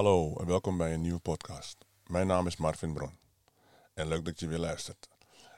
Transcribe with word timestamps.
Hallo 0.00 0.36
en 0.36 0.46
welkom 0.46 0.76
bij 0.76 0.94
een 0.94 1.00
nieuwe 1.00 1.18
podcast. 1.18 1.76
Mijn 2.06 2.26
naam 2.26 2.46
is 2.46 2.56
Marvin 2.56 2.92
Bron 2.92 3.18
en 3.94 4.08
leuk 4.08 4.24
dat 4.24 4.40
je 4.40 4.48
weer 4.48 4.58
luistert. 4.58 5.08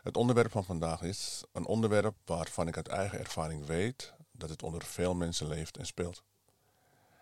Het 0.03 0.17
onderwerp 0.17 0.51
van 0.51 0.65
vandaag 0.65 1.03
is 1.03 1.45
een 1.53 1.67
onderwerp 1.67 2.15
waarvan 2.25 2.69
ik 2.69 2.77
uit 2.77 2.89
eigen 2.89 3.19
ervaring 3.19 3.67
weet 3.67 4.15
dat 4.33 4.49
het 4.49 4.63
onder 4.63 4.85
veel 4.85 5.15
mensen 5.15 5.49
leeft 5.49 5.77
en 5.77 5.87
speelt. 5.87 6.23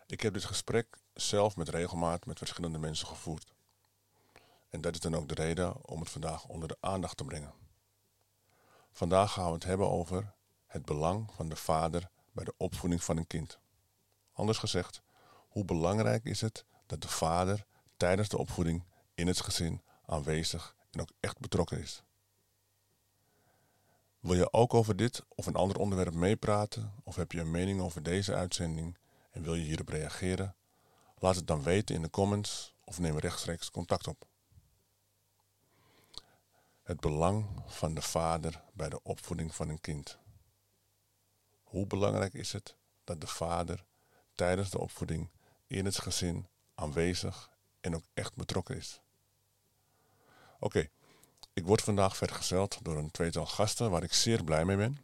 Ik 0.07 0.21
heb 0.21 0.33
dit 0.33 0.45
gesprek 0.45 0.99
zelf 1.15 1.57
met 1.57 1.69
regelmaat 1.69 2.27
met 2.27 2.39
verschillende 2.39 2.79
mensen 2.79 3.07
gevoerd. 3.07 3.53
En 4.69 4.81
dat 4.81 4.95
is 4.95 5.01
dan 5.01 5.15
ook 5.15 5.29
de 5.29 5.35
reden 5.35 5.87
om 5.87 6.01
het 6.01 6.11
vandaag 6.11 6.47
onder 6.47 6.69
de 6.69 6.77
aandacht 6.81 7.17
te 7.17 7.25
brengen. 7.25 7.53
Vandaag 8.93 9.33
gaan 9.33 9.47
we 9.47 9.53
het 9.53 9.65
hebben 9.65 9.91
over 9.91 10.35
het 10.67 10.85
belang 10.85 11.31
van 11.35 11.49
de 11.49 11.57
vader 11.57 12.11
bij 12.33 12.45
de 12.45 12.55
opvoeding 12.57 13.03
van 13.03 13.17
een 13.17 13.27
kind. 13.27 13.59
Anders 14.33 14.59
gezegd, 14.59 15.03
hoe 15.49 15.65
belangrijk 15.65 16.25
is 16.25 16.41
het 16.41 16.65
dat 16.91 17.03
de 17.03 17.09
vader 17.09 17.67
tijdens 17.97 18.29
de 18.29 18.39
opvoeding 18.39 18.85
in 19.15 19.27
het 19.27 19.41
gezin 19.41 19.83
aanwezig 20.07 20.77
en 20.91 21.01
ook 21.01 21.11
echt 21.21 21.39
betrokken 21.39 21.79
is? 21.79 22.03
Wil 24.21 24.35
je 24.35 24.53
ook 24.53 24.75
over 24.75 24.97
dit 24.97 25.25
of 25.29 25.47
een 25.47 25.55
ander 25.55 25.79
onderwerp 25.79 26.15
meepraten 26.15 26.95
of 27.05 27.17
heb 27.17 27.33
je 27.33 27.41
een 27.41 27.51
mening 27.51 27.81
over 27.81 28.03
deze 28.03 28.35
uitzending 28.35 28.99
en 29.31 29.43
wil 29.43 29.55
je 29.55 29.63
hierop 29.63 29.89
reageren? 29.89 30.57
Laat 31.19 31.37
het 31.37 31.47
dan 31.47 31.63
weten 31.63 31.95
in 31.95 32.03
de 32.03 32.11
comments 32.11 32.75
of 32.85 32.99
neem 32.99 33.19
rechtstreeks 33.19 33.71
contact 33.71 34.07
op. 34.07 34.29
Het 36.83 37.01
belang 37.01 37.63
van 37.67 37.95
de 37.95 38.03
vader 38.03 38.65
bij 38.73 38.89
de 38.89 39.03
opvoeding 39.03 39.55
van 39.55 39.69
een 39.69 39.81
kind. 39.81 40.19
Hoe 41.63 41.87
belangrijk 41.87 42.35
is 42.35 42.53
het 42.53 42.77
dat 43.05 43.21
de 43.21 43.27
vader 43.27 43.85
tijdens 44.35 44.71
de 44.71 44.79
opvoeding 44.79 45.31
in 45.67 45.85
het 45.85 45.99
gezin 45.99 46.49
aanwezig 46.81 47.51
en 47.81 47.95
ook 47.95 48.05
echt 48.15 48.35
betrokken 48.35 48.77
is? 48.77 49.01
Oké, 50.59 50.89
ik 51.53 51.65
word 51.65 51.83
vandaag 51.83 52.17
vergezeld 52.17 52.79
door 52.83 52.97
een 52.97 53.11
tweetal 53.11 53.47
gasten 53.47 53.91
waar 53.91 54.03
ik 54.03 54.13
zeer 54.13 54.45
blij 54.45 54.65
mee 54.65 54.77
ben. 54.77 54.99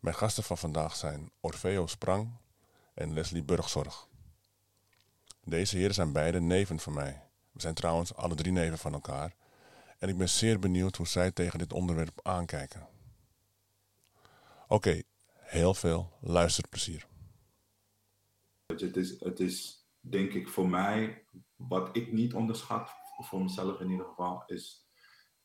Mijn 0.00 0.16
gasten 0.16 0.42
van 0.42 0.58
vandaag 0.58 0.96
zijn 0.96 1.30
Orfeo 1.40 1.86
Sprang 1.86 2.30
en 2.94 3.12
Leslie 3.12 3.42
Burgzorg. 3.42 4.08
Deze 5.44 5.76
heren 5.76 5.94
zijn 5.94 6.12
beide 6.12 6.40
neven 6.40 6.78
van 6.80 6.92
mij. 6.92 7.22
We 7.52 7.60
zijn 7.60 7.74
trouwens 7.74 8.14
alle 8.14 8.34
drie 8.34 8.52
neven 8.52 8.78
van 8.78 8.92
elkaar. 8.92 9.34
En 9.98 10.08
ik 10.08 10.18
ben 10.18 10.28
zeer 10.28 10.58
benieuwd 10.58 10.96
hoe 10.96 11.06
zij 11.06 11.30
tegen 11.30 11.58
dit 11.58 11.72
onderwerp 11.72 12.20
aankijken. 12.22 12.88
Oké, 14.68 15.02
heel 15.34 15.74
veel 15.74 16.12
luisterplezier. 16.20 17.06
Het 18.66 18.96
is, 18.96 19.20
het 19.20 19.40
is 19.40 19.83
denk 20.10 20.32
ik 20.32 20.48
voor 20.48 20.68
mij, 20.68 21.26
wat 21.56 21.96
ik 21.96 22.12
niet 22.12 22.34
onderschat, 22.34 22.90
voor 23.18 23.42
mezelf 23.42 23.80
in 23.80 23.90
ieder 23.90 24.06
geval, 24.06 24.42
is 24.46 24.88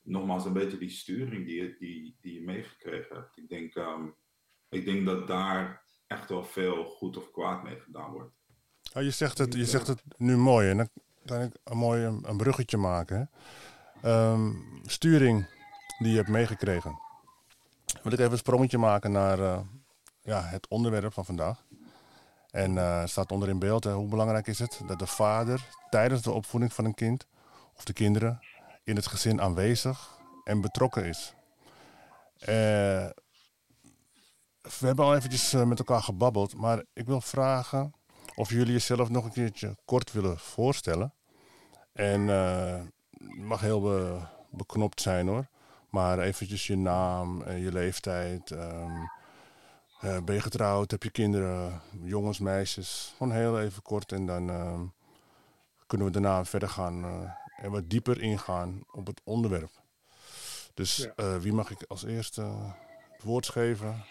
nogmaals 0.01 0.45
een 0.45 0.53
beetje 0.53 0.77
die 0.77 0.89
sturing 0.89 1.45
die 1.45 1.63
je, 1.63 1.75
die, 1.79 2.17
die 2.21 2.33
je 2.33 2.41
meegekregen 2.41 3.15
hebt. 3.15 3.37
Ik 3.37 3.49
denk, 3.49 3.75
ehm, 3.75 4.07
ik 4.69 4.85
denk 4.85 5.05
dat 5.05 5.27
daar 5.27 5.83
echt 6.07 6.29
wel 6.29 6.43
veel 6.43 6.85
goed 6.85 7.17
of 7.17 7.31
kwaad 7.31 7.63
mee 7.63 7.79
gedaan 7.79 8.11
wordt. 8.11 8.33
Ja, 8.81 9.01
je, 9.01 9.11
zegt 9.11 9.37
het, 9.37 9.53
je 9.53 9.65
zegt 9.65 9.87
het 9.87 10.03
nu 10.17 10.37
mooi 10.37 10.69
en 10.69 10.77
dan 10.77 10.89
kan 11.25 11.41
ik 11.41 11.57
een 11.63 11.77
mooi 11.77 12.03
een 12.03 12.37
bruggetje 12.37 12.77
maken. 12.77 13.29
Ehm, 14.01 14.51
sturing 14.83 15.47
die 15.99 16.11
je 16.11 16.17
hebt 16.17 16.29
meegekregen. 16.29 16.99
Wil 18.03 18.11
ik 18.11 18.19
even 18.19 18.31
een 18.31 18.37
sprongetje 18.37 18.77
maken 18.77 19.11
naar 19.11 19.39
uh, 19.39 19.59
ja, 20.21 20.41
het 20.41 20.67
onderwerp 20.67 21.13
van 21.13 21.25
vandaag. 21.25 21.65
En 22.51 22.71
uh, 22.71 23.05
staat 23.05 23.31
onder 23.31 23.49
in 23.49 23.59
beeld, 23.59 23.83
hè, 23.83 23.93
hoe 23.93 24.09
belangrijk 24.09 24.47
is 24.47 24.59
het 24.59 24.81
dat 24.87 24.99
de 24.99 25.07
vader 25.07 25.67
tijdens 25.89 26.21
de 26.21 26.31
opvoeding 26.31 26.73
van 26.73 26.85
een 26.85 26.93
kind 26.93 27.27
of 27.75 27.83
de 27.83 27.93
kinderen 27.93 28.39
in 28.83 28.95
het 28.95 29.07
gezin 29.07 29.41
aanwezig 29.41 30.17
en 30.43 30.61
betrokken 30.61 31.05
is. 31.05 31.33
Uh, 32.41 32.47
we 34.61 34.85
hebben 34.85 35.05
al 35.05 35.15
eventjes 35.15 35.51
met 35.51 35.79
elkaar 35.79 36.01
gebabbeld, 36.03 36.55
maar 36.55 36.83
ik 36.93 37.05
wil 37.05 37.21
vragen 37.21 37.93
of 38.35 38.49
jullie 38.49 38.71
jezelf 38.71 39.09
nog 39.09 39.23
een 39.23 39.31
keertje 39.31 39.77
kort 39.85 40.11
willen 40.11 40.39
voorstellen. 40.39 41.13
En 41.93 42.25
mag 43.37 43.61
heel 43.61 43.81
be, 43.81 44.19
beknopt 44.49 45.01
zijn 45.01 45.27
hoor. 45.27 45.47
Maar 45.89 46.19
eventjes 46.19 46.67
je 46.67 46.77
naam 46.77 47.41
en 47.41 47.59
je 47.59 47.71
leeftijd. 47.71 48.49
Um, 48.49 49.09
uh, 50.03 50.17
ben 50.23 50.35
je 50.35 50.41
getrouwd? 50.41 50.91
Heb 50.91 51.03
je 51.03 51.11
kinderen? 51.11 51.81
Jongens, 52.01 52.39
meisjes? 52.39 53.13
Gewoon 53.17 53.33
heel 53.33 53.59
even 53.59 53.81
kort. 53.81 54.11
En 54.11 54.25
dan 54.25 54.49
uh, 54.49 54.81
kunnen 55.87 56.07
we 56.07 56.13
daarna 56.13 56.45
verder 56.45 56.69
gaan 56.69 57.03
uh, 57.03 57.31
en 57.57 57.71
wat 57.71 57.89
dieper 57.89 58.21
ingaan 58.21 58.83
op 58.91 59.07
het 59.07 59.21
onderwerp. 59.23 59.71
Dus 60.73 61.09
ja. 61.15 61.39
wie 61.39 61.53
mag 61.53 61.71
ik 61.71 61.83
als 61.87 62.03
eerste 62.03 62.41
het 63.11 63.23
woord 63.23 63.49
geven? 63.49 64.03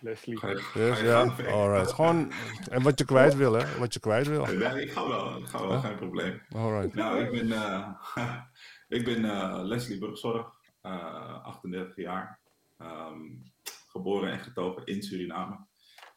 Leslie. 0.00 0.40
Yes, 0.74 1.00
ja, 1.00 1.34
alright. 1.50 1.92
Gewoon, 1.92 2.32
en 2.70 2.82
wat 2.82 2.98
je 2.98 3.04
kwijt 3.04 3.34
wil, 3.34 3.52
hè? 3.52 3.78
Wat 3.78 3.94
je 3.94 4.00
kwijt 4.00 4.26
wil. 4.26 4.42
Ik 4.42 4.48
ga 4.48 5.08
wel, 5.08 5.36
ik 5.36 5.46
ga 5.46 5.60
wel, 5.60 5.70
huh? 5.70 5.84
geen 5.84 5.96
probleem. 5.96 6.42
Alright. 6.54 6.94
Nou, 6.94 7.24
ik 7.24 7.30
ben, 7.30 7.46
uh, 7.46 7.88
ik 8.98 9.04
ben 9.04 9.24
uh, 9.24 9.60
Leslie 9.62 9.98
Burgzorg, 9.98 10.52
uh, 10.82 11.44
38 11.44 11.96
jaar. 11.96 12.40
Um, 12.78 13.54
geboren 13.96 14.32
en 14.32 14.40
getogen 14.40 14.86
in 14.86 15.02
Suriname. 15.02 15.66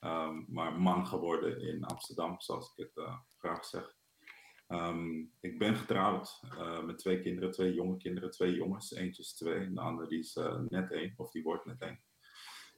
Um, 0.01 0.45
maar 0.50 0.79
man 0.79 1.07
geworden 1.07 1.62
in 1.62 1.84
Amsterdam, 1.84 2.41
zoals 2.41 2.73
ik 2.75 2.90
het 2.94 3.06
graag 3.38 3.66
zeg. 3.66 3.95
Um, 4.67 5.34
ik 5.40 5.59
ben 5.59 5.75
getrouwd 5.75 6.41
met 6.85 6.97
twee 6.97 7.22
kinderen, 7.22 7.51
twee 7.51 7.73
jonge 7.73 7.97
kinderen, 7.97 8.31
twee 8.31 8.56
jongens. 8.56 8.91
Eentje 8.91 9.22
is 9.22 9.34
twee 9.34 9.59
en 9.59 9.75
de 9.75 9.81
andere 9.81 10.07
die 10.07 10.19
is 10.19 10.40
net 10.69 10.91
één, 10.91 11.13
of 11.17 11.31
die 11.31 11.44
wordt 11.44 11.66
net 11.66 11.81
één. 11.81 12.00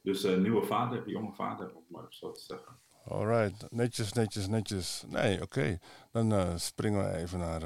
Dus 0.02 0.22
nieuwe 0.22 0.62
vader, 0.62 1.08
jonge 1.08 1.34
vader, 1.34 1.74
om 1.74 1.84
maar 1.88 2.06
zo 2.08 2.32
te 2.32 2.40
zeggen. 2.40 2.80
Alright, 3.04 3.70
netjes, 3.70 4.12
netjes, 4.12 4.48
netjes. 4.48 5.04
Nee, 5.08 5.42
oké. 5.42 5.78
Dan 6.10 6.58
springen 6.58 7.04
we 7.04 7.16
even 7.16 7.38
naar 7.38 7.60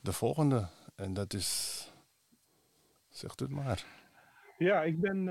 de 0.00 0.12
volgende. 0.12 0.68
En 0.94 1.14
dat 1.14 1.32
is. 1.32 1.90
Zegt 3.08 3.40
het 3.40 3.50
maar. 3.50 3.95
Ja, 4.58 4.82
ik 4.82 5.00
ben 5.00 5.28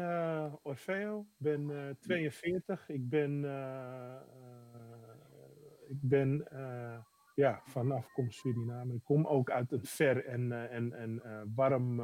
Orfeo, 0.61 1.25
ben 1.37 1.97
42. 1.99 2.89
Ik 2.89 3.09
ben. 3.09 3.43
ik 5.87 6.01
ben. 6.01 6.47
ja, 7.35 7.61
van 7.65 7.91
afkomst 7.91 8.39
Suriname. 8.39 8.93
Ik 8.93 9.03
kom 9.03 9.27
ook 9.27 9.49
uit 9.51 9.71
een 9.71 9.85
ver 9.85 10.25
en, 10.25 10.69
en, 10.69 10.93
en 10.93 11.21
warm 11.55 12.01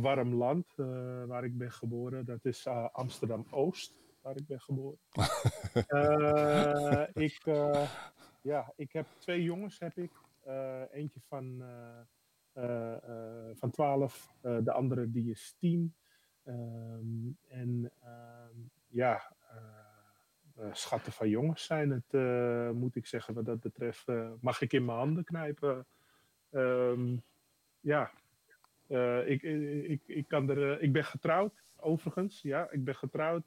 warm 0.00 0.34
land 0.34 0.66
uh, 0.76 1.24
waar 1.24 1.44
ik 1.44 1.58
ben 1.58 1.72
geboren. 1.72 2.24
Dat 2.24 2.44
is 2.44 2.66
uh, 2.66 2.88
Amsterdam 2.92 3.46
Oost, 3.50 4.00
waar 4.20 4.36
ik 4.36 4.46
ben 4.46 4.60
geboren. 4.60 4.98
uh, 5.88 7.06
ik, 7.26 7.40
ja, 8.42 8.72
ik 8.76 8.92
heb 8.92 9.06
twee 9.18 9.42
jongens, 9.42 9.78
heb 9.78 9.98
ik. 9.98 10.12
eentje 10.92 11.20
van, 11.20 11.62
van 13.54 13.70
12, 13.70 14.34
de 14.40 14.72
andere 14.72 15.10
die 15.10 15.30
is 15.30 15.54
10. 15.58 15.94
Um, 16.44 17.36
en 17.48 17.92
ehm, 18.02 18.56
ja, 18.88 19.36
schatten 20.72 21.12
van 21.12 21.28
jongens 21.28 21.64
zijn 21.64 21.90
het, 21.90 22.12
moet 22.74 22.96
ik 22.96 23.06
zeggen, 23.06 23.34
wat 23.34 23.44
dat 23.44 23.60
betreft. 23.60 24.06
mag 24.40 24.60
ik 24.60 24.72
in 24.72 24.84
mijn 24.84 24.98
handen 24.98 25.24
knijpen? 25.24 25.86
Um, 26.50 27.22
ja, 27.80 28.10
ik, 29.24 29.42
ik, 29.42 30.02
ik, 30.06 30.28
kan 30.28 30.50
er, 30.50 30.82
ik 30.82 30.92
ben 30.92 31.04
getrouwd, 31.04 31.62
overigens. 31.76 32.42
Ja, 32.42 32.70
ik 32.70 32.84
ben 32.84 32.94
getrouwd. 32.94 33.44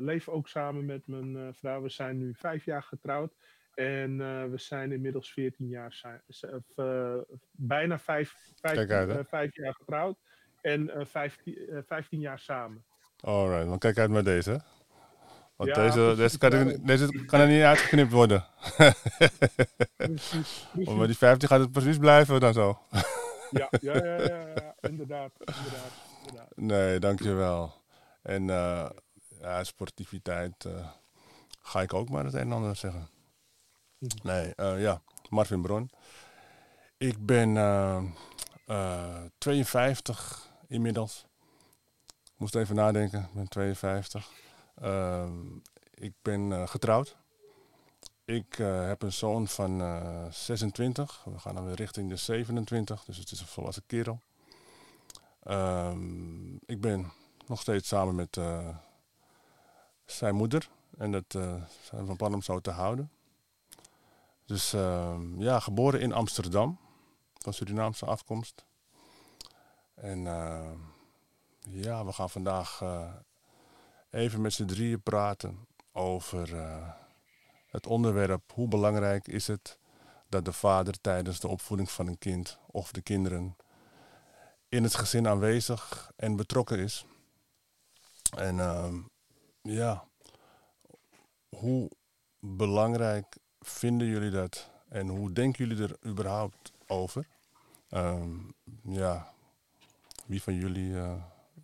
Leef 0.00 0.28
ook 0.28 0.48
samen 0.48 0.84
met 0.84 1.06
mijn 1.06 1.54
vrouw. 1.54 1.82
We 1.82 1.88
zijn 1.88 2.18
nu 2.18 2.34
vijf 2.34 2.64
jaar 2.64 2.82
getrouwd. 2.82 3.34
En 3.76 4.16
we 4.50 4.58
zijn 4.58 4.92
inmiddels 4.92 5.32
14 5.32 5.68
jaar, 5.68 6.20
zijn, 6.28 6.64
bijna 7.50 7.98
vijf, 7.98 8.34
vijf, 8.60 8.90
uit, 8.90 9.28
vijf 9.28 9.54
jaar 9.56 9.74
getrouwd. 9.74 10.16
En 10.60 10.90
15, 11.06 11.84
15 11.86 12.20
jaar 12.20 12.38
samen. 12.38 12.84
Alright, 13.20 13.68
dan 13.68 13.78
kijk 13.78 13.98
uit 13.98 14.10
met 14.10 14.24
deze. 14.24 14.60
Want 15.56 15.70
ja, 15.70 15.84
deze, 15.84 16.14
deze, 16.16 16.38
kan 16.38 16.52
er, 16.52 16.86
deze 16.86 17.24
kan 17.24 17.40
er 17.40 17.48
niet 17.48 17.62
uitgeknipt 17.62 18.12
worden. 18.12 18.44
precies, 19.96 20.66
precies. 20.72 20.94
Maar 20.94 21.06
die 21.06 21.16
15 21.16 21.48
gaat 21.48 21.60
het 21.60 21.72
precies 21.72 21.98
blijven 21.98 22.40
dan 22.40 22.52
zo. 22.52 22.78
Ja, 23.50 23.68
ja, 23.80 23.94
ja, 23.94 24.20
ja, 24.20 24.46
ja, 24.54 24.74
inderdaad, 24.80 25.32
inderdaad, 25.38 25.92
inderdaad. 26.26 26.56
Nee, 26.56 26.98
dankjewel. 26.98 27.72
En 28.22 28.42
uh, 28.42 28.88
ja, 29.40 29.64
sportiviteit 29.64 30.64
uh, 30.64 30.88
ga 31.62 31.82
ik 31.82 31.94
ook 31.94 32.08
maar 32.08 32.24
het 32.24 32.34
een 32.34 32.40
en 32.40 32.52
ander 32.52 32.76
zeggen. 32.76 33.08
Nee, 34.22 34.52
uh, 34.56 34.80
ja, 34.80 35.02
Marvin 35.28 35.62
Bron. 35.62 35.90
Ik 36.96 37.26
ben 37.26 37.54
52 39.38 40.50
inmiddels. 40.68 41.26
Moest 42.36 42.54
even 42.54 42.74
nadenken, 42.74 43.20
ik 43.20 43.32
ben 43.34 43.48
52. 43.48 44.30
ik 45.94 46.12
ben 46.22 46.68
getrouwd. 46.68 47.16
ik 48.24 48.58
eh, 48.58 48.86
heb 48.86 49.02
een 49.02 49.12
zoon 49.12 49.48
van 49.48 49.80
uh, 49.80 50.24
26. 50.30 51.24
We 51.24 51.38
gaan 51.38 51.54
dan 51.54 51.64
weer 51.64 51.74
richting 51.74 52.08
de 52.08 52.16
27, 52.16 53.04
dus 53.04 53.16
het 53.16 53.30
is 53.30 53.40
een 53.40 53.46
volwassen 53.46 53.86
kerel. 53.86 54.20
Um, 55.44 56.58
ik 56.66 56.80
ben 56.80 57.12
nog 57.46 57.60
steeds 57.60 57.88
samen 57.88 58.14
met 58.14 58.36
uh, 58.36 58.76
zijn 60.04 60.34
moeder. 60.34 60.68
En 60.98 61.12
dat 61.12 61.24
zijn 61.82 62.06
van 62.06 62.16
plan 62.16 62.34
om 62.34 62.42
zo 62.42 62.60
te 62.60 62.70
houden. 62.70 63.10
Dus 64.46 64.72
ehm, 64.72 65.42
ja, 65.42 65.60
geboren 65.60 66.00
in 66.00 66.12
Amsterdam. 66.12 66.78
Van 67.34 67.52
Surinaamse 67.52 68.06
afkomst. 68.06 68.64
En 69.94 70.20
ja, 71.68 72.04
we 72.04 72.12
gaan 72.12 72.30
vandaag 72.30 72.82
even 74.10 74.40
met 74.40 74.52
z'n 74.52 74.64
drieën 74.64 75.02
praten 75.02 75.66
over 75.92 76.54
het 77.66 77.86
onderwerp 77.86 78.52
hoe 78.52 78.68
belangrijk 78.68 79.28
is 79.28 79.46
het 79.46 79.78
dat 80.28 80.44
de 80.44 80.52
vader 80.52 81.00
tijdens 81.00 81.40
de 81.40 81.48
opvoeding 81.48 81.90
van 81.90 82.06
een 82.06 82.18
kind 82.18 82.58
of 82.66 82.92
de 82.92 83.02
kinderen 83.02 83.56
in 84.68 84.82
het 84.82 84.94
gezin 84.94 85.28
aanwezig 85.28 86.10
en 86.16 86.36
betrokken 86.36 86.78
is. 86.78 87.06
En 88.36 88.56
uh, 88.56 88.94
ja, 89.62 90.08
hoe 91.48 91.90
belangrijk 92.38 93.36
vinden 93.60 94.06
jullie 94.06 94.30
dat 94.30 94.70
en 94.88 95.08
hoe 95.08 95.32
denken 95.32 95.66
jullie 95.66 95.82
er 95.84 95.96
überhaupt 96.06 96.72
over? 96.86 97.26
Uh, 97.90 98.24
ja, 98.82 99.32
wie 100.26 100.42
van 100.42 100.54
jullie 100.54 100.90
uh, 100.90 101.12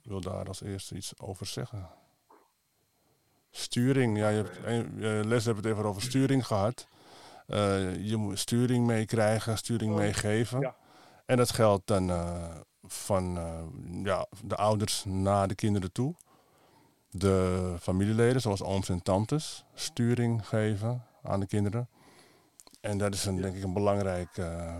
wil 0.02 0.20
daar 0.20 0.46
als 0.46 0.62
eerste 0.62 0.94
iets 0.94 1.18
over 1.18 1.46
zeggen? 1.46 1.88
Sturing, 3.50 4.18
ja, 4.18 4.28
je 4.28 4.36
hebt 4.36 4.58
een, 4.64 5.26
les 5.26 5.44
hebben 5.44 5.64
het 5.64 5.72
even 5.72 5.84
over 5.84 6.02
sturing 6.02 6.46
gehad. 6.46 6.86
Uh, 7.46 8.06
je 8.06 8.16
moet 8.16 8.38
sturing 8.38 8.86
meekrijgen, 8.86 9.56
sturing 9.58 9.92
oh, 9.92 9.98
meegeven. 9.98 10.60
Ja. 10.60 10.76
En 11.26 11.36
dat 11.36 11.50
geldt 11.50 11.86
dan 11.86 12.10
uh, 12.10 12.56
van 12.82 13.38
ja, 14.02 14.26
de 14.44 14.56
ouders 14.56 15.04
naar 15.04 15.48
de 15.48 15.54
kinderen 15.54 15.92
toe. 15.92 16.14
De 17.10 17.76
familieleden, 17.80 18.40
zoals 18.40 18.62
ooms 18.62 18.88
en 18.88 19.02
tantes, 19.02 19.64
sturing 19.74 20.48
geven 20.48 21.06
aan 21.22 21.40
de 21.40 21.46
kinderen. 21.46 21.88
En 22.80 22.98
dat 22.98 23.14
is 23.14 23.24
een, 23.24 23.36
denk 23.36 23.56
ik 23.56 23.62
een 23.62 23.72
belangrijke 23.72 24.78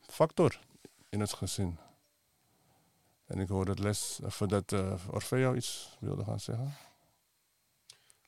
factor 0.00 0.60
in 1.08 1.20
het 1.20 1.32
gezin. 1.32 1.78
En 3.26 3.38
ik 3.38 3.48
hoor 3.48 3.64
dat 3.64 3.78
les, 3.78 4.20
dat 4.46 4.72
Orfeo 5.10 5.54
iets 5.54 5.96
wilde 6.00 6.24
gaan 6.24 6.40
zeggen. 6.40 6.72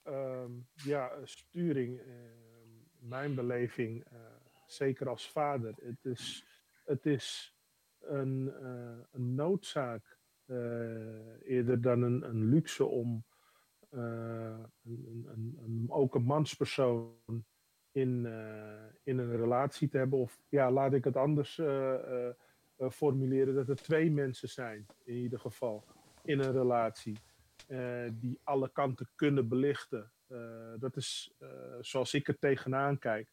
Ehm, 0.05 0.53
ja, 0.75 1.11
sturing, 1.25 1.99
ehm, 1.99 2.69
mijn 2.99 3.35
beleving, 3.35 4.05
eh, 4.05 4.19
zeker 4.67 5.09
als 5.09 5.31
vader, 5.31 5.75
het 5.83 6.05
is, 6.05 6.45
het 6.85 7.07
is 7.07 7.55
een, 8.01 8.53
uh, 8.61 8.99
een 9.11 9.35
noodzaak 9.35 10.19
eh, 10.45 10.57
eerder 11.43 11.81
dan 11.81 12.03
een, 12.03 12.23
een 12.29 12.45
luxe 12.45 12.85
om 12.85 13.25
een, 13.91 14.71
een, 14.85 15.59
een, 15.63 15.87
ook 15.89 16.15
een 16.15 16.25
manspersoon 16.25 17.45
in, 17.95 18.27
in 19.03 19.19
een 19.19 19.37
relatie 19.37 19.89
te 19.89 19.97
hebben. 19.97 20.19
Of 20.19 20.39
ja, 20.49 20.71
laat 20.71 20.93
ik 20.93 21.05
het 21.05 21.17
anders 21.17 21.61
formuleren, 22.91 23.55
dat 23.55 23.69
er 23.69 23.77
twee 23.77 24.11
mensen 24.11 24.49
zijn 24.49 24.87
in 25.05 25.15
ieder 25.15 25.39
geval 25.39 25.85
in 26.23 26.39
een 26.39 26.53
relatie. 26.53 27.17
Eh, 27.67 28.09
die 28.13 28.41
alle 28.43 28.69
kanten 28.73 29.09
kunnen 29.15 29.49
belichten. 29.49 30.13
Eh, 30.27 30.73
dat 30.79 30.97
is 30.97 31.35
uh, 31.41 31.49
zoals 31.81 32.15
ik 32.15 32.29
er 32.29 32.39
tegenaan 32.39 32.99
kijk. 32.99 33.29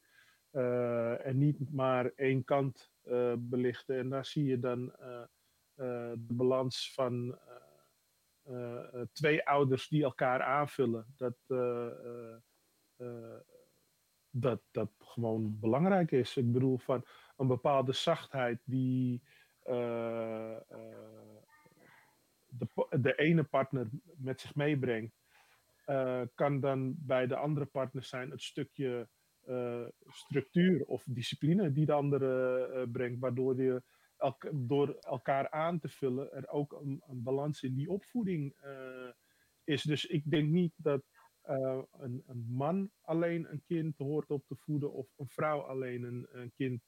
en 1.23 1.37
niet 1.37 1.73
maar 1.73 2.11
één 2.15 2.43
kant 2.43 2.91
belichten. 3.37 3.97
En 3.97 4.09
daar 4.09 4.25
zie 4.25 4.45
je 4.45 4.59
dan 4.59 4.93
de 5.75 6.33
balans 6.33 6.93
van 6.93 7.39
twee 9.11 9.47
ouders 9.47 9.87
die 9.87 10.03
elkaar 10.03 10.41
aanvullen. 10.41 11.05
Dat, 11.17 11.37
dat, 14.31 14.61
dat 14.71 14.91
gewoon 14.99 15.59
belangrijk 15.59 16.11
is. 16.11 16.37
Ik 16.37 16.51
bedoel, 16.51 16.77
van 16.77 17.05
een 17.37 17.47
bepaalde 17.47 17.93
zachtheid 17.93 18.59
die 18.63 19.21
de, 22.47 22.87
de 22.89 23.15
ene 23.15 23.43
partner 23.43 23.89
met 24.17 24.41
zich 24.41 24.55
meebrengt, 24.55 25.15
uh, 25.87 26.21
kan 26.35 26.59
dan 26.59 26.95
bij 26.97 27.27
de 27.27 27.35
andere 27.35 27.65
partner 27.65 28.03
zijn 28.03 28.31
het 28.31 28.41
stukje 28.41 29.07
structuur 30.07 30.85
of 30.85 31.03
discipline 31.07 31.71
die 31.71 31.85
de 31.85 31.93
andere 31.93 32.87
brengt, 32.91 33.19
waardoor 33.19 33.61
je 33.61 33.83
door 34.51 34.97
elkaar 34.99 35.49
aan 35.49 35.79
te 35.79 35.89
vullen 35.89 36.33
er 36.33 36.47
ook 36.47 36.71
een, 36.71 37.03
een 37.07 37.23
balans 37.23 37.63
in 37.63 37.75
die 37.75 37.89
opvoeding 37.89 38.55
is. 39.63 39.81
Dus 39.81 40.05
ik 40.05 40.29
denk 40.29 40.49
niet 40.49 40.73
dat 40.77 41.03
een, 41.43 42.23
een, 42.27 42.45
man 42.49 42.91
alleen 43.01 43.51
een 43.51 43.61
kind 43.65 43.97
hoort 43.97 44.29
op 44.29 44.47
te 44.47 44.55
voeden 44.55 44.93
of 44.93 45.07
een 45.17 45.29
vrouw 45.29 45.59
alleen 45.59 46.03
een, 46.03 46.27
een 46.31 46.51
kind 46.55 46.81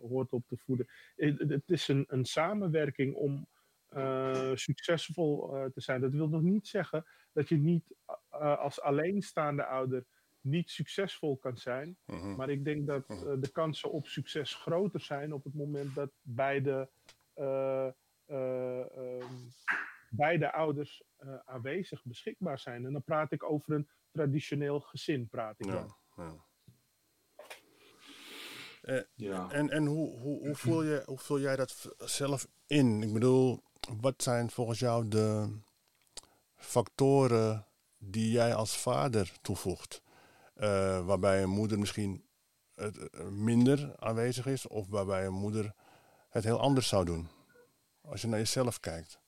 hoort 0.00 0.32
op 0.32 0.44
te 0.48 0.56
voeden. 0.56 0.86
Het, 1.16 1.38
het 1.38 1.70
is 1.70 1.88
een, 1.88 2.04
een 2.08 2.24
samenwerking 2.24 3.14
om 3.14 3.46
uh, 3.96 4.50
succesvol 4.54 5.50
te 5.74 5.80
zijn. 5.80 6.00
Dat 6.00 6.12
wil 6.12 6.28
nog 6.28 6.42
niet 6.42 6.66
zeggen 6.66 7.04
dat 7.32 7.48
je 7.48 7.56
niet 7.56 7.94
als 8.58 8.80
alleenstaande 8.80 9.64
ouder 9.64 10.04
niet 10.46 10.70
succesvol 10.70 11.36
kan 11.36 11.56
zijn. 11.56 11.96
-huh. 12.04 12.36
Maar 12.36 12.50
ik 12.50 12.64
denk 12.64 12.86
dat 12.86 13.10
uh, 13.10 13.18
de 13.40 13.50
kansen 13.52 13.90
op 13.90 14.06
succes 14.06 14.54
groter 14.54 15.00
zijn 15.00 15.32
op 15.32 15.44
het 15.44 15.54
moment 15.54 15.94
dat 15.94 16.10
beide, 16.22 16.88
um, 17.36 17.94
beide 20.10 20.52
ouders 20.52 21.02
aanwezig 21.44 22.04
beschikbaar 22.04 22.58
zijn. 22.58 22.86
En 22.86 22.92
dan 22.92 23.04
praat 23.04 23.32
ik 23.32 23.42
over 23.42 23.72
een 23.72 23.88
traditioneel 24.10 24.80
gezin. 24.80 25.28
Praat 25.28 25.60
ik 25.60 25.66
ja, 25.66 25.86
ja. 26.16 26.44
ja. 29.14 29.50
En, 29.50 29.70
en 29.70 29.86
hoe, 29.86 30.18
hoe, 30.18 30.46
hoe, 30.46 30.56
voel 30.56 30.82
je, 30.82 31.02
hoe 31.06 31.18
vul 31.18 31.40
jij 31.40 31.56
dat 31.56 31.94
zelf 31.98 32.48
in? 32.66 33.02
Ik 33.02 33.12
bedoel, 33.12 33.62
wat 34.00 34.22
zijn 34.22 34.50
volgens 34.50 34.78
jou 34.78 35.08
de 35.08 35.58
factoren 36.56 37.66
die 37.98 38.30
jij 38.30 38.54
als 38.54 38.76
vader 38.76 39.32
toevoegt? 39.42 40.02
Uh, 40.56 41.06
waarbij 41.06 41.42
een 41.42 41.50
moeder 41.50 41.78
misschien 41.78 42.24
het 42.74 43.10
eh, 43.10 43.26
minder 43.26 43.94
aanwezig 43.98 44.46
is, 44.46 44.66
of 44.66 44.88
waarbij 44.88 45.26
een 45.26 45.32
moeder 45.32 45.74
het 46.28 46.44
heel 46.44 46.60
anders 46.60 46.88
zou 46.88 47.04
doen? 47.04 47.28
Als 48.00 48.20
je 48.20 48.28
naar 48.28 48.38
jezelf 48.38 48.80
kijkt. 48.80 49.20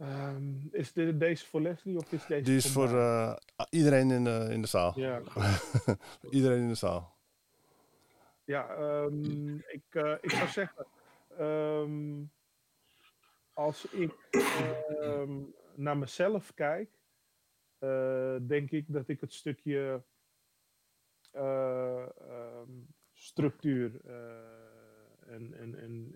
Um, 0.00 0.68
is 0.70 0.92
dit, 0.92 1.20
deze 1.20 1.46
voor 1.46 1.60
Leslie 1.60 1.96
of 1.96 2.12
is 2.12 2.26
deze 2.26 2.42
Die 2.42 2.56
is 2.56 2.72
voor, 2.72 2.88
uh, 2.88 3.36
iedereen 3.70 4.10
in 4.10 4.24
de, 4.24 4.48
in 4.50 4.60
de 4.60 4.66
zaal. 4.66 4.92
Ja. 4.96 5.22
iedereen 6.30 6.60
in 6.60 6.68
de 6.68 6.74
zaal. 6.74 7.16
Ja, 8.44 8.78
um, 8.78 9.64
ik, 9.66 9.84
uh, 9.90 10.14
ik 10.20 10.30
zou 10.30 10.48
zeggen, 10.48 10.86
um, 11.40 12.30
als 13.52 13.84
ik 13.84 14.14
naar 15.74 15.96
mezelf 15.98 16.54
kijk, 16.54 16.90
uh, 17.80 18.36
denk 18.40 18.70
ik 18.70 18.84
dat 18.88 19.08
ik 19.08 19.20
het 19.20 19.32
stukje 19.32 20.02
structuur 23.18 24.00
eh, 24.04 25.34
en, 25.34 25.54
en, 25.54 25.78
en 25.78 26.14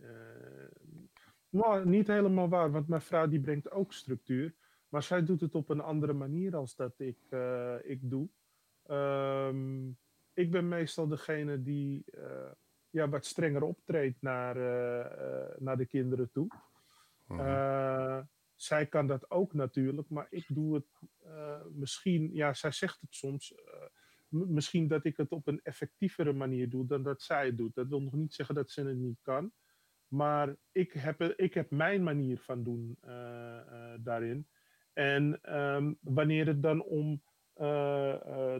nou, 1.53 1.89
niet 1.89 2.07
helemaal 2.07 2.49
waar, 2.49 2.71
want 2.71 2.89
mijn 2.89 3.01
vrouw 3.01 3.27
die 3.27 3.41
brengt 3.41 3.71
ook 3.71 3.93
structuur, 3.93 4.55
maar 4.89 5.03
zij 5.03 5.25
doet 5.25 5.41
het 5.41 5.55
op 5.55 5.69
een 5.69 5.81
andere 5.81 6.13
manier 6.13 6.57
als 6.57 6.77
dat 6.77 6.95
ik, 6.99 7.19
ik 7.83 8.11
doe. 8.11 8.29
Um, 8.91 9.99
ik 10.33 10.51
ben 10.51 10.69
meestal 10.69 11.09
degene 11.09 11.63
die 11.63 12.05
ja, 12.91 13.09
wat 13.09 13.27
strenger 13.27 13.63
optreedt 13.63 14.23
naar, 14.23 14.57
naar 15.59 15.77
de 15.77 15.87
kinderen 15.87 16.31
toe. 16.31 16.49
Uh, 17.29 18.21
zij 18.55 18.87
kan 18.87 19.07
dat 19.07 19.31
ook 19.31 19.53
natuurlijk, 19.53 20.09
maar 20.09 20.27
ik 20.31 20.45
doe 20.49 20.75
het 20.75 20.87
misschien, 21.73 22.35
ja, 22.35 22.55
zij 22.55 22.73
zegt 22.73 23.01
het 23.01 23.15
soms, 23.15 23.55
misschien 24.29 24.89
dat 24.89 25.05
ik 25.05 25.17
het 25.17 25.31
op 25.31 25.47
een 25.47 25.61
effectievere 25.63 26.33
manier 26.33 26.71
doe 26.71 26.87
dan 26.87 27.03
dat 27.03 27.23
zij 27.23 27.47
het 27.47 27.59
doet. 27.59 27.75
Dat 27.75 27.89
wil 27.89 28.03
nog 28.03 28.13
niet 28.13 28.35
zeggen 28.35 28.55
dat 28.55 28.71
ze 28.71 28.85
het 28.85 28.97
niet 28.97 29.19
kan, 29.23 29.53
maar 30.13 30.57
ik 30.73 30.93
heb, 30.93 31.23
ik 31.23 31.55
heb 31.55 31.71
mijn 31.71 32.03
manier 32.03 32.39
van 32.39 32.63
doen 32.63 32.99
daarin. 34.01 34.49
En 34.93 35.55
um, 35.59 35.99
wanneer 36.01 36.47
het 36.47 36.63
dan 36.63 36.83
om 36.83 37.23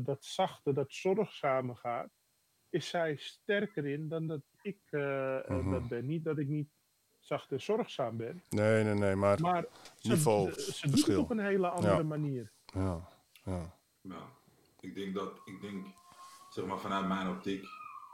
dat 0.05 0.25
zachte, 0.25 0.73
dat 0.73 0.93
zorgzame 0.93 1.75
gaat, 1.75 2.11
is 2.71 2.89
zij 2.89 3.17
sterker 3.17 3.87
in 3.87 4.09
dan 4.09 4.27
dat 4.27 4.43
ik 4.63 4.79
-huh. 4.91 5.71
dat 5.71 5.89
ben. 5.89 6.07
Niet 6.07 6.25
dat 6.25 6.39
ik 6.39 6.49
niet 6.49 6.69
zacht 7.23 7.53
en 7.53 7.61
zorgzaam 7.61 8.17
ben. 8.17 8.43
Nee, 8.49 8.85
nee, 8.85 8.95
nee, 8.95 9.15
maar, 9.15 9.41
maar 9.41 9.67
niveau 10.03 10.53
ze, 10.53 10.73
ze 10.73 10.91
doet 10.91 11.07
het 11.07 11.17
op 11.17 11.31
een 11.31 11.39
hele 11.39 11.69
andere 11.69 11.97
ja. 11.97 12.03
manier. 12.03 12.53
Ja, 12.65 13.09
ja. 13.45 13.79
ja. 14.01 14.29
Ik 14.81 14.95
denk 14.95 15.15
dat, 15.15 15.41
ik 15.45 15.61
denk, 15.61 15.87
zeg 16.51 16.65
maar 16.65 16.79
vanuit 16.79 17.09
mijn 17.09 17.29
optiek, 17.29 17.65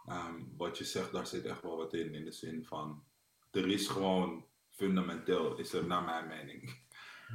ehm, 0.07 0.35
wat 0.57 0.79
je 0.79 0.85
zegt, 0.85 1.13
daar 1.13 1.27
zit 1.27 1.45
echt 1.45 1.63
wel 1.63 1.77
wat 1.77 1.95
in. 1.95 2.15
In 2.15 2.25
de 2.25 2.33
zin 2.33 2.65
van, 2.65 3.05
er 3.51 3.69
is 3.69 3.89
gewoon 3.89 4.47
fundamenteel, 4.71 5.57
is 5.57 5.73
er 5.73 5.87
naar 5.87 6.05
mijn 6.05 6.27
mening, 6.27 6.87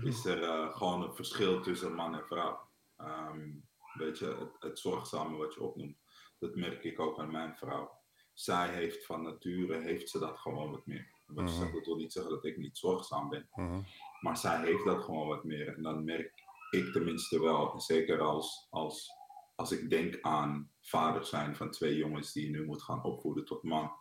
is 0.04 0.26
er 0.26 0.42
uh, 0.42 0.76
gewoon 0.76 1.04
een 1.04 1.16
verschil 1.16 1.62
tussen 1.62 1.96
man 1.96 2.16
en 2.16 2.26
vrouw. 2.26 2.70
Um, 2.98 3.68
weet 3.94 4.20
je, 4.20 4.26
het, 4.26 4.56
het 4.60 4.80
zorgzame 4.80 5.38
wat 5.38 5.54
je 5.54 5.62
opnoemt, 5.62 5.98
dat 6.40 6.56
merk 6.56 6.84
ik 6.84 7.00
ook 7.00 7.20
aan 7.20 7.32
mijn 7.32 7.56
vrouw. 7.56 8.02
Zij 8.34 8.70
heeft 8.70 9.06
van 9.06 9.24
nature, 9.24 9.82
heeft 9.82 10.10
ze 10.10 10.20
dat 10.20 10.40
gewoon 10.40 10.72
wat 10.72 10.86
meer. 10.86 11.12
Wat 11.26 11.50
je 11.50 11.56
zegt, 11.56 11.74
dat 11.74 11.86
wil 11.86 11.96
niet 11.96 12.14
zeggen 12.14 12.32
dat 12.32 12.46
ik 12.46 12.58
niet 12.58 12.78
zorgzaam 12.78 13.30
ben. 13.30 13.50
Mhm. 13.54 13.82
Maar 14.20 14.38
zij 14.38 14.66
heeft 14.66 14.86
dat 14.86 15.04
gewoon 15.04 15.28
wat 15.28 15.44
meer. 15.44 15.76
En 15.76 15.84
dan 15.84 16.04
merk 16.04 16.44
ik 16.70 16.92
tenminste 16.92 17.42
wel, 17.42 17.80
zeker 17.80 18.20
als, 18.22 18.68
als, 18.70 19.12
als 19.56 19.72
ik 19.72 19.90
denk 19.90 20.22
aan 20.22 20.72
vader 20.82 21.26
zijn 21.26 21.56
van 21.56 21.72
twee 21.72 21.96
jongens 21.96 22.34
die 22.34 22.44
je 22.44 22.50
nu 22.50 22.66
moet 22.66 22.84
gaan 22.84 23.04
opvoeden 23.04 23.46
tot 23.46 23.64
man. 23.64 23.92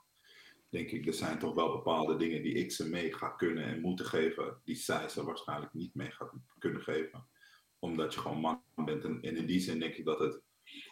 Denk 0.73 0.91
ik, 0.91 1.07
er 1.07 1.15
zijn 1.15 1.39
toch 1.39 1.55
wel 1.55 1.73
bepaalde 1.73 2.17
dingen 2.17 2.43
die 2.43 2.55
ik 2.55 2.73
ze 2.73 2.89
mee 2.89 3.13
ga 3.13 3.29
kunnen 3.29 3.65
en 3.65 3.81
moeten 3.81 4.07
geven, 4.07 4.61
die 4.65 4.75
zij 4.75 5.09
ze 5.09 5.25
waarschijnlijk 5.25 5.73
niet 5.73 5.95
mee 5.95 6.11
gaat 6.11 6.33
kunnen 6.59 6.83
geven. 6.83 7.27
Omdat 7.79 8.15
je 8.15 8.21
gewoon 8.21 8.41
man 8.41 8.63
bent. 8.75 9.05
En, 9.05 9.23
in 9.23 9.47
die 9.47 9.61
zin 9.61 9.79
denk 9.79 9.95
ik 9.95 10.05
dat 10.05 10.19
het, 10.19 10.43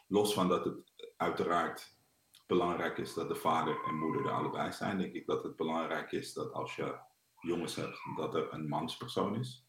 los 0.07 0.35
van 0.35 0.49
dat 0.49 0.65
het 0.65 0.93
uiteraard 1.17 1.99
belangrijk 2.47 2.99
is 2.99 3.15
dat 3.15 3.29
de 3.29 3.35
vader 3.35 3.85
en 3.85 3.99
moeder 3.99 4.27
er 4.27 4.33
allebei 4.33 4.73
zijn, 4.73 4.99
denk 4.99 5.15
ik 5.15 5.27
dat 5.27 5.43
het 5.43 5.57
belangrijk 5.57 6.13
is 6.13 6.33
dat 6.33 6.53
als 6.53 6.77
je 6.77 6.99
jongens 7.41 7.75
hebt, 7.77 7.99
dat 8.17 8.35
er 8.35 8.53
een 8.53 8.69
manspersoon 8.69 9.37
is 9.37 9.67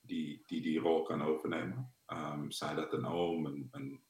die 0.00 0.42
die, 0.46 0.62
die 0.62 0.80
rol 0.80 1.02
kan 1.02 1.22
overnemen. 1.22 1.94
Um, 2.06 2.50
zij 2.50 2.74
dat 2.74 2.92
een 2.92 3.06
oom, 3.06 3.46
een, 3.46 3.68
een 3.70 4.02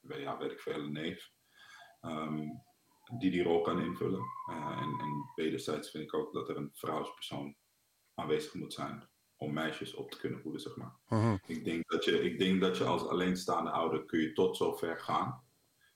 weet 0.00 0.52
ik 0.52 0.60
veel, 0.60 0.80
een 0.80 0.92
neef, 0.92 1.32
um, 2.00 2.62
die 3.18 3.30
die 3.30 3.42
rol 3.42 3.60
kan 3.60 3.80
invullen. 3.80 4.24
Uh, 4.50 4.56
en, 4.56 5.00
en 5.00 5.32
wederzijds 5.34 5.90
vind 5.90 6.04
ik 6.04 6.14
ook 6.14 6.32
dat 6.32 6.48
er 6.48 6.56
een 6.56 6.70
vrouwspersoon 6.72 7.56
aanwezig 8.14 8.54
moet 8.54 8.72
zijn 8.72 9.08
om 9.36 9.52
meisjes 9.52 9.94
op 9.94 10.10
te 10.10 10.18
kunnen 10.18 10.40
voeden, 10.40 10.60
zeg 10.60 10.76
maar. 10.76 10.96
Mhm. 11.08 11.36
ik, 11.46 11.64
denk 11.64 11.90
dat 11.90 12.04
je, 12.04 12.22
ik 12.22 12.38
denk 12.38 12.60
dat 12.60 12.76
je 12.76 12.84
als 12.84 13.06
alleenstaande 13.06 13.70
ouder 13.70 14.04
kun 14.04 14.20
je 14.20 14.32
tot 14.32 14.56
zover 14.56 15.00
gaan. 15.00 15.42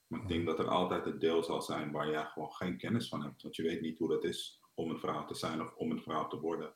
Maar 0.06 0.20
ik 0.20 0.28
denk 0.28 0.46
dat 0.46 0.58
er 0.58 0.68
altijd 0.68 1.06
een 1.06 1.18
deel 1.18 1.42
zal 1.42 1.62
zijn 1.62 1.92
waar 1.92 2.10
jij 2.10 2.24
gewoon 2.24 2.52
geen 2.52 2.76
kennis 2.76 3.08
van 3.08 3.22
hebt. 3.22 3.42
Want 3.42 3.56
je 3.56 3.62
weet 3.62 3.80
niet 3.80 3.98
hoe 3.98 4.08
dat 4.08 4.24
is 4.24 4.60
om 4.74 4.90
een 4.90 4.98
vrouw 4.98 5.24
te 5.24 5.34
zijn 5.34 5.62
of 5.62 5.74
om 5.74 5.90
een 5.90 6.02
vrouw 6.02 6.26
te 6.26 6.40
worden. 6.40 6.74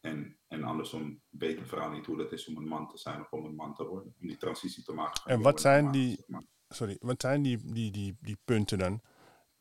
En, 0.00 0.38
en 0.48 0.62
andersom 0.62 1.22
weet 1.28 1.58
een 1.58 1.66
vrouw 1.66 1.90
niet 1.90 2.06
hoe 2.06 2.16
dat 2.16 2.32
is 2.32 2.48
om 2.48 2.56
een 2.56 2.68
man 2.68 2.88
te 2.88 2.98
zijn 2.98 3.20
of 3.20 3.32
om 3.32 3.44
een 3.44 3.54
man 3.54 3.74
te 3.74 3.86
worden. 3.86 4.14
Om 4.20 4.26
die 4.28 4.36
transitie 4.36 4.84
te 4.84 4.92
maken. 4.92 5.22
En 5.24 5.40
wat 5.40 5.60
zijn 5.60 5.90
die, 5.90 6.24
sorry, 6.68 6.96
wat 7.00 7.20
zijn 7.20 7.42
die, 7.42 7.72
die, 7.72 7.90
die, 7.90 8.16
die 8.20 8.38
punten 8.44 8.78
dan? 8.78 9.00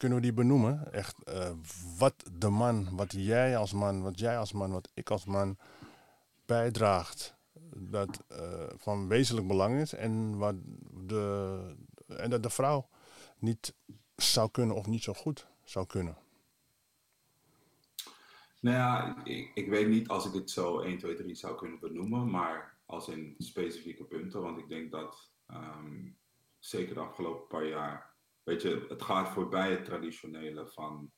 Kunnen 0.02 0.20
we 0.20 0.26
die 0.26 0.34
benoemen? 0.34 0.94
Echt, 0.94 1.16
uh, 1.28 1.50
wat 1.98 2.30
de 2.32 2.50
man, 2.50 2.96
wat 2.96 3.12
jij 3.12 3.58
als 3.58 3.74
man, 3.74 4.02
wat 4.02 4.20
jij 4.20 4.38
als 4.38 4.52
man, 4.52 4.72
wat 4.72 4.92
ik 4.94 5.10
als 5.10 5.26
man 5.26 5.58
bijdraagt, 6.46 7.36
dat 7.76 8.24
uh, 8.32 8.64
van 8.78 9.08
wezenlijk 9.08 9.48
belang 9.48 9.80
is 9.80 9.94
en, 9.94 10.38
wat 10.38 10.56
de, 11.06 11.76
en 12.08 12.30
dat 12.30 12.44
de 12.44 12.50
vrouw 12.50 12.90
niet 13.38 13.74
zou 14.16 14.52
kunnen 14.52 14.76
of 14.76 14.88
niet 14.88 15.04
zo 15.04 15.14
goed 15.14 15.48
zou 15.64 15.86
kunnen? 15.86 16.18
Nou 18.60 18.78
ja, 18.78 19.22
ik, 19.24 19.52
ik, 19.54 19.70
weet 19.70 19.88
niet 19.88 20.08
als 20.08 20.26
ik 20.26 20.34
het 20.34 20.52
zo 20.52 20.80
1, 20.80 20.98
2, 20.98 21.16
3 21.16 21.36
zou 21.36 21.58
kunnen 21.58 21.80
benoemen, 21.80 22.30
maar 22.30 22.78
als 22.86 23.08
in 23.08 23.36
specifieke 23.38 24.04
punten. 24.04 24.42
Want 24.42 24.58
ik 24.58 24.70
denk 24.70 24.92
dat 24.92 25.32
um, 25.52 26.18
zeker 26.60 26.94
de 26.94 27.00
afgelopen 27.00 27.48
paar 27.48 27.66
jaar, 27.66 28.11
weet 28.44 28.62
je, 28.62 28.86
het 28.90 29.02
gaat 29.02 29.30
voorbij 29.30 29.72
het 29.72 29.86
traditionele 29.86 30.68
van, 30.68 31.12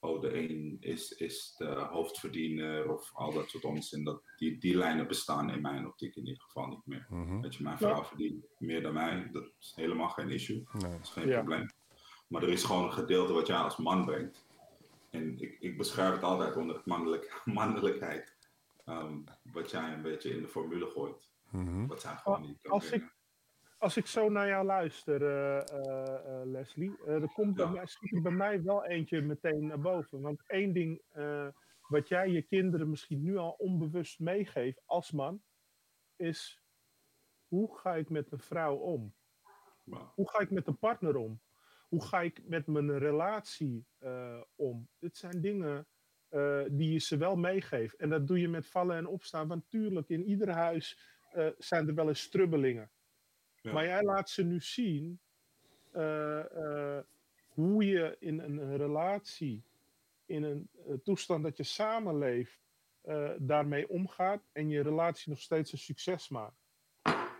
oh 0.00 0.20
de 0.20 0.38
een 0.38 0.76
is, 0.80 1.10
is 1.10 1.54
de 1.56 1.66
hoofdverdiener 1.90 2.92
of 2.92 3.10
al 3.14 3.32
dat 3.32 3.50
soort 3.50 3.64
onzin. 3.64 4.04
Dat, 4.04 4.22
die, 4.36 4.58
die 4.58 4.76
lijnen 4.76 5.06
bestaan 5.06 5.50
in 5.50 5.60
mijn 5.60 5.86
optiek 5.86 6.16
in 6.16 6.26
ieder 6.26 6.42
geval 6.42 6.66
niet 6.66 6.86
meer. 6.86 7.06
Mm 7.08 7.26
-hmm. 7.26 7.42
Weet 7.42 7.54
je, 7.54 7.62
mijn 7.62 7.78
vrouw 7.78 7.96
ja. 7.96 8.04
verdient 8.04 8.44
meer 8.58 8.82
dan 8.82 8.92
mij, 8.92 9.28
dat 9.32 9.52
is 9.58 9.72
helemaal 9.74 10.08
geen 10.08 10.30
issue. 10.30 10.62
Nee. 10.72 10.90
Dat 10.90 11.00
is 11.02 11.10
geen 11.10 11.28
Ja. 11.28 11.36
probleem. 11.36 11.66
Maar 12.26 12.42
er 12.42 12.48
is 12.48 12.64
gewoon 12.64 12.84
een 12.84 12.92
gedeelte 12.92 13.32
wat 13.32 13.46
jij 13.46 13.56
als 13.56 13.76
man 13.76 14.04
brengt. 14.04 14.46
En 15.10 15.38
ik, 15.38 15.56
ik 15.60 15.76
beschrijf 15.76 16.12
het 16.14 16.22
altijd 16.22 16.56
onder 16.56 16.76
het 16.76 16.86
mannelijk, 16.86 17.40
mannelijkheid. 17.44 18.36
Ehm, 18.84 19.18
wat 19.42 19.70
jij 19.70 19.92
een 19.92 20.02
beetje 20.02 20.30
in 20.30 20.42
de 20.42 20.48
formule 20.48 20.86
gooit. 20.86 21.30
Mhm. 21.50 21.86
Wat 21.86 22.00
zij 22.00 22.16
gewoon 22.16 22.40
niet 22.42 22.58
kan 22.60 22.72
Als. 22.72 22.90
Als 23.78 23.96
ik 23.96 24.06
zo 24.06 24.28
naar 24.28 24.48
jou 24.48 24.64
luister, 24.64 25.22
eh, 25.22 25.58
eh, 25.58 26.40
eh, 26.40 26.46
Leslie, 26.46 26.96
eh, 27.06 27.22
er 27.22 27.32
komt 27.32 27.54
bij 27.54 27.68
mij, 27.68 27.86
schiet 27.86 28.14
er 28.14 28.22
bij 28.22 28.32
mij 28.32 28.62
wel 28.62 28.84
eentje 28.84 29.20
meteen 29.20 29.66
naar 29.66 29.80
boven. 29.80 30.20
Want 30.20 30.42
één 30.46 30.72
ding 30.72 31.02
wat 31.88 32.08
jij 32.08 32.28
je 32.28 32.42
kinderen 32.42 32.90
misschien 32.90 33.22
nu 33.22 33.36
al 33.36 33.50
onbewust 33.50 34.18
meegeeft 34.18 34.82
als 34.84 35.12
man, 35.12 35.42
is 36.16 36.62
hoe 37.48 37.78
ga 37.78 37.94
ik 37.94 38.10
met 38.10 38.32
een 38.32 38.40
vrouw 38.40 38.76
om? 38.76 39.14
Hoe 40.14 40.30
ga 40.30 40.38
ik 40.38 40.50
met 40.50 40.66
een 40.66 40.78
partner 40.78 41.16
om? 41.16 41.40
Hoe 41.88 42.04
ga 42.04 42.20
ik 42.20 42.48
met 42.48 42.66
mijn 42.66 42.98
relatie 42.98 43.86
om? 44.54 44.88
Dit 44.98 45.16
zijn 45.16 45.40
dingen 45.40 45.86
die 46.70 46.92
je 46.92 46.98
ze 46.98 47.16
wel 47.16 47.36
meegeeft. 47.36 47.96
En 47.96 48.08
dat 48.08 48.26
doe 48.26 48.40
je 48.40 48.48
met 48.48 48.66
vallen 48.66 48.96
en 48.96 49.06
opstaan. 49.06 49.48
Want 49.48 49.70
tuurlijk, 49.70 50.08
in 50.08 50.24
ieder 50.24 50.50
huis 50.50 50.98
zijn 51.58 51.88
er 51.88 51.94
wel 51.94 52.08
eens 52.08 52.22
strubbelingen. 52.22 52.90
Ja. 53.66 53.72
Maar 53.72 53.84
jij 53.84 54.02
laat 54.02 54.30
ze 54.30 54.44
nu 54.44 54.60
zien 54.60 55.20
eh, 55.92 56.96
eh, 56.96 57.04
hoe 57.48 57.84
je 57.84 58.16
in 58.18 58.38
een 58.38 58.76
relatie, 58.76 59.64
in 60.26 60.42
een 60.42 60.68
eh, 60.86 60.94
toestand 61.04 61.42
dat 61.42 61.56
je 61.56 61.62
samenleeft, 61.62 62.64
daarmee 63.38 63.88
omgaat 63.88 64.48
en 64.52 64.68
je 64.68 64.82
relatie 64.82 65.30
nog 65.30 65.40
steeds 65.40 65.72
een 65.72 65.78
succes 65.78 66.28
maakt. 66.28 66.66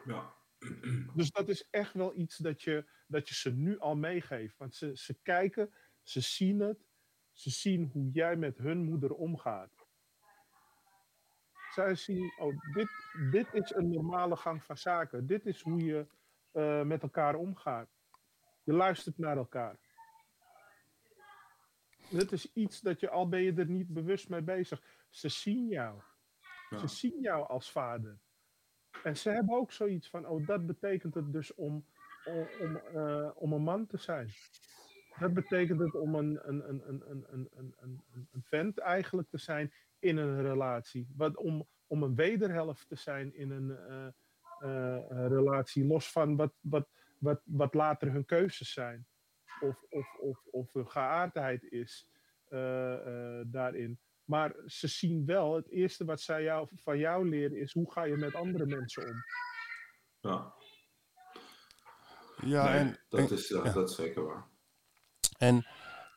ja. 0.05 0.35
Dus 1.15 1.31
dat 1.31 1.49
is 1.49 1.69
echt 1.71 1.93
wel 1.93 2.17
iets 2.17 2.37
dat 2.37 2.63
je, 2.63 2.85
dat 3.07 3.29
je 3.29 3.35
ze 3.35 3.53
nu 3.53 3.79
al 3.79 3.97
meegeeft. 3.97 4.59
Want 4.59 4.75
ze, 4.75 4.97
ze 4.97 5.15
kijken, 5.23 5.75
ze 6.03 6.21
zien 6.21 6.61
het, 6.61 6.87
ze 7.33 7.51
zien 7.51 7.91
hoe 7.93 8.11
jij 8.11 8.37
met 8.37 8.59
hun 8.59 8.85
moeder 8.85 9.15
omgaat. 9.15 9.87
Zij 11.77 11.95
zien, 11.95 12.33
oh, 12.39 12.55
dit, 12.75 12.89
dit 13.31 13.47
is 13.53 13.75
een 13.75 13.91
normale 13.91 14.37
gang 14.37 14.65
van 14.65 14.79
zaken. 14.79 15.27
Dit 15.27 15.47
is 15.47 15.63
hoe 15.63 15.85
je 15.85 16.07
eh, 16.57 16.83
met 16.83 17.03
elkaar 17.03 17.35
omgaat. 17.35 17.89
Je 18.63 18.73
luistert 18.73 19.19
naar 19.19 19.37
elkaar. 19.37 19.79
Dit 22.11 22.33
is 22.33 22.53
iets 22.53 22.81
dat 22.81 23.01
je, 23.01 23.11
al 23.11 23.29
ben 23.29 23.43
je 23.43 23.53
er 23.53 23.67
niet 23.67 23.89
bewust 23.89 24.29
mee 24.29 24.43
bezig. 24.43 24.83
Ze 25.11 25.29
zien 25.29 25.69
jou. 25.69 26.01
Ja. 26.71 26.79
Ze 26.79 26.87
zien 26.87 27.21
jou 27.21 27.49
als 27.49 27.71
vader. 27.71 28.19
En 29.03 29.17
ze 29.17 29.31
hebben 29.31 29.57
ook 29.57 29.73
zoiets 29.73 30.09
van, 30.09 30.27
oh, 30.27 30.47
dat 30.47 30.67
betekent 30.67 31.15
het 31.15 31.33
dus 31.33 31.55
om, 31.55 31.87
om, 32.25 32.49
om, 32.61 32.77
eh, 32.77 33.31
om 33.35 33.53
een 33.53 33.63
man 33.63 33.87
te 33.87 33.97
zijn. 33.97 34.29
Dat 35.19 35.35
betekent 35.35 35.81
het 35.81 35.95
om 35.95 36.15
een, 36.15 36.39
een, 36.43 36.69
een, 36.69 36.83
een, 36.89 37.03
een, 37.09 37.27
een, 37.31 37.49
een, 37.55 37.75
een, 37.79 38.29
een 38.33 38.43
vent 38.43 38.79
eigenlijk 38.79 39.29
te 39.29 39.39
zijn 39.39 39.73
in 39.99 40.17
een 40.17 40.43
relatie. 40.43 41.09
Wat, 41.17 41.37
om, 41.37 41.67
om 41.87 42.03
een 42.03 42.15
wederhelft 42.15 42.89
te 42.89 42.97
zijn 42.97 43.35
in 43.35 43.51
een 43.51 43.77
eh, 43.77 44.07
relatie, 45.29 45.87
los 45.87 46.11
van 46.11 46.37
wat, 46.37 46.53
wat, 46.61 46.89
wat, 47.19 47.41
wat 47.45 47.75
later 47.75 48.13
hun 48.13 48.25
keuzes 48.25 48.73
zijn. 48.73 49.07
Of, 49.61 49.83
of, 49.89 50.15
of, 50.15 50.47
of 50.51 50.73
hun 50.73 50.91
geaardheid 50.91 51.63
is 51.63 52.09
eh, 52.49 53.39
eh, 53.39 53.47
daarin. 53.47 54.01
Maar 54.25 54.55
ze 54.67 54.89
zien 54.89 55.27
wel, 55.27 55.55
het 55.55 55.69
eerste 55.69 56.05
wat 56.05 56.21
zij 56.21 56.43
jou, 56.43 56.69
van 56.75 56.99
jou 56.99 57.29
leren 57.29 57.57
is 57.57 57.73
hoe 57.73 57.93
ga 57.93 58.05
je 58.05 58.17
met 58.17 58.35
andere 58.35 58.67
mensen 58.67 59.09
om. 59.09 59.25
ja. 60.21 60.55
Ja, 62.43 62.65
Nee, 62.65 62.79
en, 62.79 62.99
dat, 63.09 63.21
en, 63.21 63.37
is, 63.37 63.51
eh, 63.51 63.65
ja. 63.65 63.73
dat 63.73 63.89
is 63.89 63.95
zeker 63.97 64.25
waar. 64.25 64.47
en 65.39 65.67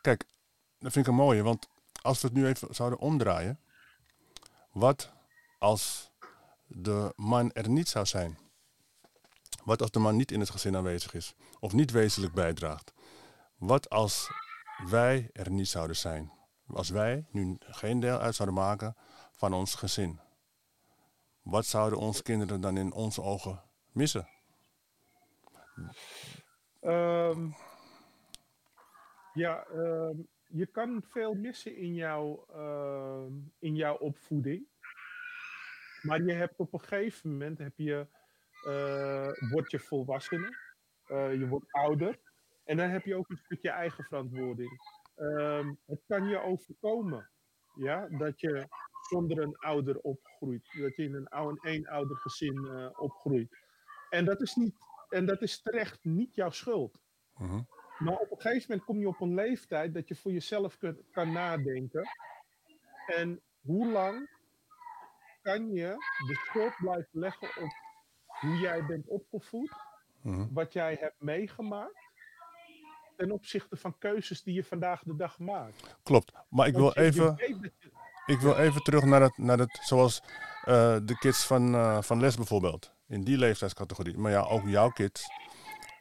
kijk, 0.02 0.26
dat 0.78 0.92
vind 0.92 1.06
ik 1.06 1.12
een 1.12 1.18
mooie, 1.18 1.44
want 1.44 1.70
als 2.02 2.22
we 2.22 2.28
het 2.28 2.38
nu 2.38 2.46
even 2.46 2.76
zouden 2.76 3.00
omdraaien. 3.00 3.60
Wat 4.72 5.14
als 5.58 6.09
de 6.70 7.14
man 7.16 7.52
er 7.52 7.70
niet 7.70 7.88
zou 7.88 8.06
zijn? 8.06 8.38
Wat 9.64 9.82
als 9.82 9.92
de 9.92 10.00
man 10.00 10.16
niet 10.16 10.32
in 10.32 10.40
het 10.40 10.50
gezin 10.50 10.76
aanwezig 10.76 11.14
is? 11.14 11.36
Of 11.60 11.74
niet 11.74 11.92
wezenlijk 11.92 12.34
bijdraagt? 12.34 12.94
Wat 13.58 13.90
als 13.90 14.32
wij 14.90 15.30
er 15.34 15.52
niet 15.52 15.68
zouden 15.68 15.96
zijn? 15.96 16.32
Als 16.68 16.90
wij 16.90 17.26
nu 17.32 17.58
geen 17.60 18.00
deel 18.00 18.18
uit 18.18 18.36
zouden 18.36 18.58
maken 18.58 18.96
van 19.32 19.54
ons 19.54 19.76
gezin? 19.76 20.20
Wat 21.42 21.66
zouden 21.66 22.00
onze 22.00 22.24
kinderen 22.24 22.62
dan 22.62 22.78
in 22.78 22.94
onze 22.94 23.22
ogen 23.22 23.62
missen? 23.92 24.28
Ehm, 26.80 27.50
ja, 29.34 29.64
ehm, 29.66 30.16
je 30.48 30.66
kan 30.66 31.04
veel 31.08 31.34
missen 31.34 31.78
in 31.78 31.94
jouw, 31.94 32.46
ehm, 32.54 33.34
in 33.60 33.76
jouw 33.76 33.96
opvoeding. 33.96 34.68
Maar 36.02 36.22
je 36.24 36.32
hebt 36.34 36.60
op 36.60 36.74
een 36.74 36.80
gegeven 36.80 37.32
moment, 37.32 37.58
heb 37.58 37.74
je, 37.78 38.08
eh, 38.66 39.30
word 39.52 39.72
je 39.72 39.80
volwassene. 39.80 40.68
eh, 41.06 41.34
je 41.34 41.48
wordt 41.48 41.72
ouder. 41.72 42.20
En 42.64 42.78
dan 42.78 42.90
heb 42.90 43.06
je 43.06 43.16
ook 43.16 43.30
een 43.30 43.38
stukje 43.38 43.70
eigen 43.70 44.04
verantwoording. 44.04 44.82
Ehm, 45.16 45.74
het 45.86 46.04
kan 46.08 46.28
je 46.28 46.40
overkomen. 46.42 47.30
Ja, 47.76 48.08
dat 48.10 48.40
je 48.40 48.68
zonder 49.10 49.40
een 49.40 49.58
ouder 49.58 50.00
opgroeit. 50.00 50.70
Dat 50.80 50.96
je 50.96 51.04
in 51.04 51.14
een, 51.14 51.28
ou- 51.28 51.50
een 51.50 51.60
eenouder 51.62 52.18
gezin 52.18 52.68
eh, 52.68 52.90
opgroeit. 53.00 53.58
En 54.10 54.26
dat, 54.26 54.42
is 54.42 54.56
niet, 54.56 54.76
en 55.10 55.26
dat 55.26 55.42
is 55.42 55.62
terecht 55.62 56.04
niet 56.04 56.36
jouw 56.36 56.50
schuld. 56.50 56.98
Mhm. 57.38 57.62
Maar 58.00 58.18
op 58.18 58.32
een 58.32 58.42
gegeven 58.42 58.66
moment 58.70 58.88
kom 58.88 59.00
je 59.00 59.08
op 59.08 59.22
een 59.22 59.34
leeftijd 59.34 59.94
dat 59.94 60.08
je 60.08 60.16
voor 60.16 60.32
jezelf 60.32 60.78
kunt, 60.78 61.02
kan 61.12 61.32
nadenken. 61.32 62.08
En 63.08 63.42
hoe 63.62 63.92
lang 63.92 64.30
kan 65.42 65.72
je 65.72 65.96
de 66.28 66.36
schuld 66.48 66.74
blijven 66.78 67.08
leggen 67.12 67.48
op 67.64 67.72
hoe 68.26 68.58
jij 68.58 68.86
bent 68.86 69.08
opgevoed, 69.08 69.74
Mhm. 70.22 70.46
wat 70.54 70.74
jij 70.74 70.98
hebt 71.00 71.22
meegemaakt, 71.22 72.08
ten 73.18 73.32
opzichte 73.32 73.76
van 73.78 73.98
keuzes 73.98 74.44
die 74.44 74.54
je 74.54 74.64
vandaag 74.64 75.02
de 75.04 75.16
dag 75.16 75.40
maakt. 75.40 75.96
Klopt. 76.04 76.32
Maar 76.50 76.68
ik 76.68 76.74
wil 76.76 76.94
even, 76.94 77.34
je- 77.38 77.72
ik 78.26 78.40
wil 78.40 78.56
even 78.58 78.84
terug 78.84 79.04
naar 79.04 79.22
het, 79.22 79.38
naar 79.38 79.58
het 79.58 79.80
zoals 79.82 80.22
eh, 80.60 80.98
de 81.04 81.18
kids 81.20 81.46
van, 81.46 81.76
eh, 81.76 82.02
van 82.02 82.20
les 82.20 82.36
bijvoorbeeld. 82.36 82.94
In 83.08 83.24
die 83.24 83.38
leeftijdscategorie. 83.38 84.18
Maar 84.18 84.32
ja, 84.32 84.42
ook 84.42 84.68
jouw 84.68 84.90
kids, 84.90 85.26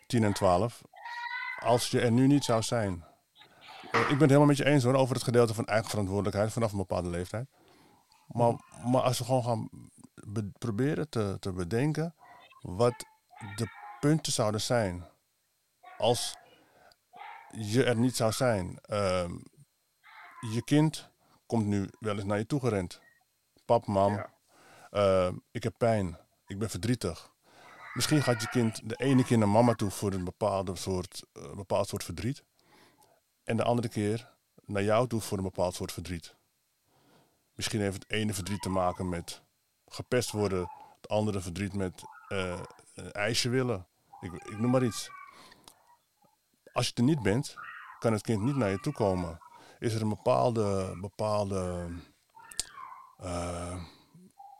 10 0.06 0.24
en 0.24 0.32
12. 0.32 0.82
Als 1.58 1.90
je 1.90 2.00
er 2.00 2.12
nu 2.12 2.26
niet 2.26 2.44
zou 2.44 2.62
zijn. 2.62 3.04
Eh, 3.90 4.00
ik 4.00 4.06
ben 4.08 4.18
het 4.18 4.20
helemaal 4.20 4.46
met 4.46 4.56
je 4.56 4.64
eens 4.64 4.84
hoor, 4.84 4.94
over 4.94 5.14
het 5.14 5.24
gedeelte 5.24 5.54
van 5.54 5.64
eigen 5.66 5.90
verantwoordelijkheid 5.90 6.52
vanaf 6.52 6.72
een 6.72 6.78
bepaalde 6.78 7.08
leeftijd. 7.08 7.48
Maar, 8.28 8.54
maar 8.84 9.02
als 9.02 9.18
we 9.18 9.24
gewoon 9.24 9.44
gaan 9.44 9.68
be- 10.14 10.50
proberen 10.58 11.08
te, 11.08 11.36
te 11.40 11.52
bedenken 11.52 12.14
wat 12.60 13.04
de 13.56 13.68
punten 14.00 14.32
zouden 14.32 14.60
zijn 14.60 15.04
als 15.98 16.36
je 17.50 17.84
er 17.84 17.96
niet 17.96 18.16
zou 18.16 18.32
zijn. 18.32 18.78
Ehm, 18.82 19.32
je 20.52 20.62
kind 20.64 21.10
komt 21.46 21.66
nu 21.66 21.88
wel 21.98 22.14
eens 22.14 22.24
naar 22.24 22.38
je 22.38 22.46
toe 22.46 22.60
gerend. 22.60 23.00
Pap, 23.64 23.86
mam, 23.86 24.14
Ja. 24.14 24.32
ehm, 24.90 25.36
ik 25.50 25.62
heb 25.62 25.74
pijn, 25.78 26.18
ik 26.46 26.58
ben 26.58 26.70
verdrietig. 26.70 27.30
Misschien 27.94 28.22
gaat 28.22 28.40
je 28.40 28.48
kind 28.48 28.88
de 28.88 28.94
ene 28.96 29.24
keer 29.24 29.38
naar 29.38 29.48
mama 29.48 29.74
toe 29.74 29.90
voor 29.90 30.12
een 30.12 30.24
bepaalde 30.24 30.76
soort, 30.76 31.22
eh, 31.32 31.54
bepaald 31.54 31.88
soort 31.88 32.04
verdriet. 32.04 32.44
En 33.44 33.56
de 33.56 33.64
andere 33.64 33.88
keer 33.88 34.34
naar 34.64 34.82
jou 34.82 35.08
toe 35.08 35.20
voor 35.20 35.38
een 35.38 35.44
bepaald 35.44 35.74
soort 35.74 35.92
verdriet. 35.92 36.34
Misschien 37.58 37.80
heeft 37.80 38.02
het 38.02 38.10
ene 38.12 38.34
verdriet 38.34 38.62
te 38.62 38.68
maken 38.68 39.08
met 39.08 39.42
gepest 39.86 40.30
worden. 40.30 40.70
Het 41.00 41.08
andere 41.08 41.40
verdriet 41.40 41.74
met 41.74 42.02
een 42.28 43.12
ijsje 43.12 43.48
willen. 43.48 43.86
Ik, 44.20 44.32
ik 44.32 44.58
noem 44.58 44.70
maar 44.70 44.84
iets. 44.84 45.10
Als 46.72 46.86
je 46.86 46.92
er 46.94 47.02
niet 47.02 47.22
bent, 47.22 47.54
kan 47.98 48.12
het 48.12 48.22
kind 48.22 48.42
niet 48.42 48.56
naar 48.56 48.70
je 48.70 48.80
toe 48.80 48.92
komen. 48.92 49.38
Is 49.78 49.94
er 49.94 50.02
een 50.02 50.08
bepaalde, 50.08 50.96
bepaalde 51.00 51.88
eh, 53.18 53.82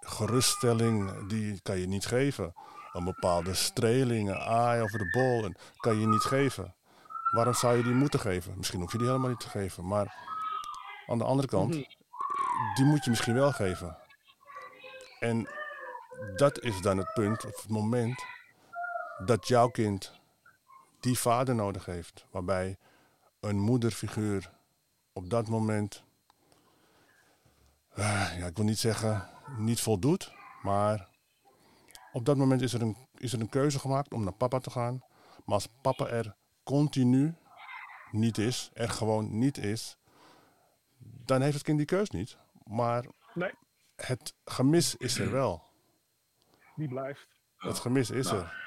geruststelling 0.01 1.27
die 1.29 1.61
kan 1.63 1.79
je 1.79 1.87
niet 1.87 2.07
geven. 2.07 2.55
Een 2.93 3.05
bepaalde 3.05 3.55
streling, 3.55 4.29
een 4.29 4.39
aai 4.41 4.83
over 4.83 4.99
de 4.99 5.11
bol, 5.11 5.53
kan 5.77 6.01
je 6.01 6.07
niet 6.07 6.23
geven. 6.23 6.75
Waarom 7.31 7.55
zou 7.55 7.77
je 7.77 7.83
die 7.83 7.95
moeten 7.95 8.21
geven? 8.21 8.55
Misschien 8.57 8.81
hoef 8.81 8.93
je 8.93 8.99
die 8.99 9.07
helemaal 9.07 9.29
niet 9.31 9.41
te 9.41 9.49
geven. 9.49 9.87
Maar 9.87 10.15
aan 11.07 11.19
de 11.19 11.25
andere 11.25 11.49
kant, 11.49 11.75
Mhm. 11.75 11.85
Die 12.75 12.85
moet 12.85 13.05
je 13.05 13.11
misschien 13.11 13.35
wel 13.35 13.53
geven. 13.53 13.97
En 15.21 15.49
dat 16.37 16.61
is 16.61 16.81
dan 16.81 16.99
het 16.99 17.13
punt, 17.15 17.45
of 17.45 17.63
het 17.63 17.71
moment, 17.71 18.25
dat 19.25 19.49
jouw 19.49 19.69
kind 19.69 20.13
die 21.01 21.19
vader 21.19 21.55
nodig 21.55 21.85
heeft. 21.85 22.27
Waarbij 22.31 22.77
een 23.41 23.59
moederfiguur 23.61 24.51
op 25.13 25.31
dat 25.31 25.49
moment, 25.49 26.03
eh, 27.89 28.39
ja, 28.39 28.47
ik 28.47 28.57
wil 28.57 28.65
niet 28.65 28.79
zeggen 28.79 29.29
niet 29.57 29.81
voldoet, 29.81 30.33
maar 30.63 31.09
op 32.13 32.25
dat 32.25 32.37
moment 32.37 32.61
is 32.61 32.73
er, 32.73 32.83
een, 32.83 32.97
is 33.15 33.33
er 33.33 33.41
een 33.41 33.49
keuze 33.49 33.79
gemaakt 33.79 34.13
om 34.13 34.25
naar 34.25 34.33
papa 34.33 34.59
te 34.59 34.71
gaan. 34.71 35.03
Maar 35.45 35.55
als 35.55 35.69
papa 35.83 36.07
er 36.07 36.37
continu 36.63 37.35
niet 38.11 38.39
is, 38.39 38.71
er 38.75 38.91
gewoon 38.91 39.39
niet 39.39 39.59
is, 39.59 39.99
dan 40.99 41.41
heeft 41.41 41.55
het 41.55 41.63
kind 41.63 41.77
die 41.79 41.87
keus 41.87 42.11
niet. 42.11 42.37
Maar 42.69 43.05
Nee, 43.35 43.53
het 43.97 44.35
gemis 44.45 44.97
is 44.97 45.19
er 45.19 45.31
wel. 45.31 45.63
die 46.77 46.89
blijft. 46.89 47.27
Het 47.57 47.79
gemis 47.79 48.11
is 48.11 48.31
Ja. 48.31 48.37
er. 48.37 48.67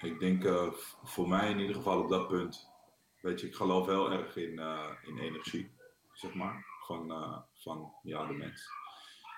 Ik 0.00 0.18
denk 0.20 0.44
eh, 0.44 0.72
voor 1.02 1.28
mij 1.28 1.50
in 1.50 1.58
ieder 1.58 1.74
geval 1.76 2.02
op 2.02 2.08
dat 2.08 2.28
punt, 2.28 2.70
weet 3.20 3.40
je, 3.40 3.46
ik 3.46 3.54
geloof 3.54 3.86
heel 3.86 4.10
erg 4.12 4.36
in, 4.36 4.58
eh, 4.58 4.90
in 5.02 5.18
energie, 5.18 5.70
zeg 6.12 6.34
maar, 6.34 6.64
van, 6.86 7.10
eh, 7.12 7.38
van 7.54 7.92
ja, 8.02 8.26
de 8.26 8.32
mens. 8.32 8.68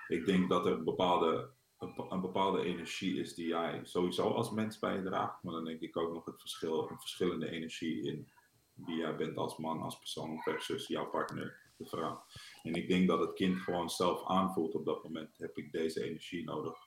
Ik 0.07 0.25
denk 0.25 0.49
dat 0.49 0.65
er 0.65 0.71
een 0.71 0.83
bepaalde, 0.83 1.49
een, 1.79 1.93
be- 1.95 2.05
een 2.09 2.21
bepaalde 2.21 2.63
energie 2.63 3.19
is 3.19 3.33
die 3.35 3.47
jij 3.47 3.79
sowieso 3.83 4.29
als 4.33 4.51
mens 4.51 4.79
bij 4.79 4.95
je 4.95 5.03
draagt, 5.03 5.43
maar 5.43 5.53
dan 5.53 5.65
denk 5.65 5.79
ik 5.81 5.97
ook 5.97 6.13
nog 6.13 6.25
het 6.25 6.39
verschil, 6.39 6.89
een 6.89 6.99
verschillende 6.99 7.49
energie 7.49 8.03
in 8.03 8.31
wie 8.73 8.95
jij 8.97 9.15
bent 9.15 9.37
als 9.37 9.57
man, 9.57 9.81
als 9.81 9.97
persoon 9.97 10.41
versus 10.41 10.87
jouw 10.87 11.05
partner, 11.09 11.59
de 11.83 11.89
vrouw. 11.89 12.23
En 12.63 12.73
ik 12.73 12.87
denk 12.87 13.07
dat 13.07 13.19
het 13.19 13.33
kind 13.33 13.57
gewoon 13.57 13.89
zelf 13.89 14.27
aanvoelt 14.27 14.75
op 14.75 14.85
dat 14.85 15.03
moment, 15.03 15.37
heb 15.37 15.57
ik 15.57 15.71
deze 15.71 16.03
energie 16.03 16.43
nodig, 16.43 16.77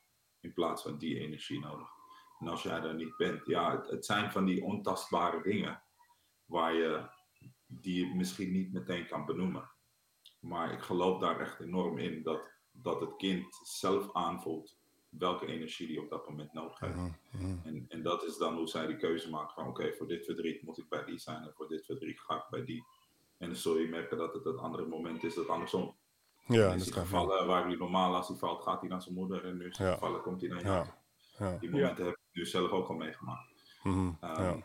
in 0.40 0.52
plaats 0.52 0.82
van 0.82 0.98
die 0.98 1.18
energie 1.18 1.60
nodig. 1.60 1.88
En 2.38 2.48
als 2.48 2.62
jij 2.62 2.80
er 2.80 2.94
niet 2.94 3.16
bent, 3.16 3.46
ja, 3.46 3.76
het, 3.76 3.90
het 3.90 4.04
zijn 4.04 4.30
van 4.30 4.44
die 4.44 4.64
ontastbare 4.64 5.42
dingen 5.42 5.82
waar 6.44 6.74
je, 6.74 7.08
die 7.66 8.06
je 8.06 8.14
misschien 8.14 8.52
niet 8.52 8.72
meteen 8.72 9.06
kan 9.06 9.26
benoemen. 9.26 9.70
Maar 10.40 10.72
ik 10.72 10.82
geloof 10.82 11.20
daar 11.20 11.40
echt 11.40 11.60
enorm 11.60 11.98
in 11.98 12.22
dat, 12.22 12.42
dat 12.70 13.00
het 13.00 13.16
kind 13.16 13.60
zelf 13.62 14.12
aanvoelt 14.12 14.78
welke 15.18 15.46
energie 15.46 15.86
die 15.86 16.00
op 16.00 16.10
dat 16.10 16.28
moment 16.28 16.52
nodig 16.52 16.78
heeft. 16.80 17.18
En, 17.64 17.84
en 17.88 18.02
dat 18.02 18.24
is 18.24 18.36
dan 18.36 18.56
hoe 18.56 18.68
zij 18.68 18.86
die 18.86 18.96
keuze 18.96 19.30
maakt 19.30 19.52
van 19.52 19.68
oké, 19.68 19.92
voor 19.92 20.08
dit 20.08 20.24
verdriet 20.24 20.62
moet 20.62 20.78
ik 20.78 20.88
bij 20.88 21.04
die 21.04 21.18
zijn 21.18 21.42
en 21.42 21.52
voor 21.54 21.68
dit 21.68 21.84
verdriet 21.84 22.20
ga 22.20 22.36
ik 22.36 22.46
bij 22.50 22.64
die. 22.64 22.84
En 23.38 23.46
dan 23.46 23.56
zul 23.56 23.78
je 23.78 23.88
merken 23.88 24.18
dat 24.18 24.34
het 24.34 24.44
het 24.44 24.58
andere 24.58 24.86
moment 24.86 25.24
is 25.24 25.34
dat 25.34 25.48
andersom. 25.48 25.96
Ja, 26.46 26.72
in 26.72 26.78
dat 26.78 26.92
gevallen 26.92 27.46
waar 27.46 27.66
hij 27.66 27.76
normaal 27.76 28.14
als 28.14 28.28
hij 28.28 28.36
valt, 28.36 28.62
gaat 28.62 28.80
hij 28.80 28.88
naar 28.88 29.02
zijn 29.02 29.14
moeder 29.14 29.44
en 29.44 29.56
nu 29.56 29.64
Ja. 29.70 29.92
gevallen 29.92 30.20
komt 30.20 30.40
hij 30.40 30.50
naar 30.50 30.62
jou. 30.62 30.86
Ja. 31.38 31.56
Die 31.60 31.70
momenten 31.70 32.04
heb 32.04 32.14
ik 32.14 32.20
nu 32.32 32.46
zelf 32.46 32.70
ook 32.70 32.88
al 32.88 32.94
meegemaakt. 32.94 33.52
Mhm, 33.82 34.10
Ehm. 34.20 34.58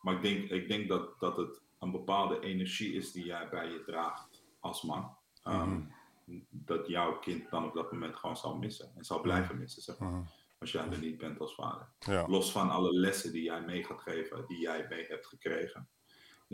Maar 0.00 0.14
ik 0.14 0.22
denk, 0.22 0.50
ik 0.50 0.68
denk 0.68 0.88
dat, 0.88 1.20
dat 1.20 1.36
het 1.36 1.60
een 1.78 1.90
bepaalde 1.90 2.40
energie 2.40 2.92
is 2.94 3.12
die 3.12 3.24
jij 3.24 3.48
bij 3.48 3.70
je 3.70 3.82
draagt 3.84 4.44
als 4.60 4.82
man. 4.82 5.16
Ehm, 5.42 5.70
Mhm. 5.70 6.40
Dat 6.50 6.86
jouw 6.86 7.18
kind 7.18 7.50
dan 7.50 7.64
op 7.64 7.74
dat 7.74 7.92
moment 7.92 8.16
gewoon 8.16 8.36
zal 8.36 8.56
missen. 8.56 8.92
En 8.96 9.04
zal 9.04 9.20
blijven 9.20 9.58
missen, 9.58 9.82
zeg 9.82 9.98
maar. 9.98 10.10
Mhm. 10.10 10.22
Als 10.58 10.72
jij 10.72 10.88
er 10.90 10.98
niet 10.98 11.18
bent 11.18 11.40
als 11.40 11.54
vader. 11.54 11.88
Los 12.26 12.52
van 12.52 12.70
alle 12.70 12.92
lessen 12.92 13.32
die 13.32 13.42
jij 13.42 13.60
mee 13.62 13.84
gaat 13.84 14.00
geven, 14.00 14.44
die 14.46 14.58
jij 14.60 14.86
mee 14.88 15.04
hebt 15.06 15.26
gekregen. 15.26 15.88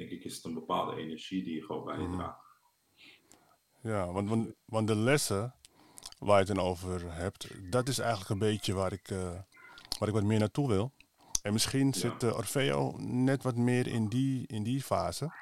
Denk 0.01 0.13
ik 0.13 0.25
is 0.25 0.35
het 0.37 0.45
een 0.45 0.55
bepaalde 0.55 0.97
energie 0.97 1.45
die 1.45 1.55
je 1.55 1.63
gewoon 1.65 1.85
bij 1.85 1.99
je 1.99 2.03
Mhm. 2.07 2.17
draagt. 2.17 2.41
Ja, 3.83 4.13
want, 4.13 4.29
want, 4.29 4.55
want 4.65 4.87
de 4.87 4.97
lessen 4.97 5.55
waar 6.19 6.41
je 6.41 6.47
het 6.47 6.57
dan 6.57 6.65
over 6.67 7.13
hebt, 7.13 7.71
dat 7.71 7.89
is 7.89 7.99
eigenlijk 7.99 8.31
een 8.31 8.39
beetje 8.39 8.75
waar 8.75 8.93
ik, 8.93 9.11
eh, 9.11 9.39
waar 9.99 10.09
ik 10.09 10.15
wat 10.15 10.23
meer 10.25 10.39
naartoe 10.39 10.69
wil. 10.69 10.93
En 11.43 11.53
misschien 11.53 11.95
zit 11.95 12.23
eh, 12.23 12.37
Orfeo 12.37 12.95
net 12.99 13.43
wat 13.43 13.57
meer 13.57 13.87
in 13.87 14.09
die, 14.09 14.47
in 14.47 14.63
die 14.63 14.83
fase. 14.83 15.33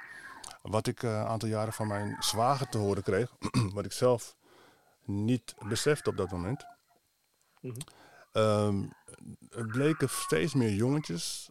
Wat 0.62 0.87
ik 0.87 1.03
eh, 1.03 1.11
een 1.11 1.27
aantal 1.27 1.49
jaren 1.49 1.73
van 1.73 1.87
mijn 1.87 2.16
zwager 2.23 2.68
te 2.68 2.79
horen 2.79 3.03
kreeg, 3.03 3.33
wat 3.75 3.85
ik 3.85 3.92
zelf 3.92 4.37
niet 5.05 5.55
besefte 5.68 6.11
op 6.11 6.16
dat 6.16 6.31
moment. 6.31 6.64
Ehm, 8.33 8.88
er 9.51 9.66
bleken 9.66 10.09
steeds 10.11 10.55
meer 10.55 10.73
jongetjes 10.73 11.51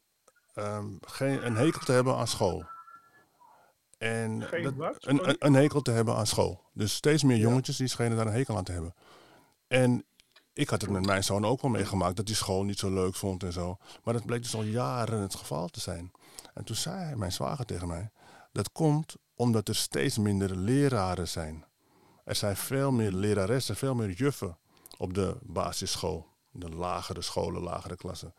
ehm, 0.53 0.95
geen, 1.01 1.45
een 1.45 1.55
hekel 1.55 1.79
te 1.85 1.91
hebben 1.91 2.15
aan 2.15 2.27
school. 2.27 2.75
En 3.97 4.39
dat- 4.39 5.35
een 5.39 5.53
hekel 5.53 5.81
te 5.81 5.91
hebben 5.91 6.15
aan 6.15 6.27
school. 6.27 6.63
Dus 6.73 6.93
steeds 6.93 7.23
meer 7.23 7.37
jongetjes 7.37 7.77
die 7.77 7.87
schenen 7.87 8.17
daar 8.17 8.27
een 8.27 8.33
hekel 8.33 8.57
aan 8.57 8.63
te 8.63 8.71
hebben. 8.71 8.93
En 9.67 10.05
ik 10.53 10.69
had 10.69 10.81
het 10.81 10.89
met 10.89 11.05
mijn 11.05 11.23
zoon 11.23 11.45
ook 11.45 11.61
wel 11.61 11.71
meegemaakt 11.71 12.15
dat 12.15 12.27
hij 12.27 12.35
school 12.37 12.63
niet 12.63 12.79
zo 12.79 12.93
leuk 12.93 13.15
vond 13.15 13.43
en 13.43 13.53
zo. 13.53 13.77
Maar 14.03 14.13
dat 14.13 14.25
bleek 14.25 14.41
dus 14.41 14.55
al 14.55 14.63
jaren 14.63 15.21
het 15.21 15.35
geval 15.35 15.67
te 15.67 15.79
zijn. 15.79 16.11
En 16.53 16.63
toen 16.63 16.75
zei 16.75 17.15
mijn 17.15 17.31
zwager 17.31 17.65
tegen 17.65 17.87
mij: 17.87 18.11
dat 18.51 18.71
komt 18.71 19.15
omdat 19.35 19.67
er 19.67 19.75
steeds 19.75 20.17
minder 20.17 20.55
leraren 20.55 21.27
zijn. 21.27 21.65
Er 22.23 22.35
zijn 22.35 22.55
veel 22.57 22.91
meer 22.91 23.11
leraressen, 23.11 23.75
veel 23.75 23.95
meer 23.95 24.11
juffen 24.11 24.57
op 24.97 25.13
de 25.13 25.37
basisschool. 25.41 26.27
De 26.51 26.69
lagere 26.69 27.21
scholen, 27.21 27.61
lagere 27.61 27.95
klassen. 27.95 28.33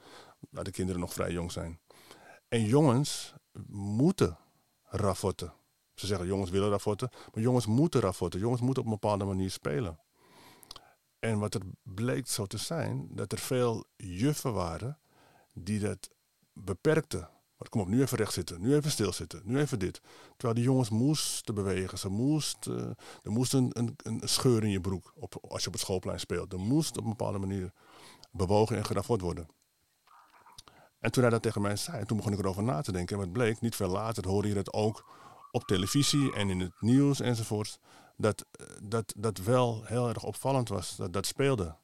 Waar 0.51 0.65
de 0.65 0.71
kinderen 0.71 1.01
nog 1.01 1.13
vrij 1.13 1.33
jong 1.33 1.53
zijn. 1.53 1.81
En 2.49 2.65
jongens 2.65 3.35
moeten 3.69 4.39
raffotten. 4.89 5.53
Ze 5.95 6.07
zeggen 6.07 6.27
jongens 6.27 6.51
willen 6.51 6.71
raffotten, 6.71 7.11
maar 7.35 7.43
jongens 7.43 7.67
moeten 7.67 8.01
raffotten. 8.01 8.41
Jongens 8.41 8.61
moeten 8.61 8.83
op 8.83 8.89
een 8.89 8.99
bepaalde 9.01 9.25
manier 9.25 9.51
spelen. 9.51 9.99
En 11.19 11.39
wat 11.39 11.55
er 11.55 11.61
bleek 11.83 12.29
zo 12.29 12.47
te 12.47 12.59
zijn, 12.59 13.09
dat 13.11 13.33
er 13.33 13.39
veel 13.39 13.85
juffen 13.97 14.53
waren 14.53 14.99
die 15.53 15.79
dat 15.79 16.11
beperkte. 16.53 17.29
Maar 17.57 17.69
kom 17.69 17.81
op, 17.81 17.89
nu 17.89 18.01
even 18.01 18.19
recht 18.19 18.33
zitten, 18.33 18.61
nu 18.61 18.75
even 18.75 18.91
stilzitten, 18.91 19.43
nu 19.45 19.59
even 19.59 19.79
dit. 19.79 20.01
Terwijl 20.37 20.55
die 20.55 20.65
jongens 20.65 20.91
moesten 20.91 21.55
bewegen, 21.55 21.99
ze 21.99 22.09
moesten, 22.09 22.97
er 23.23 23.31
moest 23.31 23.53
een, 23.53 23.97
scheur 24.25 24.63
in 24.63 24.71
je 24.71 24.81
broek 24.81 25.13
op, 25.15 25.47
als 25.49 25.61
je 25.61 25.67
op 25.67 25.73
het 25.73 25.83
schoolplein 25.83 26.21
speelt. 26.21 26.53
Er 26.53 26.59
moest 26.59 26.97
op 26.97 27.03
een 27.03 27.11
bepaalde 27.11 27.39
manier 27.39 27.73
bewogen 28.31 28.77
en 28.77 28.85
geraford 28.85 29.21
worden. 29.21 29.49
En 31.01 31.11
toen 31.11 31.23
hij 31.23 31.33
dat 31.33 31.43
tegen 31.43 31.63
mij 31.63 31.77
zei, 31.77 32.05
toen 32.05 32.17
begon 32.17 32.33
ik 32.33 32.39
erover 32.39 32.63
na 32.63 32.81
te 32.81 32.93
denken. 32.93 33.17
En 33.17 33.23
wat 33.23 33.33
bleek, 33.33 33.61
niet 33.61 33.77
veel 33.77 33.89
later 33.89 34.29
hoorde 34.29 34.49
je 34.49 34.55
dat 34.55 34.73
ook 34.73 35.05
op 35.51 35.65
televisie 35.65 36.35
en 36.35 36.51
in 36.51 36.61
het 36.61 36.81
nieuws 36.81 37.21
enzovoort. 37.21 37.81
Dat 38.17 38.47
dat, 38.83 39.15
dat 39.17 39.39
wel 39.39 39.83
heel 39.85 40.09
erg 40.09 40.25
opvallend 40.25 40.69
was, 40.69 40.97
dat 40.97 41.13
dat 41.13 41.27
speelde. 41.27 41.77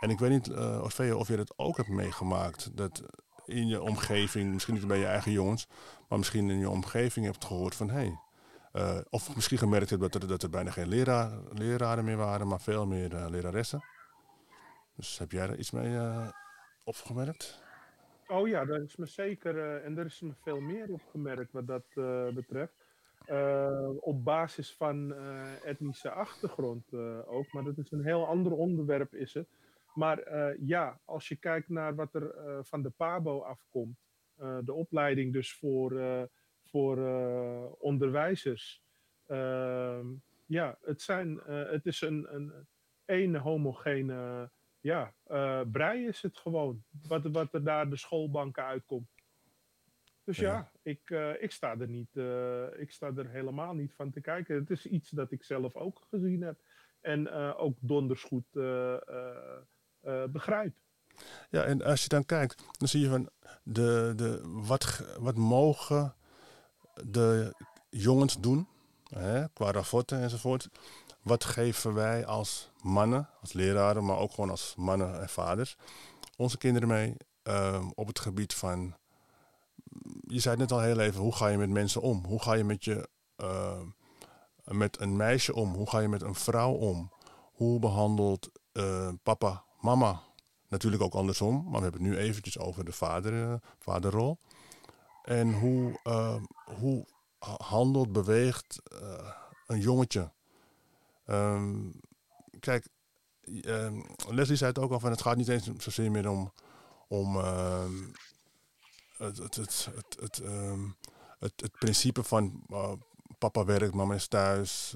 En 0.00 0.10
ik 0.10 0.18
weet 0.18 0.30
niet, 0.30 0.48
uh, 0.48 0.82
Orfeo, 0.82 1.18
of 1.18 1.28
je 1.28 1.36
dat 1.36 1.58
ook 1.58 1.76
hebt 1.76 1.88
meegemaakt. 1.88 2.76
Dat 2.76 3.02
in 3.44 3.68
je 3.68 3.82
omgeving, 3.82 4.52
misschien 4.52 4.74
niet 4.74 4.86
bij 4.86 4.98
je 4.98 5.06
eigen 5.06 5.32
jongens, 5.32 5.66
maar 6.08 6.18
misschien 6.18 6.50
in 6.50 6.58
je 6.58 6.70
omgeving 6.70 7.26
hebt 7.26 7.44
gehoord 7.44 7.74
van 7.74 7.90
hé. 7.90 7.94
Hey, 7.94 8.18
uh, 8.72 8.98
of 9.10 9.34
misschien 9.34 9.58
gemerkt 9.58 9.90
hebt 9.90 10.02
dat 10.02 10.14
er, 10.14 10.28
dat 10.28 10.42
er 10.42 10.50
bijna 10.50 10.70
geen 10.70 10.88
leraar, 10.88 11.38
leraren 11.52 12.04
meer 12.04 12.16
waren, 12.16 12.48
maar 12.48 12.60
veel 12.60 12.86
meer 12.86 13.14
uh, 13.14 13.24
leraressen. 13.28 13.84
Dus 14.96 15.18
heb 15.18 15.32
jij 15.32 15.48
er 15.48 15.58
iets 15.58 15.70
mee 15.70 15.98
opgemerkt? 16.84 17.60
Oh 18.30 18.48
ja, 18.48 18.64
dat 18.64 18.80
is 18.80 18.96
me 18.96 19.06
zeker, 19.06 19.82
en 19.82 19.98
er 19.98 20.06
is 20.06 20.20
me 20.20 20.32
veel 20.34 20.60
meer 20.60 20.92
opgemerkt 20.92 21.52
wat 21.52 21.66
dat 21.66 21.84
betreft. 22.34 22.74
op 24.00 24.24
basis 24.24 24.74
van 24.76 25.14
etnische 25.64 26.10
achtergrond 26.10 26.94
ook, 27.26 27.52
maar 27.52 27.64
dat 27.64 27.78
is 27.78 27.90
een 27.90 28.04
heel 28.04 28.26
ander 28.26 28.52
onderwerp 28.52 29.14
is 29.14 29.34
het. 29.34 29.48
Maar 29.94 30.22
ja, 30.60 31.00
als 31.04 31.28
je 31.28 31.36
kijkt 31.36 31.68
naar 31.68 31.94
wat 31.94 32.14
er 32.14 32.34
van 32.64 32.82
de 32.82 32.90
PABO 32.90 33.40
afkomt, 33.40 33.98
de 34.60 34.72
opleiding 34.72 35.32
dus 35.32 35.54
voor, 35.54 36.28
voor 36.64 36.96
onderwijzers. 37.78 38.82
Ehm, 39.26 40.06
ja, 40.46 40.78
het, 40.80 41.02
zijn, 41.02 41.40
het 41.46 41.86
is 41.86 42.00
een, 42.00 42.34
een, 42.34 42.52
een 43.04 43.36
homogene 43.36 44.50
ja, 44.80 45.14
brei 45.64 46.06
is 46.06 46.22
het 46.22 46.38
gewoon, 46.38 46.84
wat, 47.06 47.22
wat 47.22 47.54
er 47.54 47.64
daar 47.64 47.90
de 47.90 47.96
schoolbanken 47.96 48.64
uitkomt. 48.64 49.08
Dus 50.24 50.36
ja, 50.36 50.52
ja 50.52 50.70
ik, 50.82 51.10
ik, 51.40 51.52
sta 51.52 51.78
er 51.78 51.88
niet, 51.88 52.16
ik 52.78 52.92
sta 52.92 53.12
er 53.16 53.28
helemaal 53.28 53.74
niet 53.74 53.94
van 53.94 54.10
te 54.10 54.20
kijken. 54.20 54.54
Het 54.54 54.70
is 54.70 54.86
iets 54.86 55.10
dat 55.10 55.30
ik 55.30 55.44
zelf 55.44 55.74
ook 55.74 56.06
gezien 56.10 56.42
heb. 56.42 56.60
En 57.00 57.30
ook 57.56 57.76
donders 57.80 58.22
goed 58.22 58.44
uh, 58.52 58.96
begrijp. 60.30 60.74
Ja, 61.50 61.64
en 61.64 61.82
als 61.82 62.02
je 62.02 62.08
dan 62.08 62.24
kijkt, 62.24 62.62
dan 62.78 62.88
zie 62.88 63.00
je 63.00 63.08
van 63.08 63.30
de, 63.62 64.12
de, 64.16 64.40
wat, 64.44 65.16
wat 65.18 65.36
mogen 65.36 66.14
de 67.04 67.54
jongens 67.90 68.40
doen, 68.40 68.68
hè, 69.08 69.48
qua 69.48 69.70
rapporten 69.70 70.20
enzovoort. 70.20 70.68
Wat 71.22 71.44
geven 71.44 71.94
wij 71.94 72.26
als 72.26 72.70
mannen, 72.82 73.28
als 73.40 73.52
leraren, 73.52 74.04
maar 74.04 74.18
ook 74.18 74.30
gewoon 74.32 74.50
als 74.50 74.74
mannen 74.76 75.20
en 75.20 75.28
vaders, 75.28 75.76
onze 76.36 76.58
kinderen 76.58 76.88
mee 76.88 77.16
uh, 77.44 77.86
op 77.94 78.06
het 78.06 78.18
gebied 78.18 78.54
van. 78.54 78.94
Je 80.26 80.40
zei 80.40 80.60
het 80.60 80.70
net 80.70 80.78
al 80.78 80.84
heel 80.84 80.98
even, 80.98 81.20
hoe 81.20 81.34
ga 81.34 81.48
je 81.48 81.58
met 81.58 81.70
mensen 81.70 82.00
om? 82.00 82.24
Hoe 82.24 82.42
ga 82.42 82.52
je 82.52 82.64
met, 82.64 82.84
je, 82.84 83.08
uh, 83.36 83.80
met 84.64 85.00
een 85.00 85.16
meisje 85.16 85.54
om? 85.54 85.74
Hoe 85.74 85.90
ga 85.90 85.98
je 85.98 86.08
met 86.08 86.22
een 86.22 86.34
vrouw 86.34 86.72
om? 86.72 87.12
Hoe 87.52 87.78
behandelt 87.78 88.50
uh, 88.72 89.08
papa 89.22 89.64
mama 89.80 90.22
natuurlijk 90.70 91.02
ook 91.02 91.14
andersom. 91.14 91.62
Maar 91.62 91.80
we 91.80 91.82
hebben 91.82 92.02
het 92.02 92.10
nu 92.10 92.16
eventjes 92.16 92.58
over 92.58 92.84
de 92.84 92.92
vader, 92.92 93.32
uh, 93.32 93.54
vaderrol. 93.78 94.38
En 95.22 95.52
hoe, 95.52 96.00
uh, 96.04 96.34
hoe 96.78 97.06
handelt, 97.38 98.12
beweegt 98.12 98.82
uh, 99.02 99.32
een 99.66 99.80
jongetje. 99.80 100.32
Um, 101.30 101.92
kijk, 102.60 102.88
um, 103.64 104.04
Leslie 104.28 104.56
zei 104.56 104.70
het 104.70 104.78
ook 104.78 104.90
al 104.90 105.00
van 105.00 105.10
het 105.10 105.22
gaat 105.22 105.36
niet 105.36 105.48
eens 105.48 105.70
zozeer 105.78 106.10
meer 106.10 106.28
om, 106.28 106.52
om 107.08 107.36
ehm, 107.36 107.92
het, 109.16 109.36
het, 109.36 109.54
het, 109.54 109.88
het, 110.20 110.42
het, 111.38 111.52
het, 111.56 111.78
principe 111.78 112.22
van 112.22 112.66
papa 113.38 113.64
werkt, 113.64 113.94
mama 113.94 114.14
is 114.14 114.28
thuis, 114.28 114.94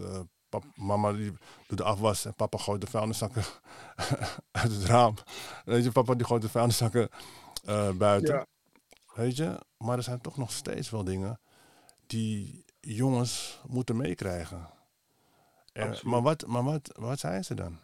Papa, 0.55 0.67
mama 0.75 1.13
die 1.13 1.33
doet 1.67 1.79
de 1.79 1.85
afwas 1.85 2.25
en 2.25 2.35
papa 2.35 2.59
gooit 2.59 2.81
de 2.81 2.87
vuilniszakken 2.87 3.45
uit 4.63 4.73
het 4.73 4.85
raam. 4.85 5.15
Weet 5.65 5.85
je, 5.85 5.93
papa 5.93 6.15
die 6.15 6.27
gooit 6.27 6.43
de 6.43 6.49
vuilniszakken 6.49 7.09
uh, 7.65 7.91
buiten. 7.91 8.35
Ja. 8.35 8.47
Weet 9.15 9.37
je, 9.37 9.59
maar 9.77 9.97
er 9.97 10.03
zijn 10.03 10.21
toch 10.21 10.37
nog 10.37 10.53
steeds 10.53 10.91
wel 10.91 11.05
dingen 11.05 11.41
die 12.07 12.65
jongens 12.81 13.61
moeten 13.67 13.97
meekrijgen. 13.97 14.69
Maar 16.03 16.23
wat, 16.23 16.47
maar 16.47 16.65
wat, 16.65 16.91
wat 16.99 17.19
zijn 17.19 17.45
ze 17.45 17.55
dan? 17.55 17.79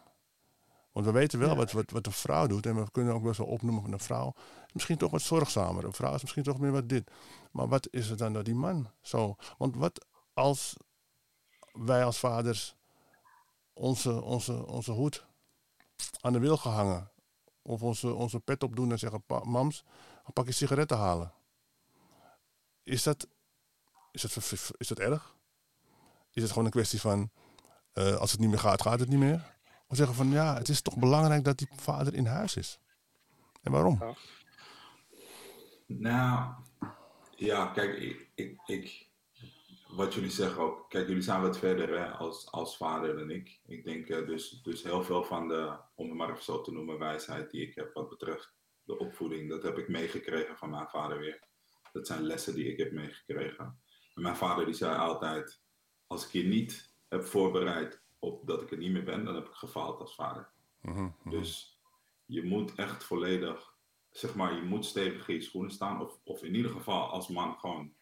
Want 0.92 1.06
we 1.06 1.12
weten 1.12 1.38
wel 1.38 1.48
ja. 1.48 1.56
wat, 1.56 1.72
wat, 1.72 1.90
wat 1.90 2.06
een 2.06 2.12
vrouw 2.12 2.46
doet. 2.46 2.66
En 2.66 2.76
we 2.76 2.90
kunnen 2.90 3.14
ook 3.14 3.22
wel 3.22 3.34
zo 3.34 3.42
opnoemen 3.42 3.82
van 3.82 3.92
een 3.92 4.00
vrouw. 4.00 4.34
Misschien 4.72 4.96
toch 4.96 5.10
wat 5.10 5.22
zorgzamer. 5.22 5.84
Een 5.84 5.92
vrouw 5.92 6.14
is 6.14 6.22
misschien 6.22 6.42
toch 6.42 6.58
meer 6.58 6.72
wat 6.72 6.88
dit. 6.88 7.10
Maar 7.50 7.68
wat 7.68 7.88
is 7.90 8.08
het 8.08 8.18
dan 8.18 8.32
dat 8.32 8.44
die 8.44 8.54
man 8.54 8.90
zo... 9.00 9.36
Want 9.58 9.76
wat 9.76 10.06
als 10.34 10.76
wij 11.72 12.04
als 12.04 12.18
vaders 12.18 12.76
onze, 13.72 14.22
onze, 14.22 14.66
onze 14.66 14.92
hoed 14.92 15.26
aan 16.20 16.32
de 16.32 16.38
wil 16.38 16.56
gehangen. 16.56 17.10
Of 17.62 17.82
onze, 17.82 18.14
onze 18.14 18.40
pet 18.40 18.62
opdoen 18.62 18.90
en 18.90 18.98
zeggen, 18.98 19.24
mams, 19.42 19.84
pak 20.32 20.46
je 20.46 20.52
sigaretten 20.52 20.96
halen. 20.96 21.32
Is 22.82 23.02
dat, 23.02 23.26
is 24.12 24.20
dat, 24.20 24.52
is 24.76 24.88
dat 24.88 24.98
erg? 24.98 25.36
Is 26.32 26.42
het 26.42 26.50
gewoon 26.50 26.64
een 26.64 26.70
kwestie 26.70 27.00
van, 27.00 27.30
uh, 27.94 28.16
als 28.16 28.30
het 28.30 28.40
niet 28.40 28.48
meer 28.48 28.58
gaat, 28.58 28.82
gaat 28.82 29.00
het 29.00 29.08
niet 29.08 29.18
meer? 29.18 29.58
Of 29.86 29.96
zeggen 29.96 30.14
van, 30.14 30.30
ja, 30.30 30.54
het 30.54 30.68
is 30.68 30.82
toch 30.82 30.98
belangrijk 30.98 31.44
dat 31.44 31.58
die 31.58 31.68
vader 31.72 32.14
in 32.14 32.26
huis 32.26 32.56
is. 32.56 32.78
En 33.62 33.72
waarom? 33.72 34.16
Nou, 35.86 36.52
ja, 37.36 37.66
kijk, 37.66 37.98
ik, 38.34 38.58
ik, 38.66 39.08
wat 39.88 40.14
jullie 40.14 40.30
zeggen 40.30 40.62
ook, 40.62 40.90
kijk, 40.90 41.06
jullie 41.06 41.22
zijn 41.22 41.40
wat 41.40 41.58
verder 41.58 41.98
hè, 41.98 42.10
als, 42.10 42.50
als 42.50 42.76
vader 42.76 43.16
dan 43.16 43.30
ik. 43.30 43.60
Ik 43.66 43.84
denk 43.84 44.08
uh, 44.08 44.26
dus, 44.26 44.60
dus 44.62 44.82
heel 44.82 45.02
veel 45.02 45.24
van 45.24 45.48
de, 45.48 45.76
om 45.94 46.08
het 46.08 46.16
maar 46.16 46.42
zo 46.42 46.60
te 46.60 46.72
noemen, 46.72 46.98
wijsheid 46.98 47.50
die 47.50 47.66
ik 47.66 47.74
heb 47.74 47.94
wat 47.94 48.08
betreft 48.08 48.54
de 48.84 48.98
opvoeding, 48.98 49.48
dat 49.48 49.62
heb 49.62 49.78
ik 49.78 49.88
meegekregen 49.88 50.56
van 50.56 50.70
mijn 50.70 50.88
vader 50.88 51.18
weer. 51.18 51.48
Dat 51.92 52.06
zijn 52.06 52.22
lessen 52.22 52.54
die 52.54 52.72
ik 52.72 52.78
heb 52.78 52.92
meegekregen. 52.92 53.80
En 54.14 54.22
mijn 54.22 54.36
vader 54.36 54.64
die 54.64 54.74
zei 54.74 54.96
altijd, 54.96 55.60
als 56.06 56.24
ik 56.24 56.32
je 56.32 56.44
niet 56.44 56.89
heb 57.10 57.24
voorbereid 57.24 58.02
op 58.18 58.46
dat 58.46 58.62
ik 58.62 58.70
er 58.70 58.78
niet 58.78 58.92
meer 58.92 59.04
ben, 59.04 59.24
dan 59.24 59.34
heb 59.34 59.46
ik 59.46 59.54
gefaald 59.54 60.00
als 60.00 60.14
vader. 60.14 60.48
Mm 60.80 60.94
-hmm. 60.94 61.30
Dus 61.30 61.80
je 62.26 62.42
moet 62.42 62.74
echt 62.74 63.04
volledig, 63.04 63.74
zeg 64.10 64.34
maar, 64.34 64.54
je 64.54 64.62
moet 64.62 64.84
stevig 64.84 65.28
in 65.28 65.34
je 65.34 65.40
schoenen 65.40 65.70
staan. 65.70 66.00
Of, 66.00 66.20
of 66.24 66.42
in 66.42 66.54
ieder 66.54 66.70
geval 66.70 67.10
als 67.10 67.28
man 67.28 67.58
gewoon 67.58 67.94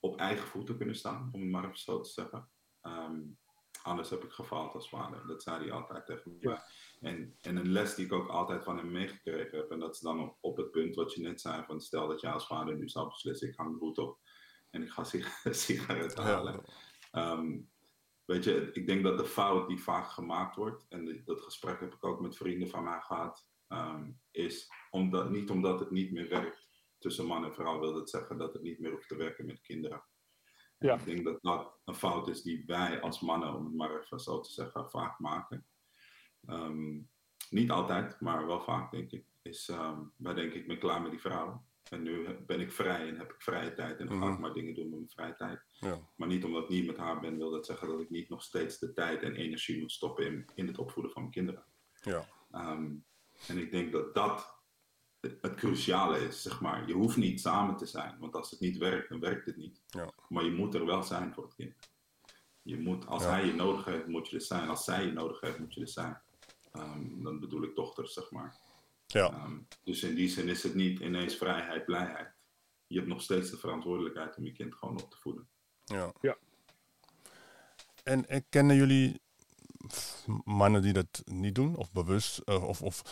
op 0.00 0.16
eigen 0.16 0.46
voeten 0.46 0.76
kunnen 0.76 0.96
staan, 0.96 1.30
om 1.32 1.40
het 1.40 1.50
maar 1.50 1.64
even 1.64 1.78
zo 1.78 2.00
te 2.00 2.10
zeggen. 2.10 2.48
Um, 2.82 3.38
anders 3.82 4.10
heb 4.10 4.24
ik 4.24 4.30
gefaald 4.30 4.74
als 4.74 4.88
vader. 4.88 5.26
Dat 5.26 5.42
zei 5.42 5.62
hij 5.62 5.72
altijd 5.72 6.06
tegen 6.06 6.32
me. 6.32 6.48
Ja. 6.48 6.64
En, 7.00 7.36
en 7.40 7.56
een 7.56 7.72
les 7.72 7.94
die 7.94 8.04
ik 8.04 8.12
ook 8.12 8.28
altijd 8.28 8.64
van 8.64 8.76
hem 8.76 8.92
meegekregen 8.92 9.58
heb, 9.58 9.70
en 9.70 9.78
dat 9.78 9.94
is 9.94 10.00
dan 10.00 10.20
op, 10.20 10.36
op, 10.40 10.56
het 10.56 10.70
punt 10.70 10.94
wat 10.94 11.14
je 11.14 11.22
net 11.22 11.40
zei: 11.40 11.64
van 11.64 11.80
stel 11.80 12.08
dat 12.08 12.20
jij 12.20 12.30
als 12.30 12.46
vader 12.46 12.76
nu 12.76 12.88
zou 12.88 13.08
beslissen, 13.08 13.48
ik 13.48 13.56
hang 13.56 13.72
de 13.72 13.78
hoed 13.78 13.98
op 13.98 14.18
en 14.70 14.82
ik 14.82 14.90
ga 14.90 15.04
sigaretten 15.50 16.24
halen. 16.24 16.62
Ja. 17.12 17.32
Um, 17.32 17.72
weet 18.24 18.44
je, 18.44 18.70
ik 18.72 18.86
denk 18.86 19.02
dat 19.02 19.18
de 19.18 19.24
fout 19.24 19.68
die 19.68 19.82
vaak 19.82 20.08
gemaakt 20.08 20.56
wordt, 20.56 20.86
en 20.88 21.22
dat 21.24 21.40
gesprek 21.40 21.80
heb 21.80 21.94
ik 21.94 22.04
ook 22.04 22.20
met 22.20 22.36
vrienden 22.36 22.68
van 22.68 22.84
mij 22.84 23.00
gehad, 23.00 23.50
um, 23.68 24.20
is 24.30 24.68
omdat, 24.90 25.30
niet 25.30 25.50
omdat 25.50 25.80
het 25.80 25.90
niet 25.90 26.12
meer 26.12 26.28
werkt 26.28 26.68
tussen 26.98 27.26
man 27.26 27.44
en 27.44 27.54
vrouw 27.54 27.80
wil 27.80 27.92
dat 27.92 28.10
zeggen 28.10 28.38
dat 28.38 28.52
het 28.52 28.62
niet 28.62 28.78
meer 28.78 28.90
hoeft 28.90 29.08
te 29.08 29.16
werken 29.16 29.46
met 29.46 29.60
kinderen. 29.60 30.04
Ja. 30.78 30.94
Ik 30.94 31.04
denk 31.04 31.24
dat 31.24 31.38
dat 31.42 31.80
een 31.84 31.94
fout 31.94 32.28
is 32.28 32.42
die 32.42 32.62
wij 32.66 33.00
als 33.00 33.20
mannen, 33.20 33.54
om 33.54 33.64
het 33.64 33.74
maar 33.74 34.00
even 34.00 34.20
zo 34.20 34.40
te 34.40 34.52
zeggen, 34.52 34.90
vaak 34.90 35.18
maken. 35.18 35.66
Um, 36.48 37.10
niet 37.50 37.70
altijd, 37.70 38.20
maar 38.20 38.46
wel 38.46 38.60
vaak 38.60 38.90
denk 38.90 39.10
ik. 39.10 39.26
Is, 39.42 39.68
um, 39.68 40.12
wij 40.16 40.34
denken 40.34 40.60
ik 40.60 40.66
ben 40.66 40.78
klaar 40.78 41.02
met 41.02 41.10
die 41.10 41.20
vrouwen. 41.20 41.66
En 41.90 42.02
nu 42.02 42.28
ben 42.46 42.60
ik 42.60 42.72
vrij 42.72 43.08
en 43.08 43.18
heb 43.18 43.32
ik 43.32 43.42
vrije 43.42 43.74
tijd 43.74 43.98
en 43.98 44.06
dan 44.06 44.18
ga 44.18 44.24
ik 44.24 44.32
mhm. 44.32 44.40
maar 44.40 44.52
dingen 44.52 44.74
doen 44.74 44.88
met 44.88 44.98
mijn 44.98 45.10
vrije 45.10 45.34
tijd. 45.34 45.62
Ja. 45.70 46.00
Maar 46.16 46.28
niet 46.28 46.44
omdat 46.44 46.62
ik 46.62 46.68
niet 46.68 46.86
met 46.86 46.96
haar 46.96 47.20
ben, 47.20 47.36
wil 47.36 47.50
dat 47.50 47.66
zeggen 47.66 47.88
dat 47.88 48.00
ik 48.00 48.10
niet 48.10 48.28
nog 48.28 48.42
steeds 48.42 48.78
de 48.78 48.92
tijd 48.92 49.22
en 49.22 49.34
energie 49.34 49.80
moet 49.80 49.92
stoppen 49.92 50.26
in, 50.26 50.44
in 50.54 50.66
het 50.66 50.78
opvoeden 50.78 51.12
van 51.12 51.22
mijn 51.22 51.34
kinderen. 51.34 51.64
Ja. 52.02 52.28
Um, 52.52 53.04
en 53.48 53.58
ik 53.58 53.70
denk 53.70 53.92
dat 53.92 54.14
dat 54.14 54.54
het 55.20 55.54
cruciale 55.54 56.18
is, 56.18 56.42
zeg 56.42 56.60
maar. 56.60 56.86
Je 56.88 56.94
hoeft 56.94 57.16
niet 57.16 57.40
samen 57.40 57.76
te 57.76 57.86
zijn, 57.86 58.18
want 58.18 58.34
als 58.34 58.50
het 58.50 58.60
niet 58.60 58.76
werkt, 58.76 59.08
dan 59.08 59.20
werkt 59.20 59.46
het 59.46 59.56
niet. 59.56 59.82
Ja. 59.86 60.10
Maar 60.28 60.44
je 60.44 60.52
moet 60.52 60.74
er 60.74 60.86
wel 60.86 61.02
zijn 61.02 61.34
voor 61.34 61.44
het 61.44 61.54
kind. 61.54 61.74
Je 62.62 62.78
moet, 62.78 63.06
als 63.06 63.24
hij 63.24 63.46
je 63.46 63.54
nodig 63.54 63.84
heeft, 63.84 64.06
moet 64.06 64.28
je 64.28 64.36
er 64.36 64.42
zijn. 64.42 64.68
Als 64.68 64.84
zij 64.84 65.04
je 65.04 65.12
nodig 65.12 65.40
heeft, 65.40 65.58
moet 65.58 65.74
je 65.74 65.80
er 65.80 65.88
zijn. 65.88 66.22
Um, 66.72 67.22
dan 67.22 67.40
bedoel 67.40 67.62
ik 67.62 67.74
dochters, 67.74 68.12
zeg 68.12 68.30
maar. 68.30 68.56
Ja. 69.14 69.30
Ehm, 69.30 69.58
dus 69.84 70.02
in 70.02 70.14
die 70.14 70.28
zin 70.28 70.48
is 70.48 70.62
het 70.62 70.74
niet 70.74 71.00
ineens 71.00 71.36
vrijheid, 71.36 71.84
blijheid. 71.84 72.28
Je 72.86 72.96
hebt 72.96 73.08
nog 73.08 73.22
steeds 73.22 73.50
de 73.50 73.56
verantwoordelijkheid 73.56 74.36
om 74.36 74.44
je 74.44 74.52
kind 74.52 74.74
gewoon 74.74 75.02
op 75.02 75.10
te 75.10 75.16
voeden. 75.20 75.48
Ja. 75.84 76.12
Ja. 76.20 76.36
En, 78.02 78.28
en 78.28 78.44
kennen 78.48 78.76
jullie 78.76 79.20
mannen 80.44 80.82
die 80.82 80.92
dat 80.92 81.22
niet 81.24 81.54
doen? 81.54 81.76
Of 81.76 81.92
bewust? 81.92 82.38
eh, 82.38 82.68
of, 82.68 82.82
of 82.82 83.02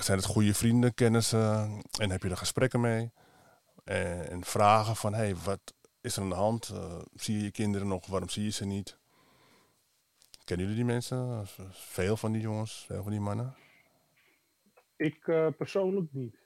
zijn 0.00 0.18
het 0.18 0.26
goede 0.26 0.54
vrienden, 0.54 0.94
kennissen? 0.94 1.82
En 1.98 2.10
heb 2.10 2.22
je 2.22 2.28
er 2.28 2.36
gesprekken 2.36 2.80
mee? 2.80 3.12
En, 3.84 4.30
en 4.30 4.44
vragen 4.44 4.96
van, 4.96 5.14
hey, 5.14 5.36
wat 5.36 5.74
is 6.00 6.16
er 6.16 6.22
aan 6.22 6.28
de 6.28 6.34
hand? 6.34 6.68
Eh, 6.68 6.98
zie 7.14 7.36
je 7.36 7.42
je 7.42 7.50
kinderen 7.50 7.88
nog? 7.88 8.06
Waarom 8.06 8.28
zie 8.28 8.44
je 8.44 8.50
ze 8.50 8.64
niet? 8.64 8.98
Kennen 10.44 10.66
jullie 10.66 10.84
die 10.84 10.92
mensen? 10.92 11.46
Veel 11.70 12.16
van 12.16 12.32
die 12.32 12.42
jongens, 12.42 12.84
veel 12.86 13.02
van 13.02 13.12
die 13.12 13.20
mannen? 13.20 13.54
Ik 15.02 15.28
eh, 15.28 15.48
persoonlijk 15.56 16.12
niet. 16.12 16.36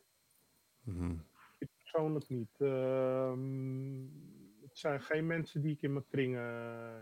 Mhm. 0.80 1.14
Ik 1.58 1.68
persoonlijk 1.78 2.28
niet. 2.28 2.54
Ehm, 2.58 4.00
het 4.62 4.78
zijn 4.78 5.00
geen 5.00 5.26
mensen 5.26 5.62
die 5.62 5.72
ik 5.72 5.82
in 5.82 5.92
mijn 5.92 6.06
kringen 6.06 6.42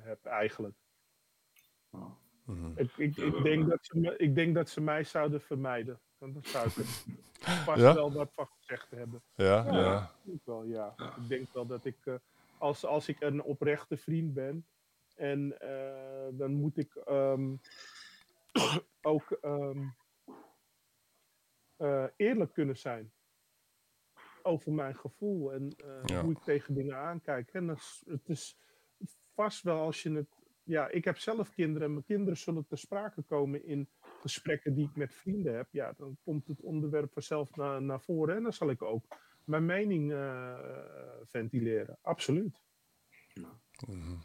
heb, 0.03 0.25
eigenlijk. 0.25 0.77
Nou, 1.91 2.11
Mhm. 2.45 2.71
Ik, 2.77 2.91
ik, 2.97 3.17
ik, 3.17 3.43
denk 3.43 3.69
dat 3.69 3.79
ze 3.87 3.99
me, 3.99 4.17
ik 4.17 4.35
denk 4.35 4.55
dat 4.55 4.69
ze 4.69 4.81
mij 4.81 5.05
zouden 5.05 5.41
vermijden. 5.41 6.01
Want 6.19 6.35
dan 6.35 6.45
zou 6.45 6.69
ik 6.69 6.77
er 6.77 6.85
vast 7.65 7.81
Ja? 7.81 7.95
wel 7.95 8.13
wat 8.13 8.33
van 8.33 8.49
gezegd 8.59 8.91
hebben. 8.91 9.23
Ja, 9.35 9.65
Ja. 9.65 9.73
ja. 9.81 10.15
Ik 10.25 10.41
wel, 10.45 10.65
ja. 10.65 10.95
Ja. 10.97 11.17
Ik 11.17 11.29
denk 11.29 11.53
wel 11.53 11.67
dat 11.67 11.85
ik, 11.85 11.97
eh, 12.05 12.15
als, 12.59 12.85
als 12.85 13.09
ik 13.09 13.21
een 13.21 13.43
oprechte 13.43 13.97
vriend 13.97 14.35
ben, 14.35 14.67
en 15.15 15.61
eh, 15.61 16.29
dan 16.39 16.53
moet 16.55 16.77
ik 16.77 16.95
ehm, 16.95 17.55
ook 19.03 19.31
ehm, 19.31 19.87
eh, 21.77 22.05
eerlijk 22.17 22.53
kunnen 22.53 22.77
zijn 22.77 23.13
over 24.43 24.73
mijn 24.73 24.95
gevoel 24.97 25.53
en 25.53 25.75
eh, 25.77 26.01
Ja. 26.05 26.23
hoe 26.23 26.33
ik 26.33 26.39
tegen 26.39 26.75
dingen 26.75 26.97
aankijk. 26.97 27.49
En 27.53 27.67
dat 27.67 27.77
is, 27.77 28.03
het 28.07 28.29
is 28.29 28.59
vast 29.35 29.63
wel 29.63 29.81
als 29.81 30.03
je 30.03 30.11
het. 30.13 30.43
Ja, 30.63 30.89
ik 30.89 31.05
heb 31.05 31.19
zelf 31.19 31.51
kinderen 31.51 31.87
en 31.89 31.93
mijn 31.93 32.05
kinderen 32.05 32.37
zullen 32.37 32.67
ter 32.67 32.79
sprake 32.79 33.23
komen 33.23 33.65
in 33.65 33.89
gesprekken 34.21 34.75
die 34.75 34.89
ik 34.89 34.97
met 34.97 35.15
vrienden 35.15 35.57
heb. 35.57 35.69
Ja, 35.71 35.93
dan 35.97 36.17
komt 36.25 36.47
het 36.47 36.61
onderwerp 36.61 37.13
vanzelf 37.13 37.57
naar, 37.57 37.83
naar 37.83 38.01
voren 38.01 38.37
en 38.37 38.43
dan 38.43 38.53
zal 38.53 38.71
ik 38.71 38.83
ook 38.83 39.05
mijn 39.45 39.67
mening 39.67 40.13
eh, 40.13 40.59
ventileren. 41.25 41.99
Absoluut. 42.03 42.63
Mhm. 43.87 44.17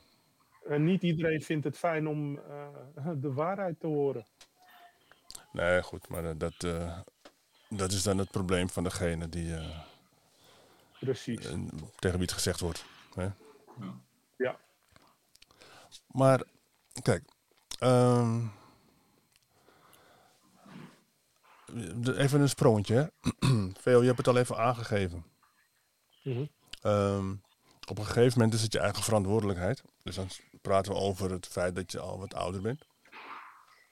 En 0.65 0.83
niet 0.83 1.03
iedereen 1.03 1.41
vindt 1.41 1.65
het 1.65 1.77
fijn 1.77 2.07
om 2.07 2.37
eh, 2.37 3.11
de 3.15 3.33
waarheid 3.33 3.79
te 3.79 3.87
horen. 3.87 4.25
Nee, 5.51 5.81
goed, 5.83 6.09
maar 6.09 6.37
dat, 6.37 6.63
eh, 6.63 6.99
dat 7.69 7.91
is 7.91 8.03
dan 8.03 8.17
het 8.17 8.31
probleem 8.31 8.69
van 8.69 8.83
degene 8.83 9.29
die, 9.29 9.55
eh, 9.55 9.79
Precies. 10.99 11.45
eh, 11.45 11.53
tegen 11.99 12.17
wie 12.17 12.25
het 12.25 12.31
gezegd 12.31 12.59
wordt. 12.59 12.85
Hè? 13.13 13.23
Ja. 13.23 13.33
Ja. 14.37 14.59
Maar, 16.07 16.43
kijk, 17.01 17.23
ehm, 17.79 18.45
even 22.15 22.41
een 22.41 22.49
sprongetje. 22.49 23.11
Veel, 23.79 23.99
je 24.01 24.05
hebt 24.07 24.17
het 24.17 24.27
al 24.27 24.37
even 24.37 24.57
aangegeven. 24.57 25.25
Mhm. 26.23 26.45
Ehm, 26.81 27.31
op 27.87 27.97
een 27.97 28.05
gegeven 28.05 28.37
moment 28.37 28.53
is 28.53 28.61
het 28.61 28.73
je 28.73 28.79
eigen 28.79 29.03
verantwoordelijkheid. 29.03 29.81
Dus 30.03 30.15
dan 30.15 30.27
praten 30.61 30.91
we 30.91 30.97
over 30.97 31.31
het 31.31 31.47
feit 31.47 31.75
dat 31.75 31.91
je 31.91 31.99
al 31.99 32.19
wat 32.19 32.33
ouder 32.33 32.61
bent. 32.61 32.85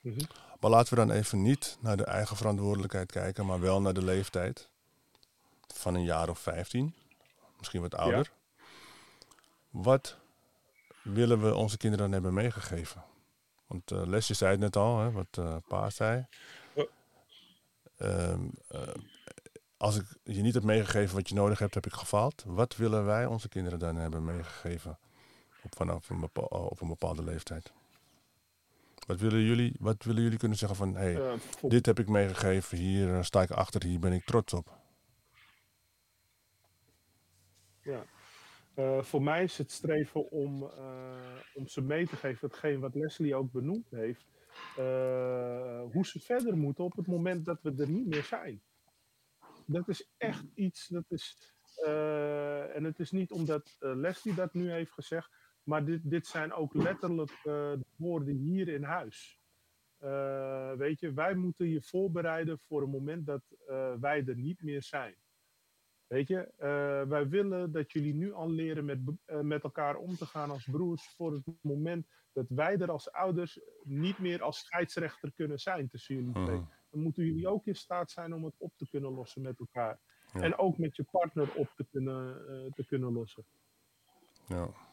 Mhm. 0.00 0.20
Maar 0.60 0.70
laten 0.70 0.94
we 0.94 1.06
dan 1.06 1.16
even 1.16 1.42
niet 1.42 1.78
naar 1.80 1.96
de 1.96 2.04
eigen 2.04 2.36
verantwoordelijkheid 2.36 3.12
kijken, 3.12 3.46
maar 3.46 3.60
wel 3.60 3.80
naar 3.80 3.94
de 3.94 4.04
leeftijd 4.04 4.68
van 5.74 5.94
een 5.94 6.04
jaar 6.04 6.28
of 6.28 6.38
15, 6.38 6.94
misschien 7.58 7.80
wat 7.80 7.94
ouder. 7.94 8.32
Wat 9.70 10.16
willen 11.02 11.42
we 11.42 11.54
onze 11.54 11.76
kinderen 11.76 12.04
dan 12.04 12.12
hebben 12.12 12.34
meegegeven? 12.34 13.04
Want 13.66 13.90
eh, 13.90 14.06
Lesje 14.06 14.34
zei 14.34 14.50
het 14.50 14.60
net 14.60 14.76
al, 14.76 14.98
hè, 14.98 15.10
wat 15.10 15.26
eh 15.38 15.56
pa 15.68 15.90
zei. 15.90 16.26
Ja. 16.74 16.86
Ehm, 17.96 18.48
eh, 18.68 18.80
als 19.76 19.96
ik 19.96 20.04
je 20.24 20.42
niet 20.42 20.54
heb 20.54 20.62
meegegeven 20.62 21.14
wat 21.14 21.28
je 21.28 21.34
nodig 21.34 21.58
hebt, 21.58 21.74
heb 21.74 21.86
ik 21.86 21.92
gefaald. 21.92 22.42
Wat 22.46 22.76
willen 22.76 23.04
wij 23.04 23.26
onze 23.26 23.48
kinderen 23.48 23.78
dan 23.78 23.96
hebben 23.96 24.24
meegegeven 24.24 24.98
op, 25.62 25.76
vanaf 25.76 26.10
een, 26.10 26.28
op 26.48 26.80
een 26.80 26.88
bepaalde 26.88 27.22
leeftijd? 27.22 27.72
Wat 29.08 29.20
willen 29.20 29.42
jullie, 29.42 29.74
wat 29.78 30.04
willen 30.04 30.22
jullie 30.22 30.38
kunnen 30.38 30.58
zeggen 30.58 30.76
van, 30.76 30.94
hey, 30.94 31.38
dit 31.62 31.86
heb 31.86 31.98
ik 31.98 32.08
meegegeven, 32.08 32.78
hier 32.78 33.24
sta 33.24 33.42
ik 33.42 33.50
achter, 33.50 33.84
hier 33.84 33.98
ben 33.98 34.12
ik 34.12 34.24
trots 34.24 34.52
op. 34.52 34.78
Ja. 37.82 38.04
Eh, 38.74 39.02
voor 39.02 39.22
mij 39.22 39.42
is 39.42 39.58
het 39.58 39.72
streven 39.72 40.30
om, 40.30 40.62
eh, 40.62 41.36
om 41.54 41.68
ze 41.68 41.82
mee 41.82 42.06
te 42.06 42.16
geven, 42.16 42.48
hetgeen 42.48 42.80
wat 42.80 42.94
Leslie 42.94 43.34
ook 43.34 43.52
benoemd 43.52 43.90
heeft, 43.90 44.26
eh, 44.76 45.82
hoe 45.92 46.06
ze 46.06 46.20
verder 46.20 46.56
moeten 46.56 46.84
op 46.84 46.96
het 46.96 47.06
moment 47.06 47.44
dat 47.44 47.62
we 47.62 47.74
er 47.78 47.88
niet 47.90 48.06
meer 48.06 48.24
zijn. 48.24 48.62
Dat 49.66 49.88
is 49.88 50.10
echt 50.16 50.44
iets, 50.54 50.86
dat 50.86 51.04
is, 51.08 51.54
en 52.74 52.84
het 52.84 52.98
is 52.98 53.10
niet 53.10 53.30
omdat 53.30 53.76
Leslie 53.78 54.34
dat 54.34 54.54
nu 54.54 54.70
heeft 54.70 54.92
gezegd, 54.92 55.30
maar 55.68 55.84
dit, 55.84 56.00
dit 56.02 56.26
zijn 56.26 56.52
ook 56.52 56.74
letterlijk 56.74 57.40
de 57.42 57.84
woorden 57.96 58.36
hier 58.36 58.68
in 58.68 58.82
huis. 58.82 59.38
Eh, 59.98 60.72
weet 60.72 61.00
je, 61.00 61.12
wij 61.12 61.34
moeten 61.34 61.68
je 61.68 61.82
voorbereiden 61.82 62.58
voor 62.58 62.82
een 62.82 62.90
moment 62.90 63.26
dat 63.26 63.42
eh, 63.66 63.92
wij 64.00 64.24
er 64.26 64.36
niet 64.36 64.62
meer 64.62 64.82
zijn. 64.82 65.14
Weet 66.06 66.28
je, 66.28 66.52
wij 67.08 67.28
willen 67.28 67.72
dat 67.72 67.92
jullie 67.92 68.14
nu 68.14 68.32
al 68.32 68.50
leren 68.50 68.84
met, 68.84 68.98
met 69.42 69.62
elkaar 69.62 69.96
om 69.96 70.16
te 70.16 70.26
gaan 70.26 70.50
als 70.50 70.64
broers 70.70 71.08
voor 71.08 71.32
het 71.32 71.44
moment 71.60 72.06
dat 72.32 72.48
wij 72.48 72.78
er 72.78 72.90
als 72.90 73.12
ouders 73.12 73.60
niet 73.82 74.18
meer 74.18 74.42
als 74.42 74.58
scheidsrechter 74.58 75.32
kunnen 75.32 75.58
zijn 75.58 75.88
tussen 75.88 76.14
jullie 76.14 76.32
twee. 76.32 76.56
Mhm. 76.56 76.64
Dan 76.90 77.00
moeten 77.00 77.24
jullie 77.24 77.48
ook 77.48 77.66
in 77.66 77.76
staat 77.76 78.10
zijn 78.10 78.34
om 78.34 78.44
het 78.44 78.54
op 78.58 78.72
te 78.76 78.88
kunnen 78.88 79.10
lossen 79.10 79.42
met 79.42 79.58
elkaar. 79.58 80.00
Ja. 80.32 80.40
En 80.40 80.58
ook 80.58 80.78
met 80.78 80.96
je 80.96 81.04
partner 81.10 81.54
op 81.54 81.68
te 81.76 81.86
kunnen, 81.90 82.36
te 82.74 82.86
kunnen 82.86 83.12
lossen. 83.12 83.44
Ja. 84.46 84.87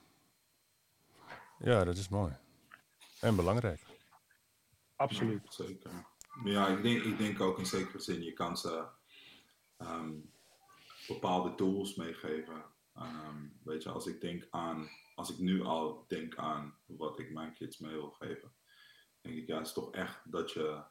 Ja, 1.60 1.84
dat 1.84 1.98
is 1.98 2.10
mooi. 2.10 2.38
En 3.20 3.36
belangrijk. 3.36 3.80
Absoluut. 4.96 5.54
Zeker. 5.54 5.92
Maar 6.36 6.52
ja, 6.52 6.68
ik 6.68 6.84
denk, 6.84 7.04
ik 7.04 7.18
denk 7.18 7.42
ook 7.42 7.60
in 7.60 7.66
zekere 7.66 8.00
zin, 8.00 8.24
je 8.24 8.34
kan 8.34 8.58
ze 8.58 8.86
ehm, 9.78 10.14
bepaalde 11.08 11.56
tools 11.56 11.96
meegeven. 11.96 12.64
Ehm, 12.94 13.48
weet 13.64 13.84
je, 13.84 13.90
als 13.90 14.06
ik 14.06 14.22
denk 14.22 14.48
aan, 14.50 14.90
als 15.16 15.30
ik 15.30 15.38
nu 15.38 15.64
al 15.64 16.06
denk 16.08 16.36
aan 16.36 16.78
wat 16.86 17.20
ik 17.20 17.32
mijn 17.32 17.54
kids 17.54 17.78
mee 17.78 17.92
wil 17.92 18.12
geven, 18.12 18.54
denk 19.22 19.38
ik, 19.38 19.48
ja, 19.48 19.58
het 19.58 19.68
is 19.68 19.74
toch 19.74 19.92
echt 19.92 20.32
dat 20.32 20.52
je 20.52 20.84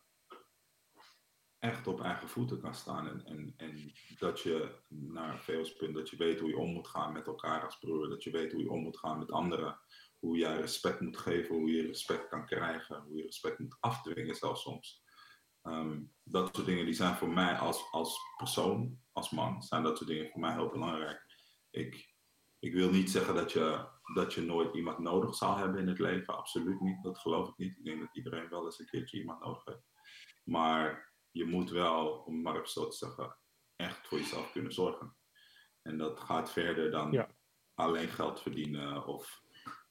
echt 1.58 1.86
op 1.86 2.00
eigen 2.00 2.28
voeten 2.28 2.60
kan 2.60 2.74
staan. 2.74 3.08
En, 3.08 3.24
en, 3.24 3.54
en 3.56 3.92
dat 4.18 4.40
je 4.40 4.74
naar 4.88 5.40
veel 5.40 5.72
punt, 5.78 5.94
dat 5.94 6.10
je 6.10 6.16
weet 6.16 6.40
hoe 6.40 6.48
je 6.48 6.58
om 6.58 6.72
moet 6.72 6.88
gaan 6.88 7.12
met 7.12 7.26
elkaar 7.26 7.64
als 7.64 7.78
broer, 7.78 8.08
dat 8.08 8.22
je 8.22 8.30
weet 8.30 8.52
hoe 8.52 8.62
je 8.62 8.70
om 8.70 8.82
moet 8.82 8.98
gaan 8.98 9.18
met 9.18 9.30
anderen, 9.30 9.78
hoe 10.24 10.36
jij 10.36 10.56
respect 10.60 11.00
moet 11.00 11.16
geven, 11.18 11.54
hoe 11.54 11.70
je 11.70 11.86
respect 11.86 12.28
kan 12.28 12.46
krijgen, 12.46 13.02
hoe 13.02 13.16
je 13.16 13.22
respect 13.22 13.58
moet 13.58 13.76
afdwingen 13.80 14.34
zelfs 14.34 14.62
soms. 14.62 15.02
Ehm, 15.62 16.02
dat 16.22 16.54
soort 16.54 16.66
dingen 16.66 16.84
die 16.84 16.94
zijn 16.94 17.14
voor 17.16 17.28
mij 17.28 17.54
als, 17.58 17.90
als 17.90 18.18
persoon, 18.36 19.00
als 19.12 19.30
man, 19.30 19.62
zijn 19.62 19.82
dat 19.82 19.96
soort 19.96 20.08
dingen 20.10 20.30
voor 20.30 20.40
mij 20.40 20.52
heel 20.52 20.70
belangrijk. 20.70 21.22
Ik, 21.70 22.14
ik 22.58 22.72
wil 22.74 22.90
niet 22.90 23.10
zeggen 23.10 23.34
dat 23.34 23.52
je, 23.52 23.88
dat 24.14 24.34
je 24.34 24.40
nooit 24.40 24.74
iemand 24.74 24.98
nodig 24.98 25.34
zal 25.34 25.56
hebben 25.56 25.80
in 25.80 25.88
het 25.88 25.98
leven, 25.98 26.36
absoluut 26.36 26.80
niet, 26.80 27.02
dat 27.02 27.18
geloof 27.18 27.48
ik 27.48 27.56
niet. 27.56 27.76
Ik 27.78 27.84
denk 27.84 28.00
dat 28.00 28.16
iedereen 28.16 28.48
wel 28.48 28.64
eens 28.64 28.78
een 28.78 28.86
keertje 28.86 29.18
iemand 29.18 29.40
nodig 29.40 29.64
heeft. 29.64 29.88
Maar 30.44 31.12
je 31.30 31.44
moet 31.44 31.70
wel, 31.70 32.08
om 32.26 32.42
maar 32.42 32.54
even 32.56 32.68
zo 32.68 32.88
te 32.88 32.96
zeggen, 32.96 33.36
echt 33.76 34.06
voor 34.06 34.18
jezelf 34.18 34.52
kunnen 34.52 34.72
zorgen. 34.72 35.16
En 35.82 35.98
dat 35.98 36.20
gaat 36.20 36.52
verder 36.52 36.90
dan 36.90 37.12
Ja. 37.12 37.28
alleen 37.74 38.08
geld 38.08 38.40
verdienen 38.40 39.06
of 39.06 39.43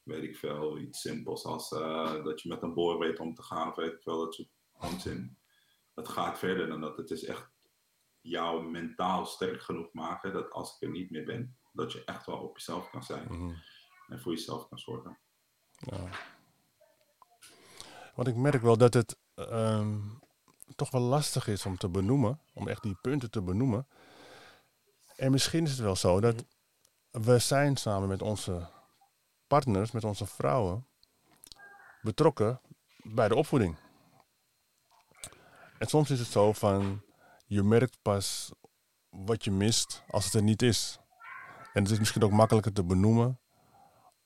weet 0.04 0.24
ik 0.24 0.38
veel, 0.38 0.78
iets 0.78 1.02
simpels 1.02 1.46
als 1.46 1.72
eh, 1.72 2.24
dat 2.24 2.42
je 2.42 2.50
met 2.50 2.62
een 2.62 2.74
boor 2.74 3.00
weet 3.00 3.20
om 3.20 3.34
te 3.34 3.44
gaan 3.44 3.70
of 3.70 3.76
weet 3.76 3.92
ik 3.94 4.02
veel, 4.02 4.20
dat 4.20 4.34
soort 4.34 4.50
onzin. 4.80 5.38
Het 5.94 6.08
gaat 6.10 6.40
verder 6.40 6.68
dan 6.68 6.82
dat. 6.82 6.98
Het 6.98 7.12
is 7.12 7.24
echt 7.26 7.52
jou 8.22 8.64
mentaal 8.70 9.26
sterk 9.26 9.62
genoeg 9.62 9.94
maken 9.94 10.34
dat 10.34 10.52
als 10.52 10.76
ik 10.76 10.82
er 10.82 10.90
niet 10.90 11.12
meer 11.12 11.26
ben, 11.26 11.58
dat 11.72 11.92
je 11.92 12.04
echt 12.04 12.26
wel 12.26 12.38
op 12.38 12.58
jezelf 12.58 12.90
kan 12.90 13.04
zijn 13.04 13.28
Mhm. 13.30 13.54
en 14.08 14.20
voor 14.22 14.32
jezelf 14.32 14.68
kan 14.70 14.80
zorgen. 14.80 15.18
Ja. 15.78 16.10
Want 18.16 18.28
ik 18.28 18.36
merk 18.36 18.62
wel 18.62 18.78
dat 18.78 18.94
het 18.94 19.18
ehm, 19.36 20.00
toch 20.76 20.92
wel 20.92 21.02
lastig 21.02 21.48
is 21.48 21.66
om 21.66 21.78
te 21.78 21.90
benoemen, 21.90 22.40
om 22.54 22.68
echt 22.68 22.84
die 22.84 22.98
punten 23.02 23.32
te 23.32 23.42
benoemen. 23.42 23.88
En 25.16 25.32
misschien 25.32 25.64
is 25.64 25.72
het 25.72 25.80
wel 25.80 25.96
zo 25.96 26.20
dat 26.20 26.46
we 27.12 27.40
zijn 27.40 27.78
samen 27.78 28.08
met 28.08 28.22
onze 28.22 28.70
partners, 29.54 29.92
met 29.92 30.04
onze 30.04 30.26
vrouwen, 30.26 30.88
betrokken 32.02 32.62
bij 33.04 33.28
de 33.28 33.36
opvoeding. 33.36 33.78
En 35.78 35.88
soms 35.88 36.10
is 36.10 36.20
het 36.20 36.28
zo 36.28 36.54
van, 36.54 37.02
je 37.46 37.64
merkt 37.64 37.98
pas 38.02 38.52
wat 39.10 39.44
je 39.44 39.52
mist 39.52 40.04
als 40.08 40.26
het 40.26 40.34
er 40.34 40.44
niet 40.44 40.62
is. 40.62 41.00
En 41.74 41.84
het 41.84 41.92
is 41.92 42.00
misschien 42.00 42.24
ook 42.24 42.32
makkelijker 42.32 42.74
te 42.74 42.84
benoemen 42.84 43.40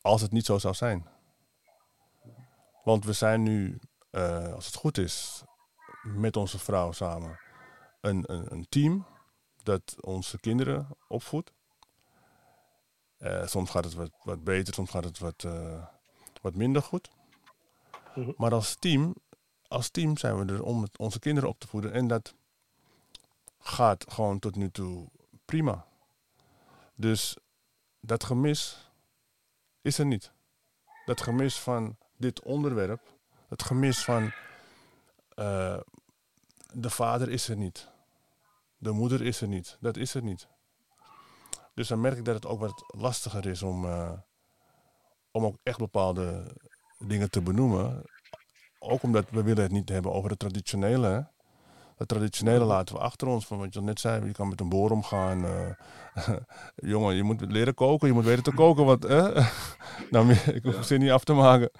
als 0.01 0.21
het 0.21 0.31
niet 0.31 0.45
zo 0.45 0.57
zou 0.57 0.73
zijn. 0.73 1.07
Want 2.83 3.05
we 3.05 3.13
zijn 3.13 3.43
nu, 3.43 3.79
uh, 4.11 4.53
als 4.53 4.65
het 4.65 4.75
goed 4.75 4.97
is, 4.97 5.43
met 6.03 6.35
onze 6.35 6.59
vrouw 6.59 6.91
samen 6.91 7.39
een, 8.01 8.23
een, 8.31 8.53
een 8.53 8.65
team 8.69 9.05
dat 9.63 9.95
onze 9.99 10.39
kinderen 10.39 10.87
opvoedt. 11.07 11.56
Uh, 13.19 13.47
soms 13.47 13.69
gaat 13.69 13.83
het 13.83 13.93
wat, 13.93 14.11
wat 14.23 14.43
beter, 14.43 14.73
soms 14.73 14.89
gaat 14.89 15.03
het 15.03 15.19
wat, 15.19 15.43
uh, 15.43 15.85
wat 16.41 16.55
minder 16.55 16.81
goed. 16.81 17.09
Mhm. 18.15 18.31
Maar 18.37 18.53
als 18.53 18.75
team, 18.75 19.15
als 19.67 19.89
team 19.89 20.17
zijn 20.17 20.45
we 20.45 20.53
er 20.53 20.63
om 20.63 20.87
onze 20.97 21.19
kinderen 21.19 21.49
op 21.49 21.59
te 21.59 21.67
voeden. 21.67 21.93
En 21.93 22.07
dat 22.07 22.33
gaat 23.59 24.05
gewoon 24.07 24.39
tot 24.39 24.55
nu 24.55 24.71
toe 24.71 25.07
prima. 25.45 25.85
Dus 26.95 27.37
dat 27.99 28.23
gemis 28.23 28.91
is 29.81 29.97
er 29.97 30.05
niet. 30.05 30.31
Dat 31.05 31.21
gemis 31.21 31.59
van 31.59 31.97
dit 32.17 32.41
onderwerp, 32.41 33.01
het 33.47 33.63
gemis 33.63 34.03
van 34.03 34.23
uh, 35.35 35.79
de 36.73 36.89
vader 36.89 37.29
is 37.29 37.49
er 37.49 37.57
niet. 37.57 37.87
De 38.77 38.91
moeder 38.91 39.21
is 39.21 39.41
er 39.41 39.47
niet. 39.47 39.77
Dat 39.79 39.97
is 39.97 40.13
er 40.13 40.23
niet. 40.23 40.47
Dus 41.77 41.87
dan 41.87 42.01
merk 42.01 42.17
ik 42.17 42.25
dat 42.25 42.35
het 42.35 42.45
ook 42.45 42.59
wat 42.59 42.83
lastiger 42.87 43.45
is 43.45 43.63
om, 43.63 43.85
uh, 43.85 44.11
om 45.31 45.45
ook 45.45 45.57
echt 45.63 45.77
bepaalde 45.77 46.55
dingen 46.97 47.29
te 47.29 47.41
benoemen. 47.41 48.03
Ook 48.79 49.03
omdat 49.03 49.25
we 49.29 49.43
willen 49.43 49.63
het 49.63 49.71
niet 49.71 49.89
hebben 49.89 50.13
over 50.13 50.29
het 50.29 50.39
traditionele. 50.39 51.07
Hè? 51.07 51.19
Het 51.95 52.07
traditionele 52.07 52.65
laten 52.65 52.95
we 52.95 53.01
achter 53.01 53.27
ons. 53.27 53.45
Van 53.45 53.57
wat 53.57 53.73
je 53.73 53.81
net 53.81 53.99
zei, 53.99 54.25
je 54.25 54.31
kan 54.31 54.47
met 54.47 54.59
een 54.59 54.69
boor 54.69 54.91
omgaan. 54.91 55.45
Uh, 55.45 55.69
jongen, 56.93 57.15
je 57.15 57.23
moet 57.23 57.51
leren 57.51 57.73
koken, 57.73 58.07
je 58.07 58.13
moet 58.13 58.25
weten 58.25 58.43
te 58.43 58.53
koken. 58.53 58.85
Wat, 58.85 59.07
nou, 60.11 60.31
ik 60.31 60.63
hoef 60.63 60.85
zin 60.85 60.99
niet 60.99 61.11
af 61.11 61.23
te 61.23 61.33
maken. 61.33 61.71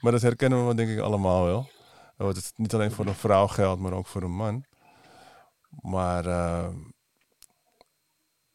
Maar 0.00 0.12
dat 0.12 0.22
herkennen 0.22 0.68
we 0.68 0.74
denk 0.74 0.90
ik 0.90 0.98
allemaal 0.98 1.44
wel. 1.44 1.68
Dat 2.16 2.36
het 2.36 2.52
niet 2.56 2.74
alleen 2.74 2.92
voor 2.92 3.06
een 3.06 3.14
vrouw 3.14 3.46
geldt, 3.46 3.80
maar 3.80 3.92
ook 3.92 4.06
voor 4.06 4.22
een 4.22 4.36
man. 4.36 4.64
Maar 5.68 6.26
uh, 6.26 6.68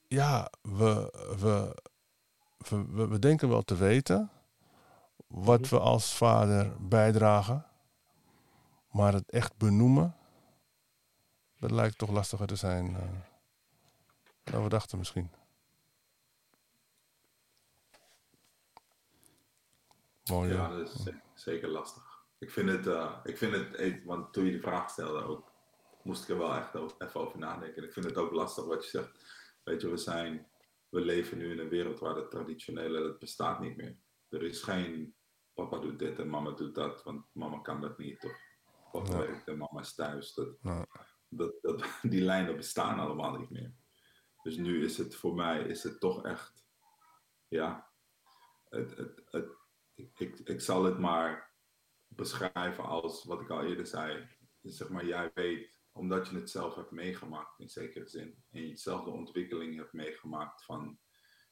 ja, 0.08 0.52
we, 0.62 1.14
we, 1.40 1.76
we, 2.58 3.08
we, 3.08 3.20
denken 3.20 3.50
wel 3.50 3.62
te 3.62 3.76
weten 3.76 4.32
wat 5.28 5.62
mhm. 5.62 5.70
we 5.70 5.80
als 5.80 6.16
vader 6.16 6.88
bijdragen. 6.88 7.66
Maar 8.92 9.14
het 9.14 9.32
echt 9.32 9.58
benoemen, 9.58 10.16
dat 11.60 11.72
lijkt 11.72 11.98
toch 11.98 12.10
lastiger 12.10 12.48
te 12.48 12.56
zijn 12.56 12.90
uh, 12.90 13.02
dan 14.44 14.64
we 14.64 14.70
dachten 14.70 14.98
misschien. 14.98 15.32
Mooi, 20.30 20.54
ja, 20.54 20.70
dat 20.70 20.90
is 20.90 21.14
zeker 21.34 21.70
lastig. 21.70 22.26
Ik 22.38 22.52
vind 22.52 22.70
het, 22.70 22.86
uh, 22.86 23.12
ik 23.24 23.38
vind 23.38 23.54
het, 23.54 24.04
want 24.04 24.34
toen 24.34 24.46
je 24.46 24.52
die 24.52 24.62
vraag 24.62 24.90
stelde 24.90 25.24
ook, 25.24 25.52
moest 26.02 26.24
ik 26.24 26.30
er 26.30 26.38
wel 26.38 26.56
echt 26.56 26.74
even 26.76 27.20
over 27.20 27.40
nadenken. 27.40 27.84
Ik 27.84 27.94
vind 27.94 28.06
het 28.06 28.18
ook 28.18 28.32
lastig 28.32 28.66
wat 28.66 28.84
je 28.84 28.90
zegt. 28.90 29.37
Weet 29.68 29.82
je, 29.82 29.90
we 29.90 29.98
zijn, 29.98 30.52
we 30.90 31.02
leven 31.02 31.38
nu 31.38 31.52
in 31.52 31.60
een 31.60 31.70
wereld 31.70 32.00
waar 32.00 32.16
het 32.16 32.32
traditionele, 32.32 33.02
dat 33.02 33.20
bestaat 33.20 33.60
niet 33.60 33.78
meer. 33.78 33.98
Er 34.30 34.44
is 34.44 34.62
geen 34.62 35.16
papa 35.54 35.80
doet 35.80 36.00
dit 36.00 36.20
en 36.20 36.30
mama 36.30 36.52
doet 36.52 36.76
dat, 36.76 37.04
want 37.04 37.26
mama 37.32 37.60
kan 37.60 37.82
dat 37.82 37.98
niet. 37.98 38.24
Of 38.24 38.42
papa 38.92 39.12
ja. 39.12 39.18
werkt 39.18 39.48
en 39.48 39.58
mama 39.58 39.80
is 39.80 39.96
thuis. 39.96 40.34
Dat, 40.34 40.58
dat, 41.30 41.54
dat, 41.62 41.84
die 42.14 42.22
lijnen 42.22 42.56
bestaan 42.56 43.00
allemaal 43.00 43.38
niet 43.38 43.50
meer. 43.50 43.74
Dus 44.42 44.58
nu 44.58 44.84
is 44.84 44.98
het 44.98 45.16
voor 45.16 45.36
mij, 45.36 45.62
is 45.62 45.84
het 45.84 46.00
toch 46.00 46.24
echt, 46.24 46.66
ja, 47.48 47.92
het, 48.70 48.98
het, 48.98 49.22
het, 49.26 49.50
ik, 49.94 50.20
ik, 50.20 50.40
ik 50.40 50.62
zal 50.62 50.84
het 50.84 51.00
maar 51.00 51.56
beschrijven 52.08 52.84
als 52.84 53.24
wat 53.24 53.42
ik 53.42 53.50
al 53.50 53.64
eerder 53.64 53.88
zei. 53.88 54.28
zeg 54.62 54.90
maar, 54.90 55.06
jij 55.06 55.32
weet, 55.34 55.77
omdat 55.98 56.28
je 56.28 56.36
het 56.36 56.50
zelf 56.50 56.76
hebt 56.76 56.92
meegemaakt 56.92 57.60
in 57.60 57.70
zekere 57.70 58.08
zin. 58.08 58.44
En 58.52 58.68
je 58.68 58.78
zelf 58.78 59.04
de 59.04 59.10
ontwikkeling 59.10 59.76
hebt 59.76 59.94
meegemaakt 59.94 60.64
van 60.64 61.00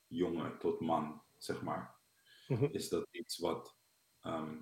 jongen 0.07 0.59
tot 0.59 0.79
man, 0.79 1.23
zeg 1.37 1.61
maar. 1.61 1.95
Mhm. 2.47 2.63
Is 2.71 2.89
dat 2.89 3.07
iets 3.11 3.37
wat, 3.37 3.77
ehm, 4.21 4.61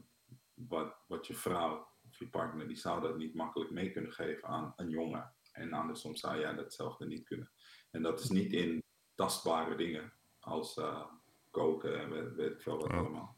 wat, 0.54 1.04
wat 1.08 1.28
je 1.28 1.34
vrouw 1.34 1.91
of 2.08 2.19
je 2.19 2.30
partner, 2.30 2.67
die 2.67 2.78
zou 2.78 3.02
dat 3.02 3.17
niet 3.17 3.36
makkelijk 3.36 3.72
mee 3.72 3.91
kunnen 3.91 4.13
geven 4.13 4.48
aan 4.48 4.74
een 4.76 4.89
jongen. 4.89 5.36
En 5.52 5.74
andersom 5.74 6.15
zou 6.15 6.39
jij 6.39 6.56
datzelfde 6.56 7.06
niet 7.06 7.24
kunnen. 7.24 7.52
En 7.91 8.02
dat 8.02 8.19
is 8.19 8.30
niet 8.30 8.54
in 8.54 8.84
tastbare 9.15 9.76
dingen 9.76 10.13
als 10.39 10.78
uh, 10.78 11.06
koken 11.50 12.00
en 12.00 12.10
weet, 12.10 12.36
weet 12.36 12.52
ik 12.52 12.62
veel 12.62 12.78
wat 12.78 12.91
allemaal. 12.91 13.38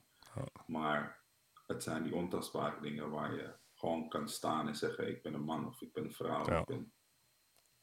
Maar 0.66 1.24
het 1.68 1.84
zijn 1.84 2.04
die 2.04 2.16
ontastbare 2.16 2.82
dingen 2.82 3.10
waar 3.10 3.36
je 3.36 3.56
gewoon 3.76 4.10
kan 4.10 4.30
staan 4.30 4.68
en 4.68 4.76
zeggen: 4.76 5.08
Ik 5.08 5.22
ben 5.24 5.34
een 5.34 5.44
man 5.44 5.68
of 5.68 5.82
ik 5.82 5.94
ben 5.94 6.04
een 6.04 6.14
vrouw. 6.14 6.46
Ja. 6.46 6.60
Ik 6.60 6.66
ben 6.66 6.94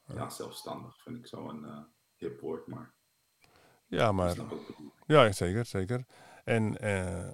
ja, 0.04 0.30
zelfstandig, 0.30 1.02
vind 1.02 1.16
ik 1.16 1.26
zo 1.26 1.48
een 1.48 1.64
uh, 1.64 1.78
hip 2.16 2.40
woord. 2.40 2.66
Maar 2.66 2.94
ja, 3.86 4.12
maar. 4.12 4.36
Ja, 5.06 5.32
zeker, 5.32 5.66
zeker. 5.66 6.06
En 6.44 6.84
uh, 6.84 7.32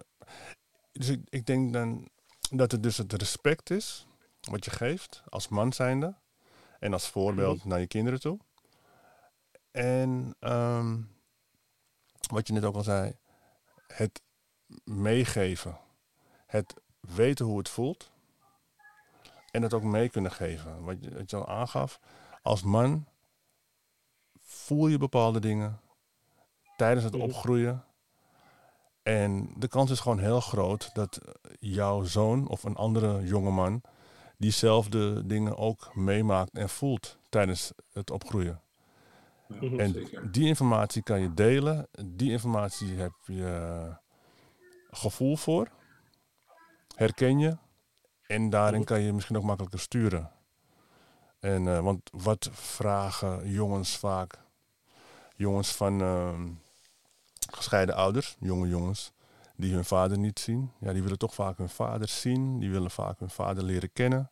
dus 0.93 1.09
ik, 1.09 1.21
ik 1.29 1.47
denk 1.47 1.73
dan 1.73 2.09
dat 2.51 2.73
het 2.73 2.83
dus 2.83 2.97
het 2.97 3.13
respect 3.13 3.71
is 3.71 4.07
wat 4.51 4.65
je 4.65 4.71
geeft 4.71 5.23
als 5.29 5.49
man 5.49 5.73
zijnde. 5.73 6.17
En 6.79 6.93
als 6.93 7.09
voorbeeld 7.09 7.59
mhm. 7.59 7.69
naar 7.69 7.81
je 7.81 7.87
kinderen 7.87 8.21
toe. 8.21 8.39
En 9.71 10.37
um, 10.41 11.17
wat 12.31 12.47
je 12.47 12.53
net 12.53 12.65
ook 12.65 12.75
al 12.75 12.83
zei, 12.83 13.17
het 13.87 14.23
meegeven. 14.85 15.79
Het 16.47 16.75
weten 17.01 17.47
hoe 17.47 17.59
het 17.59 17.69
voelt. 17.69 18.13
En 19.59 19.65
het 19.65 19.75
ook 19.75 19.83
mee 19.83 20.09
kunnen 20.09 20.33
geven. 20.33 20.85
Wat 20.85 20.97
je, 21.05 21.15
wat 21.15 21.31
je 21.31 21.37
al 21.37 21.49
aangaf. 21.49 22.01
Als 22.43 22.63
man 22.63 23.07
voel 24.41 24.87
je 24.87 24.99
bepaalde 24.99 25.41
dingen 25.41 25.81
tijdens 26.77 27.05
het 27.05 27.15
mhm. 27.15 27.23
opgroeien. 27.23 27.85
En 29.03 29.53
de 29.57 29.69
kans 29.69 29.91
is 29.91 30.01
gewoon 30.01 30.19
heel 30.19 30.41
groot 30.41 30.95
dat 30.95 31.21
jouw 31.61 32.03
zoon 32.03 32.49
of 32.49 32.65
een 32.65 32.77
andere 32.77 33.25
jongeman 33.25 33.83
diezelfde 34.37 35.27
dingen 35.27 35.57
ook 35.57 35.95
meemaakt 35.95 36.57
en 36.57 36.69
voelt 36.69 37.19
tijdens 37.29 37.73
het 37.93 38.11
opgroeien. 38.11 38.63
En 39.77 40.09
die 40.31 40.47
informatie 40.47 41.03
kan 41.03 41.21
je 41.21 41.35
delen. 41.35 41.89
Die 42.07 42.31
informatie 42.31 42.95
heb 42.95 43.13
je 43.27 43.97
gevoel 44.91 45.37
voor. 45.37 45.69
Herken 46.95 47.39
je. 47.39 47.57
En 48.29 48.51
daarin 48.51 48.85
kan 48.85 49.01
je 49.01 49.13
misschien 49.13 49.37
ook 49.37 49.43
makkelijker 49.43 49.81
sturen. 49.81 50.31
En, 51.41 51.63
uh, 51.63 51.81
want 51.81 52.11
wat 52.13 52.49
vragen 52.53 53.51
jongens 53.51 53.97
vaak? 53.97 54.39
Jongens 55.37 55.77
van 55.77 56.01
uh, 56.03 56.41
gescheiden 57.51 57.95
ouders, 57.95 58.37
jonge 58.41 58.69
jongens, 58.69 59.13
die 59.57 59.75
hun 59.75 59.85
vader 59.85 60.19
niet 60.19 60.39
zien. 60.39 60.73
Ja, 60.81 60.93
die 60.93 61.03
willen 61.03 61.19
toch 61.19 61.35
vaak 61.35 61.59
hun 61.59 61.69
vader 61.69 62.09
zien. 62.09 62.59
Die 62.59 62.71
willen 62.71 62.91
vaak 62.91 63.19
hun 63.19 63.31
vader 63.31 63.65
leren 63.65 63.93
kennen. 63.93 64.31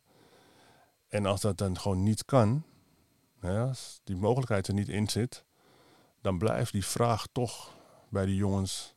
En 1.07 1.25
als 1.25 1.41
dat 1.41 1.57
dan 1.57 1.79
gewoon 1.79 2.03
niet 2.03 2.25
kan, 2.25 2.63
als 3.41 4.01
die 4.03 4.15
mogelijkheid 4.15 4.67
er 4.67 4.73
niet 4.73 4.89
in 4.89 5.09
zit, 5.09 5.43
dan 6.21 6.37
blijft 6.37 6.71
die 6.71 6.85
vraag 6.85 7.27
toch 7.31 7.73
bij 8.09 8.25
die 8.25 8.35
jongens 8.35 8.95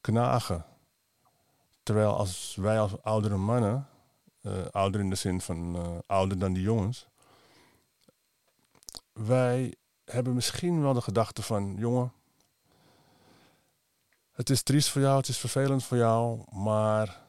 knagen. 0.00 0.64
Terwijl 1.82 2.16
als 2.16 2.56
wij 2.60 2.80
als 2.80 3.02
oudere 3.02 3.36
mannen, 3.36 3.88
ouder 4.70 5.00
in 5.00 5.10
de 5.10 5.16
zin 5.16 5.40
van 5.40 5.76
uh, 5.76 5.98
ouder 6.06 6.38
dan 6.38 6.52
die 6.52 6.62
jongens, 6.62 7.08
wij 9.12 9.74
hebben 10.04 10.34
misschien 10.34 10.82
wel 10.82 10.92
de 10.92 11.00
gedachte 11.00 11.42
van, 11.42 11.74
jongen, 11.76 12.12
het 14.32 14.50
is 14.50 14.62
triest 14.62 14.88
voor 14.88 15.00
jou, 15.00 15.16
het 15.16 15.28
is 15.28 15.38
vervelend 15.38 15.84
voor 15.84 15.96
jou, 15.96 16.44
maar 16.50 17.20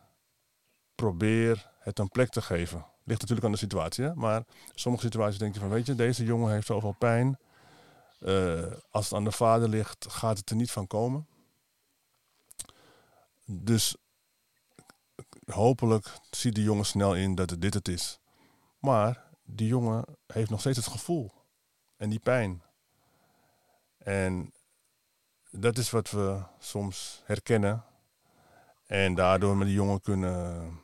probeer 0.96 1.72
het 1.80 2.00
een 2.00 2.10
plek 2.10 2.30
te 2.30 2.42
geven. 2.42 2.86
Ligt 3.04 3.22
natuurlijk 3.22 3.46
aan 3.46 3.52
de 3.52 3.58
situatie, 3.58 4.04
hè? 4.04 4.16
maar 4.16 4.44
sommige 4.76 5.04
situaties 5.04 5.40
denk 5.40 5.54
je 5.54 5.60
van, 5.60 5.70
weet 5.70 5.86
je, 5.86 5.96
deze 5.96 6.24
jongen 6.24 6.52
heeft 6.52 6.68
zoveel 6.68 6.96
pijn. 7.00 7.40
Uh, 8.20 8.64
als 8.92 9.06
het 9.06 9.14
aan 9.14 9.24
de 9.24 9.32
vader 9.32 9.70
ligt, 9.70 10.06
gaat 10.10 10.38
het 10.38 10.50
er 10.50 10.56
niet 10.56 10.72
van 10.72 10.88
komen. 10.88 11.28
Dus 13.46 13.96
hopelijk 15.52 16.20
ziet 16.32 16.56
die 16.56 16.64
jongen 16.64 16.86
snel 16.86 17.16
in 17.16 17.36
dat 17.36 17.50
het 17.50 17.62
dit 17.62 17.74
het 17.74 17.88
is. 17.88 18.20
Maar 18.80 19.24
die 19.44 19.68
jongen 19.68 20.06
heeft 20.28 20.50
nog 20.50 20.60
steeds 20.60 20.78
het 20.78 20.88
gevoel 20.88 21.32
en 21.98 22.10
die 22.10 22.20
pijn. 22.20 22.62
En 23.98 24.54
dat 25.52 25.78
is 25.78 25.90
wat 25.90 26.12
we 26.12 26.42
soms 26.60 27.22
herkennen. 27.26 27.84
En 28.86 29.16
daardoor 29.16 29.58
met 29.58 29.68
die 29.68 29.76
jongen 29.76 30.02
kunnen, 30.02 30.80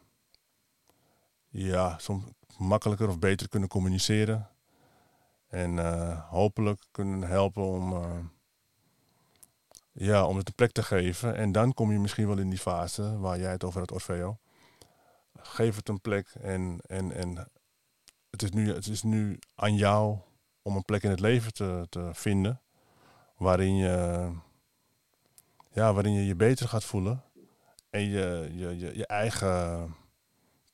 ja, 1.49 1.97
soms 1.97 2.23
makkelijker 2.57 3.09
of 3.09 3.19
beter 3.19 3.49
kunnen 3.49 3.69
communiceren. 3.69 4.49
En 5.47 5.79
eh, 5.79 6.29
hopelijk 6.29 6.83
kunnen 6.91 7.29
helpen 7.29 7.63
om, 7.63 7.93
eh, 7.93 8.17
ja, 9.91 10.25
om 10.25 10.37
het 10.37 10.47
een 10.47 10.55
plek 10.55 10.71
te 10.71 10.83
geven. 10.83 11.35
En 11.35 11.51
dan 11.51 11.73
kom 11.73 11.91
je 11.91 11.99
misschien 11.99 12.27
wel 12.27 12.37
in 12.37 12.49
die 12.49 12.59
fase 12.59 13.19
waar 13.19 13.39
jij 13.39 13.51
het 13.51 13.63
over 13.63 13.79
had, 13.79 13.91
Orfeo. 13.91 14.37
Geef 15.45 15.75
het 15.75 15.89
een 15.89 16.01
plek 16.01 16.27
en, 16.41 16.79
en, 16.87 17.11
en 17.11 17.49
het, 18.29 18.41
is 18.41 18.51
nu, 18.51 18.73
het 18.73 18.87
is 18.87 19.03
nu 19.03 19.39
aan 19.55 19.75
jou 19.75 20.17
om 20.61 20.75
een 20.75 20.85
plek 20.85 21.03
in 21.03 21.09
het 21.09 21.19
leven 21.19 21.53
te, 21.53 21.85
te 21.89 22.09
vinden 22.13 22.61
waarin 23.37 23.75
je, 23.75 24.31
ja, 25.71 25.93
waarin 25.93 26.13
je 26.13 26.25
je 26.25 26.35
beter 26.35 26.67
gaat 26.67 26.83
voelen 26.83 27.23
en 27.89 28.01
je, 28.01 28.49
je, 28.53 28.77
je, 28.77 28.97
je 28.97 29.07
eigen 29.07 29.95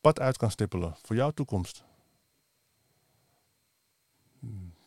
pad 0.02 0.20
uit 0.20 0.38
kan 0.38 0.52
stippelen 0.52 0.96
voor 1.02 1.16
jouw 1.16 1.32
toekomst. 1.32 1.84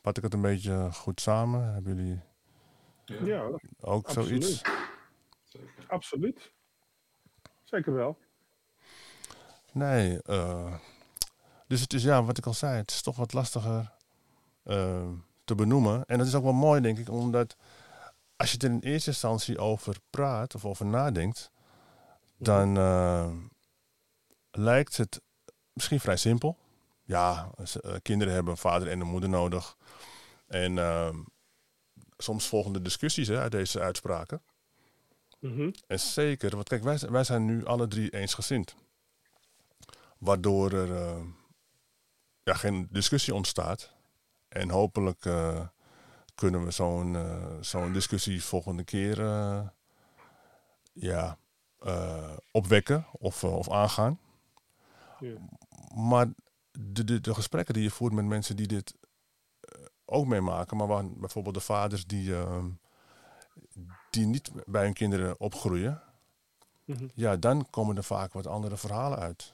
Vat 0.03 0.17
ik 0.17 0.23
het 0.23 0.35
een 0.35 0.41
beetje 0.41 0.93
goed 0.93 1.21
samen? 1.21 1.73
Hebben 1.73 1.97
jullie 1.97 2.21
Ja, 3.27 3.51
ook 3.81 4.07
absoluut. 4.07 4.45
zoiets? 4.45 4.63
Absoluut. 5.87 6.53
Zeker 7.65 7.93
wel. 7.93 8.19
Nee. 9.75 10.23
eh, 10.23 10.75
dus 11.67 11.81
het 11.81 11.93
is 11.93 12.03
ja, 12.03 12.25
wat 12.25 12.39
ik 12.39 12.47
al 12.47 12.55
zei, 12.55 12.77
het 12.77 12.91
is 12.91 13.03
toch 13.03 13.17
wat 13.17 13.33
lastiger 13.33 13.93
eh, 14.63 15.09
te 15.45 15.55
benoemen. 15.55 16.05
En 16.07 16.19
dat 16.19 16.27
is 16.27 16.35
ook 16.35 16.43
wel 16.43 16.53
mooi, 16.53 16.81
denk 16.81 16.99
ik, 16.99 17.11
omdat 17.11 17.57
als 18.37 18.53
je 18.53 18.59
er 18.59 18.71
in 18.71 18.79
eerste 18.81 19.11
instantie 19.11 19.59
over 19.59 19.97
praat 20.11 20.55
of 20.55 20.65
over 20.65 20.87
nadenkt, 20.87 21.51
dan 22.37 22.77
eh, 22.77 23.33
lijkt 24.51 24.97
het 24.97 25.21
misschien 25.73 26.01
vrij 26.01 26.17
simpel. 26.17 26.57
Ja, 27.05 27.51
eh, 27.57 27.95
kinderen 28.03 28.35
hebben 28.35 28.53
een 28.53 28.59
vader 28.59 28.89
en 28.89 29.01
een 29.01 29.07
moeder 29.07 29.29
nodig. 29.29 29.77
En 30.47 30.79
eh, 30.79 31.15
soms 32.17 32.49
volgen 32.49 32.73
de 32.73 32.83
discussies 32.83 33.29
hè, 33.29 33.39
uit 33.41 33.53
deze 33.53 33.81
uitspraken. 33.81 34.43
Mhm. 35.39 35.71
En 35.87 36.01
zeker, 36.01 36.51
want 36.55 36.69
kijk, 36.69 36.83
wij, 36.83 36.99
zijn- 36.99 37.13
wij 37.13 37.25
zijn 37.25 37.45
nu 37.45 37.65
alle 37.65 37.89
drie 37.89 38.11
eensgezind. 38.11 38.75
Waardoor 40.25 40.73
er 40.73 40.97
eh, 40.97 41.23
ja, 42.43 42.55
geen 42.55 42.89
discussie 42.91 43.35
ontstaat. 43.35 43.93
En 44.49 44.71
hopelijk 44.71 45.25
eh, 45.25 45.67
kunnen 46.35 46.65
we 46.65 46.71
zo'n 46.71 47.17
eh, 47.17 47.57
zo'n 47.61 47.93
discussie 47.93 48.45
volgende 48.45 48.85
keer 48.85 49.19
ja, 50.93 51.39
opwekken 52.51 53.07
of, 53.13 53.45
of 53.45 53.71
aangaan. 53.71 54.19
Ja. 55.19 55.35
Maar 55.95 56.27
de, 56.71 57.05
de, 57.05 57.21
de 57.21 57.35
gesprekken 57.35 57.75
die 57.75 57.83
je 57.83 57.91
voert 57.91 58.13
met 58.13 58.25
mensen 58.25 58.57
die 58.57 58.67
dit 58.67 58.95
ook 60.05 60.27
meemaken, 60.27 60.77
maar 60.77 60.87
waar, 60.87 61.11
bijvoorbeeld 61.11 61.55
de 61.55 61.61
vaders 61.61 62.07
die, 62.07 62.35
eh, 62.37 62.65
die 64.11 64.27
niet 64.27 64.51
bij 64.67 64.85
hun 64.85 64.93
kinderen 64.93 65.41
opgroeien, 65.41 66.03
Mhm. 66.85 67.07
ja, 67.15 67.37
dan 67.37 67.67
komen 67.71 67.97
er 67.97 68.05
vaak 68.05 68.33
wat 68.33 68.47
andere 68.47 68.77
verhalen 68.77 69.19
uit. 69.19 69.53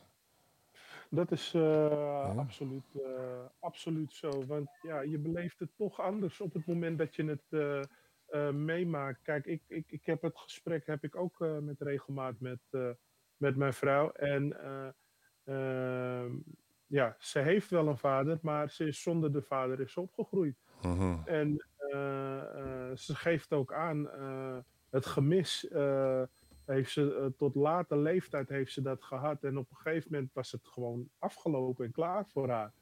Dat 1.13 1.33
is 1.33 1.55
eh, 1.55 2.37
absoluut, 2.37 2.85
eh, 2.95 3.45
absoluut 3.59 4.13
zo. 4.13 4.47
Want 4.47 4.71
ja, 4.83 5.01
je 5.01 5.19
beleeft 5.19 5.59
het 5.59 5.77
toch 5.77 6.01
anders 6.01 6.41
op 6.41 6.53
het 6.53 6.67
moment 6.67 6.99
dat 6.99 7.15
je 7.15 7.25
het 7.25 7.45
eh, 8.27 8.51
meemaakt. 8.51 9.23
Kijk, 9.23 9.47
ik, 9.47 9.63
ik, 9.67 9.85
ik 9.93 10.07
heb 10.07 10.23
het 10.23 10.39
gesprek 10.39 10.87
heb 10.87 11.05
ik 11.05 11.17
ook 11.17 11.39
met 11.61 11.81
regelmaat 11.81 12.41
met, 12.41 12.61
met 13.37 13.57
mijn 13.57 13.73
vrouw. 13.73 14.11
En 14.11 14.61
eh, 14.63 14.89
ehm, 15.45 16.33
ja, 16.87 17.17
ze 17.19 17.39
heeft 17.39 17.71
wel 17.71 17.89
een 17.89 17.99
vader, 17.99 18.39
maar 18.43 18.71
ze 18.71 18.87
is 18.87 19.03
zonder 19.03 19.33
de 19.33 19.43
vader 19.43 19.81
is 19.81 19.97
opgegroeid. 19.97 20.57
Mhm. 20.83 21.19
En 21.25 21.67
ze 22.95 23.15
geeft 23.15 23.53
ook 23.53 23.73
aan 23.73 24.09
het 24.91 25.07
gemis. 25.07 25.69
Heeft 26.71 26.91
ze, 26.93 27.15
eh, 27.15 27.27
tot 27.37 27.55
late 27.55 27.97
leeftijd 27.97 28.49
heeft 28.49 28.73
ze 28.73 28.83
dat 28.83 29.03
gehad. 29.03 29.45
En 29.45 29.59
op 29.59 29.71
een 29.71 29.77
gegeven 29.77 30.09
moment 30.13 30.33
was 30.33 30.53
het 30.53 30.67
gewoon 30.67 31.11
afgelopen 31.19 31.85
en 31.85 31.93
klaar 31.93 32.27
voor 32.27 32.49
haar. 32.49 32.73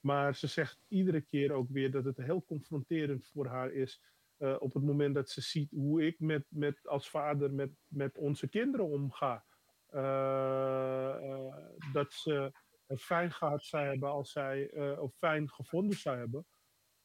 Maar 0.00 0.34
ze 0.34 0.46
zegt 0.46 0.80
iedere 0.88 1.20
keer 1.20 1.52
ook 1.52 1.68
weer 1.70 1.90
dat 1.90 2.04
het 2.04 2.16
heel 2.16 2.44
confronterend 2.44 3.26
voor 3.26 3.46
haar 3.46 3.72
is. 3.72 4.02
eh, 4.36 4.56
op 4.58 4.74
het 4.74 4.82
moment 4.82 5.14
dat 5.14 5.30
ze 5.30 5.40
ziet 5.40 5.70
hoe 5.70 6.06
ik 6.06 6.20
met, 6.20 6.44
met, 6.48 6.88
als 6.88 7.10
vader 7.10 7.52
met, 7.52 7.70
met 7.86 8.18
onze 8.18 8.48
kinderen 8.48 8.86
omga. 8.86 9.44
Eh, 9.86 11.54
dat 11.92 12.12
ze 12.12 12.52
het 12.86 13.02
fijn 13.02 13.32
gehad 13.32 13.62
zou 13.64 13.84
hebben 13.84 14.08
als 14.08 14.32
zij, 14.32 14.70
of 14.98 15.14
fijn 15.14 15.50
gevonden 15.50 15.96
zou 15.96 16.18
hebben 16.18 16.46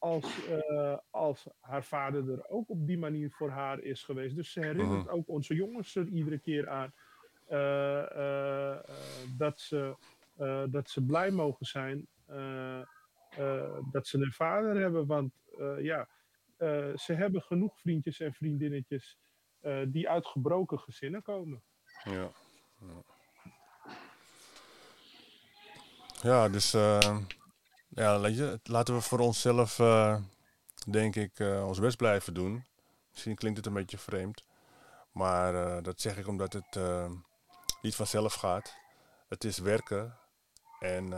als, 0.02 0.46
eh, 0.46 0.96
als 1.10 1.46
haar 1.60 1.84
vader 1.84 2.30
er 2.30 2.48
ook 2.48 2.68
op 2.68 2.86
die 2.86 2.98
manier 2.98 3.30
voor 3.30 3.50
haar 3.50 3.80
is 3.80 4.04
geweest. 4.04 4.36
Dus 4.36 4.52
ze 4.52 4.60
herinnert 4.60 5.08
ook 5.08 5.28
onze 5.28 5.54
jongens 5.54 5.94
er 5.94 6.06
iedere 6.06 6.38
keer 6.38 6.68
aan 6.68 6.92
eh, 7.46 8.72
eh, 8.72 8.78
dat, 9.36 9.60
ze, 9.60 9.96
dat 10.70 10.90
ze 10.90 11.04
blij 11.04 11.30
mogen 11.30 11.66
zijn 11.66 12.06
dat 13.90 14.06
ze 14.06 14.18
een 14.18 14.32
vader 14.32 14.80
hebben. 14.80 15.06
Want 15.06 15.32
ja, 15.78 16.08
ze 16.96 17.12
hebben 17.14 17.42
genoeg 17.42 17.80
vriendjes 17.80 18.20
en 18.20 18.32
vriendinnetjes 18.32 19.18
die 19.86 20.08
uit 20.08 20.26
gebroken 20.26 20.78
gezinnen 20.78 21.22
komen. 21.22 21.62
Ja. 22.04 22.30
Ja. 26.22 26.48
Dus 26.48 26.74
ja, 27.94 28.18
laten 28.62 28.94
we 28.94 29.00
voor 29.00 29.18
onszelf, 29.18 29.78
eh, 29.78 30.16
denk 30.86 31.16
ik, 31.16 31.38
eh, 31.38 31.66
ons 31.66 31.78
best 31.78 31.96
blijven 31.96 32.34
doen. 32.34 32.64
Misschien 33.10 33.34
klinkt 33.34 33.56
het 33.56 33.66
een 33.66 33.72
beetje 33.72 33.98
vreemd, 33.98 34.44
maar 35.10 35.54
eh, 35.54 35.82
dat 35.82 36.00
zeg 36.00 36.16
ik 36.16 36.26
omdat 36.26 36.52
het 36.52 36.78
niet 37.82 37.94
vanzelf 37.94 38.34
gaat. 38.34 38.74
Het 39.28 39.44
is 39.44 39.58
werken 39.58 40.16
en 40.80 41.08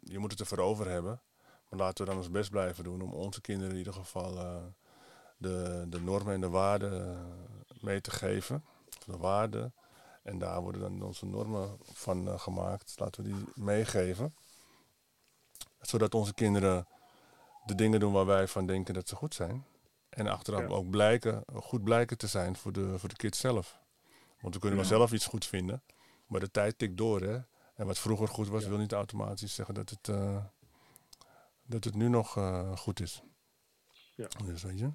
je 0.00 0.18
moet 0.18 0.30
het 0.30 0.40
ervoor 0.40 0.58
over 0.58 0.90
hebben. 0.90 1.20
Maar 1.68 1.78
laten 1.78 2.04
we 2.04 2.10
dan 2.10 2.18
ons 2.18 2.30
best 2.30 2.50
blijven 2.50 2.84
doen 2.84 3.02
om 3.02 3.12
onze 3.12 3.40
kinderen 3.40 3.72
in 3.72 3.78
ieder 3.78 3.92
geval 3.92 4.34
de, 5.36 5.84
de 5.88 6.00
normen 6.00 6.34
en 6.34 6.40
de 6.40 6.48
waarden 6.48 7.26
mee 7.80 8.00
te 8.00 8.10
geven. 8.10 8.64
De 9.06 9.16
waarden. 9.16 9.74
En 10.22 10.38
daar 10.38 10.60
worden 10.60 10.80
dan 10.80 11.02
onze 11.02 11.26
normen 11.26 11.78
van 11.92 12.40
gemaakt. 12.40 12.94
Laten 12.96 13.22
we 13.22 13.30
die 13.30 13.44
meegeven. 13.54 14.34
Zodat 15.82 16.14
onze 16.14 16.34
kinderen 16.34 16.86
de 17.64 17.74
dingen 17.74 18.00
doen 18.00 18.12
waar 18.12 18.26
wij 18.26 18.48
van 18.48 18.66
denken 18.66 18.94
dat 18.94 19.08
ze 19.08 19.16
goed 19.16 19.34
zijn. 19.34 19.64
En 20.08 20.26
achteraf 20.26 20.60
Ja. 20.60 20.66
ook 20.66 20.90
blijken, 20.90 21.44
goed 21.54 21.84
blijken 21.84 22.18
te 22.18 22.26
zijn 22.26 22.56
voor 22.56 22.72
de, 22.72 22.98
voor 22.98 23.08
de 23.08 23.16
kids 23.16 23.38
zelf. 23.38 23.78
Want 24.40 24.54
we 24.54 24.60
kunnen 24.60 24.78
wel 24.78 24.88
zelf 24.88 25.12
iets 25.12 25.26
goed 25.26 25.46
vinden. 25.46 25.82
Maar 26.26 26.40
de 26.40 26.50
tijd 26.50 26.78
tikt 26.78 26.96
door, 26.96 27.20
hè. 27.20 27.40
En 27.74 27.86
wat 27.86 27.98
vroeger 27.98 28.28
goed 28.28 28.48
was, 28.48 28.62
Ja. 28.62 28.68
wil 28.68 28.78
niet 28.78 28.92
automatisch 28.92 29.54
zeggen 29.54 29.74
dat 29.74 29.90
het, 29.90 30.08
eh, 30.08 30.44
dat 31.62 31.84
het 31.84 31.94
nu 31.94 32.08
nog 32.08 32.36
eh, 32.36 32.76
goed 32.76 33.00
is. 33.00 33.22
Ja. 34.14 34.28
Dus 34.44 34.62
weet 34.62 34.78
je. 34.78 34.90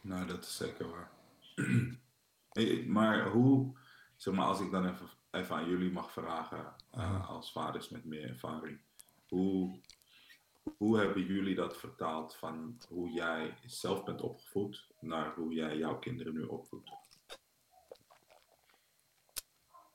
Nou, 0.00 0.26
dat 0.26 0.44
is 0.44 0.56
zeker 0.56 0.90
waar. 0.90 1.10
Hey, 2.48 2.84
maar 2.88 3.28
hoe, 3.28 3.78
zeg 4.16 4.34
maar, 4.34 4.46
als 4.46 4.60
ik 4.60 4.70
dan 4.70 4.86
even, 4.88 5.08
even 5.30 5.56
aan 5.56 5.68
jullie 5.68 5.92
mag 5.92 6.12
vragen, 6.12 6.74
eh, 6.90 7.28
als 7.30 7.52
vaders 7.52 7.88
met 7.88 8.04
meer 8.04 8.28
ervaring, 8.28 8.80
hoe, 9.34 9.80
hoe 10.76 10.98
hebben 10.98 11.26
jullie 11.26 11.54
dat 11.54 11.76
vertaald 11.76 12.36
van 12.36 12.78
hoe 12.88 13.10
jij 13.10 13.58
zelf 13.66 14.04
bent 14.04 14.20
opgevoed 14.20 14.88
naar 15.00 15.34
hoe 15.34 15.54
jij 15.54 15.76
jouw 15.76 15.98
kinderen 15.98 16.34
nu 16.34 16.42
opvoedt? 16.42 16.90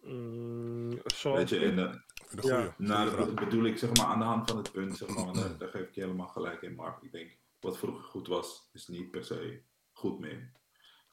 Mm, 0.01 0.89
Weet 1.23 1.49
je, 1.49 1.59
eh, 1.59 1.75
De. 1.75 2.01
Ja. 2.41 2.75
nou, 2.77 3.15
dat 3.17 3.35
bedoel 3.35 3.63
ik 3.63 3.77
zeg 3.77 3.97
maar 3.97 4.05
aan 4.05 4.19
de 4.19 4.25
hand 4.25 4.49
van 4.49 4.57
het 4.57 4.71
punt, 4.71 4.97
zeg 4.97 5.09
maar, 5.09 5.33
daar, 5.33 5.57
daar 5.57 5.69
geef 5.69 5.87
ik 5.87 5.95
je 5.95 6.01
helemaal 6.01 6.27
gelijk 6.27 6.61
in, 6.61 6.75
Mark. 6.75 7.03
Ik 7.03 7.11
denk, 7.11 7.37
wat 7.59 7.77
vroeger 7.77 8.03
goed 8.03 8.27
was, 8.27 8.69
is 8.73 8.87
niet 8.87 9.11
per 9.11 9.25
se 9.25 9.61
goed 9.91 10.19
meer. 10.19 10.51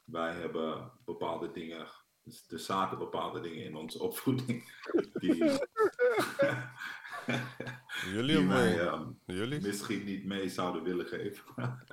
Wij 0.03 0.33
hebben 0.33 0.91
bepaalde 1.05 1.51
dingen, 1.51 1.87
dus 2.23 2.45
er 2.49 2.59
zaten 2.59 2.97
bepaalde 2.97 3.39
dingen 3.39 3.63
in 3.63 3.75
onze 3.75 3.99
opvoeding 3.99 4.71
die, 5.21 5.43
Jullie 8.13 8.35
die 8.37 8.45
mij 8.45 8.79
ehm, 8.79 9.11
Jullie? 9.25 9.61
misschien 9.61 10.03
niet 10.03 10.25
mee 10.25 10.49
zouden 10.49 10.83
willen 10.83 11.05
geven. 11.05 11.45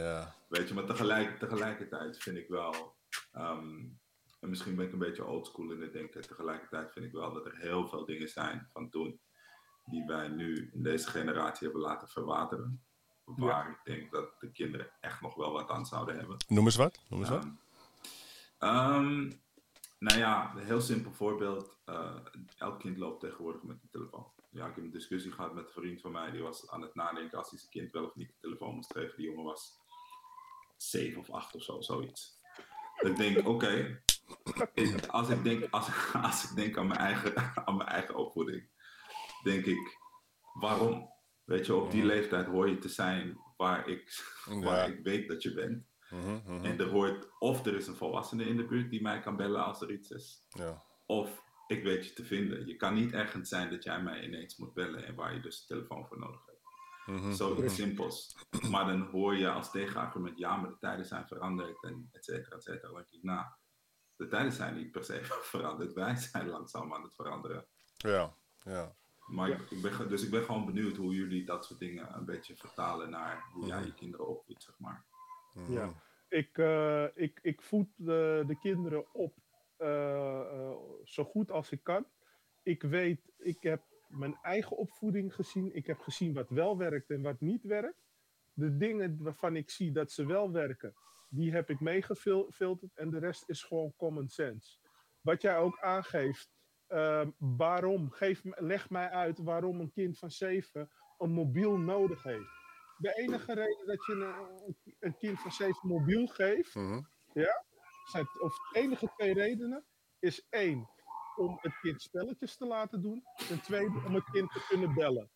ja. 0.00 0.34
Weet 0.48 0.68
je, 0.68 0.74
maar 0.74 0.84
tegelijk, 0.86 1.38
tegelijkertijd 1.38 2.18
vind 2.18 2.36
ik 2.36 2.48
wel, 2.48 2.96
ehm, 3.32 3.78
en 4.40 4.48
misschien 4.48 4.76
ben 4.76 4.86
ik 4.86 4.92
een 4.92 4.98
beetje 4.98 5.24
oldschool 5.24 5.70
in 5.70 5.80
het 5.80 5.92
denken, 5.92 6.20
tegelijkertijd 6.20 6.92
vind 6.92 7.04
ik 7.06 7.12
wel 7.12 7.32
dat 7.32 7.46
er 7.46 7.56
heel 7.56 7.88
veel 7.88 8.04
dingen 8.04 8.28
zijn 8.28 8.68
van 8.72 8.90
toen, 8.90 9.20
die 9.84 10.04
wij 10.06 10.28
nu 10.28 10.70
in 10.72 10.82
deze 10.82 11.10
generatie 11.10 11.64
hebben 11.66 11.84
laten 11.84 12.08
verwateren. 12.08 12.84
Waar 13.24 13.70
ik 13.70 13.94
denk 13.94 14.12
dat 14.12 14.40
de 14.40 14.50
kinderen 14.50 14.90
echt 15.00 15.20
nog 15.20 15.34
wel 15.34 15.52
wat 15.52 15.70
aan 15.70 15.86
zouden 15.86 16.16
hebben. 16.16 16.36
Noem 16.48 16.64
eens 16.64 16.76
wat. 16.76 17.00
Noem 17.08 17.20
eens 17.20 17.28
wat. 17.28 17.46
Ehm, 18.58 19.30
nou 19.98 20.18
ja, 20.18 20.52
een 20.56 20.64
heel 20.64 20.80
simpel 20.80 21.12
voorbeeld. 21.12 21.78
eh, 21.84 22.16
elk 22.56 22.80
kind 22.80 22.96
loopt 22.96 23.20
tegenwoordig 23.20 23.62
met 23.62 23.76
een 23.82 23.90
telefoon. 23.90 24.32
ja, 24.50 24.66
ik 24.66 24.74
heb 24.74 24.84
een 24.84 24.90
discussie 24.90 25.32
gehad 25.32 25.54
met 25.54 25.66
een 25.66 25.72
vriend 25.72 26.00
van 26.00 26.12
mij. 26.12 26.30
Die 26.30 26.42
was 26.42 26.70
aan 26.70 26.82
het 26.82 26.94
nadenken 26.94 27.38
als 27.38 27.50
hij 27.50 27.58
zijn 27.58 27.70
kind 27.70 27.92
wel 27.92 28.04
of 28.04 28.14
niet 28.14 28.28
de 28.28 28.34
telefoon 28.40 28.74
moest 28.74 28.92
geven. 28.92 29.16
Die 29.16 29.26
jongen 29.26 29.44
was 29.44 29.78
zeven 30.76 31.20
of 31.20 31.30
acht 31.30 31.54
of 31.54 31.62
zo, 31.62 31.80
zoiets. 31.80 32.40
Ik 32.96 33.16
denk, 33.16 33.48
oké. 33.48 34.02
als, 35.08 35.28
ik 35.28 35.44
denk, 35.44 35.66
als, 35.70 35.88
als 36.28 36.50
ik 36.50 36.56
denk 36.56 36.78
aan 36.78 36.86
mijn, 36.86 37.00
eigen, 37.00 37.36
aan 37.66 37.76
mijn 37.76 37.88
eigen 37.88 38.14
opvoeding, 38.14 38.68
denk 39.42 39.64
ik, 39.64 39.98
waarom? 40.52 41.14
Weet 41.44 41.66
je, 41.66 41.74
op 41.74 41.90
die 41.90 42.04
leeftijd 42.04 42.46
hoor 42.46 42.68
je 42.68 42.78
te 42.78 42.88
zijn 42.88 43.38
waar 43.56 43.88
ik, 43.88 44.34
waar 44.64 44.88
ik 44.88 45.00
weet 45.02 45.28
dat 45.28 45.42
je 45.42 45.54
bent. 45.54 45.86
Mhm, 46.10 46.40
mhm. 46.44 46.64
En 46.64 46.78
er 46.78 46.88
hoort, 46.88 47.28
of 47.38 47.66
er 47.66 47.74
is 47.74 47.86
een 47.86 47.96
volwassene 47.96 48.44
in 48.44 48.56
de 48.56 48.64
buurt 48.64 48.90
die 48.90 49.02
mij 49.02 49.20
kan 49.20 49.36
bellen 49.36 49.64
als 49.64 49.80
er 49.80 49.90
iets 49.90 50.10
is. 50.10 50.46
Ja. 50.48 50.84
Of 51.06 51.42
ik 51.66 51.82
weet 51.82 52.06
je 52.06 52.12
te 52.12 52.24
vinden. 52.24 52.66
Je 52.66 52.76
kan 52.76 52.94
niet 52.94 53.12
ergens 53.12 53.48
zijn 53.48 53.70
dat 53.70 53.84
jij 53.84 54.02
mij 54.02 54.24
ineens 54.24 54.56
moet 54.56 54.74
bellen 54.74 55.06
en 55.06 55.14
waar 55.14 55.34
je 55.34 55.40
dus 55.40 55.60
de 55.60 55.74
telefoon 55.74 56.06
voor 56.06 56.18
nodig 56.18 56.46
hebt. 56.46 56.56
Mm 57.06 57.32
Zoiets 57.32 57.74
simpels. 57.74 58.36
Maar 58.70 58.86
dan 58.86 59.00
hoor 59.00 59.36
je 59.36 59.50
als 59.50 59.70
tegenargument, 59.70 60.38
ja, 60.38 60.56
maar 60.56 60.70
de 60.70 60.78
tijden 60.78 61.06
zijn 61.06 61.26
veranderd 61.26 61.82
en 61.82 62.08
et 62.12 62.24
cetera, 62.24 62.56
et 62.56 62.62
cetera. 62.62 62.88
Dan 62.88 62.96
denk 62.96 63.10
ik, 63.10 63.22
nou, 63.22 63.46
de 64.16 64.26
tijden 64.26 64.52
zijn 64.52 64.74
niet 64.74 64.90
per 64.90 65.04
se 65.04 65.20
veranderd. 65.52 65.92
Wij 65.92 66.16
zijn 66.16 66.48
langzaam 66.48 66.94
aan 66.94 67.02
het 67.02 67.14
veranderen. 67.14 67.66
Ja, 67.96 68.34
ja. 68.62 68.94
Maar 69.26 69.48
Ik, 69.48 69.82
ben, 69.82 70.08
dus 70.08 70.22
ik 70.22 70.30
ben 70.30 70.44
gewoon 70.44 70.66
benieuwd 70.66 70.96
hoe 70.96 71.14
jullie 71.14 71.44
dat 71.44 71.64
soort 71.64 71.78
dingen 71.78 72.16
een 72.16 72.24
beetje 72.24 72.56
vertalen 72.56 73.10
naar 73.10 73.48
hoe 73.52 73.66
jij 73.66 73.78
mhm. 73.78 73.86
je 73.86 73.94
kinderen 73.94 74.28
opvoedt, 74.28 74.62
zeg 74.62 74.78
maar. 74.78 75.04
Ja, 75.68 75.92
ik, 76.28 76.58
uh, 76.58 77.06
ik, 77.14 77.38
ik 77.42 77.62
voed 77.62 77.88
de, 77.96 78.44
de 78.46 78.58
kinderen 78.58 79.14
op 79.14 79.34
uh, 79.78 80.72
zo 81.04 81.24
goed 81.24 81.50
als 81.50 81.70
ik 81.70 81.82
kan. 81.82 82.06
Ik 82.62 82.82
weet, 82.82 83.32
ik 83.38 83.62
heb 83.62 83.82
mijn 84.08 84.38
eigen 84.42 84.76
opvoeding 84.76 85.34
gezien. 85.34 85.74
Ik 85.74 85.86
heb 85.86 85.98
gezien 85.98 86.34
wat 86.34 86.50
wel 86.50 86.78
werkt 86.78 87.10
en 87.10 87.22
wat 87.22 87.40
niet 87.40 87.62
werkt. 87.62 88.04
De 88.52 88.76
dingen 88.76 89.22
waarvan 89.22 89.56
ik 89.56 89.70
zie 89.70 89.92
dat 89.92 90.12
ze 90.12 90.26
wel 90.26 90.52
werken, 90.52 90.94
die 91.28 91.52
heb 91.52 91.70
ik 91.70 91.80
meegefilterd. 91.80 92.94
En 92.94 93.10
de 93.10 93.18
rest 93.18 93.48
is 93.48 93.62
gewoon 93.62 93.94
common 93.96 94.28
sense. 94.28 94.78
Wat 95.20 95.42
jij 95.42 95.56
ook 95.56 95.80
aangeeft, 95.80 96.50
uh, 96.88 97.26
waarom? 97.38 98.10
Geef, 98.10 98.40
leg 98.44 98.90
mij 98.90 99.10
uit 99.10 99.38
waarom 99.38 99.80
een 99.80 99.92
kind 99.92 100.18
van 100.18 100.30
zeven 100.30 100.90
een 101.18 101.30
mobiel 101.30 101.76
nodig 101.76 102.22
heeft. 102.22 102.65
De 102.96 103.14
enige 103.14 103.54
reden 103.54 103.86
dat 103.86 104.06
je 104.06 104.12
een, 104.12 104.94
een 104.98 105.16
kind 105.16 105.40
van 105.40 105.52
zeven 105.52 105.88
mobiel 105.88 106.26
geeft, 106.26 106.74
mhm. 106.74 107.00
ja, 107.32 107.64
zijn, 108.04 108.26
of 108.40 108.58
de 108.72 108.78
enige 108.80 109.12
twee 109.16 109.34
redenen, 109.34 109.86
is 110.18 110.46
één, 110.50 110.88
om 111.36 111.58
het 111.60 111.80
kind 111.80 112.02
spelletjes 112.02 112.56
te 112.56 112.66
laten 112.66 113.02
doen. 113.02 113.24
En 113.50 113.60
tweede, 113.60 114.02
om 114.06 114.14
het 114.14 114.30
kind 114.30 114.52
te 114.52 114.64
kunnen 114.68 114.94
bellen. 114.94 115.30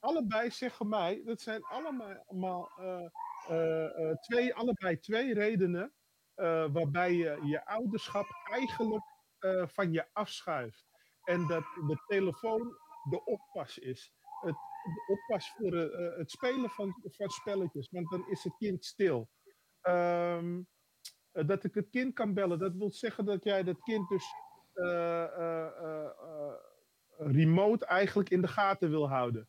Allebei 0.00 0.50
zeggen 0.50 0.88
mij, 0.88 1.22
dat 1.24 1.40
zijn 1.40 1.64
allemaal 1.64 2.70
uh, 2.80 3.10
uh, 3.50 4.14
twee, 4.14 4.54
allebei 4.54 4.98
twee 4.98 5.34
redenen 5.34 5.92
waarbij 6.72 7.12
je 7.12 7.40
je 7.44 7.66
ouderschap 7.66 8.26
eigenlijk 8.44 9.04
van 9.66 9.92
je 9.92 10.06
afschuift. 10.12 10.86
En 11.24 11.46
dat 11.46 11.62
de 11.62 12.02
telefoon 12.06 12.76
de 13.10 13.24
oppas 13.24 13.78
is. 13.78 14.12
Het, 14.40 14.56
oppas 15.06 15.52
voor 15.56 15.72
het 16.18 16.30
spelen 16.30 16.70
van, 16.70 16.94
van 17.02 17.28
spelletjes, 17.28 17.90
want 17.90 18.10
dan 18.10 18.28
is 18.28 18.44
het 18.44 18.56
kind 18.56 18.84
stil. 18.84 19.28
Um, 19.82 20.68
dat 21.32 21.64
ik 21.64 21.74
het 21.74 21.88
kind 21.90 22.14
kan 22.14 22.34
bellen, 22.34 22.58
dat 22.58 22.74
wil 22.74 22.90
zeggen 22.90 23.24
dat 23.24 23.44
jij 23.44 23.62
dat 23.62 23.82
kind 23.82 24.08
dus 24.08 24.24
uh, 24.74 26.10
remote 27.16 27.86
eigenlijk 27.86 28.30
in 28.30 28.40
de 28.40 28.48
gaten 28.48 28.90
wil 28.90 29.08
houden. 29.08 29.48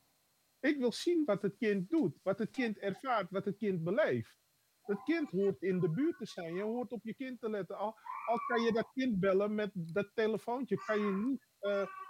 Ik 0.59 0.77
wil 0.77 0.91
zien 0.91 1.25
wat 1.25 1.41
het 1.41 1.57
kind 1.57 1.89
doet, 1.89 2.19
wat 2.23 2.39
het 2.39 2.51
kind 2.51 2.77
ervaart, 2.77 3.31
wat 3.31 3.45
het 3.45 3.57
kind 3.57 3.83
beleeft. 3.83 4.37
Het 4.81 5.03
kind 5.03 5.29
hoort 5.29 5.61
in 5.61 5.79
de 5.79 5.89
buurt 5.89 6.17
te 6.17 6.25
zijn. 6.25 6.55
Je 6.55 6.61
hoort 6.61 6.91
op 6.91 7.03
je 7.03 7.15
kind 7.15 7.39
te 7.39 7.49
letten. 7.49 7.77
Al, 7.77 7.95
al 8.25 8.37
kan 8.47 8.61
je 8.61 8.71
dat 8.71 8.91
kind 8.93 9.19
bellen 9.19 9.55
met 9.55 9.71
dat 9.73 10.11
telefoontje, 10.13 10.83
kan 10.85 10.99
je 10.99 11.11
niet 11.11 11.47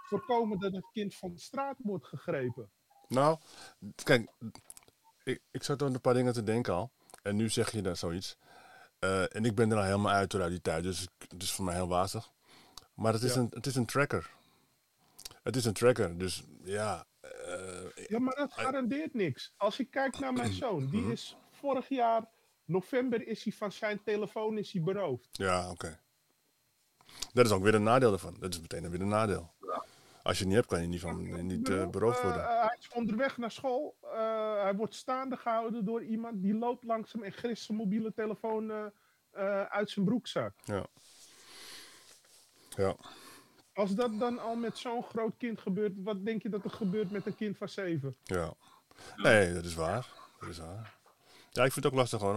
voorkomen 0.08 0.58
dat 0.58 0.72
het 0.72 0.90
kind 0.92 1.16
van 1.16 1.32
de 1.32 1.40
straat 1.40 1.78
wordt 1.82 2.06
gegrepen. 2.06 2.70
Nou, 3.10 3.38
kijk, 4.04 4.30
ik, 5.22 5.40
ik 5.50 5.62
zat 5.62 5.82
aan 5.82 5.94
een 5.94 6.00
paar 6.00 6.14
dingen 6.14 6.32
te 6.32 6.42
denken 6.42 6.74
al. 6.74 6.90
En 7.22 7.36
nu 7.36 7.48
zeg 7.48 7.70
je 7.72 7.82
dan 7.82 7.96
zoiets. 7.96 8.36
Uh, 9.00 9.36
en 9.36 9.44
ik 9.44 9.54
ben 9.54 9.70
er 9.70 9.76
al 9.76 9.84
helemaal 9.84 10.12
uit 10.12 10.30
door 10.30 10.48
die 10.48 10.60
tijd, 10.60 10.82
dus 10.82 11.08
het 11.28 11.42
is 11.42 11.52
voor 11.52 11.64
mij 11.64 11.74
heel 11.74 11.88
wazig. 11.88 12.30
Maar 12.94 13.12
het 13.12 13.22
is, 13.22 13.34
een, 13.34 13.46
het 13.50 13.66
is 13.66 13.74
een 13.74 13.86
tracker. 13.86 14.30
Het 15.42 15.56
is 15.56 15.64
een 15.64 15.72
tracker, 15.72 16.18
dus 16.18 16.42
ja. 16.62 17.06
Uh, 17.46 18.06
ja, 18.08 18.18
maar 18.18 18.34
dat 18.34 18.52
garandeert 18.52 19.14
niks. 19.14 19.54
Als 19.56 19.78
ik 19.78 19.90
kijk 19.90 20.18
naar 20.18 20.32
mijn 20.32 20.52
zoon, 20.62 20.90
die 20.90 21.00
mhm. 21.00 21.10
is 21.10 21.36
vorig 21.50 21.88
jaar, 21.88 22.24
november, 22.64 23.26
is 23.26 23.44
hij 23.44 23.52
van 23.52 23.72
zijn 23.72 24.02
telefoon 24.02 24.58
is 24.58 24.72
hij 24.72 24.82
beroofd. 24.82 25.28
Ja, 25.32 25.70
oké. 25.70 26.00
Dat 27.32 27.46
is 27.46 27.52
ook 27.52 27.62
weer 27.62 27.74
een 27.74 27.82
nadeel 27.82 28.12
ervan. 28.12 28.36
Dat 28.40 28.54
is 28.54 28.60
meteen 28.60 28.90
weer 28.90 29.00
een 29.00 29.08
nadeel. 29.08 29.52
Als 30.22 30.38
je 30.38 30.44
het 30.44 30.52
niet 30.52 30.56
hebt, 30.56 30.66
kan 30.66 30.82
je 30.82 30.88
niet, 30.88 31.00
van, 31.00 31.46
niet 31.46 31.68
uh, 31.68 31.88
beroofd 31.88 32.22
worden. 32.22 32.40
Uh, 32.40 32.48
hij 32.48 32.76
is 32.78 32.88
onderweg 32.92 33.36
naar 33.36 33.50
school. 33.50 33.96
Uh, 34.02 34.62
hij 34.62 34.74
wordt 34.74 34.94
staande 34.94 35.36
gehouden 35.36 35.84
door 35.84 36.02
iemand 36.02 36.42
die 36.42 36.54
loopt 36.54 36.84
langzaam 36.84 37.22
en 37.22 37.32
grist 37.32 37.64
zijn 37.64 37.78
mobiele 37.78 38.12
telefoon 38.12 38.92
uit 39.68 39.90
zijn 39.90 40.04
broekzak. 40.04 40.54
Ja. 40.64 40.86
Ja. 42.68 42.96
Als 43.72 43.94
dat 43.94 44.18
dan 44.18 44.38
al 44.38 44.56
met 44.56 44.78
zo'n 44.78 45.02
groot 45.02 45.36
kind 45.36 45.60
gebeurt, 45.60 45.92
wat 45.96 46.24
denk 46.24 46.42
je 46.42 46.48
dat 46.48 46.64
er 46.64 46.70
gebeurt 46.70 47.10
met 47.10 47.26
een 47.26 47.36
kind 47.36 47.56
van 47.56 47.68
zeven? 47.68 48.16
Ja. 48.22 48.52
Nee, 49.16 49.52
dat 49.52 49.64
is 49.64 49.74
waar. 49.74 50.08
Dat 50.40 50.48
is 50.48 50.58
waar. 50.58 50.98
Ja, 51.50 51.64
ik 51.64 51.72
vind 51.72 51.84
het 51.84 51.92
ook 51.92 51.98
lastig 51.98 52.20
hoor. 52.20 52.32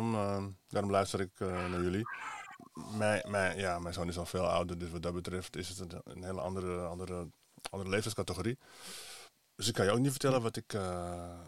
daarom 0.67 0.91
luister 0.91 1.19
ik 1.19 1.39
naar 1.39 1.81
jullie. 1.81 2.07
Mijn, 2.97 3.31
mijn, 3.31 3.57
ja, 3.57 3.79
mijn 3.79 3.93
zoon 3.93 4.07
is 4.07 4.17
al 4.17 4.25
veel 4.25 4.47
ouder, 4.47 4.77
dus 4.77 4.89
wat 4.89 5.01
dat 5.01 5.13
betreft 5.13 5.55
is 5.55 5.69
het 5.69 5.79
een, 5.79 6.01
een 6.03 6.23
hele 6.23 6.41
andere, 6.41 6.85
andere 6.85 7.27
andere 7.73 7.89
leeftijdscategorie. 7.89 8.57
Dus 9.55 9.67
ik 9.67 9.73
kan 9.73 9.85
je 9.85 9.91
ook 9.91 9.99
niet 9.99 10.11
vertellen 10.11 10.41
wat 10.41 10.55
ik. 10.55 10.73
Uh, 10.73 11.39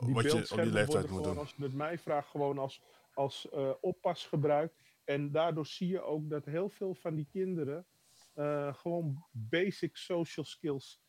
wat 0.00 0.24
je 0.24 0.48
op 0.50 0.62
die 0.62 0.72
leeftijd 0.72 1.10
moet 1.10 1.24
doen. 1.24 1.38
Als 1.38 1.54
je 1.56 1.62
het 1.62 1.74
mij 1.74 1.98
vraagt, 1.98 2.28
gewoon 2.28 2.58
als, 2.58 2.82
als 3.14 3.48
uh, 3.54 3.70
oppas 3.80 4.26
gebruikt. 4.26 4.74
En 5.04 5.32
daardoor 5.32 5.66
zie 5.66 5.88
je 5.88 6.00
ook 6.00 6.30
dat 6.30 6.44
heel 6.44 6.68
veel 6.68 6.94
van 6.94 7.14
die 7.14 7.28
kinderen 7.30 7.86
uh, 8.34 8.74
gewoon 8.74 9.24
basic 9.30 9.96
social 9.96 10.44
skills 10.44 11.02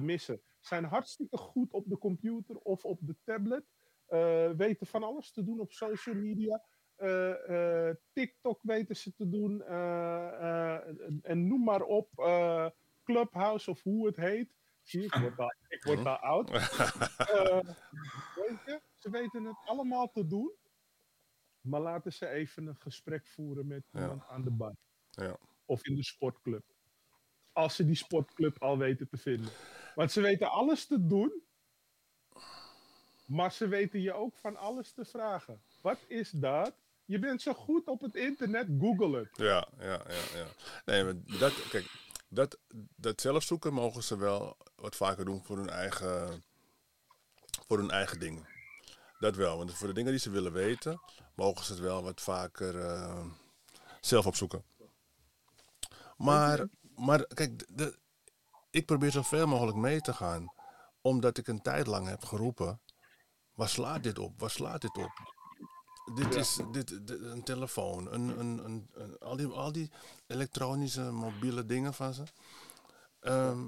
missen. 0.00 0.40
Zijn 0.60 0.84
hartstikke 0.84 1.36
goed 1.36 1.72
op 1.72 1.84
de 1.88 1.98
computer 1.98 2.56
of 2.56 2.84
op 2.84 2.98
de 3.00 3.16
tablet. 3.24 3.64
weten 4.56 4.86
van 4.86 5.02
alles 5.02 5.30
te 5.30 5.44
doen 5.44 5.60
op 5.60 5.72
social 5.72 6.14
media. 6.14 6.62
TikTok 8.12 8.60
weten 8.62 8.96
ze 8.96 9.14
te 9.14 9.28
doen. 9.28 9.62
en 11.22 11.46
noem 11.46 11.64
maar 11.64 11.82
op. 11.82 12.10
Clubhouse 13.08 13.70
of 13.70 13.82
hoe 13.82 14.06
het 14.06 14.16
heet. 14.16 14.56
Zie, 14.82 15.04
ik 15.04 15.14
word 15.14 15.36
wel, 15.36 15.54
ik 15.68 15.82
word 15.82 16.02
wel 16.02 16.16
oud. 16.16 16.50
uh, 16.50 16.58
weet 18.40 18.58
je, 18.66 18.80
ze 18.94 19.10
weten 19.10 19.44
het 19.44 19.56
allemaal 19.64 20.10
te 20.10 20.26
doen. 20.26 20.52
Maar 21.60 21.80
laten 21.80 22.12
ze 22.12 22.28
even 22.28 22.66
een 22.66 22.76
gesprek 22.76 23.26
voeren 23.26 23.66
met 23.66 23.82
iemand 23.94 24.22
aan 24.28 24.44
de 24.44 24.50
bar. 24.50 24.74
Ja. 25.10 25.36
Of 25.64 25.86
in 25.86 25.94
de 25.94 26.04
sportclub. 26.04 26.64
Als 27.52 27.76
ze 27.76 27.84
die 27.84 27.94
sportclub 27.94 28.62
al 28.62 28.78
weten 28.78 29.08
te 29.08 29.16
vinden. 29.16 29.50
Want 29.94 30.12
ze 30.12 30.20
weten 30.20 30.50
alles 30.50 30.86
te 30.86 31.06
doen. 31.06 31.42
Maar 33.26 33.52
ze 33.52 33.68
weten 33.68 34.00
je 34.00 34.12
ook 34.12 34.36
van 34.36 34.56
alles 34.56 34.92
te 34.92 35.04
vragen. 35.04 35.60
Wat 35.80 35.98
is 36.06 36.30
dat? 36.30 36.74
Je 37.04 37.18
bent 37.18 37.42
zo 37.42 37.52
goed 37.52 37.86
op 37.86 38.00
het 38.00 38.14
internet, 38.14 38.68
google 38.80 39.18
het. 39.18 39.28
Ja, 39.32 39.68
ja, 39.78 40.02
ja. 40.08 40.38
ja. 40.38 40.46
Nee, 40.84 41.04
maar 41.04 41.14
dat, 41.38 41.68
kijk, 41.68 42.07
dat, 42.28 42.58
dat 42.96 43.20
zelfzoeken 43.20 43.72
mogen 43.72 44.02
ze 44.02 44.16
wel 44.16 44.56
wat 44.76 44.96
vaker 44.96 45.24
doen 45.24 45.44
voor 45.44 45.56
hun 45.56 45.70
eigen, 45.70 46.44
voor 47.66 47.78
hun 47.78 47.90
eigen 47.90 48.20
dingen. 48.20 48.48
Dat 49.18 49.36
wel, 49.36 49.56
want 49.56 49.74
voor 49.74 49.86
de 49.86 49.94
dingen 49.94 50.10
die 50.10 50.20
ze 50.20 50.30
willen 50.30 50.52
weten, 50.52 51.00
mogen 51.34 51.64
ze 51.64 51.72
het 51.72 51.80
wel 51.80 52.02
wat 52.02 52.20
vaker 52.20 52.74
uh, 52.74 53.26
zelf 54.00 54.26
opzoeken. 54.26 54.64
Maar, 56.16 56.66
maar 56.96 57.26
kijk, 57.26 57.64
de, 57.68 57.98
ik 58.70 58.86
probeer 58.86 59.10
zoveel 59.10 59.46
mogelijk 59.46 59.76
mee 59.76 60.00
te 60.00 60.12
gaan, 60.12 60.52
omdat 61.00 61.38
ik 61.38 61.48
een 61.48 61.62
tijd 61.62 61.86
lang 61.86 62.08
heb 62.08 62.24
geroepen: 62.24 62.80
waar 63.52 63.68
slaat 63.68 64.02
dit 64.02 64.18
op? 64.18 64.40
Waar 64.40 64.50
slaat 64.50 64.80
dit 64.80 64.96
op? 64.96 65.37
Dit 66.14 66.34
is 66.34 66.58
dit, 66.72 67.10
een 67.10 67.42
telefoon, 67.42 68.12
een, 68.12 68.40
een, 68.40 68.64
een, 68.64 69.18
al, 69.18 69.36
die, 69.36 69.46
al 69.46 69.72
die 69.72 69.90
elektronische 70.26 71.10
mobiele 71.10 71.66
dingen 71.66 71.94
van 71.94 72.14
ze. 72.14 72.22
Ehm, 73.20 73.64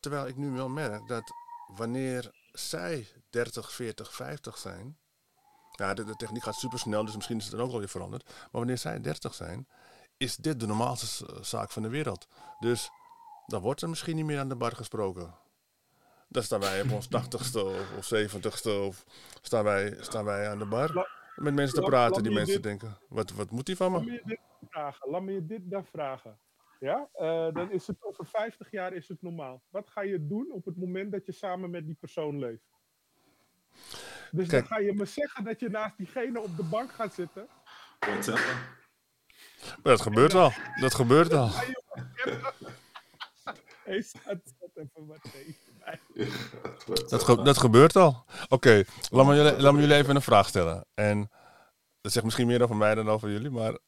terwijl 0.00 0.26
ik 0.26 0.36
nu 0.36 0.50
wel 0.50 0.68
merk 0.68 1.08
dat 1.08 1.32
wanneer 1.76 2.30
zij 2.52 3.06
30, 3.30 3.72
40, 3.72 4.14
50 4.14 4.58
zijn. 4.58 4.98
Ja, 5.72 5.94
de, 5.94 6.04
de 6.04 6.16
techniek 6.16 6.42
gaat 6.42 6.54
super 6.54 6.78
snel, 6.78 7.04
dus 7.04 7.14
misschien 7.14 7.38
is 7.38 7.44
het 7.44 7.52
dan 7.52 7.66
ook 7.66 7.72
alweer 7.72 7.88
veranderd. 7.88 8.24
Maar 8.24 8.48
wanneer 8.50 8.78
zij 8.78 9.00
30 9.00 9.34
zijn, 9.34 9.68
is 10.16 10.36
dit 10.36 10.60
de 10.60 10.66
normaalste 10.66 11.26
zaak 11.40 11.70
van 11.70 11.82
de 11.82 11.88
wereld. 11.88 12.26
Dus 12.58 12.90
dan 13.46 13.60
wordt 13.60 13.82
er 13.82 13.88
misschien 13.88 14.16
niet 14.16 14.24
meer 14.24 14.38
aan 14.38 14.48
de 14.48 14.56
bar 14.56 14.76
gesproken. 14.76 15.34
Dan 16.28 16.42
staan 16.42 16.60
wij 16.60 16.82
op 16.82 16.92
ons 16.92 17.06
tachtigste 17.06 17.64
of, 17.64 17.96
of 17.98 18.04
zeventigste 18.04 18.72
of 18.72 19.04
staan 19.42 19.64
wij, 19.64 19.96
staan 20.00 20.24
wij 20.24 20.50
aan 20.50 20.58
de 20.58 20.66
bar 20.66 21.18
met 21.40 21.54
mensen 21.54 21.82
te 21.82 21.88
praten. 21.88 22.12
laat 22.14 22.22
Die 22.22 22.32
me 22.32 22.36
mensen 22.38 22.54
dit- 22.54 22.62
denken, 22.62 22.98
wat, 23.08 23.30
wat 23.30 23.50
moet 23.50 23.66
die 23.66 23.76
van 23.76 23.92
Laat 23.92 24.00
me 24.04 24.06
me? 24.06 24.12
je 24.12 24.22
dit 24.24 24.40
vragen. 24.70 25.10
Laat 25.10 25.22
me 25.22 25.32
je 25.32 25.46
dit 25.46 25.60
dan 25.70 25.86
vragen. 25.86 26.38
Ja, 26.80 27.08
Eh, 27.12 27.52
dan 27.52 27.70
is 27.70 27.86
het 27.86 27.96
over 28.04 28.26
50 28.26 28.70
jaar 28.70 28.92
is 28.92 29.08
het 29.08 29.22
normaal. 29.22 29.62
Wat 29.68 29.90
ga 29.90 30.00
je 30.02 30.26
doen 30.26 30.52
op 30.52 30.64
het 30.64 30.76
moment 30.76 31.12
dat 31.12 31.26
je 31.26 31.32
samen 31.32 31.70
met 31.70 31.86
die 31.86 31.96
persoon 32.00 32.38
leeft? 32.38 32.64
Dus 34.30 34.48
Kijk. 34.48 34.50
dan 34.50 34.66
ga 34.66 34.78
je 34.78 34.92
me 34.94 35.04
zeggen 35.04 35.44
dat 35.44 35.60
je 35.60 35.68
naast 35.68 35.96
diegene 35.96 36.40
op 36.40 36.56
de 36.56 36.62
bank 36.64 36.90
gaat 36.92 37.14
zitten. 37.14 37.48
Dat 39.82 40.00
gebeurt 40.00 40.34
al. 40.34 40.52
Dat 40.80 40.94
gebeurt 40.94 41.32
al. 41.32 41.48
Hé, 43.84 44.02
zet 44.02 44.40
even 44.74 45.06
wat. 45.06 45.18
Dat, 47.08 47.22
ge- 47.22 47.42
dat 47.42 47.58
gebeurt 47.58 47.96
al. 47.96 48.24
Oké, 48.48 48.84
laat, 49.10 49.26
me 49.26 49.34
jullie, 49.34 49.60
laat 49.60 49.72
me 49.72 49.80
jullie 49.80 49.96
even 49.96 50.16
een 50.16 50.22
vraag 50.22 50.48
stellen. 50.48 50.84
En 50.94 51.30
dat 52.00 52.12
zegt 52.12 52.24
misschien 52.24 52.46
meer 52.46 52.62
over 52.62 52.76
mij 52.76 52.94
dan 52.94 53.08
over 53.10 53.30
jullie, 53.30 53.50
maar 53.50 53.78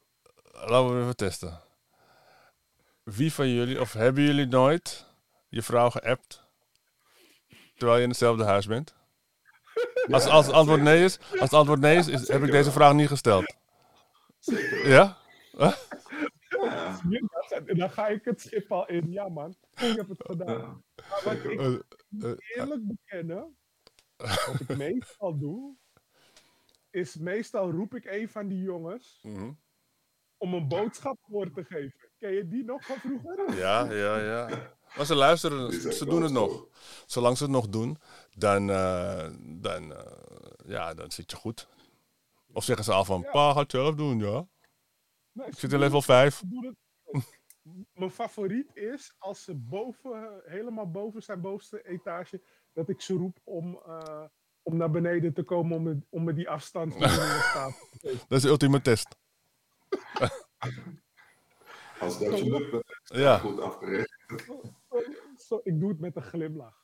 laten 0.53 0.97
we 0.97 1.03
even 1.03 1.17
testen. 1.17 1.61
Wie 3.03 3.33
van 3.33 3.49
jullie, 3.49 3.81
of 3.81 3.93
hebben 3.93 4.23
jullie 4.23 4.47
nooit 4.47 5.07
je 5.49 5.63
vrouw 5.63 5.91
geappt 5.91 6.43
terwijl 7.77 7.97
je 7.99 8.05
in 8.05 8.11
hetzelfde 8.11 8.45
huis 8.45 8.67
bent? 8.67 8.95
Als, 10.11 10.25
als 10.27 10.47
het 10.47 10.55
antwoord 10.55 10.81
nee 10.83 11.05
is, 11.05 11.19
als 11.31 11.41
het 11.41 11.53
antwoord 11.53 11.81
nee 11.81 11.97
is, 11.97 12.07
is- 12.09 12.29
heb 12.29 12.43
ik 12.43 12.51
deze 12.51 12.71
vraag 12.73 12.93
niet 12.93 13.09
gesteld. 13.09 13.55
Zeker. 14.39 15.17
En 17.67 17.77
dan 17.77 17.91
ga 17.91 18.09
ik 18.09 18.25
het 18.25 18.41
schip 18.41 18.73
al 18.73 18.89
in. 18.89 19.11
Ja, 19.11 19.29
man, 19.29 19.51
ik 19.71 19.97
heb 19.97 20.09
het 20.09 20.23
gedaan. 20.27 20.85
Maar 20.97 21.21
wat 21.25 21.33
ik 21.33 21.61
Eh, 21.61 21.75
eh, 22.21 22.37
eerlijk 22.57 22.87
bekennen, 22.87 23.57
wat 24.17 24.61
ik 24.61 24.77
meestal 24.77 25.39
doe, 25.39 25.77
is 26.91 27.17
meestal 27.17 27.71
roep 27.71 27.95
ik 27.95 28.05
een 28.05 28.29
van 28.29 28.49
die 28.49 28.63
jongens 28.63 29.19
mhm. 29.23 29.53
om 30.37 30.55
een 30.55 30.69
boodschap 30.69 31.19
voor 31.23 31.51
te 31.53 31.65
geven. 31.65 32.11
Ken 32.19 32.33
je 32.33 32.49
die 32.49 32.65
nog 32.65 32.85
van 32.87 32.97
vroeger? 32.97 33.57
Ja, 33.57 33.93
ja, 33.93 34.19
ja. 34.19 34.71
Maar 34.97 35.07
ze 35.07 35.15
luisteren, 35.15 35.73
ze 35.93 36.05
doen 36.05 36.23
het 36.23 36.33
nog. 36.33 36.67
Zolang 37.07 37.37
ze 37.37 37.43
het 37.43 37.53
nog 37.53 37.69
doen, 37.69 37.99
dan, 38.35 38.71
eh, 38.71 39.31
dan, 39.41 39.95
ja, 40.67 40.95
dan 40.95 41.11
zit 41.11 41.31
je 41.31 41.37
goed. 41.37 41.69
Of 42.53 42.65
zeggen 42.65 42.85
ze 42.85 42.93
al 42.93 43.05
van, 43.05 43.21
Ja. 43.21 43.31
pa, 43.31 43.53
ga 43.53 43.61
het 43.61 43.71
zelf 43.71 43.95
doen, 43.95 44.19
ja. 44.19 44.47
Nee, 45.33 45.47
Ik 45.47 45.59
zit 45.59 45.73
in 45.73 45.79
level 45.79 45.97
het- 45.97 46.05
5. 46.05 46.37
ze 46.37 46.49
doen 46.49 46.65
het- 46.65 46.77
Mijn 47.93 48.11
favoriet 48.11 48.71
is 48.77 49.15
als 49.19 49.45
ze 49.45 49.55
boven, 49.55 50.43
helemaal 50.45 50.91
boven 50.91 51.23
zijn 51.23 51.41
bovenste 51.41 51.83
etage, 51.87 52.43
dat 52.73 52.89
ik 52.89 53.01
ze 53.01 53.15
roep 53.15 53.39
om, 53.45 53.81
eh, 53.87 54.25
om 54.63 54.77
naar 54.77 54.91
beneden 54.91 55.33
te 55.35 55.43
komen 55.43 55.77
om 55.77 55.83
me, 55.83 55.99
om 56.09 56.25
me 56.25 56.33
die 56.33 56.49
afstand 56.51 56.93
van 56.93 57.01
de 57.01 57.07
nieuwe 57.29 57.51
tafel 57.53 57.87
te 57.91 57.99
geven. 57.99 58.19
Dat 58.29 58.39
is 58.39 58.43
de 58.43 58.49
ultieme 58.49 58.81
test. 58.81 59.17
Als 62.01 62.19
dat 62.19 62.39
je 62.39 62.51
lukt, 62.51 62.71
dan 62.71 62.81
is 62.81 63.01
het 63.09 63.19
Ja. 63.19 63.39
goed. 63.39 63.61
Zo, 65.47 65.61
ik 65.63 65.81
doe 65.81 65.89
het 65.89 66.01
met 66.01 66.17
een 66.17 66.23
glimlach. 66.23 66.81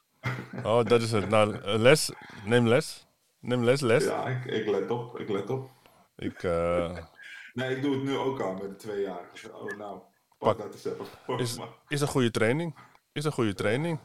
Oh, 0.65 0.85
dat 0.85 1.03
is 1.03 1.13
het. 1.13 1.29
Nou, 1.29 1.57
les. 1.79 2.13
Neem 2.45 2.67
les. 2.67 3.07
Neem 3.41 3.65
les, 3.65 3.81
les. 3.81 4.05
Ja, 4.05 4.27
ik, 4.29 4.45
ik 4.45 4.67
let 4.67 4.91
op. 4.91 5.19
Ik 5.19 5.29
let 5.29 5.51
op. 5.51 5.71
Ik, 6.17 6.43
eh, 6.43 6.99
Nee, 7.53 7.77
ik 7.77 7.83
doe 7.83 7.95
het 7.95 8.03
nu 8.03 8.17
ook 8.17 8.41
al 8.41 8.53
met 8.53 8.63
de 8.69 8.77
tweejarigen. 8.77 9.61
Oh, 9.61 9.77
nou, 9.77 10.03
pak, 10.39 10.59
is, 11.41 11.59
is 11.89 12.01
een 12.01 12.09
goede 12.09 12.31
training. 12.31 12.75
Is 13.13 13.25
een 13.25 13.33
goede 13.33 13.55
training. 13.55 13.99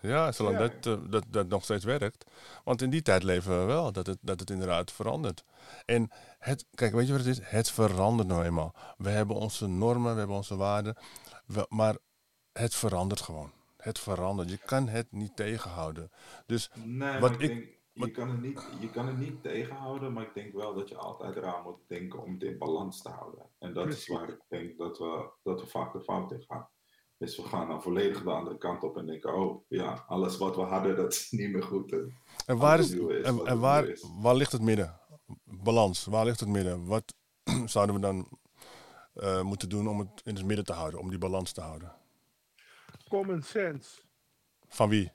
Ja, 0.00 0.32
zolang 0.32 0.58
Ja. 0.58 0.68
Dat, 0.80 0.98
eh, 0.98 1.10
dat, 1.10 1.24
dat 1.28 1.48
nog 1.48 1.64
steeds 1.64 1.84
werkt. 1.84 2.24
Want 2.64 2.82
in 2.82 2.90
die 2.90 3.02
tijd 3.02 3.22
leven 3.22 3.58
we 3.60 3.64
wel, 3.64 3.92
dat 3.92 4.06
het, 4.06 4.18
dat 4.20 4.40
het 4.40 4.50
inderdaad 4.50 4.92
verandert. 4.92 5.44
En 5.84 6.10
het, 6.38 6.64
kijk, 6.74 6.92
weet 6.92 7.06
je 7.06 7.12
wat 7.12 7.24
het 7.24 7.38
is? 7.38 7.40
Het 7.42 7.70
verandert 7.70 8.28
nou 8.28 8.44
eenmaal. 8.44 8.74
We 8.96 9.08
hebben 9.10 9.36
onze 9.36 9.66
normen, 9.66 10.12
we 10.12 10.18
hebben 10.18 10.36
onze 10.36 10.56
waarden. 10.56 10.96
we- 11.46 11.66
maar 11.68 11.96
het 12.52 12.74
verandert 12.74 13.20
gewoon. 13.20 13.52
Het 13.76 13.98
verandert. 13.98 14.50
Je 14.50 14.58
kan 14.58 14.88
het 14.88 15.06
niet 15.12 15.36
tegenhouden. 15.36 16.10
Dus 16.46 16.70
Nee, 16.74 17.18
Wat 17.20 17.30
ik- 17.32 17.40
ik 17.40 17.48
denk, 17.48 17.60
wat- 17.64 17.76
je, 18.06 18.10
kan 18.10 18.30
het 18.30 18.40
niet, 18.40 18.66
je 18.80 18.90
kan 18.90 19.06
het 19.06 19.18
niet 19.18 19.42
tegenhouden, 19.42 20.12
maar 20.12 20.22
ik 20.22 20.34
denk 20.34 20.52
wel 20.52 20.74
dat 20.74 20.88
je 20.88 20.96
altijd 20.96 21.36
eraan 21.36 21.62
moet 21.62 21.78
denken 21.86 22.22
om 22.22 22.32
het 22.32 22.42
in 22.42 22.58
balans 22.58 23.02
te 23.02 23.08
houden. 23.08 23.50
En 23.58 23.74
dat 23.74 23.88
is 23.88 24.06
waar 24.06 24.28
ik 24.28 24.40
denk 24.48 24.78
dat 24.78 24.98
we, 24.98 25.30
dat 25.42 25.60
we 25.60 25.66
vaak 25.66 25.92
de 25.92 26.00
fout 26.00 26.32
in 26.32 26.42
gaan. 26.42 26.68
Dus 27.18 27.36
we 27.36 27.42
gaan 27.42 27.68
dan 27.68 27.82
volledig 27.82 28.22
de 28.22 28.30
andere 28.30 28.58
kant 28.58 28.82
op 28.82 28.96
en 28.96 29.06
denken, 29.06 29.34
oh 29.34 29.64
ja, 29.68 30.04
alles 30.06 30.36
wat 30.36 30.56
we 30.56 30.62
hadden, 30.62 30.96
dat 30.96 31.12
is 31.12 31.30
niet 31.30 31.50
meer 31.50 31.62
goed. 31.62 31.92
En 31.92 32.14
En 32.46 32.56
waar, 32.58 32.78
is, 32.78 32.92
en, 32.98 33.88
is. 33.88 34.10
waar 34.20 34.34
ligt 34.34 34.52
het 34.52 34.62
midden? 34.62 35.00
Balans, 35.44 36.04
waar 36.04 36.24
ligt 36.24 36.40
het 36.40 36.48
midden? 36.48 36.86
Wat 36.86 37.14
zouden 37.64 37.94
we 37.94 38.00
dan 38.00 38.38
eh, 39.14 39.42
moeten 39.42 39.68
doen 39.68 39.88
om 39.88 39.98
het 39.98 40.20
in 40.24 40.34
het 40.34 40.44
midden 40.44 40.64
te 40.64 40.72
houden, 40.72 41.00
om 41.00 41.08
die 41.10 41.18
balans 41.18 41.52
te 41.52 41.60
houden? 41.60 41.92
Common 43.08 43.42
sense. 43.42 44.00
Van 44.68 44.88
wie? 44.88 45.12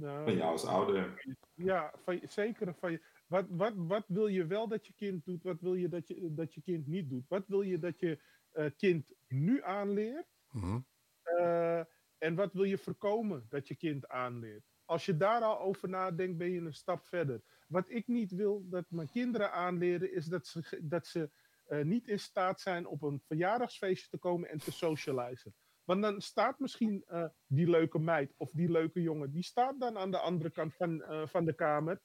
Nou, 0.00 0.24
van 0.24 0.36
jou 0.36 0.50
als 0.50 0.64
ouder, 0.64 1.22
Ja, 1.54 1.92
van, 2.02 2.20
zeker 2.22 2.74
van 2.74 2.92
je. 2.92 3.02
Wat, 3.26 3.46
wat, 3.48 3.72
wat 3.76 4.04
wil 4.06 4.26
je 4.26 4.46
wel 4.46 4.68
dat 4.68 4.86
je 4.86 4.92
kind 4.92 5.24
doet? 5.24 5.42
Wat 5.42 5.60
wil 5.60 5.74
je 5.74 5.88
dat 5.88 6.08
je, 6.08 6.34
dat 6.34 6.54
je 6.54 6.62
kind 6.62 6.86
niet 6.86 7.10
doet? 7.10 7.28
Wat 7.28 7.46
wil 7.46 7.62
je 7.62 7.78
dat 7.78 8.00
je 8.00 8.20
eh, 8.50 8.66
kind 8.76 9.12
nu 9.28 9.62
aanleert? 9.62 10.26
Mhm. 10.50 10.80
Eh, 11.22 11.78
en 12.18 12.34
wat 12.34 12.52
wil 12.52 12.64
je 12.64 12.78
voorkomen 12.78 13.46
dat 13.48 13.68
je 13.68 13.74
kind 13.74 14.08
aanleert? 14.08 14.64
Als 14.84 15.04
je 15.04 15.16
daar 15.16 15.42
al 15.42 15.60
over 15.60 15.88
nadenkt, 15.88 16.36
ben 16.36 16.50
je 16.50 16.60
een 16.60 16.74
stap 16.74 17.06
verder. 17.06 17.42
Wat 17.68 17.90
ik 17.90 18.06
niet 18.06 18.32
wil 18.32 18.68
dat 18.68 18.84
mijn 18.88 19.10
kinderen 19.10 19.52
aanleren, 19.52 20.12
is 20.12 20.26
dat 20.26 20.46
ze, 20.46 20.78
dat 20.82 21.06
ze 21.06 21.30
eh, 21.66 21.84
niet 21.84 22.08
in 22.08 22.20
staat 22.20 22.60
zijn 22.60 22.86
op 22.86 23.02
een 23.02 23.20
verjaardagsfeestje 23.20 24.08
te 24.08 24.18
komen 24.18 24.48
en 24.48 24.58
te 24.58 24.72
socializen. 24.72 25.54
Want 25.84 26.02
dan 26.02 26.20
staat 26.20 26.58
misschien 26.58 27.02
eh, 27.06 27.24
die 27.46 27.70
leuke 27.70 27.98
meid 27.98 28.34
of 28.36 28.50
die 28.52 28.70
leuke 28.70 29.02
jongen, 29.02 29.30
die 29.32 29.42
staat 29.42 29.80
dan 29.80 29.98
aan 29.98 30.10
de 30.10 30.18
andere 30.18 30.50
kant 30.50 30.74
van, 30.74 31.02
eh, 31.02 31.22
van 31.26 31.44
de 31.44 31.54
kamer. 31.54 32.00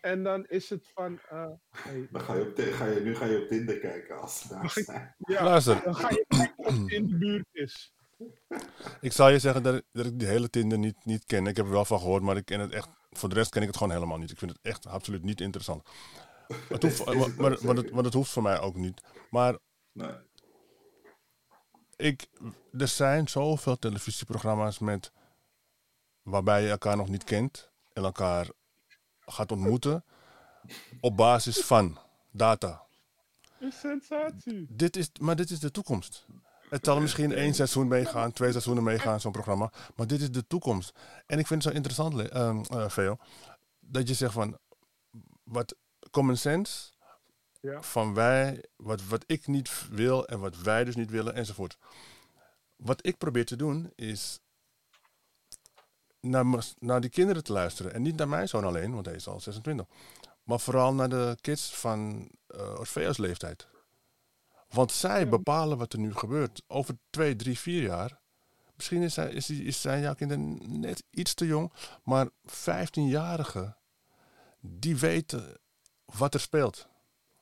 En 0.00 0.22
dan 0.22 0.46
is 0.46 0.70
het 0.70 0.90
van. 0.94 1.18
eh, 1.28 1.50
hey, 1.70 2.08
dan 2.12 2.20
ga 2.20 2.34
je, 2.34 2.40
op, 2.42 2.58
ga 2.58 2.84
je 2.86 3.00
nu 3.00 3.14
ga 3.16 3.24
je 3.24 3.42
op 3.42 3.48
Tinder 3.48 3.78
kijken 3.78 4.20
als 4.20 4.40
ze 4.40 4.48
daar 4.48 4.70
zijn. 4.70 5.14
ja, 5.18 5.44
Luister, 5.48 5.82
dan 5.84 5.94
ga 5.94 6.10
je 6.10 6.24
kijken 6.28 6.58
of 6.58 6.78
het 6.78 6.90
in 6.90 7.06
de 7.06 7.16
buurt 7.18 7.48
is. 7.52 7.94
ik 9.00 9.12
zal 9.12 9.28
je 9.28 9.38
zeggen 9.38 9.62
dat 9.62 9.74
ik, 9.74 9.82
dat 9.92 10.06
ik 10.06 10.18
die 10.18 10.28
hele 10.28 10.50
Tinder 10.50 10.78
niet, 10.78 11.04
niet 11.04 11.24
ken. 11.24 11.46
Ik 11.46 11.56
heb 11.56 11.66
er 11.66 11.72
wel 11.72 11.84
van 11.84 11.98
gehoord, 11.98 12.22
maar 12.22 12.36
ik 12.36 12.44
ken 12.44 12.60
het 12.60 12.72
echt. 12.72 12.88
Voor 13.10 13.28
de 13.28 13.34
rest 13.34 13.50
ken 13.50 13.60
ik 13.60 13.66
het 13.68 13.76
gewoon 13.76 13.92
helemaal 13.92 14.18
niet. 14.18 14.30
Ik 14.30 14.38
vind 14.38 14.50
het 14.50 14.60
echt 14.62 14.86
absoluut 14.86 15.22
niet 15.22 15.40
interessant. 15.40 15.82
Het 16.68 16.82
hoeft, 16.82 17.00
Is 17.08 17.24
het 17.24 17.36
maar, 17.36 17.50
het, 17.50 17.90
maar 17.92 18.04
het 18.04 18.14
hoeft 18.14 18.30
voor 18.30 18.42
mij 18.42 18.60
ook 18.60 18.76
niet. 18.76 19.00
Maar 19.30 19.58
Nee. 19.92 20.12
Ik, 22.00 22.26
er 22.78 22.88
zijn 22.88 23.28
zoveel 23.28 23.78
televisieprogramma's 23.78 24.78
met 24.78 25.12
waarbij 26.22 26.62
je 26.62 26.70
elkaar 26.70 26.96
nog 26.96 27.08
niet 27.08 27.24
kent 27.24 27.70
en 27.92 28.04
elkaar 28.04 28.48
gaat 29.20 29.52
ontmoeten 29.52 30.04
op 31.00 31.16
basis 31.16 31.58
van 31.60 31.98
data. 32.30 32.82
Een 33.60 33.72
sensatie. 33.72 34.66
Dit 34.68 34.96
is, 34.96 35.10
maar 35.20 35.36
dit 35.36 35.50
is 35.50 35.60
de 35.60 35.70
toekomst. 35.70 36.26
Het 36.68 36.84
zal 36.84 37.00
misschien 37.00 37.32
één 37.32 37.54
seizoen 37.54 37.88
meegaan, 37.88 38.32
twee 38.32 38.50
seizoenen 38.50 38.84
meegaan, 38.84 39.20
zo'n 39.20 39.32
programma. 39.32 39.72
Maar 39.96 40.06
dit 40.06 40.20
is 40.20 40.30
de 40.30 40.46
toekomst. 40.46 40.98
En 41.26 41.38
ik 41.38 41.46
vind 41.46 41.64
het 41.64 41.72
zo 41.72 41.76
interessant, 41.76 42.28
eh, 42.28 42.88
Veo, 42.88 43.16
dat 43.80 44.08
je 44.08 44.14
zegt 44.14 44.32
van, 44.32 44.58
wat 45.42 45.76
common 46.10 46.36
sense, 46.36 46.92
Ja. 47.60 47.82
van 47.82 48.14
wij, 48.14 48.64
wat, 48.76 49.04
wat 49.04 49.24
ik 49.26 49.46
niet 49.46 49.88
wil 49.90 50.26
en 50.26 50.40
wat 50.40 50.56
wij 50.56 50.84
dus 50.84 50.96
niet 50.96 51.10
willen, 51.10 51.34
enzovoort. 51.34 51.76
Wat 52.76 53.06
ik 53.06 53.16
probeer 53.18 53.44
te 53.46 53.56
doen, 53.56 53.92
is 53.94 54.40
naar, 56.20 56.44
naar 56.78 57.00
die 57.00 57.10
kinderen 57.10 57.44
te 57.44 57.52
luisteren. 57.52 57.92
En 57.92 58.02
niet 58.02 58.16
naar 58.16 58.28
mijn 58.28 58.48
zoon 58.48 58.64
alleen, 58.64 58.94
want 58.94 59.06
hij 59.06 59.14
is 59.14 59.26
al 59.28 59.40
26. 59.40 59.86
Maar 60.42 60.60
vooral 60.60 60.94
naar 60.94 61.08
de 61.08 61.36
kids 61.40 61.74
van 61.74 62.30
eh 62.46 62.74
Orfeo's 62.78 63.16
leeftijd. 63.18 63.68
Want 64.68 64.92
zij 64.92 65.28
bepalen 65.28 65.78
wat 65.78 65.92
er 65.92 65.98
nu 65.98 66.14
gebeurt. 66.14 66.62
Over 66.66 66.98
twee, 67.10 67.36
drie, 67.36 67.58
vier 67.58 67.82
jaar. 67.82 68.18
Misschien 68.74 69.02
is 69.02 69.14
zij, 69.14 69.30
is, 69.30 69.46
die- 69.46 69.64
is 69.64 69.80
zijn 69.80 70.00
jouw 70.00 70.14
kinderen 70.14 70.80
net 70.80 71.04
iets 71.10 71.34
te 71.34 71.46
jong. 71.46 71.72
Maar 72.04 72.28
15-jarigen, 72.46 73.76
die 74.60 74.96
weten 74.96 75.58
wat 76.04 76.34
er 76.34 76.40
speelt. 76.40 76.88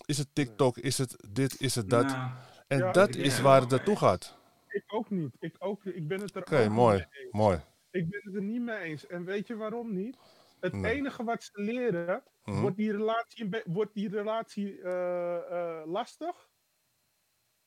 Is 0.08 0.18
het 0.18 0.34
TikTok, 0.34 0.76
is 0.78 0.98
het 0.98 1.16
dit, 1.30 1.60
is 1.60 1.74
het 1.74 1.90
dat. 1.90 2.06
Nou, 2.06 2.30
en 2.68 2.78
Ja, 2.78 2.92
dat 2.92 3.14
is 3.14 3.40
waar 3.40 3.60
het 3.60 3.70
naartoe 3.70 3.96
gaat. 3.96 4.38
Ik 4.68 4.84
ook 4.86 5.10
niet. 5.10 5.36
Ik, 5.38 5.54
ook, 5.58 5.84
niet. 5.84 5.94
ik 5.94 6.08
ben 6.08 6.20
het 6.20 6.34
er 6.34 6.40
Oké, 6.40 6.56
ook 6.56 6.62
niet 6.62 6.70
mooi, 6.70 6.96
mee 6.96 7.22
eens. 7.22 7.32
mooi. 7.32 7.60
Ik 7.90 8.08
ben 8.10 8.20
het 8.24 8.34
er 8.34 8.42
niet 8.42 8.60
mee 8.62 8.78
eens. 8.78 9.06
En 9.06 9.24
weet 9.24 9.46
je 9.46 9.56
waarom 9.56 9.92
niet? 9.94 10.16
Het 10.60 10.72
Nee. 10.72 10.92
enige 10.94 11.24
wat 11.24 11.42
ze 11.42 11.50
leren, 11.62 12.22
Mhm. 12.44 12.60
wordt 12.60 12.76
die 12.76 12.92
relatie, 12.92 13.48
wordt 13.64 13.94
die 13.94 14.08
relatie 14.08 14.80
eh, 14.82 15.36
eh, 15.36 15.86
lastig? 15.86 16.48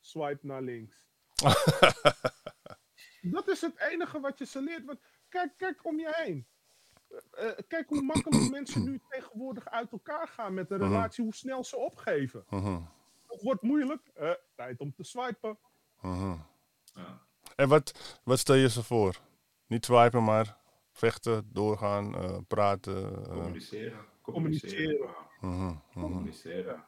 Swipe 0.00 0.46
naar 0.46 0.62
links. 0.62 1.06
Dat 3.20 3.48
is 3.48 3.60
het 3.60 3.78
enige 3.78 4.20
wat 4.20 4.38
je 4.38 4.46
ze 4.46 4.62
leert. 4.62 4.84
Want 4.84 5.00
kijk, 5.28 5.52
kijk 5.56 5.84
om 5.86 5.98
je 5.98 6.10
heen. 6.14 6.46
Eh, 7.30 7.48
eh, 7.48 7.58
kijk 7.68 7.88
hoe 7.88 8.02
makkelijk 8.02 8.50
mensen 8.50 8.84
nu 8.84 9.00
tegenwoordig 9.08 9.68
uit 9.68 9.92
elkaar 9.92 10.28
gaan 10.28 10.54
met 10.54 10.70
een 10.70 10.78
Mhm. 10.80 10.86
relatie, 10.88 11.24
hoe 11.24 11.34
snel 11.34 11.64
ze 11.64 11.76
opgeven. 11.76 12.44
Mhm, 12.48 12.80
Het 13.26 13.42
wordt 13.42 13.62
moeilijk. 13.62 14.10
Eh, 14.14 14.30
tijd 14.54 14.80
om 14.80 14.94
te 14.94 15.04
swipen. 15.04 15.58
mhm. 16.00 16.34
Ja. 16.94 17.20
En 17.56 17.68
wat, 17.68 18.18
wat 18.24 18.38
stel 18.38 18.54
je 18.54 18.68
ze 18.68 18.82
voor? 18.82 19.20
Niet 19.66 19.84
swipen, 19.84 20.24
maar 20.24 20.56
vechten, 20.92 21.48
doorgaan, 21.52 22.14
eh, 22.14 22.38
praten. 22.48 23.22
Communiceren. 23.22 24.04
Communiceren. 24.22 25.08
Communiceren. 25.40 25.82
Communiceren. 25.92 26.84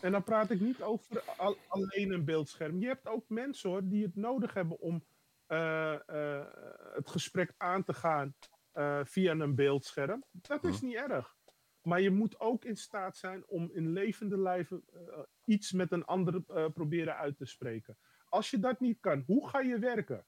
En 0.00 0.12
dan 0.12 0.22
praat 0.24 0.50
ik 0.50 0.60
niet 0.60 0.82
over 0.82 1.22
al- 1.36 1.56
alleen 1.68 2.12
een 2.12 2.24
beeldscherm. 2.24 2.78
Je 2.80 2.86
hebt 2.86 3.08
ook 3.08 3.24
mensen 3.28 3.70
hoor, 3.70 3.80
die 3.88 4.02
het 4.04 4.16
nodig 4.16 4.54
hebben 4.54 4.80
om 4.80 5.04
eh, 5.46 5.92
eh, 5.94 6.46
het 6.94 7.08
gesprek 7.10 7.54
aan 7.56 7.84
te 7.84 7.94
gaan 7.94 8.34
eh, 8.78 9.00
via 9.04 9.32
een 9.32 9.54
beeldscherm. 9.54 10.24
Dat 10.30 10.64
is 10.64 10.80
niet 10.80 10.94
erg. 10.94 11.36
Maar 11.82 12.00
je 12.00 12.10
moet 12.10 12.40
ook 12.40 12.64
in 12.64 12.76
staat 12.76 13.16
zijn 13.16 13.46
om 13.46 13.70
in 13.72 13.92
levende 13.92 14.38
lijven 14.38 14.84
eh, 14.92 15.18
iets 15.44 15.72
met 15.72 15.92
een 15.92 16.04
ander 16.04 16.42
eh, 16.46 16.70
proberen 16.74 17.16
uit 17.16 17.36
te 17.36 17.44
spreken. 17.44 17.98
Als 18.28 18.50
je 18.50 18.58
dat 18.58 18.80
niet 18.80 19.00
kan, 19.00 19.22
hoe 19.26 19.48
ga 19.48 19.60
je 19.60 19.78
werken? 19.78 20.26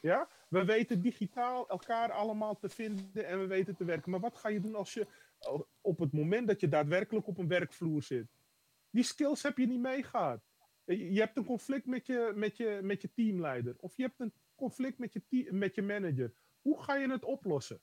Ja? 0.00 0.28
We 0.48 0.64
weten 0.64 1.00
digitaal 1.00 1.68
elkaar 1.68 2.12
allemaal 2.12 2.58
te 2.58 2.68
vinden 2.68 3.26
en 3.26 3.40
we 3.40 3.46
weten 3.46 3.76
te 3.76 3.84
werken. 3.84 4.10
Maar 4.10 4.20
wat 4.20 4.36
ga 4.36 4.48
je 4.48 4.60
doen 4.60 4.74
als 4.74 4.94
je 4.94 5.06
op 5.80 5.98
het 5.98 6.12
moment 6.12 6.46
dat 6.46 6.60
je 6.60 6.68
daadwerkelijk 6.68 7.26
op 7.26 7.38
een 7.38 7.48
werkvloer 7.48 8.02
zit? 8.02 8.26
Die 8.90 9.04
skills 9.04 9.42
heb 9.42 9.58
je 9.58 9.66
niet 9.66 9.80
meegehad. 9.80 10.42
Je 10.84 11.20
hebt 11.20 11.36
een 11.36 11.44
conflict 11.44 11.86
met 11.86 12.06
je, 12.06 12.32
met 12.34 12.56
je, 12.56 12.80
met 12.82 13.02
je 13.02 13.12
teamleider. 13.12 13.74
Of 13.78 13.96
je 13.96 14.02
hebt 14.02 14.20
een 14.20 14.32
conflict 14.54 14.98
met 14.98 15.12
je, 15.12 15.48
met 15.50 15.74
je 15.74 15.82
manager. 15.82 16.32
Hoe 16.62 16.82
ga 16.82 16.94
je 16.94 17.10
het 17.10 17.24
oplossen? 17.24 17.80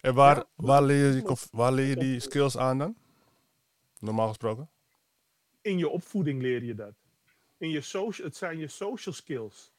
En 0.00 0.14
waar, 0.14 0.36
Ja, 0.36 0.46
waar, 0.54 0.82
leer 0.82 1.14
je 1.14 1.22
die, 1.22 1.36
waar 1.50 1.72
leer 1.72 1.86
je 1.86 1.96
die 1.96 2.20
skills 2.20 2.56
aan 2.56 2.78
dan? 2.78 2.96
Normaal 3.98 4.28
gesproken? 4.28 4.70
In 5.60 5.78
je 5.78 5.88
opvoeding 5.88 6.42
leer 6.42 6.62
je 6.62 6.74
dat. 6.74 6.94
In 7.56 7.70
je 7.70 7.80
social, 7.80 8.26
het 8.26 8.36
zijn 8.36 8.58
je 8.58 8.68
social 8.68 9.14
skills. 9.14 9.72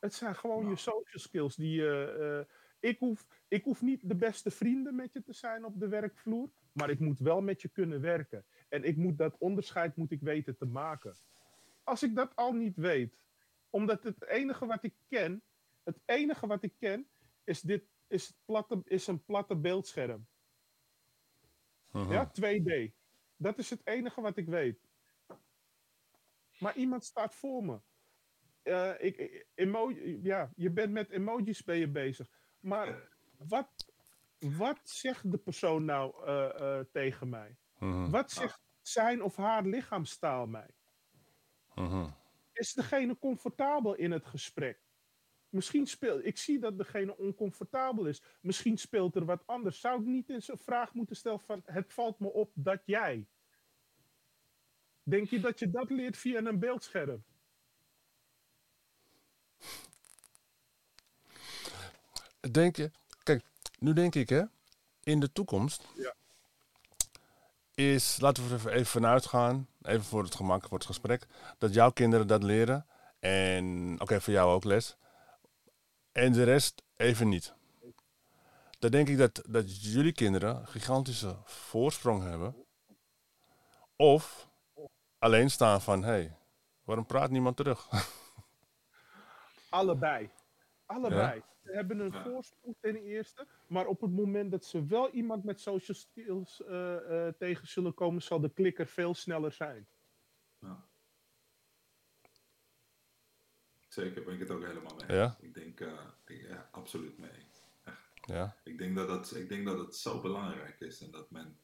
Het 0.00 0.14
zijn 0.14 0.36
gewoon 0.36 0.58
Nou. 0.58 0.70
je 0.70 0.76
social 0.76 1.20
skills. 1.20 1.56
Die, 1.56 1.74
je, 1.74 2.46
eh, 2.80 2.90
ik, 2.90 2.98
hoef, 2.98 3.26
ik 3.48 3.64
hoef 3.64 3.82
niet 3.82 4.08
de 4.08 4.14
beste 4.14 4.50
vrienden 4.50 4.94
met 4.94 5.12
je 5.12 5.22
te 5.22 5.32
zijn 5.32 5.64
op 5.64 5.80
de 5.80 5.88
werkvloer. 5.88 6.50
Maar 6.72 6.90
ik 6.90 6.98
moet 7.00 7.18
wel 7.18 7.40
met 7.40 7.62
je 7.62 7.68
kunnen 7.68 8.00
werken. 8.00 8.44
En 8.68 8.84
ik 8.84 8.96
moet 8.96 9.18
dat 9.18 9.36
onderscheid 9.38 9.96
moet 9.96 10.10
ik 10.10 10.20
weten 10.20 10.56
te 10.56 10.66
maken. 10.66 11.14
Als 11.84 12.02
ik 12.02 12.14
dat 12.14 12.36
al 12.36 12.52
niet 12.52 12.76
weet. 12.76 13.14
Omdat 13.70 14.02
het 14.02 14.26
enige 14.26 14.66
wat 14.66 14.82
ik 14.84 14.94
ken. 15.08 15.42
Het 15.82 15.98
enige 16.04 16.46
wat 16.46 16.62
ik 16.62 16.72
ken. 16.78 17.08
Is, 17.44 17.60
dit, 17.60 17.84
is, 18.06 18.26
het 18.26 18.36
platte, 18.44 18.82
is 18.84 19.06
een 19.06 19.24
platte 19.24 19.56
beeldscherm. 19.56 20.26
Mhm. 21.90 22.12
Ja, 22.12 22.30
2D. 22.40 22.92
Dat 23.36 23.58
is 23.58 23.70
het 23.70 23.86
enige 23.86 24.20
wat 24.20 24.36
ik 24.36 24.46
weet. 24.46 24.88
Maar 26.58 26.76
iemand 26.76 27.04
staat 27.04 27.34
voor 27.34 27.64
me. 27.64 27.80
Eh, 28.62 28.92
ik, 28.98 29.46
emoji, 29.54 30.20
ja, 30.22 30.52
je 30.56 30.70
bent 30.70 30.92
met 30.92 31.10
emojis 31.10 31.64
ben 31.64 31.76
je 31.76 31.88
bezig. 31.88 32.28
Maar 32.60 33.08
wat, 33.36 33.92
wat 34.38 34.80
zegt 34.82 35.30
de 35.30 35.38
persoon 35.38 35.84
nou 35.84 36.26
eh, 36.26 36.78
eh, 36.78 36.86
tegen 36.92 37.28
mij? 37.28 37.56
Mhm, 37.78 38.10
Wat 38.10 38.30
zegt 38.30 38.60
zijn 38.82 39.22
of 39.22 39.36
haar 39.36 39.64
lichaamstaal 39.64 40.46
mij? 40.46 40.70
mhm. 41.74 42.10
Is 42.52 42.72
degene 42.72 43.18
comfortabel 43.18 43.94
in 43.94 44.10
het 44.10 44.26
gesprek? 44.26 44.83
Misschien 45.54 45.86
speelt, 45.86 46.24
ik 46.24 46.38
zie 46.38 46.58
dat 46.58 46.78
degene 46.78 47.16
oncomfortabel 47.16 48.06
is. 48.06 48.22
Misschien 48.40 48.78
speelt 48.78 49.14
er 49.14 49.24
wat 49.24 49.42
anders. 49.46 49.80
Zou 49.80 50.00
ik 50.00 50.06
niet 50.06 50.28
eens 50.30 50.48
een 50.48 50.58
vraag 50.58 50.94
moeten 50.94 51.16
stellen 51.16 51.40
van, 51.40 51.62
het 51.64 51.92
valt 51.92 52.18
me 52.18 52.32
op 52.32 52.50
dat 52.54 52.82
jij. 52.84 53.26
Denk 55.02 55.28
je 55.28 55.40
dat 55.40 55.58
je 55.58 55.70
dat 55.70 55.90
leert 55.90 56.16
via 56.16 56.38
een 56.38 56.58
beeldscherm? 56.58 57.24
Denk 62.50 62.76
je, 62.76 62.90
kijk, 63.22 63.42
nu 63.78 63.92
denk 63.92 64.14
ik 64.14 64.28
hè, 64.28 64.42
in 65.02 65.20
de 65.20 65.32
toekomst 65.32 65.86
Ja. 65.96 66.14
is, 67.74 68.20
laten 68.20 68.48
we 68.48 68.54
er 68.54 68.72
even- 68.72 68.86
vanuit 68.86 69.26
gaan, 69.26 69.68
even 69.82 70.04
voor 70.04 70.22
het 70.22 70.34
gemak, 70.34 70.62
voor 70.68 70.78
het 70.78 70.86
gesprek, 70.86 71.26
dat 71.58 71.74
jouw 71.74 71.90
kinderen 71.90 72.26
dat 72.26 72.42
leren. 72.42 72.86
En 73.18 73.96
oké, 74.00 74.20
voor 74.20 74.32
jou 74.32 74.50
ook 74.52 74.64
les. 74.64 74.96
En 76.14 76.32
de 76.32 76.42
rest 76.42 76.82
even 76.96 77.28
niet. 77.28 77.54
Dan 78.78 78.90
denk 78.90 79.08
ik 79.08 79.18
dat, 79.18 79.42
dat 79.48 79.82
jullie 79.92 80.12
kinderen 80.12 80.56
een 80.56 80.66
gigantische 80.66 81.36
voorsprong 81.44 82.22
hebben. 82.22 82.56
Of 83.96 84.48
alleen 85.18 85.50
staan 85.50 85.80
van, 85.80 86.02
hé, 86.02 86.10
hey, 86.10 86.36
waarom 86.84 87.06
praat 87.06 87.30
niemand 87.30 87.56
terug? 87.56 87.88
Allebei. 89.70 90.30
Allebei. 90.86 91.42
Ze 91.64 91.72
hebben 91.72 91.98
een 92.00 92.12
Ja. 92.12 92.22
voorsprong 92.22 92.76
ten 92.80 92.96
eerste. 92.96 93.46
Maar 93.66 93.86
op 93.86 94.00
het 94.00 94.10
moment 94.10 94.50
dat 94.50 94.64
ze 94.64 94.86
wel 94.86 95.10
iemand 95.10 95.44
met 95.44 95.60
social 95.60 95.96
skills 95.96 96.62
eh, 96.64 97.26
eh, 97.26 97.34
tegen 97.38 97.68
zullen 97.68 97.94
komen, 97.94 98.22
zal 98.22 98.40
de 98.40 98.52
klikker 98.52 98.86
veel 98.86 99.14
sneller 99.14 99.52
zijn. 99.52 99.86
Zeker, 103.94 104.24
ben 104.24 104.34
ik 104.34 104.40
het 104.40 104.50
ook 104.50 104.64
helemaal 104.64 104.94
mee. 105.06 105.16
Ja? 105.16 105.36
Ik 105.40 105.54
denk, 105.54 105.80
eh, 105.80 105.92
ik- 106.26 106.48
ja, 106.48 106.68
absoluut 106.72 107.18
mee. 107.18 107.46
ja. 108.26 108.56
Ik 108.64 108.78
denk 108.78 108.96
dat 108.96 109.08
het, 109.08 109.34
ik 109.40 109.48
denk 109.48 109.64
dat 109.66 109.78
het 109.78 109.96
zo 109.96 110.20
belangrijk 110.20 110.80
is 110.80 111.00
en 111.00 111.10
dat 111.10 111.30
men, 111.30 111.58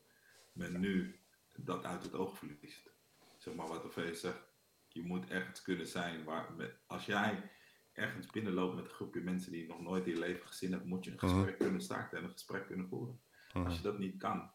men 0.53 0.81
nu 0.81 1.19
dat 1.57 1.85
uit 1.85 2.03
het 2.03 2.15
oog 2.15 2.39
verliest. 2.39 2.91
Zeg 3.39 3.55
maar 3.55 3.67
wat 3.69 3.85
Orfeo 3.85 4.15
zegt, 4.15 4.43
je 4.89 5.03
moet 5.03 5.29
ergens 5.31 5.63
kunnen 5.63 5.87
zijn 5.87 6.25
waar, 6.25 6.53
met, 6.53 6.75
als 6.87 7.07
jij 7.07 7.51
ergens 7.93 8.27
binnenloopt 8.27 8.75
met 8.75 8.85
een 8.85 8.91
groepje 8.91 9.21
mensen 9.21 9.53
die 9.53 9.63
je 9.63 9.69
nog 9.69 9.81
nooit 9.81 10.07
in 10.07 10.13
je 10.13 10.19
leven 10.19 10.47
gezien 10.47 10.73
hebt, 10.73 10.85
moet 10.85 11.05
je 11.05 11.11
een 11.11 11.17
Mhm. 11.21 11.27
gesprek 11.35 11.59
kunnen 11.59 11.81
starten 11.83 12.19
en 12.19 12.25
een 12.25 12.31
gesprek 12.31 12.67
kunnen 12.67 12.89
voeren. 12.89 13.21
Mhm. 13.53 13.65
Als 13.65 13.77
je 13.77 13.83
dat 13.83 13.99
niet 13.99 14.19
kan, 14.19 14.51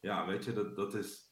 ja, 0.00 0.26
weet 0.26 0.44
je, 0.44 0.52
dat, 0.52 0.76
dat 0.76 0.94
is. 0.94 1.30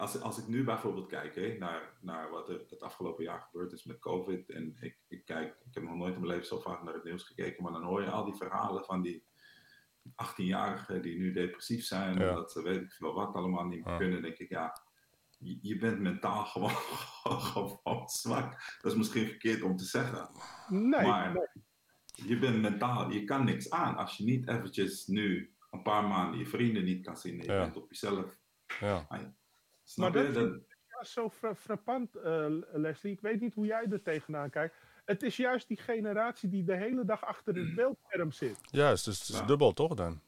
Als, 0.00 0.20
als 0.20 0.38
ik 0.38 0.46
nu 0.46 0.64
bijvoorbeeld 0.64 1.06
kijk 1.08 1.34
hè, 1.34 1.56
naar, 1.58 1.92
naar 2.00 2.30
wat 2.30 2.48
er 2.48 2.64
het 2.70 2.80
afgelopen 2.82 3.24
jaar 3.24 3.40
gebeurd 3.40 3.72
is 3.72 3.84
met 3.84 3.98
COVID. 3.98 4.50
En 4.50 4.76
ik, 4.80 4.98
ik 5.08 5.24
kijk, 5.24 5.48
ik 5.64 5.74
heb 5.74 5.82
nog 5.82 5.94
nooit 5.94 6.14
in 6.14 6.20
mijn 6.20 6.32
leven 6.32 6.46
zo 6.46 6.60
vaak 6.60 6.82
naar 6.82 6.94
het 6.94 7.04
nieuws 7.04 7.22
gekeken. 7.24 7.62
Maar 7.62 7.72
dan 7.72 7.82
hoor 7.82 8.02
je 8.02 8.10
al 8.10 8.24
die 8.24 8.34
verhalen 8.34 8.84
van 8.84 9.02
die 9.02 9.24
18-jarigen 10.08 11.00
die 11.00 11.18
nu 11.18 11.32
depressief 11.32 11.84
zijn. 11.84 12.18
Ja. 12.18 12.28
En 12.28 12.34
dat 12.34 12.52
ze 12.52 12.62
weet 12.62 12.80
ik 12.82 12.92
veel 12.92 13.14
wat 13.14 13.34
allemaal 13.34 13.64
niet 13.64 13.84
meer 13.84 13.92
Ja. 13.92 13.98
kunnen. 13.98 14.22
Denk 14.22 14.36
ik, 14.38 14.48
ja, 14.48 14.82
je, 15.38 15.58
je 15.62 15.76
bent 15.78 16.00
mentaal 16.00 16.44
gewoon, 16.52 16.70
gewoon 17.40 18.08
zwak. 18.08 18.78
Dat 18.82 18.92
is 18.92 18.98
misschien 18.98 19.26
verkeerd 19.26 19.62
om 19.62 19.76
te 19.76 19.84
zeggen. 19.84 20.28
Nee, 20.68 21.06
Maar- 21.06 21.32
nee. 21.32 21.48
Je 22.28 22.38
bent 22.38 22.60
mentaal, 22.60 23.10
je 23.10 23.24
kan 23.24 23.44
niks 23.44 23.70
aan 23.70 23.96
als 23.96 24.16
je 24.16 24.24
niet 24.24 24.48
eventjes 24.48 25.06
nu 25.06 25.54
een 25.70 25.82
paar 25.82 26.04
maanden 26.08 26.38
je 26.38 26.46
vrienden 26.46 26.84
niet 26.84 27.04
kan 27.04 27.16
zien 27.16 27.40
en 27.40 27.46
je 27.46 27.52
Ja. 27.52 27.60
bent 27.62 27.76
op 27.76 27.90
jezelf. 27.90 28.38
ja. 28.80 29.06
Snap 29.90 30.12
Maar 30.14 30.22
je? 30.26 30.32
dat 30.32 30.50
Dat, 30.50 30.60
Ja, 30.88 31.04
zo 31.04 31.28
fra- 31.28 31.54
frappant, 31.54 32.14
eh, 32.16 32.46
Leslie. 32.72 33.12
Ik 33.12 33.20
weet 33.20 33.40
niet 33.40 33.54
hoe 33.54 33.66
jij 33.66 33.86
er 33.90 34.02
tegenaan 34.02 34.50
kijkt. 34.50 34.76
Het 35.04 35.22
is 35.22 35.36
juist 35.36 35.68
die 35.68 35.76
generatie 35.76 36.48
die 36.48 36.64
de 36.64 36.76
hele 36.76 37.04
dag 37.04 37.24
achter 37.24 37.54
het 37.56 37.74
beeldscherm 37.74 38.32
zit. 38.32 38.58
Juist, 38.62 39.04
dus 39.04 39.18
het 39.18 39.28
is 39.28 39.38
Ja. 39.38 39.46
dubbel 39.46 39.72
toch 39.72 39.94
dan? 39.94 40.20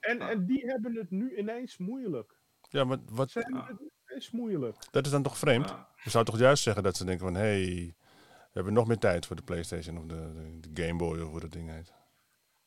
En, 0.00 0.18
Ja. 0.18 0.30
en 0.30 0.46
die 0.46 0.66
hebben 0.66 0.94
het 0.94 1.10
nu 1.10 1.36
ineens 1.36 1.76
moeilijk. 1.78 2.34
Ja, 2.68 2.84
maar 2.84 2.98
wat, 3.10 3.30
Ze 3.30 3.38
hebben 3.38 3.58
Ja. 3.60 3.66
het 3.66 3.80
nu 3.80 3.90
ineens 4.08 4.30
moeilijk. 4.30 4.76
dat 4.90 5.06
is 5.06 5.12
dan 5.12 5.22
toch 5.22 5.38
vreemd? 5.38 5.68
ja, 5.68 5.88
Je 6.02 6.10
zou 6.10 6.24
toch 6.24 6.38
juist 6.38 6.62
zeggen 6.62 6.82
dat 6.82 6.96
ze 6.96 7.04
denken 7.04 7.24
van... 7.26 7.34
hé, 7.34 7.40
hey, 7.64 7.94
we 8.26 8.50
hebben 8.52 8.72
nog 8.72 8.86
meer 8.86 8.98
tijd 8.98 9.26
voor 9.26 9.36
de 9.36 9.42
Playstation 9.42 9.98
of 9.98 10.04
de, 10.06 10.32
de, 10.60 10.70
de 10.70 10.82
Game 10.82 10.98
Boy 10.98 11.20
of 11.20 11.30
hoe 11.30 11.40
dat 11.40 11.52
ding 11.52 11.70
heet. 11.70 11.92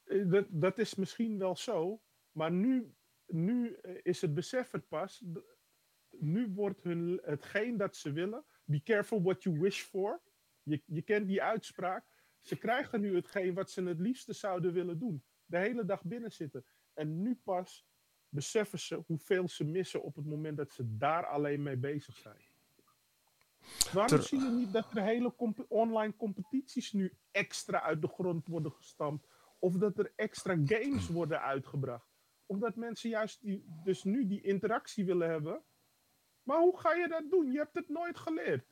Eh, 0.03 0.29
Dat, 0.31 0.45
dat 0.49 0.77
is 0.77 0.95
misschien 0.95 1.37
wel 1.37 1.55
zo. 1.55 2.01
Maar 2.31 2.51
nu, 2.51 2.93
nu 3.25 3.73
eh, 3.73 3.95
is 4.03 4.21
het 4.21 4.33
besef 4.33 4.73
er 4.73 4.81
pas. 4.81 5.23
Nu 6.19 6.53
wordt 6.53 6.83
hun, 6.83 7.19
hetgeen 7.23 7.77
dat 7.77 7.95
ze 7.95 8.11
willen. 8.11 8.45
Be 8.63 8.83
careful 8.83 9.21
what 9.21 9.43
you 9.43 9.59
wish 9.59 9.81
for. 9.81 10.21
Je, 10.63 10.81
je 10.85 11.01
kent 11.01 11.27
die 11.27 11.43
uitspraak. 11.43 12.05
Ze 12.41 12.57
krijgen 12.57 13.01
nu 13.01 13.15
hetgeen 13.15 13.53
wat 13.53 13.71
ze 13.71 13.83
het 13.83 13.99
liefste 13.99 14.33
zouden 14.33 14.73
willen 14.73 14.99
doen. 14.99 15.23
De 15.45 15.57
hele 15.57 15.85
dag 15.85 16.03
binnen 16.03 16.31
zitten. 16.31 16.65
En 16.93 17.21
nu 17.21 17.35
pas 17.43 17.85
beseffen 18.29 18.79
ze 18.79 19.03
hoeveel 19.05 19.47
ze 19.47 19.63
missen 19.63 20.03
op 20.03 20.15
het 20.15 20.25
moment 20.25 20.57
dat 20.57 20.71
ze 20.71 20.97
daar 20.97 21.25
alleen 21.25 21.63
mee 21.63 21.77
bezig 21.77 22.17
zijn. 22.17 22.41
Waarom 23.93 24.17
Ter- 24.17 24.27
zie 24.27 24.39
je 24.39 24.49
niet 24.49 24.73
dat 24.73 24.95
er 24.95 25.03
hele 25.03 25.35
comp- 25.35 25.65
online 25.67 26.15
competities 26.15 26.93
nu 26.93 27.13
extra 27.31 27.81
uit 27.81 28.01
de 28.01 28.07
grond 28.07 28.47
worden 28.47 28.71
gestampt? 28.71 29.27
Of 29.59 29.73
dat 29.73 29.97
er 29.97 30.13
extra 30.15 30.57
games 30.65 31.07
worden 31.07 31.41
uitgebracht? 31.41 32.15
Omdat 32.45 32.75
mensen 32.75 33.09
juist 33.09 33.41
die, 33.41 33.65
dus 33.83 34.03
nu 34.03 34.27
die 34.27 34.41
interactie 34.41 35.05
willen 35.05 35.29
hebben. 35.29 35.63
Maar 36.47 36.59
hoe 36.59 36.79
ga 36.79 36.93
je 36.93 37.07
dat 37.07 37.23
doen? 37.29 37.51
Je 37.51 37.57
hebt 37.57 37.73
het 37.73 37.89
nooit 37.89 38.17
geleerd. 38.17 38.65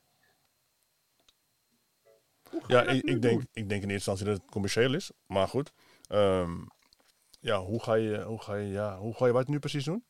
Ja, 2.67 2.81
ik, 2.83 3.21
denk, 3.21 3.21
doen? 3.21 3.47
ik 3.53 3.69
denk 3.69 3.83
in 3.83 3.89
eerste 3.89 3.93
instantie 3.93 4.25
dat 4.25 4.37
het 4.37 4.51
commercieel 4.51 4.93
is. 4.93 5.11
Maar 5.27 5.47
goed, 5.47 5.73
Ehm, 6.07 6.65
ja, 7.39 7.59
hoe 7.59 7.83
ga 7.83 7.93
je, 7.93 8.21
hoe 8.21 8.41
ga 8.41 8.55
je, 8.55 8.67
ja, 8.67 8.97
hoe 8.97 9.13
ga 9.13 9.25
je 9.25 9.31
wat 9.31 9.47
nu 9.47 9.59
precies 9.59 9.83
doen? 9.83 10.05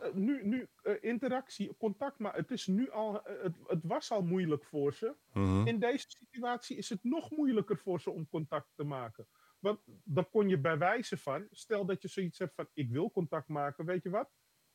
Eh, 0.00 0.12
nu, 0.12 0.44
nu 0.46 0.68
eh, 0.82 0.94
interactie, 1.00 1.76
contact, 1.76 2.18
maar 2.18 2.34
het 2.34 2.50
is 2.50 2.66
nu 2.66 2.90
al, 2.90 3.24
eh, 3.24 3.42
het, 3.42 3.56
het 3.66 3.80
was 3.82 4.10
al 4.10 4.22
moeilijk 4.22 4.64
voor 4.64 4.94
ze. 4.94 5.14
Mhm. 5.32 5.66
In 5.66 5.78
deze 5.78 6.06
situatie 6.08 6.76
is 6.76 6.88
het 6.88 7.04
nog 7.04 7.30
moeilijker 7.30 7.78
voor 7.78 8.00
ze 8.00 8.10
om 8.10 8.28
contact 8.28 8.68
te 8.74 8.84
maken. 8.84 9.26
Want 9.58 9.80
dan 10.04 10.30
kon 10.30 10.48
je 10.48 10.58
bij 10.58 10.78
wijze 10.78 11.16
van, 11.16 11.46
stel 11.50 11.84
dat 11.84 12.02
je 12.02 12.08
zoiets 12.08 12.38
hebt 12.38 12.54
van, 12.54 12.68
ik 12.74 12.90
wil 12.90 13.10
contact 13.10 13.48
maken, 13.48 13.84
weet 13.84 14.02
je 14.02 14.10
wat? 14.10 14.30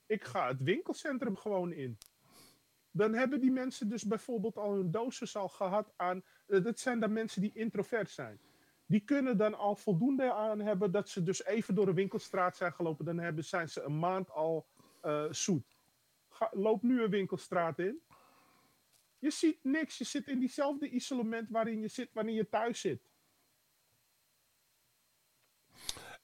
Ik 0.05 0.23
ga 0.23 0.47
het 0.47 0.61
winkelcentrum 0.61 1.35
gewoon 1.35 1.71
in. 1.71 1.97
Dan 2.91 3.13
hebben 3.13 3.41
die 3.41 3.51
mensen 3.51 3.89
dus 3.89 4.03
bijvoorbeeld 4.03 4.57
al 4.57 4.75
een 4.75 4.91
dosis 4.91 5.35
al 5.35 5.49
gehad 5.49 5.93
aan, 5.95 6.23
eh, 6.47 6.63
dat 6.63 6.79
zijn 6.79 6.99
dan 6.99 7.13
mensen 7.13 7.41
die 7.41 7.53
introvert 7.53 8.09
zijn. 8.09 8.39
Die 8.85 8.99
kunnen 8.99 9.37
dan 9.37 9.53
al 9.53 9.75
voldoende 9.75 10.33
aan 10.33 10.59
hebben 10.59 10.91
dat 10.91 11.09
ze 11.09 11.23
dus 11.23 11.45
even 11.45 11.75
door 11.75 11.87
een 11.87 11.95
winkelstraat 11.95 12.57
zijn 12.57 12.73
gelopen. 12.73 13.05
Dan 13.05 13.19
hebben, 13.19 13.43
zijn 13.43 13.69
ze 13.69 13.81
een 13.81 13.99
maand 13.99 14.29
al 14.29 14.67
eh, 15.01 15.25
zoet. 15.29 15.77
Loop 16.51 16.83
nu 16.83 17.03
een 17.03 17.09
winkelstraat 17.09 17.79
in. 17.79 18.01
Je 19.19 19.31
ziet 19.31 19.59
niks. 19.63 19.97
Je 19.97 20.03
zit 20.03 20.27
in 20.27 20.39
diezelfde 20.39 20.89
isolement 20.89 21.49
waarin 21.49 21.81
je 21.81 21.87
zit 21.87 22.09
wanneer 22.13 22.35
je 22.35 22.49
thuis 22.49 22.79
zit. 22.79 23.01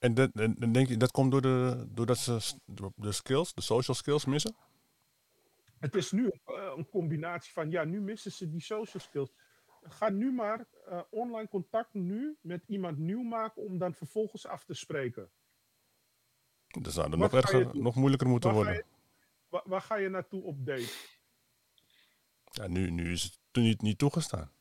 En, 0.02 0.14
dat, 0.14 0.32
en 0.34 0.56
en 0.60 0.72
denk 0.72 0.88
je, 0.88 0.97
dat 0.97 1.12
komt 1.12 1.32
door 1.32 1.41
de, 1.41 1.86
doordat 1.89 2.18
ze 2.18 2.56
de 2.95 3.12
skills, 3.12 3.54
de 3.54 3.62
social 3.62 3.95
skills 3.95 4.26
missen? 4.26 4.56
Het 5.80 5.95
is 5.95 6.12
nu 6.12 6.28
eh, 6.45 6.74
een 6.76 6.89
combinatie 6.89 7.54
van, 7.54 7.72
ja, 7.72 7.84
nu 7.84 8.02
missen 8.02 8.32
ze 8.32 8.49
die 8.49 8.62
social 8.62 9.04
skills. 9.04 9.32
Ga 9.82 10.10
nu 10.10 10.32
maar 10.32 10.66
eh, 10.88 11.02
online 11.10 11.47
contact 11.47 11.93
nu 11.93 12.38
met 12.41 12.64
iemand 12.68 12.97
nieuw 12.97 13.22
maken 13.24 13.62
om 13.62 13.78
dan 13.78 13.93
vervolgens 13.93 14.47
af 14.47 14.64
te 14.64 14.74
spreken. 14.74 15.30
Dat 16.68 16.93
zou 16.93 17.10
dan 17.10 17.20
Wat 17.20 17.32
nog, 17.32 17.41
erger, 17.41 17.78
nog 17.82 17.95
moeilijker 17.95 18.28
moeten 18.28 18.54
Waar 18.54 18.64
ga, 18.64 18.66
worden. 18.66 18.86
je, 18.89 18.97
waar, 19.49 19.64
waar 19.66 19.82
ga 19.82 19.95
je 19.95 20.10
naartoe 20.10 20.43
op 20.43 20.66
date? 20.66 20.93
Ja, 22.52 22.68
nu, 22.68 22.89
nu 22.91 23.12
is 23.12 23.24
het 23.24 23.39
niet, 23.52 23.82
niet 23.82 23.97
toegestaan. 23.97 24.52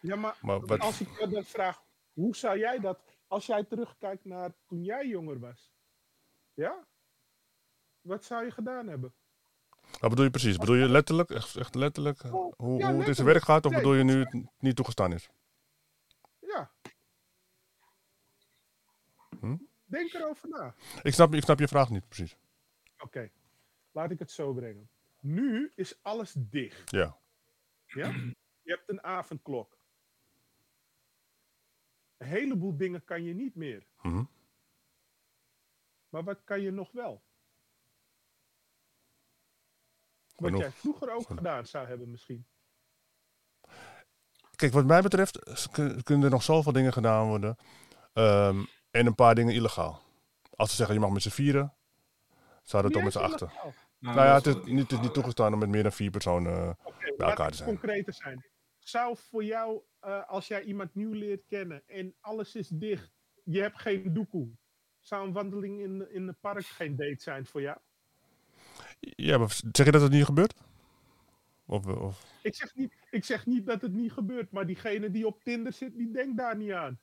Ja, 0.00 0.16
maar, 0.16 0.38
Maar 0.42 0.60
wat- 0.60 0.80
als 0.80 1.00
ik 1.00 1.30
dan 1.30 1.44
vraag, 1.44 1.82
hoe 2.12 2.36
zou 2.36 2.58
jij 2.58 2.78
dat, 2.78 3.13
als 3.28 3.46
jij 3.46 3.64
terugkijkt 3.64 4.24
naar 4.24 4.52
toen 4.66 4.84
jij 4.84 5.06
jonger 5.06 5.38
was? 5.38 5.72
Ja? 6.54 6.86
Wat 8.00 8.24
zou 8.24 8.44
je 8.44 8.50
gedaan 8.50 8.86
hebben? 8.86 9.14
Wat 10.00 10.10
bedoel 10.10 10.24
je 10.24 10.30
precies? 10.30 10.56
Bedoel 10.56 10.76
je 10.76 10.88
letterlijk, 10.88 11.30
echt, 11.30 11.56
echt 11.56 11.74
letterlijk, 11.74 12.24
Oh, 12.24 12.52
hoe, 12.56 12.78
ja, 12.78 12.90
hoe 12.90 12.98
het 12.98 13.08
in 13.08 13.14
zijn 13.14 13.26
werk 13.26 13.42
gaat? 13.42 13.64
Of 13.64 13.70
Nee, 13.70 13.80
bedoel 13.80 13.94
je 13.96 14.04
nu 14.04 14.18
het 14.18 14.46
niet 14.58 14.76
toegestaan 14.76 15.12
is? 15.12 15.28
Ja. 16.38 16.70
Hm? 19.40 19.56
Denk 19.84 20.12
erover 20.12 20.48
na. 20.48 20.74
Ik 21.02 21.12
snap, 21.12 21.34
ik 21.34 21.42
snap 21.42 21.58
je 21.58 21.68
vraag 21.68 21.90
niet 21.90 22.08
precies. 22.08 22.36
Oké, 22.98 23.30
laat 23.92 24.10
ik 24.10 24.18
het 24.18 24.30
zo 24.30 24.52
brengen. 24.52 24.88
Nu 25.20 25.72
is 25.74 25.98
alles 26.02 26.34
dicht. 26.36 26.90
Ja. 26.90 27.18
Ja? 27.86 28.08
Je 28.62 28.72
hebt 28.72 28.88
een 28.88 29.02
avondklok. 29.02 29.76
Een 32.24 32.30
heleboel 32.30 32.76
dingen 32.76 33.04
kan 33.04 33.22
je 33.24 33.34
niet 33.34 33.54
meer. 33.54 33.86
Mhm. 34.02 34.24
Maar 36.08 36.24
wat 36.24 36.40
kan 36.44 36.60
je 36.60 36.70
nog 36.70 36.92
wel? 36.92 37.22
Wat 40.36 40.44
Genoeg. 40.48 40.60
jij 40.60 40.70
vroeger 40.72 41.12
ook 41.14 41.22
Genoeg. 41.26 41.38
gedaan 41.38 41.66
zou 41.66 41.86
hebben 41.86 42.10
misschien. 42.10 42.46
Kijk, 44.56 44.72
wat 44.72 44.84
mij 44.84 45.02
betreft 45.02 45.38
kunnen 46.02 46.24
er 46.24 46.30
nog 46.30 46.42
zoveel 46.42 46.72
dingen 46.72 46.92
gedaan 46.92 47.26
worden. 47.26 47.56
Ehm, 48.12 48.64
en 48.90 49.06
een 49.06 49.14
paar 49.14 49.34
dingen 49.34 49.54
illegaal. 49.54 50.02
Als 50.56 50.70
ze 50.70 50.76
zeggen 50.76 50.94
je 50.94 51.00
mag 51.00 51.10
met 51.10 51.22
z'n 51.22 51.28
vieren, 51.30 51.74
zou 52.62 52.82
dat 52.82 52.92
toch 52.92 53.02
met 53.02 53.12
z'n 53.12 53.18
achter. 53.18 53.48
illegaal. 53.48 53.72
Nou 53.98 54.16
ja, 54.16 54.34
het 54.34 54.46
is, 54.46 54.54
niet, 54.64 54.82
het 54.82 54.92
is 54.92 55.00
niet 55.00 55.14
toegestaan 55.14 55.52
om 55.52 55.58
met 55.58 55.68
meer 55.68 55.82
dan 55.82 55.92
vier 55.92 56.10
personen. 56.10 56.52
eh, 56.78 57.16
bij 57.16 57.28
elkaar 57.28 57.50
te 57.50 57.56
zijn. 57.56 57.68
concreter 57.68 58.14
zijn. 58.14 58.44
Zou 58.78 59.16
voor 59.16 59.44
jou, 59.44 59.82
eh, 60.04 60.28
als 60.28 60.48
jij 60.48 60.62
iemand 60.62 60.94
nieuw 60.94 61.12
leert 61.12 61.44
kennen 61.46 61.82
en 61.86 62.14
alles 62.20 62.54
is 62.54 62.68
dicht, 62.68 63.10
je 63.44 63.60
hebt 63.60 63.80
geen 63.80 64.12
doekoe, 64.12 64.48
zou 65.00 65.26
een 65.26 65.32
wandeling 65.32 65.80
in, 65.80 66.12
in 66.12 66.26
het 66.26 66.40
park 66.40 66.66
geen 66.66 66.96
date 66.96 67.22
zijn 67.22 67.46
voor 67.46 67.60
jou? 67.60 67.78
Ja, 69.00 69.38
maar 69.38 69.60
zeg 69.72 69.86
je 69.86 69.92
dat 69.92 70.02
het 70.02 70.12
niet 70.12 70.24
gebeurt? 70.24 70.54
Of, 71.66 71.86
of, 71.86 72.24
Ik 72.42 72.54
zeg, 72.54 72.74
niet, 72.74 72.92
ik 73.10 73.24
zeg 73.24 73.46
niet 73.46 73.66
dat 73.66 73.82
het 73.82 73.92
niet 73.92 74.12
gebeurt, 74.12 74.50
maar 74.50 74.66
diegene 74.66 75.10
die 75.10 75.26
op 75.26 75.42
Tinder 75.42 75.72
zit, 75.72 75.96
die 75.96 76.10
denkt 76.10 76.36
daar 76.36 76.56
niet 76.56 76.72
aan. 76.72 76.98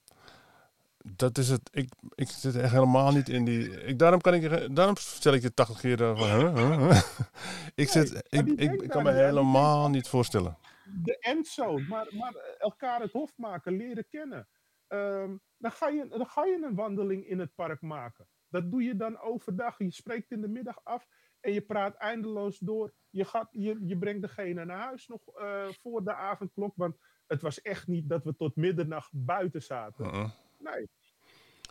dat 0.97 1.37
is 1.37 1.49
het. 1.49 1.69
Ik, 1.71 1.89
ik 2.15 2.27
zit 2.27 2.55
echt 2.55 2.71
helemaal 2.71 3.11
niet 3.11 3.29
in 3.29 3.45
die. 3.45 3.83
Ik, 3.83 3.99
daarom, 3.99 4.21
kan 4.21 4.33
ik, 4.33 4.75
daarom 4.75 4.95
stel 4.97 5.33
ik 5.33 5.41
je 5.41 5.53
80 5.53 5.79
keer 5.79 5.97
van. 5.97 6.17
huh, 6.17 6.55
huh, 6.55 6.77
huh. 6.77 7.01
ik, 7.83 7.89
zit, 7.89 8.23
ik, 8.29 8.47
ik, 8.47 8.89
kan 8.89 9.03
me 9.03 9.11
helemaal 9.11 9.89
niet 9.89 10.07
voorstellen. 10.07 10.57
De 11.03 11.17
endzone, 11.19 11.87
maar, 11.87 12.07
maar 12.15 12.35
elkaar 12.57 13.01
het 13.01 13.11
hof 13.11 13.37
maken, 13.37 13.77
leren 13.77 14.07
kennen. 14.07 14.47
Ehm, 14.87 15.35
dan, 15.57 15.71
ga 15.71 15.87
je, 15.87 16.07
dan 16.07 16.27
ga 16.27 16.45
je 16.45 16.63
een 16.63 16.75
wandeling 16.75 17.27
in 17.27 17.39
het 17.39 17.55
park 17.55 17.81
maken. 17.81 18.27
Dat 18.49 18.71
doe 18.71 18.83
je 18.83 18.95
dan 18.95 19.19
overdag. 19.19 19.77
Je 19.77 19.91
spreekt 19.91 20.31
in 20.31 20.41
de 20.41 20.47
middag 20.47 20.83
af 20.83 21.07
en 21.39 21.53
je 21.53 21.61
praat 21.61 21.95
eindeloos 21.95 22.59
door. 22.59 22.93
Je, 23.09 23.25
gaat, 23.25 23.47
je, 23.51 23.77
je 23.85 23.97
brengt 23.97 24.21
degene 24.21 24.65
naar 24.65 24.79
huis 24.79 25.07
nog 25.07 25.27
eh, 25.27 25.67
voor 25.67 26.03
de 26.03 26.13
avondklok. 26.13 26.73
Want 26.75 26.97
het 27.27 27.41
was 27.41 27.61
echt 27.61 27.87
niet 27.87 28.09
dat 28.09 28.23
we 28.23 28.35
tot 28.35 28.55
middernacht 28.55 29.11
buiten 29.13 29.61
zaten. 29.61 30.05
Uh-uh. 30.05 30.29
Nee, 30.57 30.89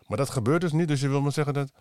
Maar 0.06 0.18
dat 0.18 0.30
gebeurt 0.30 0.60
dus 0.60 0.72
niet. 0.72 0.88
Dus 0.88 1.00
je 1.00 1.08
wil 1.08 1.20
maar 1.20 1.32
zeggen 1.32 1.54
dat 1.54 1.72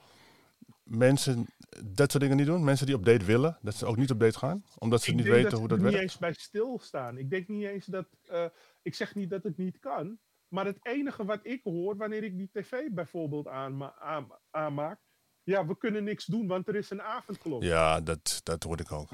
mensen 0.89 1.45
dat 1.85 2.11
soort 2.11 2.23
dingen 2.23 2.37
niet 2.37 2.45
doen. 2.45 2.63
Mensen 2.63 2.85
die 2.85 2.95
op 2.95 3.05
date 3.05 3.25
willen, 3.25 3.57
dat 3.61 3.75
ze 3.75 3.85
ook 3.85 3.97
niet 3.97 4.11
op 4.11 4.19
date 4.19 4.37
gaan. 4.37 4.63
Omdat 4.77 5.01
ze 5.01 5.09
ik 5.09 5.15
niet 5.15 5.23
denk 5.23 5.35
weten 5.35 5.51
dat 5.51 5.59
hoe 5.59 5.67
dat 5.67 5.77
er 5.77 5.83
werkt. 5.83 5.99
niet 5.99 6.09
eens 6.09 6.19
bij 6.19 6.33
stilstaan. 6.33 7.17
Ik 7.17 7.29
denk 7.29 7.47
niet 7.47 7.65
eens 7.65 7.85
dat. 7.85 8.07
eh, 8.27 8.45
ik 8.81 8.95
zeg 8.95 9.15
niet 9.15 9.29
dat 9.29 9.43
het 9.43 9.57
niet 9.57 9.79
kan. 9.79 10.17
Maar 10.47 10.65
het 10.65 10.79
enige 10.81 11.25
wat 11.25 11.39
ik 11.43 11.63
hoor 11.63 11.97
wanneer 11.97 12.23
ik 12.23 12.37
die 12.37 12.49
tv 12.53 12.89
bijvoorbeeld 12.91 13.47
aanma 13.47 13.95
aan- 13.99 14.27
aanmaak. 14.51 14.99
Ja, 15.43 15.65
we 15.65 15.77
kunnen 15.77 16.03
niks 16.03 16.25
doen, 16.25 16.47
want 16.47 16.67
er 16.67 16.75
is 16.75 16.89
een 16.89 17.01
avondklok. 17.01 17.63
Ja, 17.63 18.01
dat, 18.01 18.41
dat 18.43 18.63
hoor 18.63 18.79
ik 18.79 18.91
ook. 18.91 19.09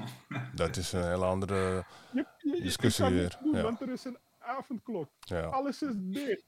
Dat 0.54 0.76
is 0.76 0.92
een 0.92 1.08
hele 1.08 1.24
andere. 1.24 1.84
Je, 2.12 2.26
je- 2.38 2.56
je 2.56 2.62
Discussie 2.62 3.04
kan 3.04 3.12
weer, 3.12 3.22
niks 3.22 3.38
doen, 3.42 3.54
ja. 3.54 3.62
want 3.62 3.80
er 3.80 3.88
is 3.92 4.04
een 4.04 4.18
avondklok. 4.38 5.10
Ja. 5.20 5.40
Alles 5.44 5.82
is 5.82 5.92
dicht. 5.96 6.44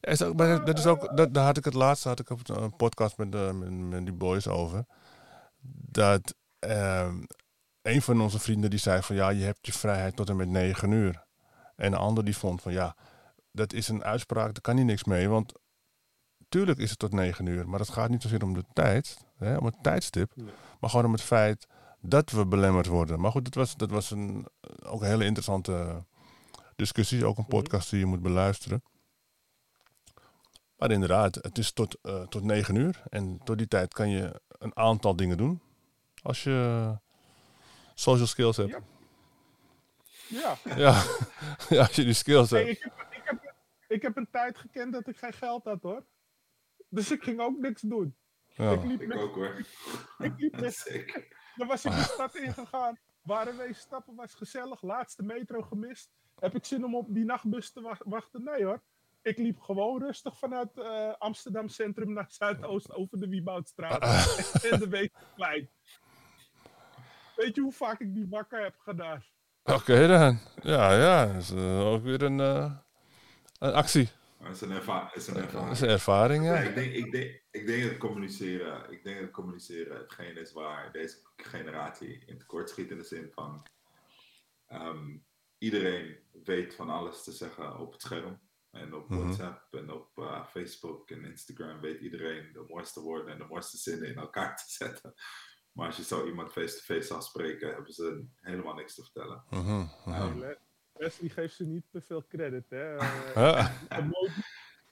Is 0.00 0.22
ook, 0.22 0.36
maar 0.36 0.64
dat 0.64 0.78
is 0.78 0.86
ook, 0.86 1.16
dat, 1.16 1.34
daar 1.34 1.44
had 1.44 1.56
ik 1.56 1.64
het 1.64 1.74
laatst 1.74 2.04
had 2.04 2.20
ik 2.20 2.30
op 2.30 2.48
een 2.48 2.76
podcast 2.76 3.16
met, 3.16 3.34
eh, 3.34 3.50
met, 3.52 3.70
met 3.70 4.04
die 4.04 4.14
boys 4.14 4.48
over. 4.48 4.84
Dat 5.90 6.34
ehm, 6.58 7.22
een 7.82 8.02
van 8.02 8.20
onze 8.20 8.38
vrienden 8.38 8.70
die 8.70 8.78
zei 8.78 9.02
van 9.02 9.16
ja, 9.16 9.28
je 9.28 9.44
hebt 9.44 9.66
je 9.66 9.72
vrijheid 9.72 10.16
tot 10.16 10.28
en 10.28 10.36
met 10.36 10.48
9 10.48 10.90
uur. 10.90 11.24
En 11.76 11.86
een 11.92 11.98
ander 11.98 12.24
die 12.24 12.36
vond 12.36 12.62
van 12.62 12.72
ja, 12.72 12.96
dat 13.52 13.72
is 13.72 13.88
een 13.88 14.04
uitspraak, 14.04 14.52
daar 14.52 14.60
kan 14.60 14.76
je 14.76 14.84
niks 14.84 15.04
mee. 15.04 15.28
Want 15.28 15.52
tuurlijk 16.48 16.78
is 16.78 16.90
het 16.90 16.98
tot 16.98 17.12
9 17.12 17.46
uur, 17.46 17.68
maar 17.68 17.80
het 17.80 17.88
gaat 17.88 18.08
niet 18.10 18.22
zozeer 18.22 18.42
om 18.42 18.54
de 18.54 18.64
tijd, 18.72 19.18
hè, 19.36 19.56
om 19.56 19.64
het 19.64 19.82
tijdstip. 19.82 20.32
Nee. 20.34 20.52
Maar 20.80 20.90
gewoon 20.90 21.04
om 21.06 21.12
het 21.12 21.22
feit 21.22 21.66
dat 22.00 22.30
we 22.30 22.46
belemmerd 22.46 22.86
worden. 22.86 23.20
Maar 23.20 23.30
goed, 23.30 23.44
dat 23.44 23.54
was, 23.54 23.76
dat 23.76 23.90
was 23.90 24.10
een, 24.10 24.46
ook 24.84 25.00
een 25.00 25.08
hele 25.08 25.24
interessante 25.24 26.04
discussie. 26.76 27.24
Ook 27.26 27.36
een 27.38 27.44
Mhm. 27.48 27.56
podcast 27.56 27.90
die 27.90 27.98
je 27.98 28.06
moet 28.06 28.22
beluisteren. 28.22 28.82
Maar 30.80 30.90
inderdaad, 30.90 31.34
het 31.34 31.58
is 31.58 31.72
tot, 31.72 31.98
eh, 32.02 32.22
tot 32.26 32.42
9 32.44 32.74
uur. 32.74 33.02
En 33.10 33.40
tot 33.44 33.58
die 33.58 33.68
tijd 33.68 33.94
kan 33.94 34.10
je 34.10 34.40
een 34.58 34.76
aantal 34.76 35.16
dingen 35.16 35.36
doen. 35.36 35.60
Als 36.22 36.42
je 36.44 36.96
social 37.94 38.26
skills 38.26 38.56
hebt. 38.56 38.70
Ja. 38.70 38.80
Ja. 40.28 40.56
Ja, 40.76 41.02
ja 41.68 41.80
als 41.80 41.94
je 41.96 42.04
die 42.04 42.12
skills 42.12 42.50
Hey, 42.50 42.64
hebt. 42.64 42.76
ik, 42.78 42.82
heb, 42.82 43.10
ik, 43.12 43.20
heb, 43.24 43.54
ik 43.88 44.02
heb 44.02 44.16
een 44.16 44.28
tijd 44.30 44.58
gekend 44.58 44.92
dat 44.92 45.06
ik 45.08 45.16
geen 45.16 45.32
geld 45.32 45.64
had 45.64 45.82
hoor. 45.82 46.04
Dus 46.88 47.10
ik 47.10 47.22
ging 47.22 47.40
ook 47.40 47.58
niks 47.58 47.80
doen. 47.82 48.16
Ja. 48.46 48.70
Ik 48.72 48.84
liep 48.84 49.00
Ik 49.00 49.08
met, 49.08 49.18
ook 49.18 49.34
hoor. 49.34 49.66
ik 50.18 50.32
liep 50.36 50.60
met 50.60 50.74
Zeker. 50.74 51.26
Dan 51.56 51.66
was 51.66 51.84
ik 51.84 51.92
de 51.92 52.02
stad 52.14 52.34
ingegaan. 52.34 52.98
Waren 53.22 53.56
we 53.56 53.68
stappen, 53.74 54.14
was 54.14 54.34
gezellig. 54.34 54.82
Laatste 54.82 55.22
metro 55.22 55.62
gemist. 55.62 56.10
Heb 56.38 56.54
ik 56.54 56.64
zin 56.64 56.84
om 56.84 56.94
op 56.94 57.06
die 57.08 57.24
nachtbus 57.24 57.72
te 57.72 57.80
wa- 57.80 58.00
wachten? 58.04 58.42
Nee 58.44 58.64
hoor. 58.64 58.82
Ik 59.22 59.38
liep 59.38 59.60
gewoon 59.60 60.02
rustig 60.02 60.38
vanuit 60.38 60.78
eh, 60.78 61.12
Amsterdam 61.18 61.68
Centrum 61.68 62.12
naar 62.12 62.30
Zuidoost 62.30 62.92
over 62.92 63.20
de 63.20 63.28
Wieboudstraat. 63.28 64.02
en 64.70 64.78
de 64.78 64.88
Weesperplein. 64.88 65.70
Weet 67.36 67.54
je 67.54 67.60
hoe 67.60 67.72
vaak 67.72 68.00
ik 68.00 68.14
die 68.14 68.28
wakker 68.28 68.62
heb 68.62 68.78
gedaan? 68.78 69.24
Oké 69.62 70.06
dan. 70.06 70.38
Ja, 70.62 70.92
ja. 70.92 71.26
Dat 71.26 71.42
is 71.42 71.50
eh, 71.50 71.86
ook 71.86 72.02
weer 72.02 72.22
een, 72.22 72.40
eh, 72.40 72.72
een 73.58 73.72
actie. 73.72 74.08
Maar 74.38 74.48
het 74.48 74.56
is 74.56 74.68
een, 74.68 74.70
erva 74.74 75.10
is 75.14 75.26
een 75.26 75.34
Dat 75.34 75.42
ervaring. 75.42 75.70
is 75.70 75.80
een 75.80 75.88
ervaring, 75.88 76.44
ja. 76.44 76.52
Nee, 76.52 76.68
ik, 76.68 76.74
denk, 76.74 76.92
ik, 76.92 77.12
denk, 77.12 77.42
ik 77.50 77.66
denk 77.66 77.82
dat 77.90 77.98
communiceren, 77.98 78.90
ik 78.92 79.04
denk 79.04 79.20
dat 79.20 79.30
communiceren 79.30 79.96
hetgeen 79.96 80.36
is 80.36 80.52
waar 80.52 80.92
deze 80.92 81.16
generatie 81.36 82.22
in 82.26 82.38
tekort 82.38 82.70
schiet 82.70 82.90
in 82.90 82.98
de 82.98 83.04
zin 83.04 83.30
van 83.34 83.66
ehm, 84.66 85.16
iedereen 85.58 86.16
weet 86.44 86.74
van 86.74 86.90
alles 86.90 87.22
te 87.24 87.32
zeggen 87.32 87.78
op 87.78 87.92
het 87.92 88.02
scherm. 88.02 88.40
En 88.70 88.94
op 88.94 89.08
Mhm. 89.08 89.20
WhatsApp 89.20 89.74
en 89.74 89.90
op 89.92 90.18
eh, 90.18 90.46
Facebook 90.46 91.10
en 91.10 91.24
Instagram 91.24 91.80
weet 91.80 92.00
iedereen 92.00 92.52
de 92.52 92.64
mooiste 92.68 93.00
woorden 93.00 93.32
en 93.32 93.38
de 93.38 93.44
mooiste 93.44 93.76
zinnen 93.76 94.08
in 94.08 94.16
elkaar 94.18 94.56
te 94.64 94.64
zetten. 94.66 95.14
Maar 95.72 95.86
als 95.86 95.96
je 95.96 96.04
zo 96.04 96.26
iemand 96.26 96.52
face-to-face 96.52 97.06
zou 97.06 97.22
spreken, 97.22 97.68
hebben 97.74 97.92
ze 97.92 98.24
helemaal 98.40 98.74
niks 98.74 98.94
te 98.94 99.02
vertellen. 99.02 99.44
Mhm, 99.50 99.76
mhm. 99.76 100.10
Ja. 100.10 100.34
Le- 100.34 100.58
Leslie 100.94 101.30
geeft 101.30 101.54
ze 101.54 101.64
niet 101.66 101.84
te 101.90 102.00
veel 102.00 102.26
credit, 102.26 102.70
hè? 102.70 102.96
Eh, 102.96 103.68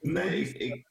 Nee, 0.00 0.40
ik, 0.40 0.56
ik, 0.56 0.88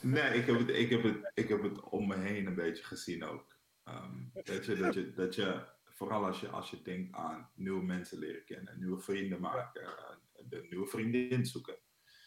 nee 0.00 0.34
ik, 0.38 0.46
heb 0.46 0.58
het, 0.58 0.68
ik, 0.68 0.90
heb 0.90 1.02
het, 1.02 1.30
ik 1.34 1.48
heb 1.48 1.62
het 1.62 1.80
om 1.80 2.06
me 2.06 2.16
heen 2.16 2.46
een 2.46 2.54
beetje 2.54 2.84
gezien 2.84 3.24
ook. 3.24 3.56
Ehm, 3.84 4.18
weet 4.32 4.64
je, 4.66 4.74
dat 4.76 4.94
je, 4.94 5.12
dat 5.12 5.34
je, 5.34 5.66
vooral 5.84 6.24
als 6.24 6.40
je, 6.40 6.48
als 6.48 6.70
je 6.70 6.82
denkt 6.82 7.14
aan 7.16 7.50
nieuwe 7.54 7.82
mensen 7.84 8.18
leren 8.18 8.44
kennen, 8.44 8.78
nieuwe 8.78 9.00
vrienden 9.00 9.40
maken, 9.40 9.82
eh, 9.82 10.16
de 10.48 10.66
nieuwe 10.70 10.86
vriendin 10.86 11.46
zoeken. 11.46 11.76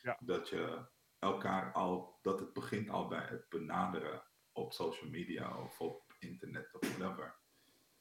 Ja. 0.08 0.18
Dat 0.20 0.50
je 0.50 0.86
elkaar 1.20 1.72
al, 1.74 2.20
dat 2.22 2.40
het 2.40 2.54
begint 2.54 2.90
al 2.90 3.08
bij 3.08 3.26
het 3.30 3.46
benaderen 3.50 4.24
op 4.52 4.74
social 4.74 5.10
media 5.10 5.58
of 5.64 5.80
op 5.82 6.04
internet 6.20 6.74
of 6.74 6.98
whatever. 6.98 7.40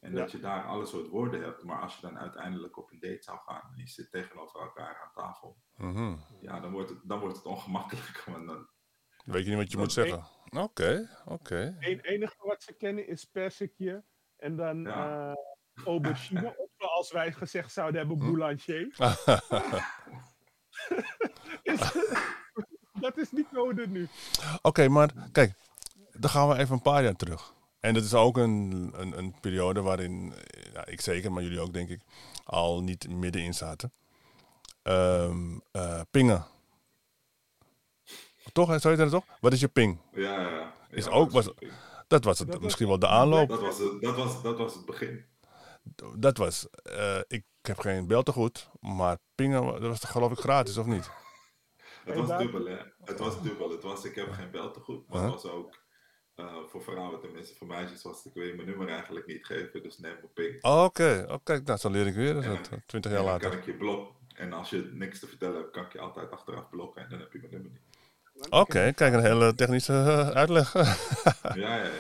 En 0.01 0.13
Ja. 0.13 0.19
dat 0.19 0.31
je 0.31 0.39
daar 0.41 0.65
alle 0.65 0.87
soort 0.87 1.09
woorden 1.09 1.43
hebt, 1.43 1.63
maar 1.65 1.81
als 1.81 1.95
je 1.95 2.01
dan 2.01 2.19
uiteindelijk 2.19 2.77
op 2.77 2.91
een 2.93 3.01
date 3.01 3.23
zou 3.23 3.39
gaan 3.39 3.63
en 3.73 3.77
je 3.77 3.89
zit 3.89 4.11
tegenover 4.11 4.61
elkaar 4.61 5.01
aan 5.03 5.13
tafel, 5.13 5.57
Mhm. 5.77 6.17
ja, 6.41 6.61
dan 6.61 6.73
wordt 6.73 6.91
het, 6.91 7.01
dan 7.05 7.19
wordt 7.21 7.37
het 7.37 7.45
ongemakkelijk. 7.47 8.23
Want 8.33 8.47
dan, 8.47 8.69
Weet 9.25 9.45
je 9.45 9.49
niet 9.51 9.59
wat 9.59 9.71
je 9.71 9.79
moet 9.79 9.93
zeggen? 9.93 10.25
Oké, 10.51 11.09
oké. 11.25 11.77
Het 11.79 12.05
enige 12.05 12.35
wat 12.39 12.63
ze 12.63 12.73
kennen 12.77 13.07
is 13.07 13.25
persikje 13.25 14.05
en 14.37 14.57
dan 14.57 14.83
Ja. 14.83 15.31
eh, 15.31 15.85
aubergine. 15.85 16.57
Of 16.57 16.71
zoals 16.77 17.13
wij 17.13 17.33
gezegd 17.33 17.73
zouden 17.73 17.99
hebben, 18.01 18.19
Hm. 18.19 18.27
boulanger. 18.27 18.89
Is- 21.81 21.93
dat 23.01 23.18
is 23.18 23.31
niet 23.33 23.53
nodig 23.53 23.87
nu. 23.87 24.09
Oké, 24.62 24.89
maar 24.89 25.11
kijk, 25.33 25.53
dan 26.12 26.31
gaan 26.31 26.49
we 26.49 26.57
even 26.57 26.74
een 26.74 26.83
paar 26.83 27.03
jaar 27.03 27.16
terug. 27.16 27.55
En 27.81 27.95
dat 27.95 28.05
is 28.05 28.14
ook 28.14 28.37
een, 28.37 28.91
een, 28.97 29.18
een 29.18 29.35
periode 29.41 29.81
waarin, 29.83 30.35
ja, 30.72 30.87
ik 30.87 31.01
zeker, 31.01 31.33
maar 31.33 31.43
jullie 31.43 31.61
ook 31.61 31.72
denk 31.72 31.89
ik, 31.89 32.01
al 32.45 32.83
niet 32.83 33.09
middenin 33.09 33.55
zaten. 33.55 33.93
Ehm, 34.83 35.59
eh, 35.72 36.01
pingen. 36.11 36.47
Toch, 38.53 38.81
zou 38.81 38.95
je 38.95 39.01
dat 39.01 39.11
toch? 39.11 39.24
Wat 39.41 39.53
is 39.53 39.61
je 39.61 39.68
ping? 39.68 39.99
ja, 40.12 40.41
ja, 40.41 40.49
ja. 40.51 40.72
Is 40.91 41.05
Ja, 41.05 41.11
ook- 41.11 41.33
dat 41.33 41.45
was- 41.45 41.55
Dat 42.09 42.24
was 42.24 42.39
het, 42.39 42.47
Dat 42.47 42.57
was- 42.57 42.64
misschien 42.64 42.87
wel 42.89 42.99
de 42.99 43.09
aanloop. 43.09 43.49
Dat 43.49 43.61
was 43.61 43.79
het, 43.79 44.01
dat 44.03 44.16
was, 44.16 44.43
dat 44.43 44.59
was 44.59 44.74
het 44.74 44.85
begin. 44.87 45.24
Dat 46.16 46.37
was, 46.37 46.66
eh, 46.83 47.18
ik 47.29 47.45
heb 47.62 47.79
geen 47.79 48.07
beltegoed, 48.07 48.68
maar 48.81 49.16
pingen, 49.35 49.64
dat 49.66 49.81
was 49.81 50.01
toch 50.01 50.11
geloof 50.11 50.33
ik 50.33 50.39
gratis, 50.39 50.77
of 50.77 50.87
niet? 50.87 51.11
Het 52.07 52.27
was 52.27 52.39
dubbel, 52.39 52.65
hè? 52.67 52.77
Het 53.05 53.19
was 53.19 53.43
dubbel. 53.43 53.71
Het 53.71 53.83
was, 53.83 54.05
ik 54.05 54.15
heb 54.15 54.31
geen 54.33 54.51
bel 54.51 54.71
te 54.71 54.81
goed, 54.81 55.09
maar 55.09 55.23
het 55.23 55.33
was 55.33 55.45
ook 55.51 55.79
eh, 56.35 56.57
voor 56.67 56.83
vrouwen, 56.83 57.21
tenminste 57.21 57.55
voor 57.55 57.67
meisjes, 57.67 58.03
was 58.03 58.25
ik 58.25 58.35
wil 58.35 58.45
je 58.45 58.55
mijn 58.55 58.69
nummer 58.69 58.89
eigenlijk 58.89 59.27
niet 59.27 59.47
geven, 59.47 59.83
dus 59.83 59.99
neem 59.99 60.13
mijn 60.15 60.33
ping. 60.35 60.65
Oké, 60.65 61.27
oké, 61.29 61.61
nou, 61.65 61.79
zo 61.79 61.91
leer 61.91 62.07
ik 62.07 62.15
weer, 62.15 62.35
dat 62.35 62.71
twintig 62.87 63.11
En 63.13 63.17
jaar 63.17 63.27
dan 63.27 63.39
kan 63.39 63.49
later. 63.51 63.59
ik 63.59 63.65
je 63.65 63.75
blokken. 63.75 64.15
En 64.35 64.53
als 64.53 64.71
je 64.71 64.91
niks 64.93 65.19
te 65.19 65.27
vertellen 65.27 65.57
hebt, 65.57 65.71
kan 65.71 65.85
ik 65.85 65.93
je 65.93 65.99
altijd 65.99 66.31
achteraf 66.31 66.69
blokken 66.71 67.03
en 67.03 67.09
dan 67.11 67.19
heb 67.19 67.33
je 67.33 67.39
mijn 67.39 67.53
nummer 67.53 67.71
niet. 67.71 68.53
Oké, 68.53 68.93
kijk, 68.93 69.15
een 69.15 69.21
hele 69.25 69.55
technische 69.55 69.93
eh, 69.93 70.29
uitleg. 70.29 70.73
Ja, 71.43 71.53
ja, 71.55 71.77
ja. 71.85 71.91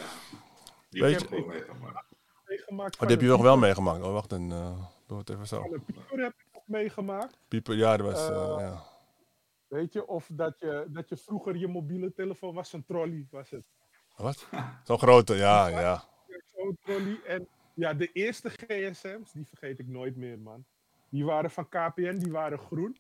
Die 0.90 1.02
Weet 1.02 1.20
heb 1.20 1.30
je- 1.30 1.36
ik 1.36 1.46
meegemaakt. 1.46 2.04
Meegemaakt 2.46 2.76
Maar 2.76 2.90
van 2.98 3.06
die 3.06 3.16
heb 3.16 3.24
je 3.24 3.30
nog 3.32 3.42
wel 3.42 3.56
meegemaakt. 3.56 4.02
Oh, 4.04 4.12
wacht, 4.12 4.32
en 4.32 4.52
eh 4.52 4.78
doe 5.06 5.18
het 5.18 5.30
even 5.30 5.46
zo. 5.46 5.60
Van 5.60 5.82
pieper 5.84 6.18
heb 6.22 6.32
ik 6.38 6.46
nog 6.52 6.62
meegemaakt. 6.66 7.36
Pieper, 7.48 7.74
ja, 7.76 7.96
dat 7.96 8.12
was, 8.12 8.26
ja. 8.60 8.82
Weet 9.68 9.92
je, 9.92 10.06
of 10.06 10.28
dat 10.32 10.58
je, 10.58 10.86
dat 10.88 11.08
je 11.08 11.16
vroeger 11.16 11.56
je 11.56 11.68
mobiele 11.68 12.12
telefoon 12.12 12.54
was, 12.54 12.72
een 12.72 12.84
trolley 12.84 13.26
was 13.30 13.50
het. 13.50 13.64
Wat? 14.16 14.48
Zo'n 14.84 14.98
grote, 14.98 15.34
ja, 15.34 15.68
ja. 15.68 16.04
Zo'n 16.54 16.76
trolley. 16.80 17.20
En 17.26 17.48
ja, 17.74 17.94
de 17.94 18.12
eerste 18.12 18.48
gsm's, 18.50 19.32
die 19.32 19.46
vergeet 19.46 19.78
ik 19.78 19.86
nooit 19.88 20.16
meer, 20.16 20.38
man. 20.38 20.64
Die 21.08 21.24
waren 21.24 21.50
van 21.50 21.68
KPN, 21.68 22.16
die 22.18 22.32
waren 22.32 22.58
groen. 22.58 22.96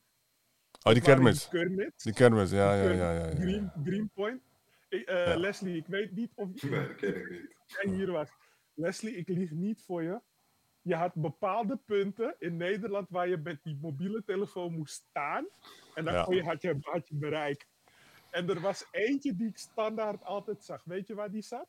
Oh, 0.82 0.92
die 0.92 1.02
kermis. 1.02 1.48
Die 1.48 1.60
kermis. 1.60 1.92
Die 2.02 2.12
kermis, 2.12 2.50
ja, 2.50 2.74
ja, 2.74 2.90
ja. 2.90 3.12
ja, 3.12 3.26
ja. 3.26 3.34
Green, 3.34 3.70
Greenpoint. 3.84 4.42
Eh, 4.88 5.00
Ja. 5.06 5.36
Leslie, 5.36 5.76
ik 5.76 5.86
weet 5.86 6.12
niet 6.12 6.32
of 6.34 6.62
Nee, 6.62 6.86
dat 6.86 6.94
ken 6.94 7.14
ik 7.16 7.30
niet. 7.30 7.54
jij 7.66 7.94
hier 7.94 8.10
was. 8.12 8.28
Leslie, 8.74 9.16
ik 9.16 9.28
lieg 9.28 9.50
niet 9.50 9.82
voor 9.82 10.02
je. 10.02 10.20
Je 10.86 10.94
had 10.94 11.14
bepaalde 11.14 11.76
punten 11.76 12.34
in 12.38 12.56
Nederland 12.56 13.10
waar 13.10 13.28
je 13.28 13.36
met 13.36 13.62
die 13.62 13.78
mobiele 13.80 14.24
telefoon 14.24 14.72
moest 14.72 14.94
staan. 15.08 15.46
En 15.94 16.04
dan 16.04 16.14
Ja. 16.14 16.24
kon 16.24 16.34
je, 16.34 16.42
had, 16.42 16.62
je, 16.62 16.76
had 16.80 17.08
je 17.08 17.14
bereik. 17.14 17.66
En 18.30 18.48
er 18.48 18.60
was 18.60 18.84
eentje 18.90 19.34
die 19.36 19.48
ik 19.48 19.58
standaard 19.58 20.24
altijd 20.24 20.64
zag. 20.64 20.84
Weet 20.84 21.06
je 21.06 21.14
waar 21.14 21.30
die 21.30 21.42
zat? 21.42 21.68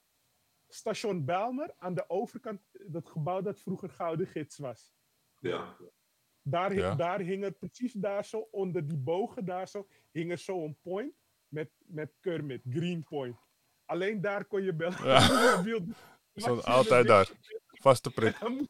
Station 0.67 1.25
Belmer 1.25 1.73
aan 1.77 1.93
de 1.93 2.09
overkant, 2.09 2.61
dat 2.87 3.09
gebouw 3.09 3.41
dat 3.41 3.59
vroeger 3.59 3.89
Gouden 3.89 4.27
Gids 4.27 4.57
was. 4.57 4.93
Ja. 5.39 5.75
Daar, 6.41 6.73
Ja. 6.73 6.95
daar 6.95 7.19
hing 7.19 7.43
er 7.43 7.51
precies 7.51 7.93
daar 7.93 8.25
zo, 8.25 8.47
onder 8.51 8.87
die 8.87 8.97
bogen 8.97 9.45
daar 9.45 9.67
zo, 9.67 9.87
hing 10.11 10.31
er 10.31 10.37
zo 10.37 10.63
een 10.63 10.77
point 10.81 11.13
met, 11.47 11.69
met 11.85 12.13
Kermit, 12.19 12.61
Green 12.69 13.03
Point. 13.03 13.37
Alleen 13.85 14.21
daar 14.21 14.45
kon 14.45 14.63
je 14.63 14.73
bellen. 14.73 15.05
Ja. 15.05 15.83
Altijd 16.63 17.07
daar. 17.07 17.31
Vaste 17.67 18.11
prik. 18.11 18.39
Dan 18.39 18.67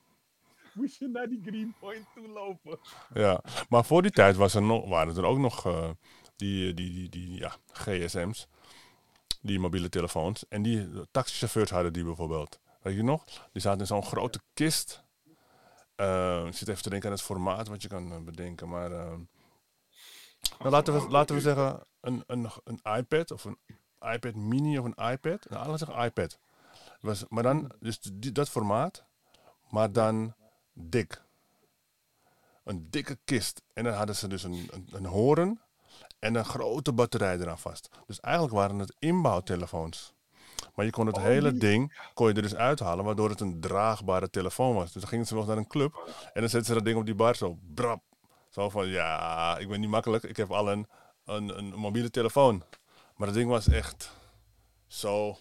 moest- 0.82 1.00
je 1.00 1.08
naar 1.08 1.28
die 1.28 1.42
Green 1.46 1.76
Point 1.80 2.06
toe 2.16 2.28
lopen. 2.28 2.80
Ja. 3.14 3.44
Maar 3.70 3.86
voor 3.86 4.02
die 4.02 4.12
tijd 4.12 4.36
was 4.36 4.54
er 4.54 4.62
nog, 4.62 4.90
waren 4.90 5.18
er 5.18 5.26
ook 5.26 5.38
nog 5.38 5.66
eh, 5.66 5.90
die, 6.36 6.74
die, 6.74 6.92
die, 6.92 7.10
die 7.10 7.40
ja, 7.40 7.56
gsm's. 7.72 8.48
Die 9.42 9.60
mobiele 9.60 9.90
telefoons. 9.90 10.48
En 10.50 10.62
die 10.62 10.90
taxichauffeurs 11.12 11.70
hadden 11.70 11.94
die 11.94 12.04
bijvoorbeeld. 12.04 12.60
Weet 12.82 12.96
je 12.96 13.04
nog? 13.04 13.24
Die 13.52 13.62
zaten 13.62 13.80
in 13.80 13.88
zo'n 13.88 14.04
grote 14.04 14.40
kist. 14.54 15.04
Eh, 15.96 16.46
ik 16.46 16.54
zit 16.54 16.68
even 16.68 16.84
te 16.84 16.90
denken 16.90 17.10
aan 17.10 17.16
het 17.16 17.26
formaat 17.26 17.68
wat 17.68 17.82
je 17.82 17.88
kan 17.88 18.12
eh, 18.12 18.20
bedenken. 18.20 18.70
Maar 18.70 18.92
eh, 18.92 19.18
nou, 20.60 20.70
laten, 20.70 20.94
we, 20.94 21.10
laten 21.10 21.36
we 21.36 21.42
zeggen 21.42 21.84
een, 22.02 22.24
een, 22.28 22.50
een 22.64 22.98
iPad 22.98 23.32
of 23.32 23.46
een 23.46 23.58
iPad 24.00 24.36
mini 24.36 24.78
of 24.78 24.86
een 24.86 25.12
iPad. 25.12 25.50
Nou, 25.50 25.70
laten 25.70 26.04
iPad. 26.04 26.40
Was, 27.00 27.26
maar 27.30 27.44
dan, 27.44 27.72
dus 27.80 28.00
dat 28.34 28.50
formaat, 28.50 29.06
maar 29.70 29.92
dan 29.92 30.34
dik. 30.80 31.22
Een 32.64 32.88
dikke 32.90 33.18
kist. 33.26 33.62
En 33.74 33.84
dan 33.84 33.94
hadden 33.94 34.16
ze 34.16 34.28
dus 34.28 34.44
een, 34.44 34.70
een, 34.72 34.88
een 34.92 35.06
horen 35.06 35.62
en 36.20 36.36
een 36.36 36.46
grote 36.46 36.94
batterij 36.94 37.40
eraan 37.40 37.60
vast. 37.60 37.90
Dus 38.06 38.20
eigenlijk 38.20 38.56
waren 38.56 38.80
het 38.80 38.96
inbouwtelefoons. 39.00 40.14
Maar 40.76 40.86
je 40.86 40.92
kon 40.92 41.06
het 41.06 41.16
Oh, 41.18 41.24
hele 41.24 41.54
ding 41.54 42.10
kon 42.14 42.28
je 42.28 42.34
er 42.34 42.42
dus 42.42 42.56
uithalen, 42.56 43.06
waardoor 43.06 43.30
het 43.30 43.40
een 43.40 43.60
draagbare 43.60 44.30
telefoon 44.30 44.76
was. 44.76 44.92
Dus 44.92 45.02
dan 45.02 45.10
gingen 45.10 45.26
ze 45.26 45.36
nog 45.36 45.48
naar 45.48 45.58
een 45.58 45.68
club 45.68 46.10
en 46.34 46.42
dan 46.42 46.50
zetten 46.50 46.66
ze 46.66 46.74
dat 46.74 46.86
ding 46.86 46.98
op 46.98 47.06
die 47.06 47.16
bar 47.16 47.36
zo. 47.36 47.58
Brap. 47.74 48.02
Zo 48.50 48.70
van, 48.70 48.88
ja, 48.88 49.58
ik 49.58 49.70
ben 49.70 49.80
niet 49.80 49.90
makkelijk. 49.90 50.24
Ik 50.24 50.38
heb 50.38 50.52
al 50.52 50.72
een, 50.72 50.88
een, 51.26 51.58
een 51.58 51.74
mobiele 51.76 52.10
telefoon. 52.10 52.64
Maar 53.16 53.28
dat 53.28 53.36
ding 53.36 53.50
was 53.50 53.68
echt 53.68 54.12
zo, 54.88 55.38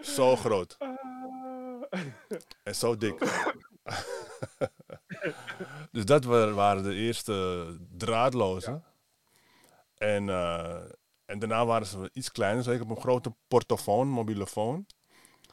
zo 0.00 0.36
groot. 0.36 0.76
Ah. 0.78 0.88
En 2.62 2.74
zo 2.74 2.96
dik. 2.96 3.18
dus 5.92 6.04
dat 6.04 6.24
wa- 6.24 6.52
waren 6.52 6.82
de 6.82 6.94
eerste 6.94 7.66
draadloze. 7.96 8.82
En, 9.94 10.28
eh, 10.28 10.80
en 11.24 11.38
daarna 11.38 11.66
waren 11.66 11.86
ze 11.86 12.10
iets 12.12 12.32
kleiner, 12.32 12.62
zeker 12.64 12.82
op 12.82 12.90
een 12.90 13.00
grote 13.00 13.34
portofoon, 13.48 14.08
mobielefoon. 14.08 14.86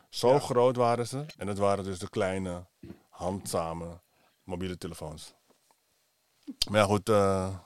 Zo 0.09 0.33
Ja. 0.33 0.39
groot 0.39 0.75
waren 0.75 1.07
ze. 1.07 1.25
En 1.37 1.45
dat 1.45 1.57
waren 1.57 1.83
dus 1.83 1.99
de 1.99 2.09
kleine, 2.09 2.65
handzame 3.09 4.01
mobiele 4.43 4.77
telefoons. 4.77 5.33
Maar 6.69 6.79
ja, 6.79 6.85
goed, 6.85 7.09
eh, 7.09 7.57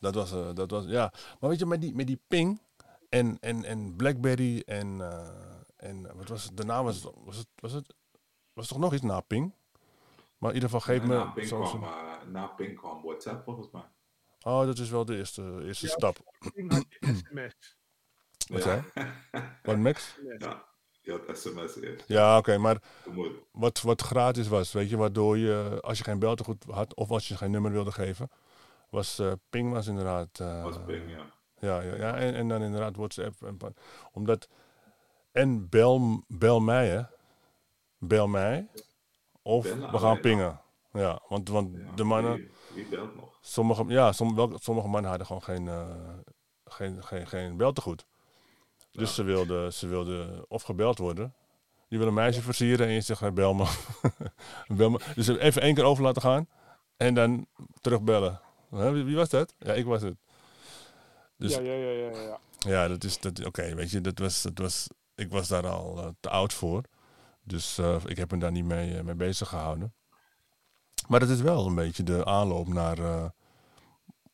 dat, 0.00 0.14
was, 0.14 0.32
eh, 0.32 0.54
dat 0.54 0.70
was, 0.70 0.84
ja. 0.84 1.12
Maar 1.40 1.50
weet 1.50 1.58
je, 1.58 1.66
met 1.66 1.80
die, 1.80 1.94
met 1.94 2.06
die 2.06 2.20
ping 2.28 2.60
en, 3.08 3.36
en, 3.40 3.64
en 3.64 3.96
Blackberry 3.96 4.62
en, 4.66 5.00
en 5.76 6.16
wat 6.16 6.28
was 6.28 6.44
het, 6.44 6.56
daarna 6.56 6.82
was 6.82 7.02
het, 7.02 7.12
was 7.24 7.36
het, 7.36 7.46
was 7.54 7.72
het, 7.72 7.94
was 8.52 8.68
toch 8.68 8.78
nog 8.78 8.92
iets 8.92 9.02
na 9.02 9.20
ping? 9.20 9.52
Maar 10.38 10.48
in 10.50 10.54
ieder 10.54 10.70
geval 10.70 10.94
geef 10.94 11.02
me 11.02 11.14
na 11.14 11.24
Ping 11.24 11.46
zo'n- 11.46 11.62
kwam, 11.64 11.82
eh, 11.82 12.26
na 12.26 12.54
WhatsApp 13.02 13.44
volgens 13.44 13.70
mij. 13.70 13.88
Oh, 14.42 14.64
dat 14.66 14.78
is 14.78 14.90
wel 14.90 15.04
de 15.04 15.16
eerste, 15.16 15.60
eerste 15.64 15.86
Ja. 15.86 15.92
stap. 15.92 16.18
Sms. 17.00 17.76
Wat 18.52 18.62
Ja. 18.64 18.84
Wat, 19.62 19.76
Max? 19.76 20.16
ja, 20.38 20.64
je 21.00 21.10
had 21.10 21.38
sms 21.38 21.76
eerst. 21.80 22.04
Ja, 22.08 22.38
oké, 22.38 22.58
maar 22.58 22.82
wat, 23.52 23.80
wat 23.80 24.02
gratis 24.02 24.48
was, 24.48 24.72
weet 24.72 24.90
je, 24.90 24.96
waardoor 24.96 25.38
je, 25.38 25.78
als 25.80 25.98
je 25.98 26.04
geen 26.04 26.18
beltegoed 26.18 26.64
had 26.70 26.94
of 26.94 27.10
als 27.10 27.28
je 27.28 27.36
geen 27.36 27.50
nummer 27.50 27.72
wilde 27.72 27.92
geven, 27.92 28.30
was 28.90 29.18
eh, 29.18 29.32
ping 29.50 29.72
was 29.72 29.86
inderdaad. 29.86 30.40
eh, 30.40 30.62
was 30.62 30.76
Ping, 30.86 31.10
ja. 31.10 31.36
Ja, 31.60 31.80
ja, 31.80 31.94
ja 31.96 32.16
en, 32.16 32.34
en 32.34 32.48
dan 32.48 32.62
inderdaad 32.62 32.96
WhatsApp. 32.96 33.42
En, 33.42 33.58
omdat, 34.12 34.48
en 35.32 35.68
bel, 35.68 36.24
bel 36.28 36.60
mij, 36.60 36.88
hè. 36.88 37.02
Bel 37.98 38.28
mij. 38.28 38.68
Of 39.48 39.62
Bellen 39.62 39.90
we 39.90 39.98
gaan 39.98 40.20
pingen. 40.20 40.60
Ja, 40.92 41.20
want, 41.28 41.48
want 41.48 41.76
Ja, 41.76 41.94
de 41.94 42.04
mannen, 42.04 42.34
Wie, 42.34 42.50
wie 42.74 42.84
belt 42.84 43.16
nog? 43.16 43.38
sommige, 43.40 43.84
ja, 43.86 44.12
som, 44.12 44.34
wel, 44.34 44.58
sommige 44.60 44.88
mannen 44.88 45.08
hadden 45.10 45.26
gewoon 45.26 45.42
geen, 45.42 45.68
eh, 45.68 45.86
geen, 46.64 47.04
geen, 47.04 47.26
geen 47.26 47.56
beltegoed. 47.56 48.06
Dus 48.92 49.14
ze 49.14 49.22
wilde, 49.22 49.72
ze 49.72 49.86
wilde 49.86 50.44
of 50.48 50.62
gebeld 50.62 50.98
worden. 50.98 51.34
Je 51.88 51.98
wil 51.98 52.06
een 52.06 52.14
meisje 52.14 52.42
versieren 52.42 52.86
en 52.86 52.92
je 52.92 53.00
zegt, 53.00 53.20
hey, 53.20 53.32
bel 53.32 53.54
me. 53.54 53.66
bel 54.76 54.90
me. 54.90 54.98
Dus 55.14 55.28
even 55.28 55.62
één 55.62 55.74
keer 55.74 55.84
over 55.84 56.02
laten 56.02 56.22
gaan 56.22 56.48
en 56.96 57.14
dan 57.14 57.46
terugbellen. 57.80 58.40
Wie, 58.68 59.04
wie 59.04 59.16
was 59.16 59.28
dat? 59.28 59.54
Ja, 59.58 59.72
ik 59.72 59.84
was 59.84 60.02
het. 60.02 60.16
Dus 61.36 61.54
ja, 61.54 61.60
ja, 61.60 61.72
ja, 61.72 61.90
ja, 61.90 62.20
ja. 62.20 62.38
ja, 62.58 62.88
dat 62.88 63.04
is 63.04 63.20
dat. 63.20 63.44
Oké, 63.44 63.74
weet 63.74 63.90
je, 63.90 64.00
dat 64.00 64.18
was, 64.18 64.42
dat 64.42 64.58
was. 64.58 64.88
Ik 65.14 65.30
was 65.30 65.48
daar 65.48 65.66
al 65.66 65.98
eh, 65.98 66.08
te 66.20 66.28
oud 66.28 66.52
voor, 66.52 66.82
dus 67.48 67.78
eh, 67.78 67.96
ik 68.06 68.16
heb 68.16 68.30
me 68.30 68.38
daar 68.38 68.52
niet 68.52 68.64
mee, 68.64 68.96
eh, 68.98 69.04
mee 69.04 69.14
bezig 69.14 69.48
gehouden. 69.48 69.94
Maar 71.08 71.20
dat 71.20 71.28
is 71.28 71.40
wel 71.40 71.66
een 71.66 71.74
beetje 71.74 72.02
de 72.02 72.24
aanloop 72.24 72.68
naar, 72.68 72.96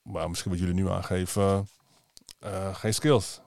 maar 0.02 0.28
misschien 0.28 0.50
wat 0.50 0.60
jullie 0.60 0.74
nu 0.74 0.88
aangeven, 0.88 1.66
geen 2.72 2.94
skills. 2.94 3.40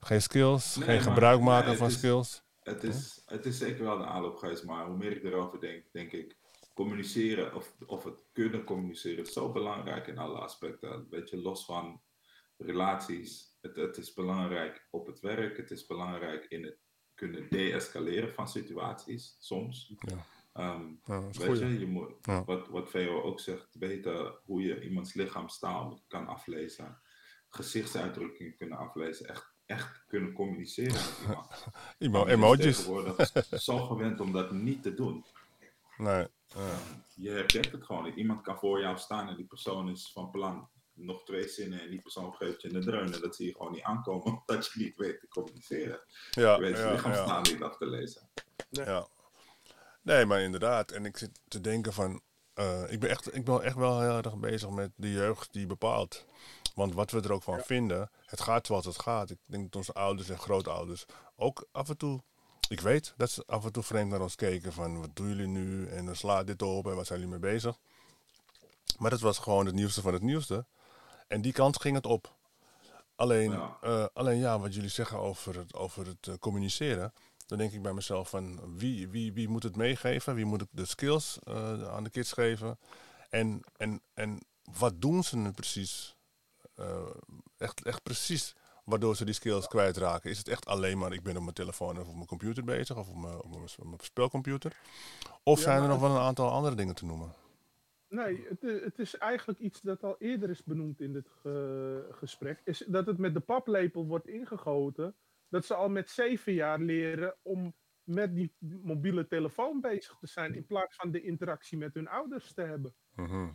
Geen 0.00 0.22
skills, 0.22 0.76
Nee, 0.76 0.86
geen 0.86 0.94
maar- 0.96 1.04
gebruik 1.04 1.40
maken 1.40 1.76
van 1.76 1.86
is- 1.86 1.94
skills. 1.96 2.42
Het 2.62 2.82
is, 2.84 3.22
het 3.26 3.46
is 3.46 3.58
zeker 3.58 3.84
wel 3.84 3.98
een 4.00 4.06
aanloop 4.06 4.36
geweest, 4.36 4.64
maar 4.64 4.86
hoe 4.86 4.96
meer 4.96 5.16
ik 5.16 5.24
erover 5.24 5.60
denk, 5.60 5.84
denk 5.92 6.12
ik, 6.12 6.36
communiceren 6.74 7.54
of, 7.54 7.74
of 7.86 8.04
het 8.04 8.24
kunnen 8.32 8.64
communiceren 8.64 9.24
is 9.24 9.32
zo 9.32 9.52
belangrijk 9.52 10.06
in 10.06 10.18
alle 10.18 10.38
aspecten. 10.38 11.06
Weet 11.10 11.30
je, 11.30 11.36
los 11.36 11.64
van 11.64 12.00
relaties. 12.56 13.56
Het, 13.60 13.76
het 13.76 13.96
is 13.96 14.12
belangrijk 14.14 14.86
op 14.90 15.06
het 15.06 15.20
werk, 15.20 15.56
het 15.56 15.70
is 15.70 15.86
belangrijk 15.86 16.44
in 16.44 16.64
het 16.64 16.78
kunnen 17.18 17.46
de-escaleren 17.50 18.32
van 18.34 18.48
situaties, 18.48 19.36
soms. 19.40 19.92
Ja. 19.98 20.26
Ehm, 20.52 20.82
Ja, 21.04 21.20
weet 21.30 21.58
je, 21.58 21.78
je 21.78 21.86
moet, 21.86 22.12
Ja. 22.22 22.44
wat, 22.44 22.68
wat 22.68 22.90
Veo 22.90 23.22
ook 23.22 23.40
zegt, 23.40 23.68
weten 23.78 24.34
hoe 24.44 24.62
je 24.62 24.80
iemands 24.82 25.14
lichaamstaal 25.14 26.00
kan 26.08 26.26
aflezen, 26.26 26.98
gezichtsuitdrukkingen 27.48 28.56
kunnen 28.56 28.78
aflezen, 28.78 29.28
echt, 29.28 29.52
echt 29.66 30.04
kunnen 30.06 30.32
communiceren 30.32 31.00
met 31.28 31.38
iemand. 31.98 32.28
Emojis. 32.34 32.76
tegenwoordig 32.76 33.32
zo 33.60 33.78
gewend 33.78 34.20
om 34.20 34.32
dat 34.32 34.50
niet 34.52 34.82
te 34.82 34.94
doen. 34.94 35.24
Nee. 35.96 36.26
ja. 36.46 36.78
Je 37.14 37.30
herkent 37.30 37.72
het 37.72 37.84
gewoon 37.84 38.04
niet. 38.04 38.16
Iemand 38.16 38.40
kan 38.42 38.58
voor 38.58 38.80
jou 38.80 38.98
staan 38.98 39.28
en 39.28 39.36
die 39.36 39.46
persoon 39.46 39.88
is 39.90 40.10
van 40.12 40.30
plan 40.30 40.68
nog 40.98 41.24
twee 41.24 41.48
zinnen 41.48 41.80
en 41.80 41.90
die 41.90 42.02
persoon 42.02 42.32
geeft 42.34 42.62
je 42.62 42.74
een 42.74 42.80
dreun 42.82 43.12
en 43.14 43.20
dat 43.20 43.36
zie 43.36 43.46
je 43.46 43.52
gewoon 43.56 43.72
niet 43.72 43.82
aankomen 43.82 44.24
omdat 44.46 44.66
je 44.72 44.80
niet 44.80 44.96
weet 44.96 45.20
te 45.20 45.28
communiceren. 45.28 46.00
Ja, 46.30 46.54
Je 46.54 46.60
weet 46.60 46.76
je 46.76 46.82
ja, 46.82 46.86
ja. 46.86 46.92
lichaamstaal 46.92 47.40
niet 47.40 47.62
af 47.62 47.76
te 47.76 47.86
lezen. 47.86 48.28
Ja. 48.70 49.06
Nee, 50.02 50.24
maar 50.24 50.40
inderdaad. 50.40 50.90
En 50.90 51.04
ik 51.04 51.16
zit 51.16 51.40
te 51.48 51.60
denken 51.60 51.92
van... 51.92 52.20
eh, 52.54 52.92
ik, 52.92 53.00
ben 53.00 53.10
echt, 53.10 53.34
ik 53.34 53.44
ben 53.44 53.62
echt 53.62 53.76
wel 53.76 54.00
heel 54.00 54.16
erg 54.16 54.36
bezig 54.36 54.70
met 54.70 54.90
de 54.96 55.10
jeugd 55.12 55.52
die 55.52 55.66
bepaalt. 55.66 56.26
Want 56.74 56.94
wat 56.94 57.10
we 57.10 57.20
er 57.20 57.32
ook 57.32 57.42
van 57.42 57.60
vinden, 57.60 58.10
het 58.24 58.40
gaat 58.40 58.66
zoals 58.66 58.84
het 58.84 58.98
gaat. 59.00 59.30
Ik 59.30 59.38
denk 59.46 59.62
dat 59.64 59.76
onze 59.76 59.92
ouders 59.92 60.28
en 60.28 60.38
grootouders 60.38 61.04
ook 61.36 61.68
af 61.72 61.88
en 61.88 61.96
toe... 61.96 62.22
Ik 62.68 62.80
weet 62.80 63.14
dat 63.16 63.30
ze 63.30 63.42
af 63.46 63.64
en 63.64 63.72
toe 63.72 63.82
vreemd 63.82 64.10
naar 64.10 64.20
ons 64.20 64.34
keken 64.34 64.72
van... 64.72 65.00
Wat 65.00 65.10
doen 65.16 65.28
jullie 65.28 65.46
nu? 65.46 65.88
En 65.88 66.06
dan 66.06 66.16
slaat 66.16 66.46
dit 66.46 66.62
op 66.62 66.86
en 66.86 66.94
waar 66.96 67.06
zijn 67.06 67.20
jullie 67.20 67.38
mee 67.38 67.52
bezig? 67.52 67.78
Maar 68.98 69.10
dat 69.10 69.20
was 69.20 69.38
gewoon 69.38 69.66
het 69.66 69.74
nieuwste 69.74 70.00
van 70.00 70.12
het 70.12 70.22
nieuwste. 70.22 70.66
En 71.28 71.40
die 71.40 71.52
kant 71.52 71.80
ging 71.80 71.94
het 71.94 72.06
op. 72.06 72.36
Alleen 73.16 73.50
Ja. 73.50 73.78
ja, 73.82 74.10
alleen 74.12 74.38
ja 74.38 74.58
wat 74.58 74.74
jullie 74.74 74.90
zeggen 74.90 75.18
over 75.18 75.58
het, 75.58 75.74
over 75.74 76.06
het 76.06 76.26
eh, 76.28 76.34
communiceren. 76.38 77.12
Dan 77.46 77.58
denk 77.58 77.72
ik 77.72 77.82
bij 77.82 77.92
mezelf 77.92 78.28
van 78.28 78.76
wie, 78.76 79.08
wie, 79.08 79.32
wie 79.32 79.48
moet 79.48 79.62
het 79.62 79.76
meegeven? 79.76 80.34
Wie 80.34 80.44
moet 80.44 80.64
de 80.70 80.84
skills 80.86 81.38
eh, 81.42 81.88
aan 81.88 82.04
de 82.04 82.10
kids 82.10 82.32
geven? 82.32 82.78
En, 83.30 83.62
en, 83.76 84.02
en 84.14 84.40
wat 84.78 85.00
doen 85.00 85.22
ze 85.24 85.36
nu 85.36 85.50
precies? 85.50 86.16
Eh, 86.74 87.06
echt, 87.56 87.84
echt 87.84 88.02
precies 88.02 88.54
waardoor 88.84 89.16
ze 89.16 89.24
die 89.24 89.34
skills 89.34 89.68
kwijtraken. 89.68 90.30
Is 90.30 90.38
het 90.38 90.48
echt 90.48 90.66
alleen 90.66 90.98
maar 90.98 91.12
ik 91.12 91.22
ben 91.22 91.36
op 91.36 91.42
mijn 91.42 91.54
telefoon 91.54 92.00
of 92.00 92.08
op 92.08 92.14
mijn 92.14 92.26
computer 92.26 92.64
bezig 92.64 92.96
of 92.96 93.08
op 93.08 93.16
mijn, 93.16 93.36
op 93.42 93.50
mijn, 93.50 93.68
op 93.78 93.84
mijn 93.84 93.98
spelcomputer? 94.02 94.76
Of 95.42 95.58
Ja, 95.58 95.64
zijn 95.64 95.82
er 95.82 95.88
nog 95.88 96.00
wel 96.00 96.10
een 96.10 96.22
aantal 96.22 96.50
andere 96.50 96.74
dingen 96.74 96.94
te 96.94 97.04
noemen? 97.04 97.34
Nee, 98.08 98.46
het, 98.48 98.62
i- 98.62 98.80
het 98.84 98.98
is 98.98 99.16
eigenlijk 99.16 99.58
iets 99.58 99.80
dat 99.80 100.02
al 100.04 100.16
eerder 100.18 100.50
is 100.50 100.64
benoemd 100.64 101.00
in 101.00 101.12
dit 101.12 101.28
ge- 101.28 102.08
gesprek. 102.10 102.60
Is 102.64 102.78
dat 102.88 103.06
het 103.06 103.18
met 103.18 103.34
de 103.34 103.40
paplepel 103.40 104.06
wordt 104.06 104.26
ingegoten. 104.26 105.16
Dat 105.48 105.64
ze 105.64 105.74
al 105.74 105.88
met 105.88 106.10
zeven 106.10 106.52
jaar 106.52 106.80
leren 106.80 107.36
om 107.42 107.74
met 108.02 108.34
die 108.34 108.54
mobiele 108.82 109.26
telefoon 109.26 109.80
bezig 109.80 110.16
te 110.18 110.26
zijn. 110.26 110.54
In 110.54 110.66
plaats 110.66 110.96
van 110.96 111.10
de 111.10 111.22
interactie 111.22 111.78
met 111.78 111.94
hun 111.94 112.08
ouders 112.08 112.52
te 112.54 112.62
hebben. 112.62 112.94
Mhm. 113.14 113.50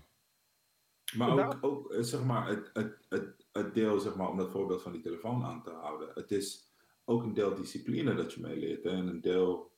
Maar 1.18 1.47
ook, 1.47 1.58
ook 1.62 1.91
eh, 1.91 2.01
zeg 2.01 2.24
maar, 2.24 2.47
het, 2.47 2.70
het, 2.74 3.06
het, 3.10 3.47
het 3.51 3.74
deel, 3.74 3.99
zeg 3.99 4.16
maar, 4.16 4.30
om 4.30 4.38
dat 4.38 4.51
voorbeeld 4.51 4.82
van 4.82 4.91
die 4.91 5.01
telefoon 5.01 5.43
aan 5.43 5.64
te 5.64 5.70
houden. 5.70 6.10
Het 6.14 6.32
is 6.32 6.74
ook 7.06 7.24
een 7.24 7.34
deel 7.34 7.56
discipline 7.56 8.16
dat 8.16 8.34
je 8.34 8.41
meeleert. 8.41 8.86
En 8.86 9.08
een 9.08 9.22
deel, 9.22 9.72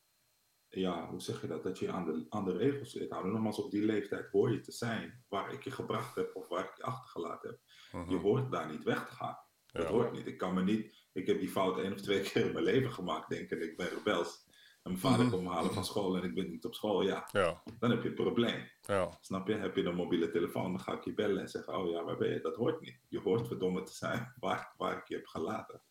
ja, 0.75 1.07
hoe 1.09 1.21
zeg 1.21 1.41
je 1.41 1.47
dat? 1.47 1.63
Dat 1.63 1.79
je 1.79 1.91
aan 1.91 2.05
de, 2.05 2.25
aan 2.29 2.45
de 2.45 2.57
regels 2.57 2.93
leert 2.93 3.09
houden. 3.11 3.31
Nogmaals, 3.31 3.59
op 3.59 3.71
die 3.71 3.85
leeftijd 3.85 4.27
hoor 4.31 4.51
je 4.51 4.59
te 4.61 4.71
zijn 4.71 5.23
waar 5.29 5.53
ik 5.53 5.63
je 5.63 5.71
gebracht 5.71 6.15
heb 6.15 6.35
of 6.35 6.47
waar 6.47 6.63
ik 6.63 6.73
je 6.77 6.83
achtergelaten 6.83 7.49
heb. 7.49 7.59
Mhm. 8.01 8.09
Je 8.11 8.17
hoort 8.17 8.51
daar 8.51 8.71
niet 8.71 8.83
weg 8.83 9.05
te 9.07 9.13
gaan. 9.15 9.37
Dat 9.71 9.83
Ja. 9.83 9.89
hoort 9.89 10.11
niet. 10.11 10.27
Ik 10.27 10.37
kan 10.37 10.53
me 10.53 10.63
niet, 10.63 10.95
ik 11.13 11.27
heb 11.27 11.39
die 11.39 11.49
fout 11.49 11.77
één 11.77 11.93
of 11.93 12.01
twee 12.01 12.21
keer 12.21 12.45
in 12.45 12.51
mijn 12.53 12.63
leven 12.65 12.91
gemaakt, 12.91 13.29
denken 13.29 13.61
ik 13.63 13.77
ben 13.77 13.87
rebels. 13.89 14.43
En 14.83 14.91
mijn 14.91 14.97
vader 15.03 15.19
Mhm. 15.25 15.29
komt 15.33 15.43
me 15.43 15.49
halen 15.49 15.73
van 15.73 15.85
school 15.85 16.17
en 16.17 16.23
ik 16.23 16.33
ben 16.35 16.49
niet 16.49 16.65
op 16.65 16.73
school. 16.75 17.01
Ja, 17.01 17.27
Ja, 17.31 17.61
dan 17.79 17.89
heb 17.91 18.03
je 18.03 18.09
een 18.09 18.15
probleem. 18.15 18.69
ja, 18.81 19.17
Snap 19.21 19.47
je? 19.47 19.53
Heb 19.53 19.75
je 19.75 19.83
een 19.83 19.95
mobiele 19.95 20.29
telefoon, 20.29 20.71
dan 20.71 20.79
ga 20.81 20.93
ik 20.93 21.03
je 21.03 21.13
bellen 21.13 21.41
en 21.41 21.49
zeggen: 21.49 21.77
Oh 21.77 21.89
ja, 21.89 22.03
waar 22.03 22.17
ben 22.17 22.29
je? 22.29 22.41
Dat 22.41 22.55
hoort 22.55 22.81
niet. 22.81 22.99
Je 23.07 23.19
hoort 23.19 23.47
verdomme 23.47 23.83
te 23.83 23.93
zijn 23.93 24.33
waar, 24.39 24.73
waar 24.77 24.97
ik 24.97 25.07
je 25.07 25.15
heb 25.15 25.25
gelaten. 25.27 25.81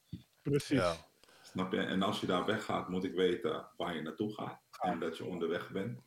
Precies. 0.43 0.78
ja. 0.78 0.95
Snap 1.43 1.72
je? 1.72 1.78
En 1.80 2.03
als 2.03 2.20
je 2.20 2.26
daar 2.26 2.45
weggaat, 2.47 2.89
moet 2.89 3.05
ik 3.05 3.14
weten 3.14 3.68
waar 3.76 3.95
je 3.95 4.03
naartoe 4.03 4.35
gaat 4.35 4.63
en 4.84 4.98
dat 5.00 5.16
je 5.16 5.24
onderweg 5.24 5.70
bent. 5.70 6.00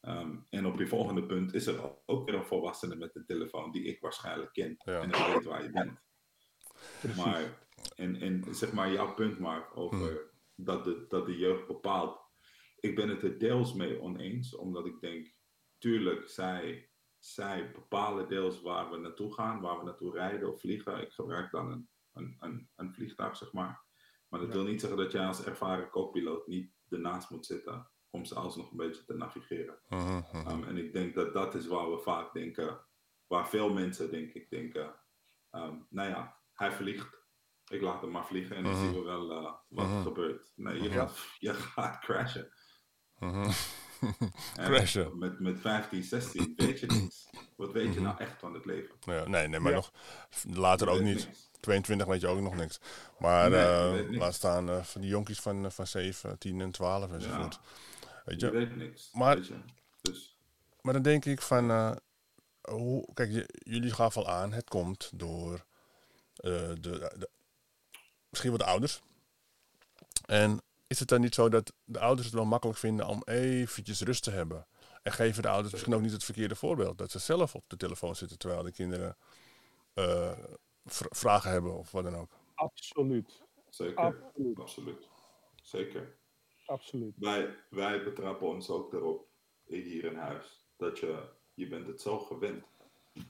Ehm, 0.00 0.36
en 0.50 0.66
op 0.66 0.78
je 0.78 0.86
volgende 0.86 1.26
punt 1.26 1.54
is 1.54 1.66
er 1.66 1.94
ook 2.06 2.26
weer 2.26 2.34
een 2.38 2.44
volwassene 2.46 2.96
met 2.96 3.16
een 3.16 3.24
telefoon 3.24 3.70
die 3.70 3.84
ik 3.84 4.00
waarschijnlijk 4.00 4.52
ken 4.52 4.74
Ja. 4.84 5.00
en 5.00 5.08
ik 5.08 5.14
weet 5.34 5.44
waar 5.44 5.62
je 5.62 5.70
bent. 5.70 6.00
Precies. 7.00 7.24
Maar, 7.24 7.66
en, 7.96 8.16
en 8.16 8.54
zeg 8.54 8.72
maar 8.72 8.92
jouw 8.92 9.14
punt 9.14 9.38
maar 9.38 9.72
over 9.74 10.30
dat, 10.54 10.84
de, 10.84 11.04
dat 11.08 11.26
de 11.26 11.36
jeugd 11.38 11.66
bepaalt. 11.66 12.20
Ik 12.80 12.94
ben 12.94 13.08
het 13.08 13.22
er 13.22 13.38
deels 13.38 13.74
mee 13.74 14.00
oneens, 14.00 14.56
omdat 14.56 14.86
ik 14.86 15.00
denk, 15.00 15.34
tuurlijk, 15.78 16.28
zij, 16.28 16.90
zij 17.18 17.72
bepalen 17.72 18.28
deels 18.28 18.60
waar 18.62 18.90
we 18.90 18.96
naartoe 18.96 19.34
gaan, 19.34 19.60
waar 19.60 19.78
we 19.78 19.84
naartoe 19.84 20.12
rijden 20.12 20.52
of 20.52 20.60
vliegen. 20.60 21.00
Ik 21.00 21.12
gebruik 21.12 21.50
dan 21.50 21.70
een, 21.72 21.88
een, 22.12 22.36
een, 22.38 22.68
een 22.76 22.94
vliegtuig, 22.94 23.36
zeg 23.36 23.52
maar. 23.52 23.84
Maar 24.28 24.40
dat 24.40 24.48
Ja. 24.48 24.54
wil 24.54 24.64
niet 24.64 24.80
zeggen 24.80 24.98
dat 24.98 25.12
jij 25.12 25.26
als 25.26 25.44
ervaren 25.44 25.90
co-piloot 25.90 26.46
niet 26.46 26.72
ernaast 26.88 27.30
moet 27.30 27.46
zitten 27.46 27.90
om 28.12 28.24
ze 28.24 28.34
alsnog 28.34 28.70
een 28.70 28.76
beetje 28.76 29.04
te 29.04 29.14
navigeren. 29.14 29.78
Mhm, 29.88 30.20
mhm. 30.32 30.50
Um, 30.50 30.64
en 30.64 30.76
ik 30.76 30.92
denk 30.92 31.14
dat 31.14 31.32
dat 31.32 31.54
is 31.54 31.66
waar 31.66 31.90
we 31.90 31.98
vaak 31.98 32.32
denken, 32.32 32.80
waar 33.26 33.48
veel 33.48 33.72
mensen 33.72 34.10
denk 34.10 34.32
ik 34.32 34.50
denken, 34.50 34.94
um, 35.50 35.86
nou 35.90 36.08
ja, 36.08 36.36
hij 36.54 36.72
vliegt, 36.72 37.20
ik 37.70 37.80
laat 37.80 38.00
hem 38.00 38.10
maar 38.10 38.26
vliegen 38.26 38.56
en 38.56 38.62
dan 38.64 38.72
Mhm. 38.72 38.82
zien 38.82 38.92
we 38.94 39.00
wel 39.04 39.30
uh, 39.42 39.52
wat 39.68 39.90
er 39.90 40.02
gebeurt. 40.02 40.52
Nee, 40.56 40.82
je, 40.82 40.90
gaat, 40.90 41.18
je 41.38 41.54
gaat 41.54 41.98
crashen. 41.98 42.52
Mhm. 43.18 43.50
En 44.56 44.64
Crashen. 44.64 45.18
Met, 45.18 45.40
met 45.40 45.60
15, 45.60 46.02
16 46.02 46.52
weet 46.56 46.80
je 46.80 46.86
niks. 46.86 47.30
Wat 47.56 47.72
weet 47.72 47.94
je 47.94 48.00
nou 48.00 48.18
echt 48.18 48.38
van 48.40 48.54
het 48.54 48.64
leven? 48.64 48.94
Ja, 49.00 49.28
nee, 49.28 49.48
nee, 49.48 49.60
maar 49.60 49.72
Ja. 49.72 49.76
nog 49.76 49.92
later 50.54 50.88
ook 50.88 51.00
niet. 51.00 51.26
niks. 51.26 51.50
22 51.60 52.06
weet 52.06 52.20
je 52.20 52.26
ook 52.26 52.40
nog 52.40 52.54
niks. 52.54 52.80
Maar 53.18 53.50
Nee, 53.50 54.04
eh, 54.08 54.10
laat 54.18 54.34
staan 54.34 54.68
eh, 54.70 54.82
van 54.82 55.00
die 55.00 55.10
jonkies 55.10 55.40
van, 55.40 55.64
eh, 55.64 55.70
van 55.70 55.86
7, 55.86 56.38
10 56.38 56.60
en 56.60 56.70
12 56.70 57.12
enzovoort. 57.12 57.60
Weet 58.24 58.40
Je 58.40 58.46
je? 58.46 58.52
weet 58.52 58.76
niks. 58.76 59.10
Maar- 59.12 59.36
weet 59.36 59.46
je? 59.46 59.56
Dus 60.00 60.36
Maar 60.80 60.92
dan 60.92 61.02
denk 61.02 61.24
ik 61.24 61.42
van, 61.42 61.70
eh, 61.70 61.96
hoe, 62.62 63.08
kijk, 63.14 63.30
je- 63.32 63.48
jullie 63.58 63.90
gaven 63.90 64.22
al 64.24 64.28
aan, 64.30 64.52
het 64.52 64.68
komt 64.68 65.10
door 65.14 65.64
eh, 66.36 66.50
de, 66.52 66.76
de, 67.18 67.28
misschien 68.28 68.50
wel 68.50 68.58
de 68.58 68.64
ouders. 68.66 69.00
En 70.26 70.60
is 70.86 70.98
het 70.98 71.08
dan 71.08 71.20
niet 71.20 71.34
zo 71.34 71.48
dat 71.48 71.72
de 71.84 71.98
ouders 71.98 72.26
het 72.26 72.36
wel 72.36 72.44
makkelijk 72.44 72.78
vinden 72.78 73.06
om 73.06 73.22
eventjes 73.24 74.00
rust 74.00 74.22
te 74.22 74.30
hebben? 74.30 74.66
En 75.02 75.12
geven 75.12 75.42
de 75.42 75.48
ouders 75.48 75.72
misschien 75.72 75.94
ook 75.94 76.00
niet 76.00 76.12
het 76.12 76.24
verkeerde 76.24 76.54
voorbeeld? 76.56 76.98
Dat 76.98 77.10
ze 77.10 77.18
zelf 77.18 77.54
op 77.54 77.64
de 77.66 77.76
telefoon 77.76 78.16
zitten 78.16 78.38
terwijl 78.38 78.62
de 78.62 78.72
kinderen 78.72 79.16
eh, 79.94 80.38
vra- 80.84 81.06
vragen 81.10 81.50
hebben 81.50 81.78
of 81.78 81.90
wat 81.90 82.04
dan 82.04 82.16
ook. 82.16 82.30
Absoluut. 82.54 83.42
zeker. 83.70 83.96
Absoluut. 83.98 84.58
Absoluut. 84.58 85.08
Zeker. 85.62 86.16
Absoluut. 86.72 87.14
Wij, 87.18 87.54
wij 87.70 88.02
betrappen 88.04 88.46
ons 88.46 88.70
ook 88.70 88.92
erop 88.92 89.26
hier 89.64 90.04
in 90.04 90.16
huis. 90.16 90.66
Dat 90.76 90.98
je, 90.98 91.28
je 91.54 91.68
bent 91.68 91.86
het 91.86 92.00
zo 92.00 92.18
gewend. 92.18 92.64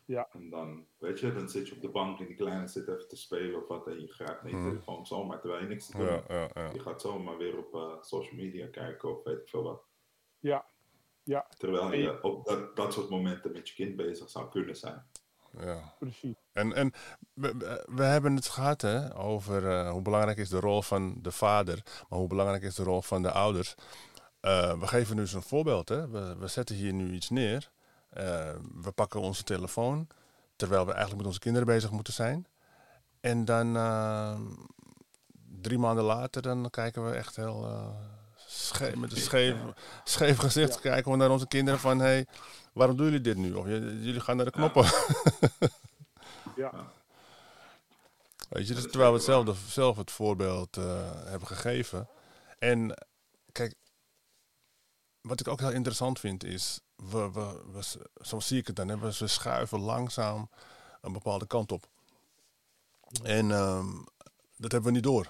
Ja. 0.05 0.28
En 0.32 0.51
dan, 0.51 0.86
weet 0.98 1.20
je, 1.20 1.32
dan 1.32 1.48
zit 1.48 1.69
je 1.69 1.74
op 1.74 1.81
de 1.81 1.89
bank 1.89 2.20
en 2.20 2.27
die 2.27 2.36
kleine 2.36 2.66
zit 2.66 2.89
even 2.89 3.09
te 3.09 3.16
spelen 3.16 3.62
of 3.62 3.69
wat. 3.69 3.86
En 3.86 4.01
je 4.01 4.09
grijpt 4.09 4.43
naar 4.43 4.51
je 4.51 4.56
Mhm. 4.56 4.69
telefoon 4.69 5.06
zomaar 5.06 5.40
terwijl 5.40 5.62
je 5.62 5.69
niks 5.69 5.86
te 5.86 5.97
doen 5.97 6.06
Ja, 6.06 6.12
hebt. 6.12 6.28
ja, 6.28 6.48
ja. 6.55 6.73
Je 6.73 6.78
gaat 6.81 7.01
zomaar 7.01 7.36
weer 7.36 7.59
op 7.59 7.74
eh, 7.74 8.02
social 8.02 8.35
media 8.36 8.66
kijken 8.66 9.09
of 9.19 9.24
weet 9.24 9.39
ik 9.39 9.48
veel 9.48 9.62
wat. 9.62 9.82
Ja. 10.40 10.66
Ja, 11.24 11.47
Terwijl 11.59 11.93
je 11.93 12.23
op 12.23 12.44
dat, 12.44 12.77
dat 12.77 12.93
soort 12.93 13.09
momenten 13.10 13.52
met 13.52 13.69
je 13.69 13.74
kind 13.74 13.97
bezig 13.97 14.31
zou 14.31 14.51
kunnen 14.51 14.77
zijn. 14.77 15.06
ja. 15.59 15.94
precies. 15.98 16.36
En, 16.52 16.72
en 16.72 16.92
we, 17.34 17.82
we 17.86 18.02
hebben 18.02 18.36
het 18.36 18.48
gehad 18.48 18.80
hè, 18.80 19.16
over 19.16 19.62
uh, 19.62 19.90
hoe 19.90 20.02
belangrijk 20.02 20.38
is 20.38 20.48
de 20.48 20.60
rol 20.60 20.82
van 20.82 21.14
de 21.22 21.30
vader, 21.30 21.82
maar 22.08 22.18
hoe 22.18 22.28
belangrijk 22.28 22.62
is 22.62 22.74
de 22.74 22.82
rol 22.82 23.02
van 23.02 23.22
de 23.22 23.30
ouders. 23.30 23.74
Uh, 24.40 24.78
we 24.78 24.86
geven 24.86 25.16
nu 25.16 25.22
een 25.22 25.42
voorbeeld. 25.42 25.88
Hè. 25.88 26.08
We, 26.08 26.36
we 26.38 26.46
zetten 26.46 26.76
hier 26.76 26.92
nu 26.92 27.12
iets 27.12 27.30
neer. 27.30 27.70
Uh, 28.18 28.50
we 28.82 28.90
pakken 28.94 29.20
onze 29.20 29.42
telefoon, 29.42 30.06
terwijl 30.56 30.84
we 30.84 30.90
eigenlijk 30.90 31.18
met 31.18 31.26
onze 31.26 31.38
kinderen 31.38 31.66
bezig 31.66 31.90
moeten 31.90 32.12
zijn. 32.12 32.46
En 33.20 33.44
dan 33.44 33.72
drie 35.60 35.78
maanden 35.78 36.04
later, 36.04 36.42
dan 36.42 36.70
kijken 36.70 37.10
we 37.10 37.16
echt 37.16 37.36
heel 37.36 37.68
scheef, 38.46 38.94
met 38.94 39.12
een 39.12 39.20
scheef, 39.20 39.56
scheef 40.04 40.38
gezicht 40.38 40.80
kijken 40.80 41.10
we 41.10 41.16
naar 41.16 41.30
onze 41.30 41.48
kinderen 41.48 41.80
van... 41.80 41.98
Hey, 41.98 42.26
waarom 42.72 42.96
doen 42.96 43.06
jullie 43.06 43.20
dit 43.20 43.36
nu? 43.36 43.52
Of 43.52 43.66
jullie 43.66 44.20
gaan 44.20 44.36
naar 44.36 44.44
de 44.44 44.50
knoppen. 44.50 44.84
Ja. 44.84 45.68
Weet 48.48 48.68
je, 48.68 48.74
dus 48.74 48.82
terwijl 48.82 49.10
we 49.10 49.16
het 49.16 49.56
zelf, 49.66 49.96
het 49.96 50.10
voorbeeld 50.10 50.76
uh, 50.76 50.84
hebben 51.24 51.48
gegeven. 51.48 52.08
En 52.58 53.04
kijk, 53.52 53.74
wat 55.20 55.40
ik 55.40 55.48
ook 55.48 55.60
heel 55.60 55.70
interessant 55.70 56.20
vind 56.20 56.44
is, 56.44 56.80
we, 56.96 57.30
we, 57.32 57.62
we, 57.72 58.08
zo 58.24 58.40
zie 58.40 58.58
ik 58.58 58.66
het 58.66 58.76
dan, 58.76 58.88
hè, 58.88 58.98
we, 58.98 59.16
we 59.18 59.26
schuiven 59.26 59.80
langzaam 59.80 60.50
een 61.00 61.12
bepaalde 61.12 61.46
kant 61.46 61.72
op. 61.72 61.88
En 63.22 63.50
um, 63.50 64.06
dat 64.56 64.72
hebben 64.72 64.90
we 64.90 64.96
niet 64.96 65.02
door. 65.02 65.26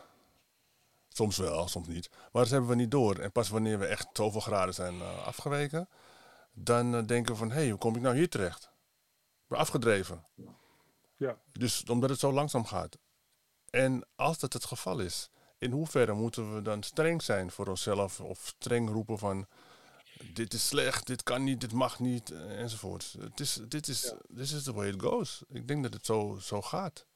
Soms 1.08 1.36
wel, 1.36 1.68
soms 1.68 1.88
niet. 1.88 2.10
Maar 2.10 2.42
dat 2.42 2.50
hebben 2.50 2.70
we 2.70 2.76
niet 2.76 2.90
door. 2.90 3.18
En 3.18 3.32
pas 3.32 3.48
wanneer 3.48 3.78
we 3.78 3.86
echt 3.86 4.08
zoveel 4.12 4.40
graden 4.40 4.74
zijn 4.74 4.94
uh, 4.94 5.26
afgeweken, 5.26 5.88
dan 6.52 6.94
uh, 6.94 7.06
denken 7.06 7.32
we 7.32 7.38
van, 7.38 7.50
hé, 7.50 7.54
hey, 7.54 7.68
hoe 7.68 7.78
kom 7.78 7.96
ik 7.96 8.02
nou 8.02 8.16
hier 8.16 8.28
terecht? 8.28 8.70
We 9.46 9.56
afgedreven. 9.56 10.24
Ja. 11.22 11.38
Dus 11.52 11.84
omdat 11.84 12.10
het 12.10 12.18
zo 12.18 12.32
langzaam 12.32 12.64
gaat. 12.64 12.98
En 13.70 14.06
als 14.16 14.38
dat 14.38 14.52
het 14.52 14.64
geval 14.64 14.98
is, 14.98 15.30
in 15.58 15.70
hoeverre 15.70 16.12
moeten 16.12 16.54
we 16.54 16.62
dan 16.62 16.82
streng 16.82 17.22
zijn 17.22 17.50
voor 17.50 17.66
onszelf 17.66 18.20
of 18.20 18.46
streng 18.58 18.88
roepen 18.88 19.18
van 19.18 19.46
dit 20.32 20.54
is 20.54 20.66
slecht, 20.66 21.06
dit 21.06 21.22
kan 21.22 21.44
niet, 21.44 21.60
dit 21.60 21.72
mag 21.72 21.98
niet, 21.98 22.30
eh, 22.30 22.60
enzovoort. 22.60 23.14
Het 23.20 23.40
is, 23.40 23.60
dit 23.68 23.88
is, 23.88 24.02
ja. 24.02 24.36
this 24.36 24.52
is 24.52 24.62
the 24.62 24.72
way 24.72 24.88
it 24.88 25.02
goes. 25.02 25.42
Ik 25.48 25.68
denk 25.68 25.82
dat 25.82 25.94
het 25.94 26.06
zo, 26.06 26.38
zo 26.40 26.62
gaat. 26.62 27.06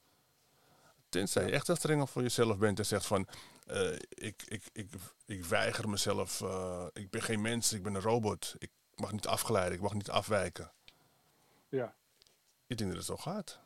Tenzij 1.09 1.45
je 1.45 1.51
echt 1.51 1.67
heel 1.67 1.75
streng 1.75 2.09
voor 2.09 2.21
jezelf 2.21 2.57
bent 2.57 2.79
en 2.79 2.85
zegt 2.85 3.05
van 3.05 3.27
uh, 3.67 3.93
ik, 4.09 4.43
ik, 4.47 4.63
ik, 4.73 4.89
ik 5.25 5.45
weiger 5.45 5.89
mezelf, 5.89 6.41
uh, 6.41 6.85
ik 6.93 7.09
ben 7.09 7.21
geen 7.21 7.41
mens, 7.41 7.73
ik 7.73 7.83
ben 7.83 7.95
een 7.95 8.01
robot. 8.01 8.55
Ik 8.57 8.71
mag 8.95 9.11
niet 9.11 9.27
afgeleiden, 9.27 9.75
ik 9.75 9.81
mag 9.81 9.93
niet 9.93 10.09
afwijken. 10.09 10.71
Ja. 11.69 11.95
Ik 12.67 12.77
denk 12.77 12.89
dat 12.89 12.99
het 12.99 13.07
zo 13.07 13.17
gaat. 13.17 13.59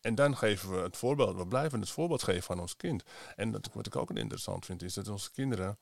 En 0.00 0.14
dan 0.14 0.36
geven 0.36 0.70
we 0.70 0.76
het 0.76 0.96
voorbeeld, 0.96 1.36
we 1.36 1.46
blijven 1.46 1.80
het 1.80 1.90
voorbeeld 1.90 2.22
geven 2.22 2.54
aan 2.54 2.60
ons 2.60 2.76
kind. 2.76 3.02
En 3.36 3.50
dat, 3.50 3.70
wat 3.72 3.86
ik 3.86 3.96
ook 3.96 4.10
interessant 4.10 4.64
vind, 4.64 4.82
is 4.82 4.94
dat 4.94 5.08
onze 5.08 5.30
kinderen 5.30 5.78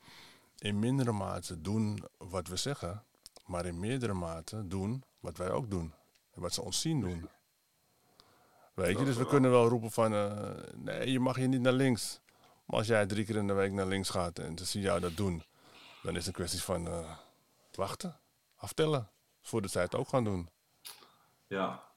in 0.58 0.78
mindere 0.78 1.12
mate 1.12 1.60
doen 1.60 2.04
wat 2.16 2.48
we 2.48 2.56
zeggen, 2.56 3.04
maar 3.46 3.66
in 3.66 3.80
meerdere 3.80 4.12
mate 4.12 4.66
doen 4.66 5.04
wat 5.20 5.36
wij 5.36 5.50
ook 5.50 5.70
doen. 5.70 5.92
En 6.34 6.40
wat 6.40 6.54
ze 6.54 6.62
ons 6.62 6.80
zien 6.80 7.00
doen. 7.00 7.28
Weet 8.74 8.98
je, 8.98 9.04
dus 9.04 9.16
we 9.16 9.26
kunnen 9.26 9.50
wel 9.50 9.68
roepen 9.68 9.90
van, 9.90 10.12
uh, 10.12 10.50
nee, 10.74 11.12
je 11.12 11.20
mag 11.20 11.36
hier 11.36 11.48
niet 11.48 11.60
naar 11.60 11.72
links. 11.72 12.20
Maar 12.64 12.78
als 12.78 12.86
jij 12.86 13.06
drie 13.06 13.24
keer 13.24 13.36
in 13.36 13.46
de 13.46 13.52
week 13.52 13.72
naar 13.72 13.86
links 13.86 14.10
gaat 14.10 14.38
en 14.38 14.58
ze 14.58 14.64
zien 14.64 14.82
jou 14.82 15.00
dat 15.00 15.16
doen, 15.16 15.42
dan 16.02 16.12
is 16.12 16.18
het 16.18 16.26
een 16.26 16.32
kwestie 16.32 16.62
van 16.62 16.86
uh, 16.86 17.10
wachten, 17.72 18.20
aftellen, 18.56 19.10
voordat 19.40 19.70
zij 19.70 19.82
het 19.82 19.94
ook 19.94 20.08
gaan 20.08 20.24
doen. 20.24 20.48
Ja, 21.46 21.87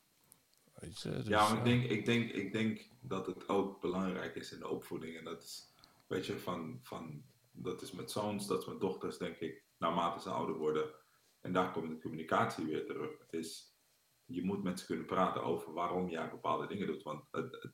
Weet 0.81 1.01
je, 1.01 1.09
dus, 1.09 1.27
ja, 1.27 1.49
maar 1.49 1.57
ik 1.57 1.63
denk, 1.63 1.83
ik, 1.83 2.05
denk, 2.05 2.31
ik 2.31 2.51
denk 2.51 2.89
dat 2.99 3.25
het 3.25 3.49
ook 3.49 3.81
belangrijk 3.81 4.35
is 4.35 4.51
in 4.51 4.59
de 4.59 4.67
opvoeding. 4.67 5.17
En 5.17 5.23
dat 5.23 5.43
is, 5.43 5.73
weet 6.07 6.25
je, 6.25 6.39
van, 6.39 6.79
van, 6.83 7.23
dat 7.51 7.81
is 7.81 7.91
met 7.91 8.11
zoons, 8.11 8.47
dat 8.47 8.61
is 8.61 8.67
met 8.67 8.79
dochters, 8.79 9.17
denk 9.17 9.37
ik, 9.37 9.65
naarmate 9.77 10.21
ze 10.21 10.29
ouder 10.29 10.55
worden. 10.55 10.93
En 11.41 11.53
daar 11.53 11.71
komt 11.71 11.89
de 11.89 11.99
communicatie 11.99 12.65
weer 12.65 12.85
terug. 12.85 13.29
Is, 13.29 13.77
je 14.25 14.43
moet 14.43 14.63
met 14.63 14.79
ze 14.79 14.85
kunnen 14.85 15.05
praten 15.05 15.43
over 15.43 15.73
waarom 15.73 16.09
jij 16.09 16.29
bepaalde 16.29 16.67
dingen 16.67 16.87
doet. 16.87 17.03
Want 17.03 17.27
het, 17.31 17.51
het, 17.61 17.73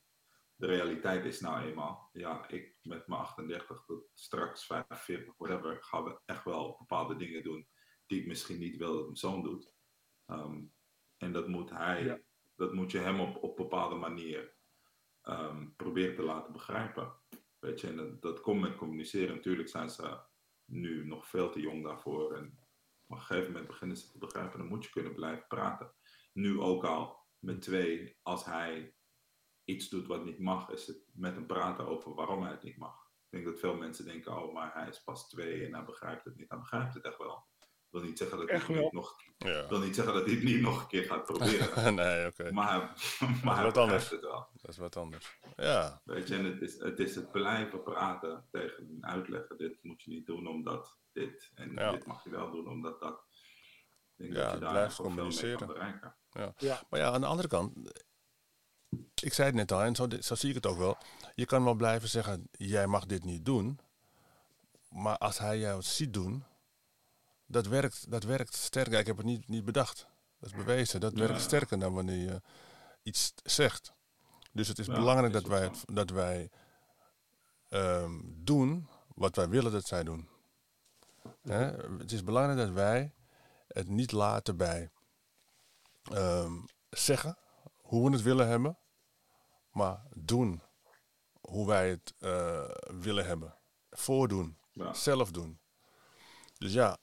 de 0.56 0.66
realiteit 0.66 1.26
is 1.26 1.40
nou 1.40 1.66
eenmaal, 1.66 2.10
ja, 2.14 2.50
ik 2.50 2.76
met 2.82 3.08
mijn 3.08 3.22
38 3.22 3.84
tot 3.86 4.10
straks 4.14 4.66
45, 4.66 5.34
whatever, 5.38 5.84
gaan 5.84 6.04
we 6.04 6.20
echt 6.26 6.44
wel 6.44 6.76
bepaalde 6.80 7.16
dingen 7.16 7.44
doen 7.44 7.68
die 8.06 8.22
ik 8.22 8.28
misschien 8.28 8.60
niet 8.60 8.78
wil 8.78 8.94
dat 8.94 9.04
mijn 9.04 9.18
zoon 9.18 9.44
doet. 9.44 9.74
Um, 10.26 10.74
en 11.18 11.32
dat 11.32 11.48
moet 11.48 11.70
hij 11.70 12.04
ja 12.04 12.20
dat 12.58 12.74
moet 12.74 12.92
je 12.92 12.98
hem 12.98 13.20
op, 13.20 13.44
op 13.44 13.56
bepaalde 13.56 13.96
manier 13.96 14.56
um, 15.24 15.76
proberen 15.76 16.16
te 16.16 16.24
laten 16.24 16.54
begrijpen. 16.54 17.14
Weet 17.60 17.82
je, 17.82 17.88
en 17.88 17.96
dat, 17.96 18.22
dat 18.22 18.42
komt 18.42 18.62
met 18.62 18.76
communiceren. 18.76 19.36
Natuurlijk 19.36 19.70
zijn 19.70 19.90
ze 19.90 20.20
nu 20.66 21.06
nog 21.06 21.28
veel 21.28 21.50
te 21.50 21.60
jong 21.60 21.84
daarvoor. 21.84 22.36
En 22.36 22.60
op 23.08 23.18
een 23.18 23.24
gegeven 23.24 23.52
moment 23.52 23.68
beginnen 23.68 23.98
ze 23.98 24.12
te 24.12 24.18
begrijpen. 24.18 24.60
Dan 24.60 24.68
moet 24.68 24.84
je 24.84 24.90
kunnen 24.90 25.14
blijven 25.14 25.48
praten. 25.48 25.94
Nu 26.34 26.60
ook 26.60 26.84
al 26.84 27.26
met 27.40 27.62
twee, 27.62 28.18
als 28.22 28.46
hij 28.46 28.96
iets 29.64 29.90
doet 29.90 30.08
wat 30.08 30.26
niet 30.26 30.40
mag, 30.40 30.70
is 30.70 30.88
het 30.88 31.10
met 31.14 31.36
hem 31.36 31.46
praten 31.46 31.88
over 31.88 32.14
waarom 32.14 32.42
hij 32.42 32.52
het 32.52 32.64
niet 32.64 32.78
mag. 32.78 33.06
Ik 33.06 33.30
denk 33.30 33.46
dat 33.46 33.60
veel 33.60 33.78
mensen 33.78 34.06
denken, 34.06 34.44
oh, 34.44 34.54
maar 34.54 34.74
hij 34.74 34.88
is 34.88 35.04
pas 35.04 35.30
twee 35.30 35.66
en 35.66 35.74
hij 35.74 35.86
begrijpt 35.86 36.26
het 36.26 36.36
niet. 36.36 36.50
Hij 36.50 36.58
begrijpt 36.58 36.94
het 36.94 37.04
echt 37.04 37.18
wel 37.18 37.48
wil 38.00 38.08
niet 38.08 38.18
zeggen 38.18 38.38
dat 38.38 38.50
hij 38.50 38.76
het 38.76 38.92
nog, 38.92 39.16
ja. 39.38 39.68
wil 39.68 39.80
niet 39.80 39.96
zeggen 39.96 40.14
dat 40.14 40.26
hij 40.26 40.34
het 40.34 40.44
niet 40.44 40.62
nog 40.62 40.82
een 40.82 40.88
keer 40.88 41.04
gaat 41.04 41.24
proberen. 41.26 41.96
nee, 41.96 42.28
oké. 42.28 42.42
Okay. 42.42 42.52
Maar, 42.52 42.80
maar 43.44 43.64
dat 43.64 43.66
is 43.66 43.74
wat 43.74 43.78
anders. 43.78 44.10
het 44.10 44.22
wel. 44.22 44.48
Dat 44.62 44.72
is 44.72 44.78
wat 44.78 44.96
anders. 44.98 45.38
Ja. 45.56 46.02
Weet 46.04 46.28
je, 46.28 46.36
en 46.36 46.46
het 46.46 46.62
is, 46.62 46.80
het 46.80 47.00
is 47.00 47.16
het 47.16 47.32
blijven 47.32 47.84
praten 47.84 48.46
tegen 48.52 48.88
en 48.88 49.06
uitleggen. 49.06 49.58
Dit 49.58 49.84
moet 49.84 50.02
je 50.02 50.12
niet 50.12 50.26
doen 50.26 50.48
omdat 50.48 50.98
dit. 51.14 51.52
En 51.56 51.72
ja. 51.74 51.92
dit 51.92 52.06
mag 52.06 52.24
je 52.24 52.30
wel 52.30 52.52
doen 52.52 52.68
omdat 52.68 53.00
dat. 53.00 53.24
Ik 54.18 54.24
denk 54.24 54.34
ja, 54.34 54.44
dat 54.44 54.54
je 54.54 54.60
daar 54.60 54.72
blijft 54.72 54.96
communiceren. 54.96 55.96
Ja. 56.58 56.82
Maar 56.90 57.00
ja, 57.00 57.12
aan 57.12 57.22
de 57.22 57.28
andere 57.28 57.48
kant, 57.48 57.74
ik 59.22 59.34
zei 59.34 59.48
het 59.48 59.56
net 59.56 59.72
al, 59.72 59.82
en 59.82 59.96
zo, 59.96 60.08
zo 60.20 60.36
zie 60.36 60.50
ik 60.50 60.56
het 60.56 60.66
ook 60.66 60.78
wel. 60.78 60.98
Je 61.36 61.46
kan 61.46 61.64
wel 61.64 61.74
blijven 61.74 62.10
zeggen, 62.10 62.48
jij 62.52 62.88
mag 62.88 63.06
dit 63.06 63.24
niet 63.24 63.46
doen. 63.46 63.80
Maar 64.90 65.18
als 65.18 65.38
hij 65.40 65.60
jou 65.60 65.82
ziet 65.82 66.14
doen, 66.14 66.44
dat 67.48 67.68
werkt, 67.68 68.12
dat 68.12 68.24
werkt 68.24 68.56
sterker. 68.56 69.00
Ik 69.00 69.06
heb 69.08 69.18
het 69.18 69.26
niet, 69.26 69.48
niet 69.48 69.66
bedacht. 69.66 70.08
Dat 70.40 70.50
is 70.50 70.56
bewezen. 70.56 71.00
Dat 71.00 71.14
werkt 71.14 71.42
sterker 71.42 71.80
dan 71.80 71.94
wanneer 71.94 72.18
je 72.20 72.42
iets 73.04 73.34
zegt. 73.44 73.94
Dus 74.52 74.68
het 74.68 74.80
is 74.80 74.86
Ja, 74.86 74.94
belangrijk 74.94 75.34
is 75.34 75.42
dat 75.42 75.50
wij, 75.50 75.62
het, 75.64 75.84
dat 75.86 76.10
wij 76.10 76.50
ehm, 77.70 78.20
doen 78.26 78.88
wat 79.16 79.36
wij 79.36 79.50
willen 79.50 79.72
dat 79.72 79.86
zij 79.88 80.04
doen. 80.04 80.30
Hè? 81.42 81.64
Het 81.98 82.12
is 82.12 82.24
belangrijk 82.24 82.58
dat 82.60 82.72
wij 82.72 83.14
het 83.68 83.88
niet 83.88 84.12
laten 84.12 84.58
bij 84.58 84.92
ehm, 86.04 86.54
zeggen 86.90 87.38
hoe 87.82 88.10
we 88.10 88.16
het 88.16 88.24
willen 88.26 88.48
hebben, 88.48 88.78
maar 89.72 90.04
doen 90.16 90.62
hoe 91.42 91.68
wij 91.68 91.90
het 91.90 92.14
eh, 92.20 92.70
willen 92.88 93.26
hebben. 93.26 93.56
Voordoen, 93.90 94.58
Ja. 94.72 94.94
zelf 94.94 95.32
doen. 95.32 95.60
Dus 96.58 96.74
ja, 96.74 96.98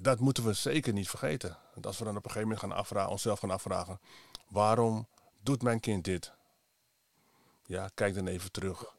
dat 0.00 0.20
moeten 0.20 0.44
we 0.44 0.52
zeker 0.52 0.92
niet 0.92 1.08
vergeten. 1.08 1.56
Want 1.74 1.86
als 1.86 1.98
we 1.98 2.04
dan 2.04 2.16
op 2.16 2.24
een 2.24 2.30
gegeven 2.30 2.48
moment 2.48 2.66
gaan 2.66 2.78
afvragen, 2.78 3.10
onszelf 3.10 3.38
gaan 3.38 3.50
afvragen, 3.50 4.00
waarom 4.48 5.06
doet 5.40 5.62
mijn 5.62 5.80
kind 5.80 6.04
dit? 6.04 6.32
Ja, 7.66 7.90
kijk 7.94 8.14
dan 8.14 8.26
even 8.26 8.52
terug. 8.52 8.94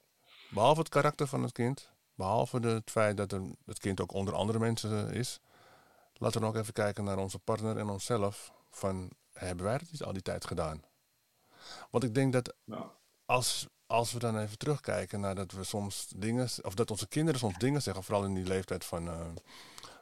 Behalve 0.49 0.80
het 0.80 0.90
karakter 0.90 1.28
van 1.28 1.44
het 1.44 1.52
kind, 1.52 1.91
behalve 2.15 2.60
het 2.60 2.91
feit 2.91 3.18
dat 3.18 3.32
het 3.65 3.80
kind 3.80 4.02
ook 4.02 4.14
onder 4.14 4.34
andere 4.34 4.60
mensen 4.60 5.10
eh, 5.10 5.19
is, 5.19 5.40
laten 6.14 6.40
we 6.40 6.45
dan 6.45 6.56
ook 6.56 6.61
even 6.61 6.74
kijken 6.74 7.03
naar 7.03 7.18
onze 7.18 7.40
partner 7.40 7.78
en 7.78 7.90
onszelf. 7.90 8.52
Van, 8.69 9.10
hebben 9.34 9.65
wij 9.65 9.74
het 9.74 9.91
niet 9.91 10.03
al 10.03 10.14
die 10.14 10.22
tijd 10.22 10.45
gedaan? 10.45 10.84
Want 11.90 12.03
ik 12.03 12.14
denk 12.14 12.34
dat 12.34 12.53
Ja. 12.64 12.91
als, 13.26 13.68
als 13.88 14.11
we 14.11 14.19
dan 14.19 14.38
even 14.40 14.57
terugkijken 14.57 15.19
naar 15.19 15.36
dat 15.36 15.52
we 15.52 15.64
soms 15.64 16.07
dingen, 16.15 16.49
of 16.61 16.76
dat 16.76 16.91
onze 16.91 17.07
kinderen 17.07 17.40
soms 17.40 17.57
dingen 17.57 17.82
zeggen, 17.82 18.03
vooral 18.03 18.24
in 18.26 18.34
die 18.34 18.45
leeftijd 18.45 18.86
van, 18.86 19.07
eh, 19.07 19.26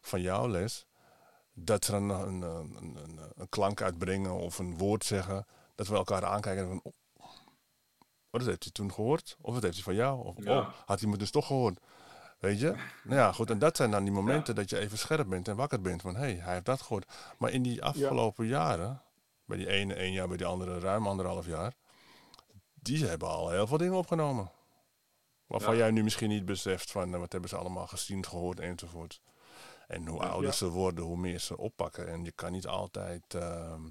van 0.07 0.22
jouw 0.22 0.48
les, 0.48 0.86
dat 1.53 1.86
ze 1.86 1.91
dan 1.91 2.10
een, 2.10 2.41
een, 2.41 2.76
een, 3.03 3.19
een, 3.36 3.49
klank 3.49 3.82
uitbrengen 3.82 4.34
of 4.34 4.60
een 4.60 4.77
woord 4.77 5.06
zeggen, 5.06 5.45
dat 5.76 5.88
we 5.88 5.95
elkaar 5.95 6.26
aankijken 6.26 6.64
en 6.64 6.69
van, 6.69 6.82
oh, 6.86 7.30
dat 8.32 8.45
heeft 8.45 8.64
hij 8.64 8.72
toen 8.72 8.94
gehoord? 8.94 9.38
Of 9.41 9.53
dat 9.53 9.64
heeft 9.64 9.76
hij 9.76 9.84
van 9.84 9.95
jou? 9.95 10.26
Of 10.26 10.44
Ja. 10.44 10.60
oh, 10.60 10.69
had 10.86 10.99
hij 10.99 11.10
me 11.10 11.18
dus 11.18 11.32
toch 11.32 11.48
gehoord? 11.48 11.80
Weet 12.40 12.60
je? 12.60 12.76
Nou 13.03 13.19
ja, 13.19 13.32
goed. 13.32 13.49
En 13.49 13.60
dat 13.60 13.77
zijn 13.77 13.91
dan 13.91 14.03
die 14.03 14.14
momenten 14.14 14.56
dat 14.56 14.69
je 14.69 14.80
even 14.80 14.98
scherp 14.98 15.30
bent 15.30 15.48
en 15.48 15.56
wakker 15.56 15.82
bent 15.82 16.02
van, 16.02 16.15
hé, 16.15 16.22
hey, 16.22 16.36
hij 16.36 16.53
heeft 16.53 16.65
dat 16.65 16.82
gehoord. 16.82 17.14
Maar 17.38 17.52
in 17.52 17.61
die 17.61 17.84
afgelopen 17.84 18.45
jaren, 18.45 19.02
bij 19.45 19.57
die 19.57 19.68
ene 19.69 19.94
één 19.94 20.11
jaar, 20.11 20.27
bij 20.27 20.38
die 20.38 20.45
andere 20.45 20.80
ruim 20.80 21.07
anderhalf 21.07 21.45
jaar, 21.45 21.73
die 22.73 23.06
hebben 23.06 23.27
al 23.27 23.49
heel 23.49 23.68
veel 23.68 23.77
dingen 23.77 23.98
opgenomen. 23.98 24.52
Waarvan 25.48 25.73
Ja. 25.73 25.80
jij 25.80 25.91
nu 25.91 26.03
misschien 26.03 26.30
niet 26.30 26.45
beseft 26.45 26.91
van 26.91 27.14
eh, 27.14 27.19
wat 27.19 27.32
hebben 27.32 27.49
ze 27.49 27.57
allemaal 27.57 27.88
gezien, 27.88 28.26
gehoord 28.26 28.60
enzovoort. 28.60 29.22
En 29.87 30.07
hoe 30.07 30.19
ouder 30.19 30.49
Ja. 30.49 30.55
ze 30.55 30.69
worden, 30.69 31.03
hoe 31.03 31.17
meer 31.17 31.39
ze 31.39 31.57
oppakken. 31.57 32.07
En 32.07 32.23
je 32.23 32.31
kan 32.31 32.51
niet 32.51 32.67
altijd. 32.67 33.33
ehm, 33.33 33.81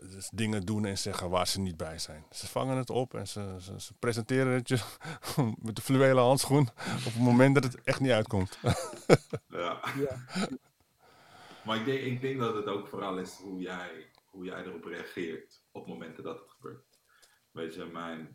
dus 0.00 0.28
dingen 0.34 0.62
doen 0.66 0.84
en 0.84 0.98
zeggen 0.98 1.30
waar 1.30 1.46
ze 1.46 1.60
niet 1.60 1.76
bij 1.76 1.98
zijn. 1.98 2.24
Ze 2.30 2.46
vangen 2.48 2.76
het 2.76 2.90
op 2.90 3.14
en 3.14 3.28
ze, 3.28 3.56
ze, 3.60 3.80
ze 3.80 3.94
presenteren 3.94 4.52
het 4.52 4.68
je 4.68 4.78
met 5.66 5.76
de 5.76 5.82
fluwelen 5.82 6.22
handschoen 6.22 6.68
op 6.78 7.04
het 7.12 7.18
moment 7.18 7.54
dat 7.54 7.64
het 7.64 7.82
echt 7.82 8.00
niet 8.00 8.10
uitkomt. 8.10 8.58
ja. 9.48 9.80
Ja. 9.98 10.26
Maar 11.64 11.76
ik 11.76 11.84
denk, 11.84 12.00
ik 12.00 12.20
denk 12.20 12.38
dat 12.40 12.54
het 12.54 12.66
ook 12.66 12.88
vooral 12.88 13.18
is 13.18 13.34
hoe 13.34 13.60
jij, 13.60 14.10
hoe 14.24 14.44
jij 14.44 14.64
erop 14.64 14.84
reageert 14.84 15.62
op 15.70 15.86
momenten 15.86 16.24
dat 16.24 16.38
het 16.40 16.50
gebeurt. 16.50 16.98
Weet 17.50 17.74
je, 17.74 17.84
mijn, 17.84 18.34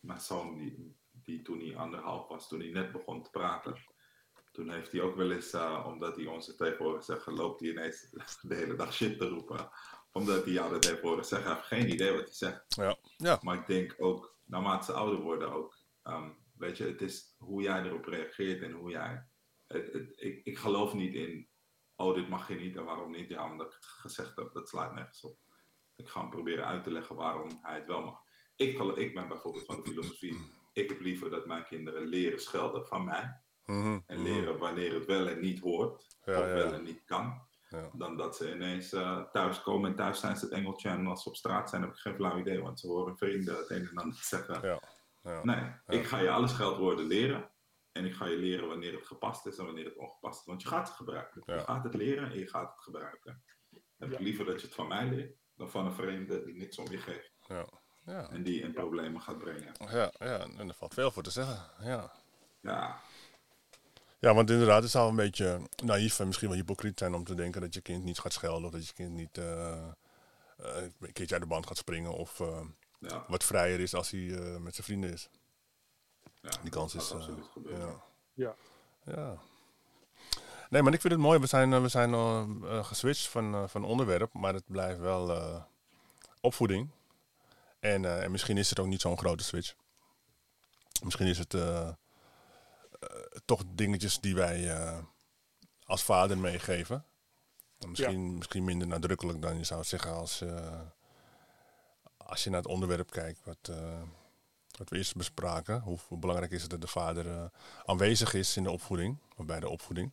mijn 0.00 0.20
zoon, 0.20 0.58
die, 0.58 0.96
die 1.12 1.42
toen 1.42 1.58
hij 1.60 1.76
anderhalf 1.76 2.28
was, 2.28 2.48
toen 2.48 2.60
hij 2.60 2.70
net 2.70 2.92
begon 2.92 3.22
te 3.22 3.30
praten, 3.30 3.76
toen 4.60 4.70
heeft 4.70 4.92
hij 4.92 5.00
ook 5.00 5.16
wel 5.16 5.30
eens, 5.30 5.54
uh, 5.54 5.84
omdat 5.86 6.16
hij 6.16 6.26
onze 6.26 6.54
tegenwoordig 6.54 7.04
zeggen, 7.04 7.32
loopt 7.32 7.60
hij 7.60 7.68
ineens 7.70 8.10
de 8.42 8.54
hele 8.54 8.74
dag 8.74 8.92
shit 8.94 9.18
te 9.18 9.28
roepen. 9.28 9.70
Omdat 10.12 10.44
hij 10.44 10.60
altijd 10.60 10.82
tegenwoordig 10.82 11.24
zegt, 11.24 11.44
hij 11.44 11.52
heeft 11.54 11.66
geen 11.66 11.92
idee 11.92 12.12
wat 12.12 12.24
hij 12.24 12.32
zegt. 12.32 12.64
Ja. 12.68 12.96
ja. 13.16 13.38
Maar 13.42 13.54
ik 13.54 13.66
denk 13.66 13.94
ook, 13.98 14.36
naarmate 14.44 14.84
ze 14.84 14.92
ouder 14.92 15.20
worden 15.20 15.52
ook, 15.52 15.76
um, 16.04 16.36
weet 16.56 16.76
je, 16.76 16.84
het 16.84 17.02
is 17.02 17.34
hoe 17.38 17.62
jij 17.62 17.82
erop 17.82 18.04
reageert 18.04 18.62
en 18.62 18.72
hoe 18.72 18.90
jij... 18.90 19.26
Het, 19.66 19.92
het, 19.92 20.12
ik, 20.16 20.44
ik 20.44 20.58
geloof 20.58 20.94
niet 20.94 21.14
in, 21.14 21.48
oh 21.96 22.14
dit 22.14 22.28
mag 22.28 22.48
je 22.48 22.54
niet 22.54 22.76
en 22.76 22.84
waarom 22.84 23.10
niet. 23.10 23.28
Ja, 23.28 23.50
omdat 23.50 23.66
ik 23.66 23.72
het 23.72 23.84
gezegd 23.84 24.36
heb, 24.36 24.52
dat 24.52 24.68
slaat 24.68 24.94
nergens 24.94 25.24
op. 25.24 25.38
Ik 25.96 26.08
ga 26.08 26.20
hem 26.20 26.30
proberen 26.30 26.66
uit 26.66 26.84
te 26.84 26.90
leggen 26.90 27.16
waarom 27.16 27.58
hij 27.62 27.74
het 27.74 27.86
wel 27.86 28.02
mag. 28.02 28.20
Ik, 28.56 28.78
ik 28.78 29.14
ben 29.14 29.28
bijvoorbeeld 29.28 29.64
van 29.64 29.76
de 29.76 29.90
filosofie, 29.90 30.36
ik 30.72 30.88
heb 30.88 31.00
liever 31.00 31.30
dat 31.30 31.46
mijn 31.46 31.64
kinderen 31.64 32.06
leren 32.06 32.40
schelden 32.40 32.86
van 32.86 33.04
mij. 33.04 33.40
Mm 33.70 33.82
-hmm. 33.82 34.02
En 34.06 34.22
leren 34.22 34.58
wanneer 34.58 34.94
het 34.94 35.06
wel 35.06 35.28
en 35.28 35.40
niet 35.40 35.60
hoort, 35.60 36.16
Ja, 36.24 36.38
of 36.40 36.46
ja. 36.46 36.52
wel 36.52 36.72
en 36.72 36.82
niet 36.82 37.04
kan. 37.04 37.48
Ja. 37.68 37.90
Dan 37.92 38.16
dat 38.16 38.36
ze 38.36 38.54
ineens 38.54 38.92
uh, 38.92 39.22
thuis 39.32 39.62
komen 39.62 39.90
en 39.90 39.96
thuis 39.96 40.20
zijn 40.20 40.36
ze 40.36 40.44
het 40.44 40.54
engeltje. 40.54 40.88
En 40.88 41.06
als 41.06 41.22
ze 41.22 41.28
op 41.28 41.36
straat 41.36 41.70
zijn, 41.70 41.82
heb 41.82 41.90
ik 41.90 41.96
geen 41.96 42.14
flauw 42.14 42.38
idee, 42.38 42.62
want 42.62 42.80
ze 42.80 42.86
horen 42.86 43.16
vrienden 43.16 43.56
het 43.56 43.70
een 43.70 43.88
en 43.88 43.96
ander 43.96 44.18
zeggen. 44.22 44.68
Ja. 44.68 44.80
Ja. 45.22 45.44
Nee, 45.44 45.98
ik 46.00 46.06
ga 46.06 46.18
je 46.18 46.30
alle 46.30 46.48
scheldwoorden 46.48 47.06
leren. 47.06 47.50
En 47.92 48.04
ik 48.04 48.14
ga 48.14 48.26
je 48.26 48.36
leren 48.36 48.68
wanneer 48.68 48.92
het 48.92 49.06
gepast 49.06 49.46
is 49.46 49.58
en 49.58 49.64
wanneer 49.64 49.84
het 49.84 49.96
ongepast 49.96 50.40
is. 50.40 50.46
Want 50.46 50.62
je 50.62 50.68
gaat 50.68 50.88
het 50.88 50.96
gebruiken. 50.96 51.42
Ja. 51.44 51.54
Je 51.54 51.60
gaat 51.60 51.84
het 51.84 51.94
leren 51.94 52.30
en 52.30 52.38
je 52.38 52.46
gaat 52.46 52.72
het 52.72 52.82
gebruiken. 52.82 53.42
Dan 53.70 53.82
heb 53.96 54.12
ik 54.12 54.18
liever 54.18 54.44
dat 54.44 54.60
je 54.60 54.66
het 54.66 54.76
van 54.76 54.88
mij 54.88 55.08
leert, 55.08 55.36
dan 55.54 55.70
van 55.70 55.86
een 55.86 55.94
vreemde 55.94 56.44
die 56.44 56.54
niks 56.54 56.78
om 56.78 56.90
je 56.90 56.98
geeft. 56.98 57.32
Ja. 57.48 57.66
Ja. 58.04 58.28
En 58.30 58.42
die 58.42 58.62
in 58.62 58.72
problemen 58.72 59.20
gaat 59.20 59.38
brengen. 59.38 59.72
Ja, 59.90 60.12
ja, 60.18 60.38
en 60.38 60.68
er 60.68 60.74
valt 60.74 60.94
veel 60.94 61.10
voor 61.10 61.22
te 61.22 61.30
zeggen. 61.30 61.70
Ja. 61.80 62.12
Ja, 62.60 63.00
ja, 64.20 64.34
want 64.34 64.50
inderdaad, 64.50 64.82
het 64.82 64.90
zou 64.90 65.08
een 65.10 65.16
beetje 65.16 65.60
naïef 65.84 66.20
en 66.20 66.26
misschien 66.26 66.48
wel 66.48 66.56
hypocriet 66.56 66.98
zijn 66.98 67.14
om 67.14 67.24
te 67.24 67.34
denken 67.34 67.60
dat 67.60 67.74
je 67.74 67.80
kind 67.80 68.04
niet 68.04 68.18
gaat 68.18 68.32
schelden 68.32 68.64
of 68.64 68.72
dat 68.72 68.86
je 68.86 68.92
kind 68.92 69.12
niet 69.12 69.38
eh, 69.38 69.72
eh, 69.78 70.82
een 71.00 71.12
keertje 71.12 71.34
uit 71.34 71.42
de 71.42 71.48
band 71.48 71.66
gaat 71.66 71.76
springen 71.76 72.12
of 72.12 72.40
eh, 72.40 72.60
ja, 72.98 73.24
wat 73.28 73.44
vrijer 73.44 73.80
is 73.80 73.94
als 73.94 74.10
hij 74.10 74.30
eh, 74.34 74.56
met 74.56 74.74
zijn 74.74 74.86
vrienden 74.86 75.12
is. 75.12 75.28
ja. 76.42 76.50
Die 76.62 76.70
kans 76.70 76.92
dat 76.92 77.02
is. 77.02 77.28
ja. 77.68 78.02
Ja. 78.34 78.54
Ja. 79.04 79.36
Nee, 80.70 80.82
maar 80.82 80.92
ik 80.92 81.00
vind 81.00 81.12
het 81.12 81.22
mooi. 81.22 81.38
We 81.38 81.46
zijn, 81.46 81.82
we 81.82 81.88
zijn 81.88 82.14
geswitcht 82.84 83.28
van, 83.28 83.68
van 83.68 83.84
onderwerp, 83.84 84.32
maar 84.32 84.54
het 84.54 84.64
blijft 84.66 85.00
wel 85.00 85.30
eh, 85.30 85.62
opvoeding. 86.40 86.90
En, 87.80 88.04
eh, 88.04 88.22
en 88.22 88.30
misschien 88.30 88.58
is 88.58 88.70
het 88.70 88.78
ook 88.80 88.86
niet 88.86 89.00
zo'n 89.00 89.18
grote 89.18 89.44
switch. 89.44 89.74
Misschien 91.04 91.26
is 91.26 91.38
het 91.38 91.54
toch 93.44 93.62
dingetjes 93.74 94.20
die 94.20 94.34
wij 94.34 94.70
eh, 94.70 94.98
als 95.84 96.02
vader 96.02 96.38
meegeven. 96.38 97.04
Misschien, 97.86 98.36
misschien 98.36 98.64
minder 98.64 98.88
nadrukkelijk 98.88 99.42
dan 99.42 99.58
je 99.58 99.64
zou 99.64 99.84
zeggen 99.84 100.12
als, 100.12 100.40
eh, 100.40 100.80
als 102.16 102.44
je 102.44 102.50
naar 102.50 102.62
het 102.62 102.70
onderwerp 102.70 103.10
kijkt 103.10 103.40
wat, 103.44 103.68
eh, 103.70 104.02
wat 104.78 104.88
we 104.88 104.96
eerst 104.96 105.16
bespraken. 105.16 105.80
Hoe, 105.80 105.98
hoe 106.08 106.18
belangrijk 106.18 106.52
is 106.52 106.62
het 106.62 106.70
dat 106.70 106.80
de 106.80 106.86
vader 106.86 107.30
eh, 107.30 107.44
aanwezig 107.84 108.34
is 108.34 108.56
in 108.56 108.62
de 108.62 108.70
opvoeding, 108.70 109.18
of 109.36 109.46
bij 109.46 109.60
de 109.60 109.68
opvoeding. 109.68 110.12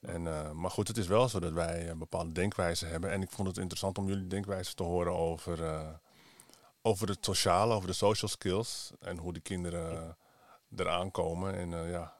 En, 0.00 0.26
eh, 0.26 0.50
maar 0.50 0.70
goed, 0.70 0.88
het 0.88 0.96
is 0.96 1.06
wel 1.06 1.28
zo 1.28 1.40
dat 1.40 1.52
wij 1.52 1.88
een 1.88 1.98
bepaalde 1.98 2.32
denkwijze 2.32 2.86
hebben. 2.86 3.10
En 3.10 3.22
ik 3.22 3.30
vond 3.30 3.48
het 3.48 3.56
interessant 3.56 3.98
om 3.98 4.06
jullie 4.06 4.26
denkwijze 4.26 4.74
te 4.74 4.82
horen 4.82 5.16
over, 5.16 5.64
eh, 5.64 5.88
over 6.82 7.08
het 7.08 7.24
sociale, 7.24 7.74
over 7.74 7.88
de 7.88 7.94
social 7.94 8.30
skills. 8.30 8.90
En 9.00 9.18
hoe 9.18 9.32
de 9.32 9.40
kinderen 9.40 10.02
eh, 10.02 10.08
eraan 10.76 11.10
komen. 11.10 11.54
En 11.54 11.74
eh, 11.74 11.90
ja, 11.90 12.16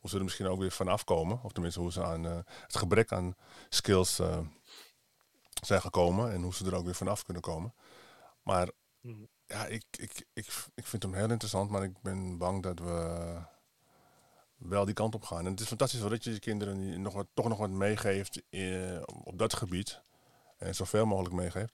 hoe 0.00 0.10
ze 0.10 0.16
er 0.16 0.24
misschien 0.24 0.46
ook 0.46 0.58
weer 0.58 0.70
vanaf 0.70 1.04
komen. 1.04 1.40
Of 1.42 1.52
tenminste, 1.52 1.80
hoe 1.80 1.92
ze 1.92 2.04
aan 2.04 2.26
eh, 2.26 2.38
het 2.46 2.76
gebrek 2.76 3.12
aan 3.12 3.36
skills 3.68 4.18
eh, 4.18 4.38
zijn 5.64 5.80
gekomen. 5.80 6.32
En 6.32 6.42
hoe 6.42 6.54
ze 6.54 6.66
er 6.66 6.74
ook 6.74 6.84
weer 6.84 6.94
vanaf 6.94 7.22
kunnen 7.22 7.42
komen. 7.42 7.74
Maar 8.42 8.68
Mhm. 9.02 9.22
ja, 9.46 9.66
ik, 9.66 9.84
ik, 9.90 10.26
ik, 10.32 10.46
ik 10.74 10.86
vind 10.86 11.02
hem 11.02 11.14
heel 11.14 11.30
interessant. 11.30 11.70
Maar 11.70 11.82
ik 11.82 12.02
ben 12.02 12.38
bang 12.38 12.62
dat 12.62 12.78
we 12.78 13.36
wel 14.56 14.84
die 14.84 14.94
kant 14.94 15.14
op 15.14 15.24
gaan. 15.24 15.44
En 15.44 15.50
het 15.50 15.60
is 15.60 15.66
fantastisch 15.66 16.00
wel 16.00 16.08
dat 16.08 16.24
je 16.24 16.32
je 16.32 16.38
kinderen 16.38 17.02
nog 17.02 17.14
wat, 17.14 17.26
toch 17.34 17.48
nog 17.48 17.58
wat 17.58 17.70
meegeeft 17.70 18.42
eh, 18.50 19.02
op 19.24 19.38
dat 19.38 19.54
gebied. 19.54 20.00
En 20.58 20.74
zoveel 20.74 21.06
mogelijk 21.06 21.34
meegeeft. 21.34 21.72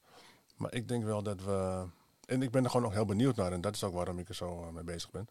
Maar 0.56 0.74
ik 0.74 0.88
denk 0.88 1.04
wel 1.04 1.22
dat 1.22 1.42
we... 1.42 1.86
En 2.24 2.42
ik 2.42 2.50
ben 2.50 2.64
er 2.64 2.70
gewoon 2.70 2.84
nog 2.86 2.94
heel 2.94 3.04
benieuwd 3.04 3.36
naar. 3.36 3.52
En 3.52 3.60
dat 3.60 3.74
is 3.74 3.84
ook 3.84 3.94
waarom 3.94 4.18
ik 4.18 4.28
er 4.28 4.34
zo 4.34 4.72
mee 4.72 4.84
bezig 4.84 5.10
ben. 5.10 5.28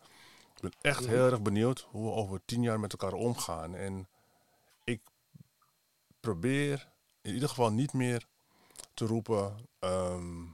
Ik 0.57 0.63
ben 0.63 0.73
echt 0.81 1.05
heel 1.05 1.25
erg 1.31 1.41
benieuwd 1.41 1.87
hoe 1.89 2.03
we 2.03 2.15
over 2.15 2.41
tien 2.45 2.61
jaar 2.61 2.79
met 2.79 2.91
elkaar 2.91 3.13
omgaan. 3.13 3.75
En 3.75 4.07
ik 4.83 5.01
probeer 6.19 6.89
in 7.21 7.33
ieder 7.33 7.49
geval 7.49 7.71
niet 7.71 7.93
meer 7.93 8.27
te 8.93 9.05
roepen... 9.05 9.67
ehm, 9.79 10.45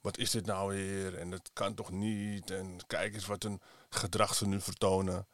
wat 0.00 0.18
is 0.18 0.30
dit 0.30 0.46
nou 0.46 0.68
weer? 0.68 1.18
En 1.18 1.30
dat 1.30 1.50
kan 1.52 1.74
toch 1.74 1.90
niet? 1.90 2.50
En 2.50 2.78
kijk 2.86 3.14
eens 3.14 3.26
wat 3.26 3.44
een 3.44 3.60
gedrag 3.88 4.34
ze 4.34 4.46
nu 4.46 4.60
vertonen. 4.60 5.26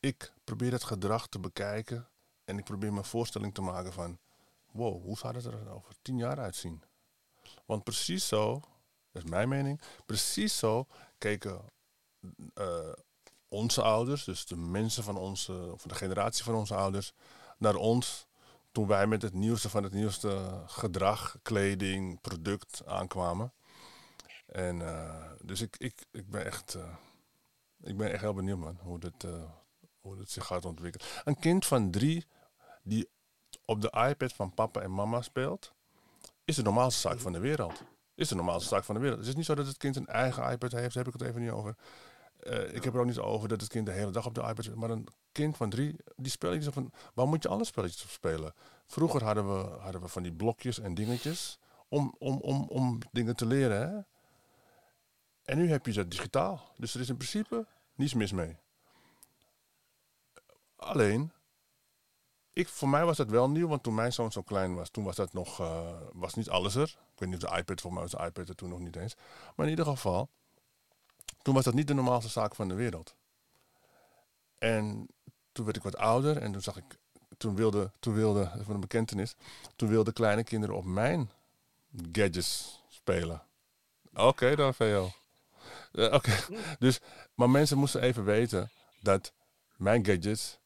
Ik 0.00 0.32
probeer 0.44 0.72
het 0.72 0.84
gedrag 0.84 1.26
te 1.28 1.38
bekijken 1.38 2.08
en 2.44 2.58
ik 2.58 2.64
probeer 2.64 2.88
een 2.88 3.04
voorstelling 3.04 3.54
te 3.54 3.62
maken 3.62 3.92
van, 3.92 4.18
wow, 4.70 5.02
hoe 5.02 5.18
zou 5.18 5.34
het 5.34 5.44
er 5.44 5.70
over 5.70 5.94
tien 6.02 6.18
jaar 6.18 6.38
uitzien? 6.38 6.82
Want 7.66 7.84
precies 7.84 8.28
zo, 8.28 8.60
dat 9.12 9.22
is 9.24 9.30
mijn 9.30 9.48
mening, 9.48 9.80
precies 10.06 10.58
zo 10.58 10.86
keken 11.18 11.60
eh, 12.54 12.92
onze 13.54 13.82
ouders, 13.82 14.24
dus 14.24 14.46
de 14.46 14.56
mensen 14.56 15.02
van 15.02 15.16
onze, 15.16 15.72
of 15.72 15.82
de 15.82 15.94
generatie 15.94 16.44
van 16.44 16.54
onze 16.54 16.74
ouders, 16.74 17.12
naar 17.58 17.74
ons 17.74 18.26
toen 18.72 18.86
wij 18.86 19.06
met 19.06 19.22
het 19.22 19.34
nieuwste 19.34 19.68
van 19.68 19.82
het 19.82 19.92
nieuwste 19.92 20.62
gedrag, 20.66 21.36
kleding, 21.42 22.20
product 22.20 22.82
aankwamen. 22.86 23.52
En 24.46 24.86
eh, 24.86 25.30
dus 25.42 25.60
ik, 25.60 25.76
ik, 25.76 26.06
ik 26.10 26.30
ben 26.30 26.44
echt, 26.44 26.74
eh, 26.74 26.94
ik 27.80 27.96
ben 27.96 28.12
echt 28.12 28.20
heel 28.20 28.34
benieuwd 28.34 28.58
man, 28.58 28.78
hoe 28.82 28.98
dit, 28.98 29.24
eh, 29.24 29.44
hoe 30.00 30.16
dit 30.16 30.30
zich 30.30 30.46
gaat 30.46 30.64
ontwikkelen. 30.64 31.06
Een 31.24 31.38
kind 31.38 31.66
van 31.66 31.90
drie 31.90 32.26
die 32.82 33.08
op 33.64 33.80
de 33.80 34.06
iPad 34.08 34.32
van 34.32 34.54
papa 34.54 34.80
en 34.80 34.94
mama 34.94 35.22
speelt, 35.22 35.72
is 36.44 36.56
de 36.56 36.62
normaalste 36.62 37.00
zaak 37.00 37.20
van 37.20 37.32
de 37.32 37.38
wereld. 37.38 37.82
Is 38.14 38.28
de 38.28 38.34
normaalste 38.34 38.68
zaak 38.68 38.84
van 38.84 38.94
de 38.94 39.00
wereld. 39.00 39.18
Het 39.18 39.28
is 39.28 39.34
niet 39.34 39.44
zo 39.44 39.54
dat 39.54 39.66
het 39.66 39.76
kind 39.76 39.96
een 39.96 40.06
eigen 40.06 40.50
iPad 40.50 40.72
heeft, 40.72 40.94
heb 40.94 41.06
ik 41.06 41.12
het 41.12 41.22
even 41.22 41.40
niet 41.40 41.50
over. 41.50 41.76
Eh, 42.44 42.74
ik 42.74 42.84
heb 42.84 42.94
er 42.94 43.00
ook 43.00 43.06
niet 43.06 43.18
over 43.18 43.48
dat 43.48 43.60
het 43.60 43.70
kind 43.70 43.86
de 43.86 43.92
hele 43.92 44.10
dag 44.10 44.26
op 44.26 44.34
de 44.34 44.40
iPad 44.40 44.64
zit. 44.64 44.74
Maar 44.74 44.90
een 44.90 45.08
kind 45.32 45.56
van 45.56 45.70
drie, 45.70 45.96
die 46.16 46.30
spelletjes 46.30 46.72
van... 46.72 46.92
Waar 47.14 47.28
moet 47.28 47.42
je 47.42 47.48
alle 47.48 47.64
spelletjes 47.64 48.02
op 48.04 48.10
spelen? 48.10 48.54
Vroeger 48.86 49.24
hadden 49.24 49.46
we, 49.48 49.68
hadden 49.78 50.00
we 50.00 50.08
van 50.08 50.22
die 50.22 50.32
blokjes 50.32 50.78
en 50.78 50.94
dingetjes 50.94 51.58
om, 51.88 52.14
om, 52.18 52.38
om, 52.40 52.66
om 52.68 52.98
dingen 53.12 53.36
te 53.36 53.46
leren. 53.46 53.88
Hè? 53.88 54.00
En 55.44 55.58
nu 55.58 55.70
heb 55.70 55.86
je 55.86 55.92
dat 55.92 56.10
digitaal. 56.10 56.72
Dus 56.76 56.94
er 56.94 57.00
is 57.00 57.08
in 57.08 57.16
principe 57.16 57.66
niets 57.94 58.14
mis 58.14 58.32
mee. 58.32 58.56
Alleen, 60.76 61.32
ik, 62.52 62.68
voor 62.68 62.88
mij 62.88 63.04
was 63.04 63.16
dat 63.16 63.30
wel 63.30 63.50
nieuw, 63.50 63.68
want 63.68 63.82
toen 63.82 63.94
mijn 63.94 64.12
zoon 64.12 64.32
zo 64.32 64.42
klein 64.42 64.74
was, 64.74 64.90
toen 64.90 65.04
was 65.04 65.16
dat 65.16 65.32
nog, 65.32 65.60
eh, 65.60 66.00
was 66.12 66.34
niet 66.34 66.48
alles 66.48 66.74
er. 66.74 66.88
Ik 67.12 67.18
weet 67.18 67.28
niet 67.28 67.44
of 67.44 67.50
de 67.50 67.58
iPad, 67.58 67.80
voor 67.80 67.92
mij 67.92 68.02
was 68.02 68.10
de 68.10 68.24
iPad 68.24 68.48
er 68.48 68.54
toen 68.54 68.68
nog 68.68 68.78
niet 68.78 68.96
eens. 68.96 69.14
Maar 69.56 69.66
in 69.66 69.70
ieder 69.70 69.86
geval, 69.86 70.30
toen 71.44 71.54
was 71.54 71.64
dat 71.64 71.74
niet 71.74 71.86
de 71.86 71.94
normaalste 71.94 72.30
zaak 72.30 72.54
van 72.54 72.68
de 72.68 72.74
wereld. 72.74 73.14
En 74.58 75.06
toen 75.52 75.64
werd 75.64 75.76
ik 75.76 75.82
wat 75.82 75.96
ouder 75.96 76.36
en 76.36 76.52
toen 76.52 76.62
zag 76.62 76.76
ik, 76.76 76.98
toen 77.36 77.54
wilde, 77.54 77.90
toen 78.00 78.14
wilde, 78.14 78.52
van 78.62 78.74
een 78.74 78.80
bekentenis, 78.80 79.34
toen 79.76 79.88
wilden 79.88 80.12
kleine 80.12 80.44
kinderen 80.44 80.76
op 80.76 80.84
mijn 80.84 81.30
gadgets 82.12 82.82
spelen. 82.88 83.42
Oké 84.14 84.56
dan, 84.56 84.74
VO. 84.74 85.10
Eh, 85.92 86.12
Oké, 86.12 86.32
dus, 86.78 87.00
maar 87.34 87.50
mensen 87.50 87.78
moesten 87.78 88.00
even 88.00 88.24
weten 88.24 88.70
dat 89.00 89.32
mijn 89.76 90.06
gadgets, 90.06 90.58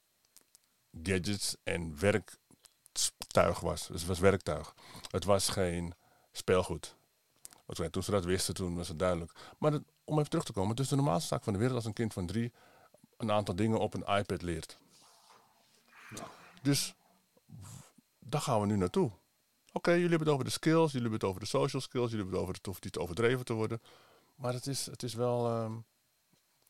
gadgets 1.03 1.57
en 1.63 1.99
werktuig 1.99 3.61
was. 3.61 3.87
Dus 3.87 4.01
het 4.01 4.09
was 4.09 4.19
werktuig. 4.19 4.75
Het 5.11 5.25
was 5.25 5.49
geen 5.49 5.95
speelgoed. 6.33 6.97
Oké, 7.71 7.91
toen 7.91 8.03
ze 8.03 8.11
dat 8.11 8.25
wisten, 8.25 8.55
toen 8.55 8.77
was 8.77 8.89
het 8.89 8.99
duidelijk. 8.99 9.33
Maar 9.59 9.71
dat- 9.71 9.83
om 10.05 10.19
even 10.19 10.31
terug 10.31 10.45
te 10.45 10.53
komen, 10.53 10.71
het 10.71 10.81
is 10.81 10.89
de 10.89 10.97
normaalste 10.97 11.29
zaak 11.29 11.45
van 11.45 11.53
de 11.53 11.59
wereld 11.59 11.77
als 11.77 11.85
een 11.87 11.93
kind 11.93 12.13
van 12.13 12.27
drie 12.27 12.53
een 13.17 13.31
aantal 13.31 13.57
dingen 13.57 13.79
op 13.79 13.95
een 13.95 14.17
iPad 14.19 14.43
leert. 14.43 14.79
Dus 16.63 16.95
w- 17.47 17.67
daar 18.19 18.41
gaan 18.41 18.61
we 18.61 18.67
nu 18.67 18.77
naartoe. 18.77 19.11
Oké, 19.73 19.91
jullie 19.91 20.09
hebben 20.09 20.27
het 20.27 20.35
over 20.35 20.45
de 20.45 20.51
skills, 20.51 20.93
jullie 20.93 21.01
hebben 21.09 21.13
het 21.21 21.25
over 21.29 21.41
de 21.41 21.47
social 21.47 21.83
skills, 21.83 22.11
jullie 22.11 22.17
hebben 22.25 22.33
het 22.35 22.43
over 22.43 22.55
het 22.55 22.67
hoeft 22.67 22.85
niet 22.85 22.97
overdreven 22.97 23.45
te 23.45 23.53
worden. 23.53 23.83
Maar 24.35 24.53
het 24.53 24.67
is, 24.67 24.87
het 24.87 25.03
is 25.03 25.15
wel, 25.15 25.47
ehm, 25.47 25.77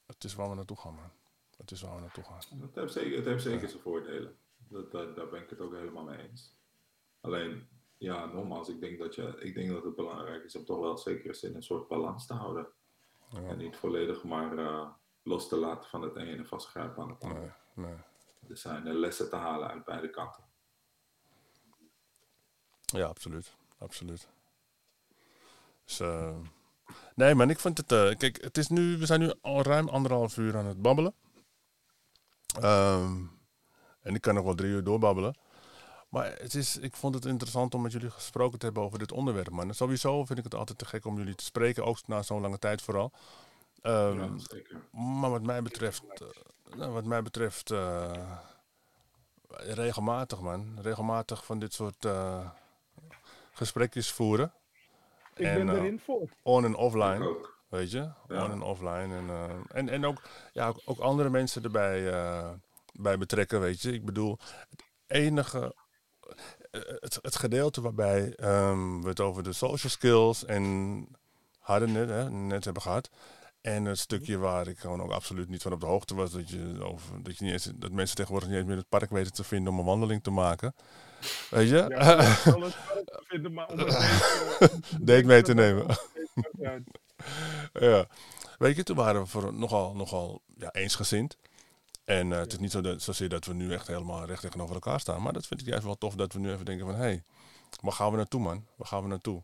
het 0.06 0.24
is 0.24 0.34
waar 0.34 0.48
we 0.48 0.54
naartoe 0.54 0.76
gaan, 0.76 0.94
man. 0.94 1.10
Het 1.56 1.70
is 1.70 1.80
waar 1.82 1.94
we 1.94 2.00
naartoe 2.00 2.24
gaan. 2.24 2.60
Het 2.60 2.74
heeft 2.74 2.92
zeker, 2.92 3.16
het 3.16 3.24
heeft 3.24 3.42
zeker 3.42 3.68
zijn 3.68 3.82
voordelen. 3.82 4.36
Dat, 4.68 4.90
dat, 4.92 5.16
daar 5.16 5.28
ben 5.28 5.42
ik 5.42 5.50
het 5.50 5.60
ook 5.60 5.72
helemaal 5.74 6.04
mee 6.04 6.28
eens. 6.28 6.54
Alleen, 7.20 7.68
ja, 7.98 8.26
nogmaals, 8.26 8.68
ik 8.68 8.80
denk 8.80 8.98
dat, 8.98 9.14
je, 9.14 9.36
ik 9.38 9.54
denk 9.54 9.70
dat 9.70 9.84
het 9.84 9.96
belangrijk 9.96 10.44
is 10.44 10.56
om 10.56 10.64
toch 10.64 10.80
wel 10.80 10.98
zeker 10.98 11.44
in 11.44 11.54
een 11.54 11.62
soort 11.62 11.88
balans 11.88 12.26
te 12.26 12.34
houden. 12.34 12.68
Ja. 13.30 13.42
En 13.42 13.58
niet 13.58 13.76
volledig 13.76 14.24
maar 14.24 14.58
eh, 14.58 14.88
los 15.22 15.48
te 15.48 15.56
laten 15.56 15.88
van 15.90 16.02
het 16.02 16.16
ene 16.16 16.36
en 16.36 16.46
vastgrijpen 16.46 17.02
aan 17.02 17.08
het 17.10 17.22
andere. 17.22 17.52
Nee, 17.74 17.86
nee. 17.86 17.96
Er 18.48 18.56
zijn 18.56 18.86
eh, 18.86 18.94
lessen 18.94 19.28
te 19.28 19.36
halen 19.36 19.68
uit 19.68 19.84
beide 19.84 20.10
kanten. 20.10 20.44
Ja, 22.80 23.06
absoluut. 23.06 23.56
Absoluut. 23.78 24.28
Dus, 25.84 26.00
eh, 26.00 26.36
nee, 27.14 27.34
man, 27.34 27.50
ik 27.50 27.58
vind 27.58 27.78
het... 27.78 28.16
kijk, 28.16 28.42
het 28.42 28.58
is 28.58 28.68
nu, 28.68 28.98
we 28.98 29.06
zijn 29.06 29.20
nu 29.20 29.32
al 29.40 29.62
ruim 29.62 29.88
anderhalf 29.88 30.36
uur 30.36 30.56
aan 30.56 30.66
het 30.66 30.82
babbelen. 30.82 31.14
Ehm, 32.60 33.24
en 34.00 34.14
ik 34.14 34.20
kan 34.20 34.34
nog 34.34 34.44
wel 34.44 34.54
drie 34.54 34.70
uur 34.70 34.84
doorbabbelen. 34.84 35.34
Maar 36.08 36.32
het 36.38 36.54
is, 36.54 36.76
ik 36.76 36.96
vond 36.96 37.14
het 37.14 37.24
interessant 37.24 37.74
om 37.74 37.82
met 37.82 37.92
jullie 37.92 38.10
gesproken 38.10 38.58
te 38.58 38.64
hebben 38.64 38.82
over 38.82 38.98
dit 38.98 39.12
onderwerp, 39.12 39.50
man. 39.50 39.74
Sowieso 39.74 40.24
vind 40.24 40.38
ik 40.38 40.44
het 40.44 40.54
altijd 40.54 40.78
te 40.78 40.84
gek 40.84 41.04
om 41.04 41.16
jullie 41.16 41.34
te 41.34 41.44
spreken, 41.44 41.84
ook 41.84 41.98
na 42.06 42.22
zo'n 42.22 42.40
lange 42.40 42.58
tijd 42.58 42.82
vooral. 42.82 43.12
Ehm, 43.82 44.18
ja, 44.20 44.28
zeker. 44.38 44.76
maar 44.90 45.30
wat 45.30 45.42
mij 45.42 45.62
betreft, 45.62 46.02
eh, 46.20 46.76
nou, 46.76 46.92
wat 46.92 47.04
mij 47.04 47.22
betreft, 47.22 47.70
eh, 47.70 48.36
regelmatig 49.50 50.40
man, 50.40 50.78
regelmatig 50.80 51.44
van 51.44 51.58
dit 51.58 51.72
soort 51.74 52.04
eh, 52.04 52.50
gesprekjes 53.52 54.12
voeren. 54.12 54.52
Ik 55.34 55.46
En, 55.46 55.66
ben 55.66 55.76
erin 55.76 56.00
voor. 56.00 56.28
On 56.42 56.64
en 56.64 56.70
Ik 56.70 56.76
offline, 56.76 57.28
ook. 57.28 57.58
weet 57.68 57.90
je, 57.90 58.10
Ja. 58.28 58.44
on 58.44 58.50
en 58.50 58.62
offline. 58.62 59.16
En, 59.16 59.30
en, 59.68 59.88
en 59.88 60.06
ook, 60.06 60.22
ja, 60.52 60.68
ook, 60.68 60.80
ook 60.84 60.98
andere 60.98 61.30
mensen 61.30 61.62
erbij 61.64 62.12
eh, 62.12 62.50
bij 62.92 63.18
betrekken, 63.18 63.60
weet 63.60 63.80
je. 63.82 63.92
Ik 63.92 64.04
bedoel, 64.04 64.38
het 64.70 64.82
enige, 65.06 65.74
het, 67.00 67.18
het 67.22 67.36
gedeelte 67.36 67.80
waarbij 67.80 68.34
ehm, 68.34 69.00
we 69.00 69.08
het 69.08 69.20
over 69.20 69.42
de 69.42 69.52
social 69.52 69.90
skills 69.90 70.44
en 70.44 71.06
hadden 71.58 71.92
net, 71.92 72.08
hè, 72.08 72.30
net 72.30 72.64
hebben 72.64 72.82
gehad. 72.82 73.10
En 73.60 73.84
het 73.84 73.98
stukje 73.98 74.38
waar 74.38 74.68
ik 74.68 74.78
gewoon 74.78 75.02
ook 75.02 75.10
absoluut 75.10 75.48
niet 75.48 75.62
van 75.62 75.72
op 75.72 75.80
de 75.80 75.86
hoogte 75.86 76.14
was, 76.14 76.30
dat, 76.30 76.50
je 76.50 76.72
dat, 77.22 77.38
je 77.38 77.44
niet 77.44 77.52
eens, 77.52 77.70
dat 77.74 77.92
mensen 77.92 78.16
tegenwoordig 78.16 78.48
niet 78.48 78.58
eens 78.58 78.68
meer 78.68 78.76
het 78.76 78.88
park 78.88 79.10
weten 79.10 79.32
te 79.32 79.44
vinden 79.44 79.72
om 79.72 79.78
een 79.78 79.84
wandeling 79.84 80.22
te 80.22 80.30
maken. 80.30 80.74
Weet 81.50 81.68
je? 81.68 81.86
Ja, 81.88 82.22
het 82.22 82.76
vinden, 83.28 83.52
maar 83.52 83.68
om 83.68 83.78
het 83.78 84.82
Date 85.00 85.26
mee 85.26 85.42
te 85.42 85.54
nemen. 85.54 85.86
Ja, 86.58 86.78
ja. 87.88 88.06
Weet 88.58 88.76
je, 88.76 88.82
toen 88.82 88.96
waren 88.96 89.20
we 89.20 89.26
voor 89.26 89.54
nogal, 89.54 89.94
nogal 89.94 90.42
ja, 90.56 90.72
eensgezind. 90.72 91.36
En 92.08 92.32
eh, 92.32 92.38
het 92.38 92.52
is 92.52 92.58
niet 92.58 92.70
zo 92.70 92.80
dat, 92.80 93.02
zozeer 93.02 93.28
dat 93.28 93.44
we 93.44 93.54
nu 93.54 93.72
echt 93.72 93.86
helemaal 93.86 94.24
recht 94.24 94.40
tegenover 94.40 94.74
elkaar 94.74 95.00
staan. 95.00 95.22
Maar 95.22 95.32
dat 95.32 95.46
vind 95.46 95.60
ik 95.60 95.66
juist 95.66 95.84
wel 95.84 95.98
tof 95.98 96.14
dat 96.14 96.32
we 96.32 96.38
nu 96.38 96.52
even 96.52 96.64
denken 96.64 96.86
van... 96.86 96.94
Hé, 96.94 97.00
hey, 97.00 97.24
waar 97.80 97.92
gaan 97.92 98.10
we 98.10 98.16
naartoe 98.16 98.40
man? 98.40 98.66
Waar 98.76 98.88
gaan 98.88 99.02
we 99.02 99.08
naartoe? 99.08 99.42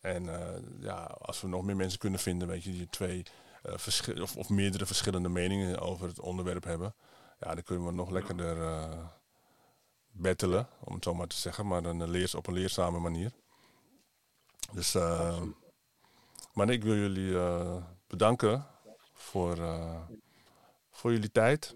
En 0.00 0.28
eh, 0.28 0.62
ja, 0.80 1.04
als 1.04 1.40
we 1.40 1.48
nog 1.48 1.64
meer 1.64 1.76
mensen 1.76 1.98
kunnen 1.98 2.20
vinden, 2.20 2.48
weet 2.48 2.64
je, 2.64 2.70
die 2.70 2.88
twee 2.90 3.22
verschil- 3.62 4.22
of, 4.22 4.36
of 4.36 4.48
meerdere 4.48 4.86
verschillende 4.86 5.28
meningen 5.28 5.78
over 5.80 6.08
het 6.08 6.20
onderwerp 6.20 6.64
hebben. 6.64 6.94
Ja, 7.40 7.54
dan 7.54 7.62
kunnen 7.62 7.86
we 7.86 7.92
nog 7.92 8.10
lekkerder 8.10 8.88
battelen, 10.10 10.68
om 10.80 10.94
het 10.94 11.04
zo 11.04 11.14
maar 11.14 11.26
te 11.26 11.36
zeggen. 11.36 11.66
Maar 11.66 11.82
dan 11.82 12.10
leers 12.10 12.34
op 12.34 12.46
een 12.46 12.54
leerzame 12.54 12.98
manier. 12.98 13.32
Dus, 14.72 14.92
maar 16.52 16.70
ik 16.70 16.82
wil 16.82 16.94
jullie 16.94 17.36
bedanken 18.06 18.66
voor, 19.12 19.56
voor 20.90 21.12
jullie 21.12 21.32
tijd. 21.32 21.74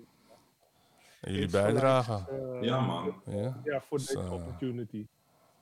En 1.21 1.33
jullie 1.33 1.43
insgelijks, 1.43 1.73
bijdrage. 1.81 2.25
eh, 2.31 2.63
Ja, 2.63 2.81
man. 2.81 3.23
Ja, 3.25 3.61
Ja, 3.65 3.81
voor 3.81 3.99
deze 3.99 4.21
opportunity. 4.31 5.07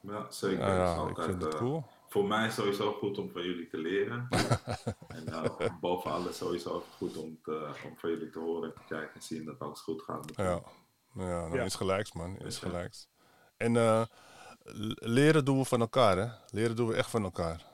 Ja, 0.00 0.30
zeker. 0.30 0.58
ja, 0.66 0.74
ja 0.74 0.92
ik 0.92 0.98
altijd, 0.98 1.26
vind 1.26 1.42
het 1.42 1.52
eh, 1.54 1.58
cool. 1.60 1.84
Voor 2.08 2.24
mij 2.24 2.50
sowieso 2.50 2.92
goed 2.92 3.18
om 3.18 3.30
van 3.30 3.42
jullie 3.42 3.68
te 3.68 3.76
leren. 3.78 4.28
en 5.08 5.26
eh, 5.28 5.70
boven 5.80 6.10
alles 6.10 6.36
sowieso 6.36 6.70
ook 6.70 6.84
goed 6.96 7.16
om, 7.16 7.38
te, 7.42 7.74
om 7.84 7.96
van 7.96 8.10
jullie 8.10 8.30
te 8.30 8.38
horen, 8.38 8.72
te 8.74 8.80
kijken 8.88 9.14
en 9.14 9.22
zien 9.22 9.44
dat 9.44 9.58
alles 9.58 9.80
goed 9.80 10.02
gaat. 10.02 10.32
Ja, 10.36 10.44
ja 10.44 10.60
nou, 11.12 11.54
Ja. 11.56 11.62
is 11.62 11.74
gelijks 11.74 12.12
man, 12.12 12.38
is 12.38 12.60
Ja. 12.60 12.66
gelijks. 12.68 13.08
En 13.56 13.76
eh, 13.76 14.02
leren 14.94 15.44
doen 15.44 15.58
we 15.58 15.64
van 15.64 15.80
elkaar 15.80 16.16
hè. 16.16 16.28
Leren 16.50 16.76
doen 16.76 16.88
we 16.88 16.94
echt 16.94 17.10
van 17.10 17.24
elkaar. 17.24 17.64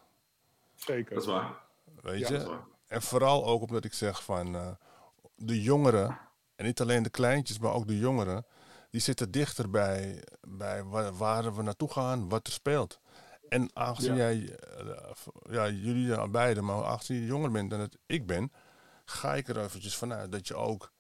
Zeker. 0.74 1.14
Dat 1.14 1.22
is 1.22 1.28
waar. 1.28 1.54
Weet 2.00 2.18
Ja, 2.18 2.26
je? 2.26 2.32
Dat 2.32 2.42
is 2.42 2.48
waar. 2.48 2.64
En 2.86 3.02
vooral 3.02 3.46
ook 3.46 3.62
omdat 3.62 3.84
ik 3.84 3.92
zeg 3.92 4.24
van 4.24 4.54
eh, 4.56 4.68
de 5.36 5.62
jongeren, 5.62 6.18
en 6.62 6.68
niet 6.68 6.80
alleen 6.80 7.02
de 7.02 7.10
kleintjes, 7.10 7.58
maar 7.58 7.72
ook 7.72 7.86
de 7.86 7.98
jongeren, 7.98 8.46
die 8.90 9.00
zitten 9.00 9.30
dichter 9.30 9.70
bij, 9.70 10.22
bij 10.40 10.82
waar, 11.12 11.54
we 11.54 11.62
naartoe 11.62 11.92
gaan, 11.92 12.28
wat 12.28 12.46
er 12.46 12.52
speelt. 12.52 13.00
En 13.48 13.70
aangezien 13.72 14.14
Ja. 14.14 14.30
jij, 14.30 14.56
eh, 14.56 15.12
ja, 15.50 15.68
jullie 15.68 16.28
beiden, 16.28 16.64
maar 16.64 16.84
aangezien 16.84 17.16
je 17.16 17.26
jonger 17.26 17.50
bent 17.50 17.70
dan 17.70 17.78
dat 17.78 17.96
ik 18.06 18.26
ben, 18.26 18.52
ga 19.04 19.34
ik 19.34 19.48
er 19.48 19.60
eventjes 19.60 19.96
vanuit 19.96 20.32
dat 20.32 20.48
je 20.48 20.54
ook 20.54 20.92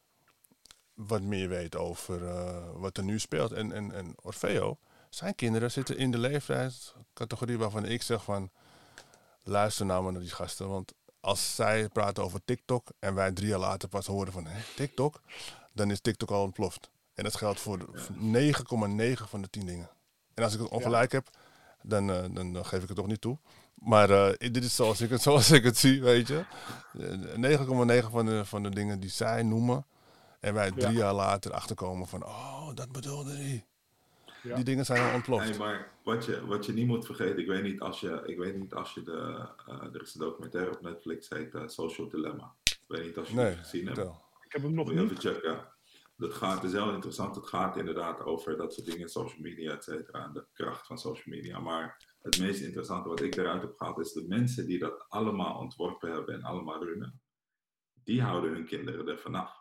wat 0.94 1.22
meer 1.22 1.48
weet 1.48 1.76
over 1.76 2.26
eh, 2.28 2.70
wat 2.74 2.96
er 2.96 3.04
nu 3.04 3.18
speelt. 3.18 3.52
En, 3.52 3.72
en, 3.72 3.92
en 3.92 4.14
Orfeo, 4.22 4.78
zijn 5.10 5.34
kinderen 5.34 5.70
zitten 5.70 5.96
in 5.96 6.10
de 6.10 6.18
leeftijdscategorie 6.18 7.58
waarvan 7.58 7.84
ik 7.84 8.02
zeg 8.02 8.24
van, 8.24 8.50
luister 9.42 9.86
nou 9.86 10.02
maar 10.02 10.12
naar 10.12 10.20
die 10.20 10.30
gasten, 10.30 10.68
want 10.68 10.92
als 11.22 11.54
zij 11.54 11.88
praten 11.88 12.24
over 12.24 12.40
TikTok 12.44 12.88
en 12.98 13.14
wij 13.14 13.32
drie 13.32 13.48
jaar 13.48 13.58
later 13.58 13.88
pas 13.88 14.06
horen 14.06 14.32
van 14.32 14.46
Hé, 14.46 14.60
TikTok, 14.76 15.20
dan 15.72 15.90
is 15.90 16.00
TikTok 16.00 16.30
al 16.30 16.42
ontploft. 16.42 16.90
En 17.14 17.24
dat 17.24 17.36
geldt 17.36 17.60
voor 17.60 17.78
de- 17.78 17.86
9,9 18.12 19.28
van 19.28 19.42
de 19.42 19.50
10 19.50 19.66
dingen. 19.66 19.90
En 20.34 20.44
als 20.44 20.54
ik 20.54 20.60
het 20.60 20.68
ongelijk 20.68 21.12
heb, 21.12 21.28
dan, 21.82 22.10
eh, 22.10 22.24
dan, 22.32 22.52
dan 22.52 22.64
geef 22.66 22.82
ik 22.82 22.88
het 22.88 22.96
toch 22.96 23.06
niet 23.06 23.20
toe. 23.20 23.38
Maar 23.74 24.10
eh, 24.10 24.50
dit 24.52 24.64
is 24.64 24.74
zoals 24.74 25.00
ik, 25.00 25.10
het, 25.10 25.22
zoals 25.28 25.50
ik 25.50 25.64
het 25.64 25.78
zie, 25.78 26.02
weet 26.02 26.28
je. 26.28 26.44
Eh, 26.98 28.02
9,9 28.04 28.10
van 28.10 28.26
de, 28.26 28.44
van 28.44 28.62
de 28.62 28.70
dingen 28.70 29.00
die 29.00 29.10
zij 29.10 29.42
noemen. 29.42 29.86
En 30.40 30.54
wij 30.54 30.70
drie 30.70 30.96
jaar 30.96 31.14
later 31.14 31.52
achterkomen 31.52 32.08
van, 32.08 32.24
oh, 32.24 32.68
dat 32.74 32.92
bedoelde 32.92 33.36
hij. 33.36 33.66
Ja. 34.42 34.54
Die 34.54 34.64
dingen 34.64 34.84
zijn 34.84 35.08
al 35.08 35.14
ontploft. 35.14 35.48
Nee, 35.48 35.58
maar 35.58 35.92
wat 36.02 36.24
je, 36.24 36.46
wat 36.46 36.66
je 36.66 36.72
niet 36.72 36.86
moet 36.86 37.06
vergeten, 37.06 37.38
ik 37.38 37.46
weet 37.46 37.62
niet 37.62 37.80
als 37.80 38.00
je, 38.00 38.22
ik 38.26 38.38
weet 38.38 38.56
niet 38.56 38.74
als 38.74 38.94
je 38.94 39.02
de, 39.02 39.48
eh, 39.66 39.94
er 39.94 40.02
is 40.02 40.14
een 40.14 40.20
documentaire 40.20 40.70
op 40.70 40.80
Netflix, 40.80 41.28
heet 41.28 41.54
eh, 41.54 41.66
Social 41.66 42.08
Dilemma. 42.08 42.54
Ik 42.62 42.84
weet 42.86 43.04
niet 43.04 43.16
als 43.16 43.28
je 43.28 43.34
nee, 43.34 43.44
het 43.44 43.58
gezien 43.58 43.86
hebt. 43.86 43.98
Ik 44.44 44.52
heb 44.52 44.62
hem 44.62 44.74
nog 44.74 44.90
niet. 44.90 44.98
even 44.98 45.16
checken. 45.16 45.70
Dat 46.16 46.34
gaat, 46.34 46.54
het 46.54 46.64
is 46.64 46.72
heel 46.72 46.92
interessant. 46.92 47.34
Het 47.34 47.46
gaat 47.46 47.76
inderdaad 47.76 48.20
over 48.20 48.56
dat 48.56 48.74
soort 48.74 48.86
dingen, 48.86 49.08
social 49.08 49.40
media, 49.40 49.72
et 49.72 49.84
cetera, 49.84 50.24
en 50.24 50.32
de 50.32 50.46
kracht 50.52 50.86
van 50.86 50.98
social 50.98 51.34
media. 51.36 51.58
Maar 51.58 52.14
het 52.22 52.38
meest 52.38 52.60
interessante 52.62 53.08
wat 53.08 53.20
ik 53.20 53.36
eruit 53.36 53.62
heb 53.62 53.76
gehaald, 53.76 53.98
is 53.98 54.12
de 54.12 54.24
mensen 54.28 54.66
die 54.66 54.78
dat 54.78 55.04
allemaal 55.08 55.58
ontworpen 55.58 56.12
hebben 56.12 56.34
en 56.34 56.42
allemaal 56.42 56.84
runnen, 56.84 57.20
die 58.04 58.22
houden 58.22 58.52
hun 58.52 58.66
kinderen 58.66 59.08
er 59.08 59.18
vanaf. 59.18 59.60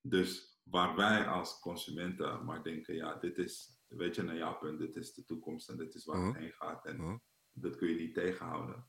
Dus 0.00 0.60
waar 0.62 0.96
wij 0.96 1.26
als 1.26 1.60
consumenten 1.60 2.44
maar 2.44 2.62
denken, 2.62 2.94
ja, 2.94 3.14
dit 3.14 3.38
is, 3.38 3.75
weet 3.88 4.14
je, 4.14 4.22
naar 4.22 4.36
jouw 4.36 4.58
punt, 4.58 4.78
dit 4.78 4.96
is 4.96 5.14
de 5.14 5.24
toekomst 5.24 5.68
en 5.68 5.76
dit 5.76 5.94
is 5.94 6.04
waar 6.04 6.26
het 6.26 6.36
heen 6.36 6.52
gaat. 6.52 6.84
En 6.86 7.22
dat 7.52 7.76
kun 7.76 7.88
je 7.88 7.94
niet 7.94 8.14
tegenhouden. 8.14 8.86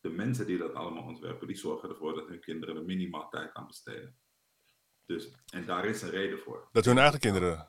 De 0.00 0.08
mensen 0.10 0.46
die 0.46 0.58
dat 0.58 0.74
allemaal 0.74 1.02
ontwerpen, 1.04 1.46
die 1.46 1.56
zorgen 1.56 1.88
ervoor 1.88 2.14
dat 2.14 2.28
hun 2.28 2.40
kinderen 2.40 2.76
er 2.76 2.84
minimaal 2.84 3.28
tijd 3.28 3.54
aan 3.54 3.66
besteden. 3.66 4.18
Dus, 5.06 5.30
en 5.52 5.66
daar 5.66 5.84
is 5.84 6.02
een 6.02 6.10
reden 6.10 6.38
voor. 6.38 6.68
Dat 6.72 6.84
hun 6.84 6.98
eigen 6.98 7.18
kinderen. 7.20 7.68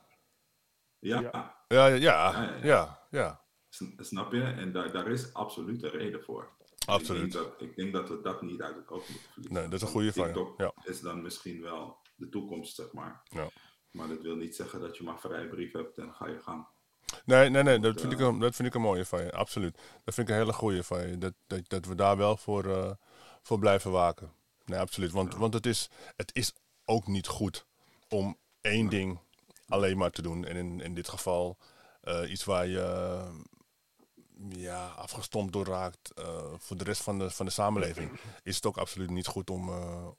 Ja, 0.98 1.20
Ja. 1.20 1.64
Ja, 1.68 1.86
ja, 1.86 1.94
ja, 1.94 1.96
Ja, 1.96 2.42
ja, 2.42 2.56
ja. 2.56 2.62
ja, 2.62 3.06
ja. 3.10 3.44
sn- 3.68 3.94
snap 4.02 4.32
je? 4.32 4.42
En 4.42 4.72
daar, 4.72 4.92
daar 4.92 5.08
is 5.10 5.34
absoluut 5.34 5.82
een 5.82 5.90
reden 5.90 6.22
voor. 6.22 6.56
Absoluut. 6.86 7.24
Ik 7.24 7.32
denk, 7.32 7.44
dat, 7.44 7.60
ik 7.60 7.76
denk 7.76 7.92
dat 7.92 8.08
we 8.08 8.20
dat 8.20 8.42
niet 8.42 8.62
uit 8.62 8.76
het 8.76 8.88
oog 8.88 9.08
moeten 9.08 9.30
verliezen. 9.30 9.52
Nee, 9.60 9.64
dat 9.68 9.72
is 9.72 9.82
een 9.82 9.88
goede. 9.92 10.12
TikTok 10.12 10.58
Ja. 10.60 10.72
is 10.84 11.00
dan 11.00 11.22
misschien 11.22 11.60
wel 11.60 11.98
de 12.16 12.28
toekomst, 12.28 12.74
zeg 12.74 12.92
maar. 12.92 13.22
Ja. 13.24 13.48
Maar 13.90 14.08
dat 14.08 14.22
wil 14.22 14.36
niet 14.36 14.56
zeggen 14.56 14.80
dat 14.80 14.96
je 14.96 15.02
maar 15.02 15.20
vrije 15.20 15.48
brief 15.48 15.72
hebt 15.72 15.98
en 15.98 16.14
ga 16.14 16.28
je 16.28 16.38
gang. 16.38 16.66
Nee, 17.24 17.50
nee, 17.50 17.62
nee, 17.62 17.78
dat 17.78 18.00
vind, 18.00 18.12
ik 18.12 18.20
eh, 18.20 18.26
een, 18.26 18.38
dat 18.38 18.54
vind 18.54 18.68
ik 18.68 18.74
een 18.74 18.80
mooie 18.80 19.04
van 19.04 19.22
je, 19.22 19.32
absoluut. 19.32 19.78
Dat 20.04 20.14
vind 20.14 20.28
ik 20.28 20.34
een 20.34 20.40
hele 20.40 20.52
goede 20.52 20.82
van 20.82 21.08
je, 21.08 21.18
dat, 21.18 21.32
dat, 21.46 21.68
dat 21.68 21.86
we 21.86 21.94
daar 21.94 22.16
wel 22.16 22.36
voor, 22.36 22.64
eh, 22.64 22.90
voor 23.42 23.58
blijven 23.58 23.90
waken. 23.90 24.32
Nee, 24.64 24.78
absoluut, 24.78 25.12
want, 25.12 25.34
want 25.34 25.54
het, 25.54 25.66
is, 25.66 25.90
het 26.16 26.30
is 26.34 26.52
ook 26.84 27.06
niet 27.06 27.26
goed 27.26 27.66
om 28.08 28.36
één 28.60 28.88
ding 28.88 29.18
alleen 29.68 29.98
maar 29.98 30.10
te 30.10 30.22
doen. 30.22 30.44
En 30.44 30.56
in, 30.56 30.80
in 30.80 30.94
dit 30.94 31.08
geval 31.08 31.56
eh, 32.00 32.30
iets 32.30 32.44
waar 32.44 32.66
je 32.66 33.24
ja, 34.48 34.86
afgestompt 34.86 35.52
door 35.52 35.66
raakt 35.66 36.12
voor 36.56 36.76
de 36.76 36.84
rest 36.84 37.02
van 37.02 37.18
de, 37.18 37.30
van 37.30 37.46
de 37.46 37.52
samenleving, 37.52 38.20
is 38.42 38.56
het 38.56 38.66
ook 38.66 38.76
absoluut 38.76 39.10
niet 39.10 39.26
goed 39.26 39.50
om, 39.50 39.70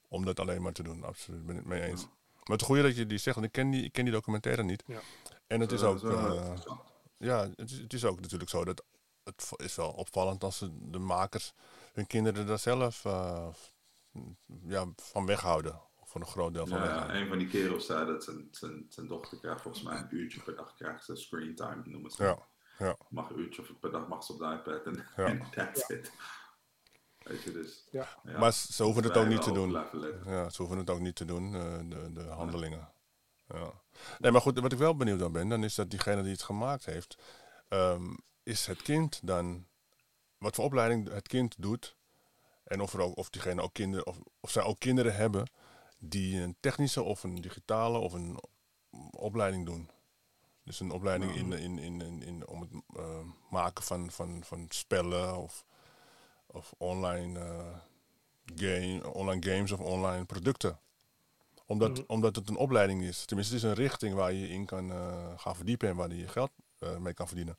om 0.08 0.26
dat 0.26 0.40
alleen 0.40 0.62
maar 0.62 0.74
te 0.74 0.84
doen. 0.84 1.04
Absoluut, 1.04 1.46
ben 1.46 1.56
ik 1.56 1.62
het 1.62 1.70
mee 1.70 1.82
eens. 1.82 2.08
Maar 2.52 2.60
het 2.60 2.70
goede 2.70 2.82
dat 2.82 2.96
je 2.96 3.06
die 3.06 3.18
zegt, 3.18 3.36
want 3.36 3.48
ik 3.48 3.54
ken 3.54 3.70
die, 3.70 3.84
ik 3.84 3.92
ken 3.92 4.04
die 4.04 4.14
documentaire 4.14 4.64
niet. 4.64 4.84
Ja. 4.86 5.00
En 5.48 5.60
het 5.60 5.72
is 5.72 5.82
ook... 5.84 6.04
eh, 6.04 6.54
ja, 7.18 7.50
het 7.56 7.72
is, 7.72 7.78
het 7.78 7.94
is 7.94 8.06
ook 8.06 8.20
natuurlijk 8.20 8.50
zo 8.50 8.66
dat 8.66 8.84
het 9.24 9.52
is 9.56 9.76
wel 9.76 9.90
opvallend 9.92 10.44
als 10.44 10.58
ze- 10.58 10.90
de 10.92 11.00
makers 11.00 11.54
hun 11.94 12.08
kinderen 12.08 12.46
daar 12.48 12.60
zelf 12.60 13.06
eh, 13.06 13.48
ja, 14.64 14.86
van 14.96 15.26
weghouden. 15.26 15.82
Voor 16.04 16.22
een 16.22 16.28
groot 16.28 16.54
deel 16.54 16.68
van 16.68 16.78
Ja, 16.78 16.84
weghouden. 16.84 17.16
een 17.22 17.28
van 17.28 17.38
die 17.38 17.48
kerels 17.48 17.86
zei 17.86 18.06
dat 18.06 18.24
zijn, 18.24 18.48
zijn, 18.52 18.86
zijn 18.90 19.08
dochter 19.08 19.38
krijgt 19.40 19.62
volgens 19.62 19.84
mij 19.84 19.98
een 19.98 20.08
uurtje 20.16 20.42
per 20.42 20.56
dag 20.56 20.74
krijgt 20.76 21.06
ze 21.06 21.16
screen 21.16 21.56
time 21.56 21.82
noemen 21.86 22.12
ze. 22.12 22.24
Ja, 22.24 22.38
ja. 22.78 22.96
Mag 23.10 23.30
een 23.30 23.40
uurtje 23.40 23.64
per 23.80 23.92
dag 23.92 24.08
mag 24.08 24.24
ze 24.24 24.32
op 24.34 24.40
de 24.40 24.46
iPad 24.46 24.86
en 24.86 25.06
Ja. 25.18 25.24
en 25.32 25.42
that's 25.52 25.90
it. 25.90 26.12
Weet 27.24 27.44
je 27.44 27.52
dus. 27.52 27.84
Ja. 27.92 28.08
ja, 28.24 28.40
Maar 28.40 28.54
ze 28.54 28.84
hoeven 28.84 29.04
het 29.04 29.18
ook 29.18 29.28
niet 29.28 29.42
te 29.42 29.52
doen. 29.52 29.72
Ja, 30.26 30.50
ze 30.50 30.58
hoeven 30.62 30.78
het 30.78 30.90
ook 30.90 31.00
niet 31.00 31.16
te 31.16 31.26
doen, 31.26 31.56
eh, 31.56 31.78
de, 31.90 32.12
de 32.14 32.24
handelingen. 32.24 32.90
Ja. 33.48 33.72
Nee, 34.20 34.32
maar 34.32 34.42
goed, 34.42 34.60
wat 34.60 34.72
ik 34.72 34.78
wel 34.78 34.96
benieuwd 34.96 35.20
naar 35.20 35.32
ben, 35.32 35.50
dan 35.50 35.64
is 35.64 35.76
dat 35.76 35.90
diegene 35.90 36.22
die 36.22 36.32
het 36.32 36.42
gemaakt 36.42 36.86
heeft, 36.86 37.18
ehm, 37.68 38.14
is 38.44 38.66
het 38.66 38.82
kind 38.82 39.20
dan, 39.24 39.68
wat 40.38 40.56
voor 40.56 40.66
opleiding 40.66 41.10
het 41.14 41.28
kind 41.28 41.56
doet, 41.58 41.96
en 42.64 42.82
of, 42.82 42.94
er 42.94 43.02
ook, 43.02 43.18
of 43.18 43.30
diegene 43.30 43.62
ook 43.62 43.74
kinderen, 43.74 44.06
of, 44.08 44.18
of 44.40 44.50
zij 44.52 44.64
ook 44.64 44.80
kinderen 44.80 45.16
hebben 45.16 45.50
die 46.00 46.42
een 46.42 46.56
technische 46.60 47.02
of 47.04 47.24
een 47.24 47.36
digitale 47.42 47.98
of 47.98 48.14
een 48.14 48.40
opleiding 49.12 49.66
doen. 49.66 49.90
Dus 50.64 50.80
een 50.80 50.92
opleiding 50.92 51.36
in, 51.36 51.52
in, 51.54 51.78
in, 51.80 52.02
in, 52.02 52.22
in- 52.24 52.48
om 52.48 52.62
het 52.62 52.70
eh, 52.96 53.20
maken 53.50 53.84
van, 53.84 54.12
van, 54.12 54.44
van 54.44 54.66
spellen 54.70 55.36
of, 55.38 55.66
of 56.52 56.74
online, 56.78 57.40
eh, 57.40 57.78
game, 58.56 59.14
online 59.14 59.52
games 59.52 59.72
of 59.72 59.80
online 59.80 60.26
producten. 60.26 60.80
Omdat, 61.66 61.92
Mhm. 61.92 62.02
omdat 62.08 62.36
het 62.36 62.50
een 62.50 62.56
opleiding 62.56 63.04
is. 63.04 63.26
Tenminste, 63.26 63.54
het 63.56 63.64
is 63.64 63.70
een 63.70 63.76
richting 63.76 64.16
waar 64.16 64.34
je 64.34 64.50
in 64.50 64.66
kan 64.66 64.92
eh, 64.92 65.40
gaan 65.40 65.56
verdiepen 65.56 65.90
en 65.90 65.96
waar 65.96 66.10
je 66.10 66.18
je 66.18 66.28
geld 66.28 66.52
eh, 66.80 66.98
mee 66.98 67.14
kan 67.14 67.28
verdienen. 67.28 67.58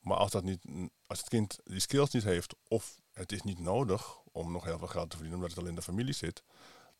Maar 0.00 0.16
als, 0.16 0.30
dat 0.30 0.42
niet, 0.44 0.64
als 1.06 1.18
het 1.18 1.28
kind 1.28 1.58
die 1.64 1.80
skills 1.80 2.10
niet 2.10 2.22
heeft, 2.24 2.54
of 2.68 3.00
het 3.12 3.32
is 3.32 3.42
niet 3.42 3.58
nodig 3.58 4.18
om 4.32 4.52
nog 4.52 4.64
heel 4.64 4.78
veel 4.78 4.86
geld 4.88 5.10
te 5.10 5.16
verdienen, 5.16 5.34
omdat 5.40 5.50
het 5.56 5.64
al 5.64 5.70
in 5.70 5.74
de 5.76 5.82
familie 5.82 6.14
zit, 6.14 6.42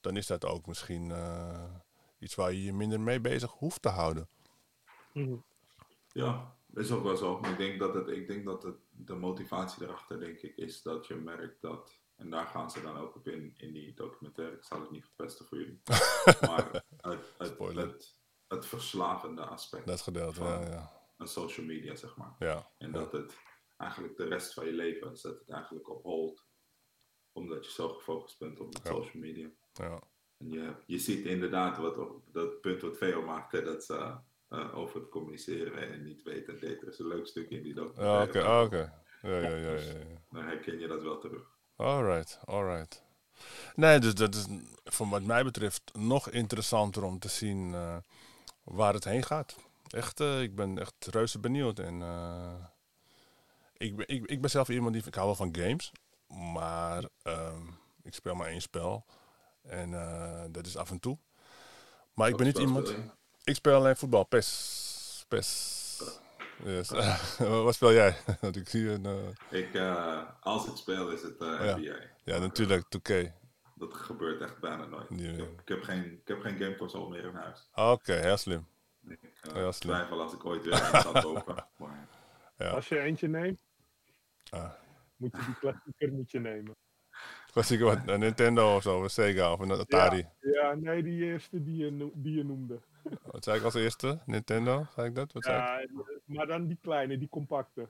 dan 0.01 0.17
is 0.17 0.27
dat 0.27 0.45
ook 0.45 0.67
misschien 0.67 1.11
eh, 1.11 1.65
iets 2.19 2.35
waar 2.35 2.53
je 2.53 2.65
je 2.65 2.73
minder 2.73 3.01
mee 3.01 3.21
bezig 3.21 3.51
hoeft 3.51 3.83
te 3.83 3.89
houden. 3.89 4.29
Mhm. 5.13 5.35
Ja, 6.13 6.55
is 6.75 6.91
ook 6.93 7.03
wel 7.03 7.17
zo. 7.17 7.41
Maar 7.41 7.51
ik 7.51 7.57
denk 7.59 7.79
dat, 7.79 7.95
het, 7.95 8.09
ik 8.09 8.27
denk 8.27 8.45
dat 8.45 8.63
het, 8.63 8.77
de 8.91 9.15
motivatie 9.15 9.83
erachter, 9.83 10.21
denk 10.21 10.39
ik, 10.41 10.57
is 10.57 10.83
dat 10.83 11.07
je 11.07 11.15
merkt 11.15 11.61
dat, 11.61 12.01
en 12.17 12.31
daar 12.31 12.47
gaan 12.47 12.71
ze 12.71 12.83
dan 12.83 12.97
ook 12.97 13.17
op 13.17 13.29
in, 13.29 13.55
in 13.57 13.73
die 13.73 13.95
documentaire, 13.95 14.57
ik 14.57 14.65
zal 14.65 14.81
het 14.81 14.91
niet 14.91 15.05
verpesten 15.05 15.47
voor 15.47 15.59
jullie, 15.59 15.81
maar 16.41 16.85
het, 16.97 17.35
het, 17.39 17.59
het, 17.59 18.19
het 18.49 18.67
verslavende 18.67 19.45
aspect 19.45 19.87
Dat 19.87 20.01
gedeelte, 20.01 20.35
Van- 20.35 20.47
ja, 20.61 20.69
ja. 20.71 20.93
van 21.17 21.29
social 21.29 21.67
media, 21.67 21.95
zeg 21.95 22.17
maar. 22.17 22.35
ja. 22.39 22.71
En 22.79 22.93
dat 22.93 23.13
het 23.13 23.37
eigenlijk 23.77 24.17
de 24.17 24.25
rest 24.25 24.53
van 24.55 24.67
je 24.67 24.73
leven 24.73 25.17
zet 25.17 25.39
het 25.39 25.51
eigenlijk 25.51 25.89
op 25.91 26.03
hold. 26.03 26.47
Omdat 27.33 27.65
je 27.65 27.71
zo 27.73 27.89
gefocust 27.89 28.39
bent 28.39 28.61
op 28.61 28.73
Ja. 28.73 28.91
social 28.93 29.23
media. 29.23 29.51
ja. 29.73 30.01
En 30.39 30.51
je, 30.51 30.75
je 30.87 30.99
ziet 30.99 31.25
inderdaad 31.27 31.77
wat, 31.79 31.99
op 31.99 32.23
dat 32.33 32.61
punt 32.61 32.81
wat 32.83 32.97
Veo 32.97 33.23
maakte, 33.23 33.63
dat 33.63 33.85
ze 33.85 34.17
eh, 34.53 34.79
over 34.79 35.01
het 35.01 35.09
communiceren 35.09 35.93
en 35.93 36.05
niet 36.05 36.23
weten 36.23 36.55
en 36.55 36.61
daten. 36.61 36.81
Er 36.81 36.89
is 36.89 36.99
een 36.99 37.07
leuk 37.07 37.27
stukje 37.27 37.57
in 37.57 37.63
die 37.63 37.75
documentaire. 37.75 38.29
oké, 38.29 38.43
ah, 38.43 38.65
oké. 38.65 38.93
Ja, 39.23 39.39
ja, 39.39 39.49
ja, 39.49 39.57
ja, 39.57 39.73
ja. 39.73 40.21
Dan 40.31 40.45
herken 40.45 40.79
je 40.79 40.87
dat 40.87 41.03
wel 41.03 41.19
terug. 41.19 41.51
Alright, 41.77 42.41
alright. 42.45 43.03
Nee, 43.75 43.99
dus 43.99 44.15
dat 44.15 44.35
is 44.35 44.47
voor 44.85 45.09
wat 45.09 45.23
mij 45.23 45.45
betreft 45.45 45.83
nog 45.93 46.31
interessanter 46.31 47.05
om 47.05 47.19
te 47.19 47.29
zien 47.29 47.75
eh, 47.75 47.97
waar 48.65 48.95
het 48.95 49.05
heen 49.05 49.23
gaat. 49.23 49.57
Echt, 49.87 50.21
eh, 50.21 50.43
ik 50.43 50.55
ben 50.55 50.79
echt 50.79 51.07
reuze 51.11 51.39
benieuwd. 51.39 51.79
En, 51.79 51.95
ik, 53.77 53.97
ben, 53.97 54.09
ik, 54.09 54.27
ik 54.27 54.41
ben 54.41 54.51
zelf 54.51 54.69
iemand 54.69 54.95
die, 54.95 55.07
ik 55.07 55.15
hou 55.15 55.27
wel 55.27 55.37
van 55.37 55.57
games, 55.57 55.93
maar 56.53 57.05
ehm, 57.23 57.67
ik 58.03 58.15
speel 58.15 58.35
maar 58.35 58.49
één 58.49 58.63
spel. 58.63 59.05
En 59.63 59.91
dat 60.53 60.67
is 60.67 60.77
af 60.77 60.91
en 60.91 61.01
toe. 61.01 61.19
Maar 62.15 62.29
ik 62.29 62.37
ben 62.37 62.47
niet 62.47 62.59
iemand... 62.59 62.95
Ik 63.45 63.55
speel 63.55 63.75
alleen 63.75 63.97
voetbal, 63.97 64.25
PES. 64.25 65.25
PES. 65.29 65.81
Yes. 66.65 66.89
wat 67.65 67.75
speel 67.75 67.93
jij? 67.93 68.17
Want 68.41 68.57
ik 68.57 68.69
zie 68.69 68.89
een... 68.91 69.07
eh, 69.07 69.59
Ik, 69.61 69.75
eh, 69.75 70.23
als 70.41 70.67
ik 70.67 70.77
speel 70.77 71.11
is 71.11 71.23
het 71.23 71.41
eh 71.41 71.47
Oh 71.49 71.65
ja. 71.65 71.77
NBA. 71.77 71.97
ja, 72.25 72.39
natuurlijk, 72.39 72.85
2K. 72.99 73.13
Dat 73.75 73.95
gebeurt 73.95 74.41
echt 74.41 74.61
bijna 74.61 74.85
nooit. 74.87 75.11
Ik, 75.11 75.37
heb, 75.37 75.61
ik, 75.61 75.69
heb 75.69 75.83
geen, 75.83 76.05
ik 76.05 76.29
heb 76.29 76.41
geen 76.41 76.57
gameconsole 76.59 77.09
meer 77.11 77.25
in 77.25 77.35
huis. 77.35 77.69
Oké, 77.75 78.13
heel 78.13 78.37
slim. 78.37 78.67
Ik 79.09 79.19
eh, 79.43 79.55
Ja, 79.55 79.73
slim. 79.73 79.93
twijfel 79.95 80.21
als 80.21 80.33
ik 80.33 80.45
ooit 80.45 80.63
weer 80.65 80.73
een 80.73 80.79
ga 80.79 81.21
kopen. 81.21 81.67
Maar 81.77 82.09
Ja. 82.57 82.69
Als 82.71 82.89
je 82.89 82.99
eentje 82.99 83.29
neemt, 83.29 83.61
Ah. 84.51 84.71
moet 85.17 85.31
je 85.37 85.45
die 85.47 85.55
klassieker 85.59 86.13
moet 86.13 86.31
je 86.31 86.41
nemen. 86.41 86.77
Klassieker 87.53 87.85
wat, 87.87 87.99
een 88.07 88.21
Nintendo 88.21 88.77
of 88.77 88.83
zo, 88.83 89.03
een 89.03 89.11
Sega 89.11 89.53
of 89.53 89.61
een 89.61 89.71
Atari. 89.73 90.27
Ja, 90.41 90.75
nee, 90.75 91.03
die 91.03 91.25
eerste 91.25 91.63
die 91.63 91.77
je, 91.77 92.11
die 92.15 92.35
je 92.37 92.45
noemde. 92.45 92.81
Wat 93.23 93.45
zei 93.45 93.59
ik 93.59 93.65
als 93.65 93.75
eerste? 93.75 94.19
Nintendo, 94.27 94.87
zei 94.95 95.09
ik 95.09 95.15
dat? 95.15 95.33
Wat 95.33 95.45
zei 95.45 95.83
ik? 95.83 95.91
Ja, 95.91 96.05
maar 96.25 96.47
dan 96.47 96.67
die 96.67 96.79
kleine, 96.83 97.19
die 97.19 97.29
compacte. 97.29 97.89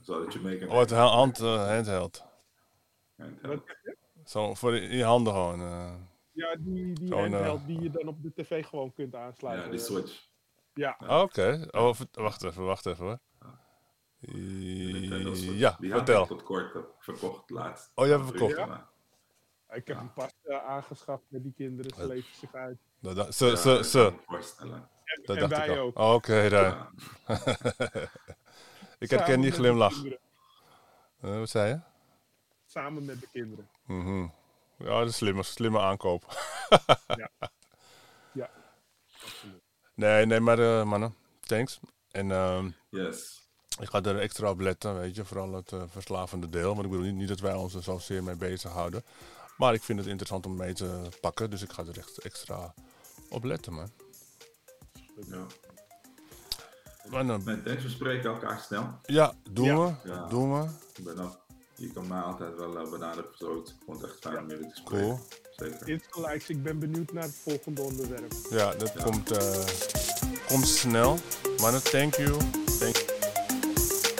zodat 0.00 0.32
je 0.32 0.40
mee 0.40 0.58
kan 0.58 0.68
Oh, 0.68 0.78
het 0.78 0.90
ha- 0.90 1.06
hand, 1.06 1.40
eh, 1.40 1.66
handheld. 1.68 2.24
Wat- 3.42 3.62
Zo 4.24 4.54
voor 4.54 4.76
in 4.76 4.96
je 4.96 5.04
handen 5.04 5.32
gewoon. 5.32 5.60
eh. 5.60 5.94
Ja, 6.32 6.56
die, 6.58 6.92
die 6.94 7.12
eh, 7.14 7.18
handheld 7.20 7.66
die 7.66 7.80
je 7.80 7.90
dan 7.90 8.08
op 8.08 8.22
de 8.22 8.32
tv 8.34 8.66
gewoon 8.66 8.92
kunt 8.92 9.14
aansluiten. 9.14 9.64
Ja, 9.64 9.70
die 9.70 9.80
Switch. 9.80 10.26
Ja, 10.74 10.96
Oké, 11.06 11.66
oh, 11.70 11.94
wacht 12.12 12.42
even, 12.44 12.64
wacht 12.64 12.86
even 12.86 13.04
hoor. 13.06 13.18
De 14.18 14.32
Nintendo 14.32 15.34
Switch. 15.34 15.58
Ja, 15.58 15.76
die 15.80 15.90
had 15.92 15.98
vertel. 15.98 16.22
ik 16.22 16.28
tot 16.28 16.42
kort 16.42 16.76
verkocht 16.98 17.50
laatst. 17.50 17.90
Oh, 17.94 18.04
je 18.06 18.10
hebt 18.12 18.22
hem 18.28 18.30
verkocht? 18.38 18.56
Ja. 18.56 18.90
ik 19.68 19.86
heb 19.86 19.96
hem 19.96 20.12
pas 20.12 20.30
aangeschaft 20.48 21.24
met 21.28 21.42
die 21.42 21.52
kinderen. 21.56 21.94
Ze 21.94 22.00
Het- 22.00 22.08
leven 22.08 22.34
zich 22.34 22.54
uit. 22.54 22.78
Dat, 23.02 23.16
dat- 23.16 23.34
ze, 23.34 23.46
Ja, 23.46 23.56
ze, 23.56 23.68
ik 23.70 23.74
kan 23.74 23.84
ze. 23.84 23.98
me 23.98 24.18
voorstellen. 24.26 24.88
Dat 25.24 25.36
en 25.36 25.48
dacht 25.48 25.64
ik 25.66 25.70
al. 25.70 25.78
ook. 25.78 25.98
Oh, 25.98 26.12
Oké, 26.14 26.48
daar. 26.48 26.64
Ja. 26.64 26.90
ik 28.98 29.08
Samen 29.08 29.24
herken 29.24 29.40
die 29.40 29.50
glimlach. 29.50 30.04
Eh, 31.20 31.38
wat 31.38 31.48
zei 31.50 31.68
je? 31.68 31.80
Samen 32.66 33.04
met 33.04 33.20
de 33.20 33.26
kinderen. 33.32 33.68
Mhm. 33.86 34.26
Ja, 34.76 34.98
dat 34.98 35.08
is 35.08 35.16
slimme, 35.16 35.42
slimme 35.42 35.80
aankoop. 35.80 36.24
Ja, 38.34 38.50
absoluut. 39.24 39.62
Nee, 39.94 40.26
nee, 40.26 40.40
maar 40.40 40.58
eh, 40.58 40.84
mannen, 40.84 41.14
thanks. 41.40 41.80
En 42.10 42.30
ehm, 42.30 42.70
Yes. 42.88 43.48
ik 43.80 43.88
ga 43.88 44.02
er 44.02 44.18
extra 44.18 44.50
op 44.50 44.60
letten, 44.60 44.98
weet 45.00 45.14
je, 45.16 45.24
vooral 45.24 45.52
het 45.52 45.72
eh, 45.72 45.82
verslavende 45.88 46.48
deel. 46.48 46.74
Want 46.74 46.84
ik 46.84 46.90
bedoel 46.90 47.04
niet, 47.06 47.14
niet 47.14 47.28
dat 47.28 47.40
wij 47.40 47.54
ons 47.54 47.74
er 47.74 47.82
zozeer 47.82 48.22
mee 48.22 48.36
bezighouden. 48.36 49.04
Maar 49.56 49.74
ik 49.74 49.82
vind 49.82 49.98
het 49.98 50.08
interessant 50.08 50.46
om 50.46 50.56
mee 50.56 50.72
te 50.74 51.08
pakken, 51.20 51.50
dus 51.50 51.62
ik 51.62 51.72
ga 51.72 51.82
er 51.84 51.98
echt 51.98 52.18
extra 52.18 52.74
op 53.32 53.44
letten, 53.44 53.72
man. 53.72 53.90
Ja. 55.28 55.46
Maar, 57.10 57.20
eh, 57.28 57.36
Nee, 57.44 57.62
thanks, 57.62 57.82
we 57.82 57.88
spreken 57.88 58.30
elkaar 58.30 58.60
snel. 58.60 58.98
ja, 59.02 59.32
doen 59.50 59.64
Ja. 59.64 59.76
we, 60.02 60.08
Ja. 60.10 60.26
doen 60.26 60.60
we. 60.60 60.66
Ik 60.96 61.04
ben 61.04 61.18
ook, 61.18 61.38
je 61.76 61.92
kan 61.92 62.06
mij 62.08 62.20
altijd 62.20 62.56
wel 62.56 62.84
uh, 62.84 62.90
benaderen 62.90 63.30
of 63.30 63.36
zoiets. 63.36 63.70
Ik 63.70 63.76
vond 63.86 64.00
het 64.00 64.10
echt 64.10 64.18
fijn 64.20 64.38
om 64.38 64.48
jullie 64.48 64.68
te 64.68 64.76
spreken. 64.76 65.06
Cool. 65.06 65.20
Zeker. 65.56 65.88
Insgelijks, 65.88 66.48
ik 66.48 66.62
ben 66.62 66.78
benieuwd 66.78 67.12
naar 67.12 67.22
het 67.22 67.34
volgende 67.42 67.82
onderwerp. 67.82 68.32
Ja, 68.50 68.74
dat 68.74 68.92
Ja. 68.96 69.02
Komt, 69.02 69.30
eh, 69.30 69.64
komt 70.46 70.66
snel. 70.68 71.18
Mannen, 71.60 71.82
thank 71.82 72.14
you. 72.14 72.36
Thank 72.78 73.10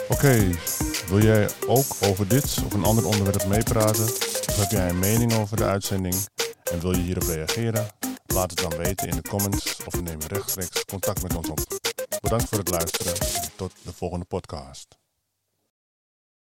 Oké, 0.09 0.49
wil 1.07 1.21
jij 1.21 1.49
ook 1.67 1.85
over 2.05 2.27
dit 2.27 2.43
of 2.65 2.73
een 2.73 2.83
ander 2.83 3.05
onderwerp 3.05 3.45
meepraten? 3.45 4.03
Of 4.03 4.55
heb 4.59 4.71
jij 4.71 4.89
een 4.89 4.99
mening 4.99 5.33
over 5.33 5.57
de 5.57 5.63
uitzending 5.65 6.15
en 6.71 6.79
wil 6.79 6.91
je 6.91 7.01
hierop 7.01 7.23
reageren? 7.23 7.87
Laat 8.33 8.49
het 8.49 8.59
dan 8.69 8.77
weten 8.77 9.07
in 9.07 9.15
de 9.15 9.29
comments 9.29 9.85
of 9.85 10.01
neem 10.01 10.19
rechtstreeks 10.27 10.85
contact 10.85 11.21
met 11.23 11.35
ons 11.35 11.49
op. 11.49 11.59
Bedankt 12.21 12.49
voor 12.49 12.57
het 12.57 12.69
luisteren 12.69 13.13
en 13.13 13.51
tot 13.55 13.73
de 13.83 13.93
volgende 13.93 14.25
podcast. 14.25 15.02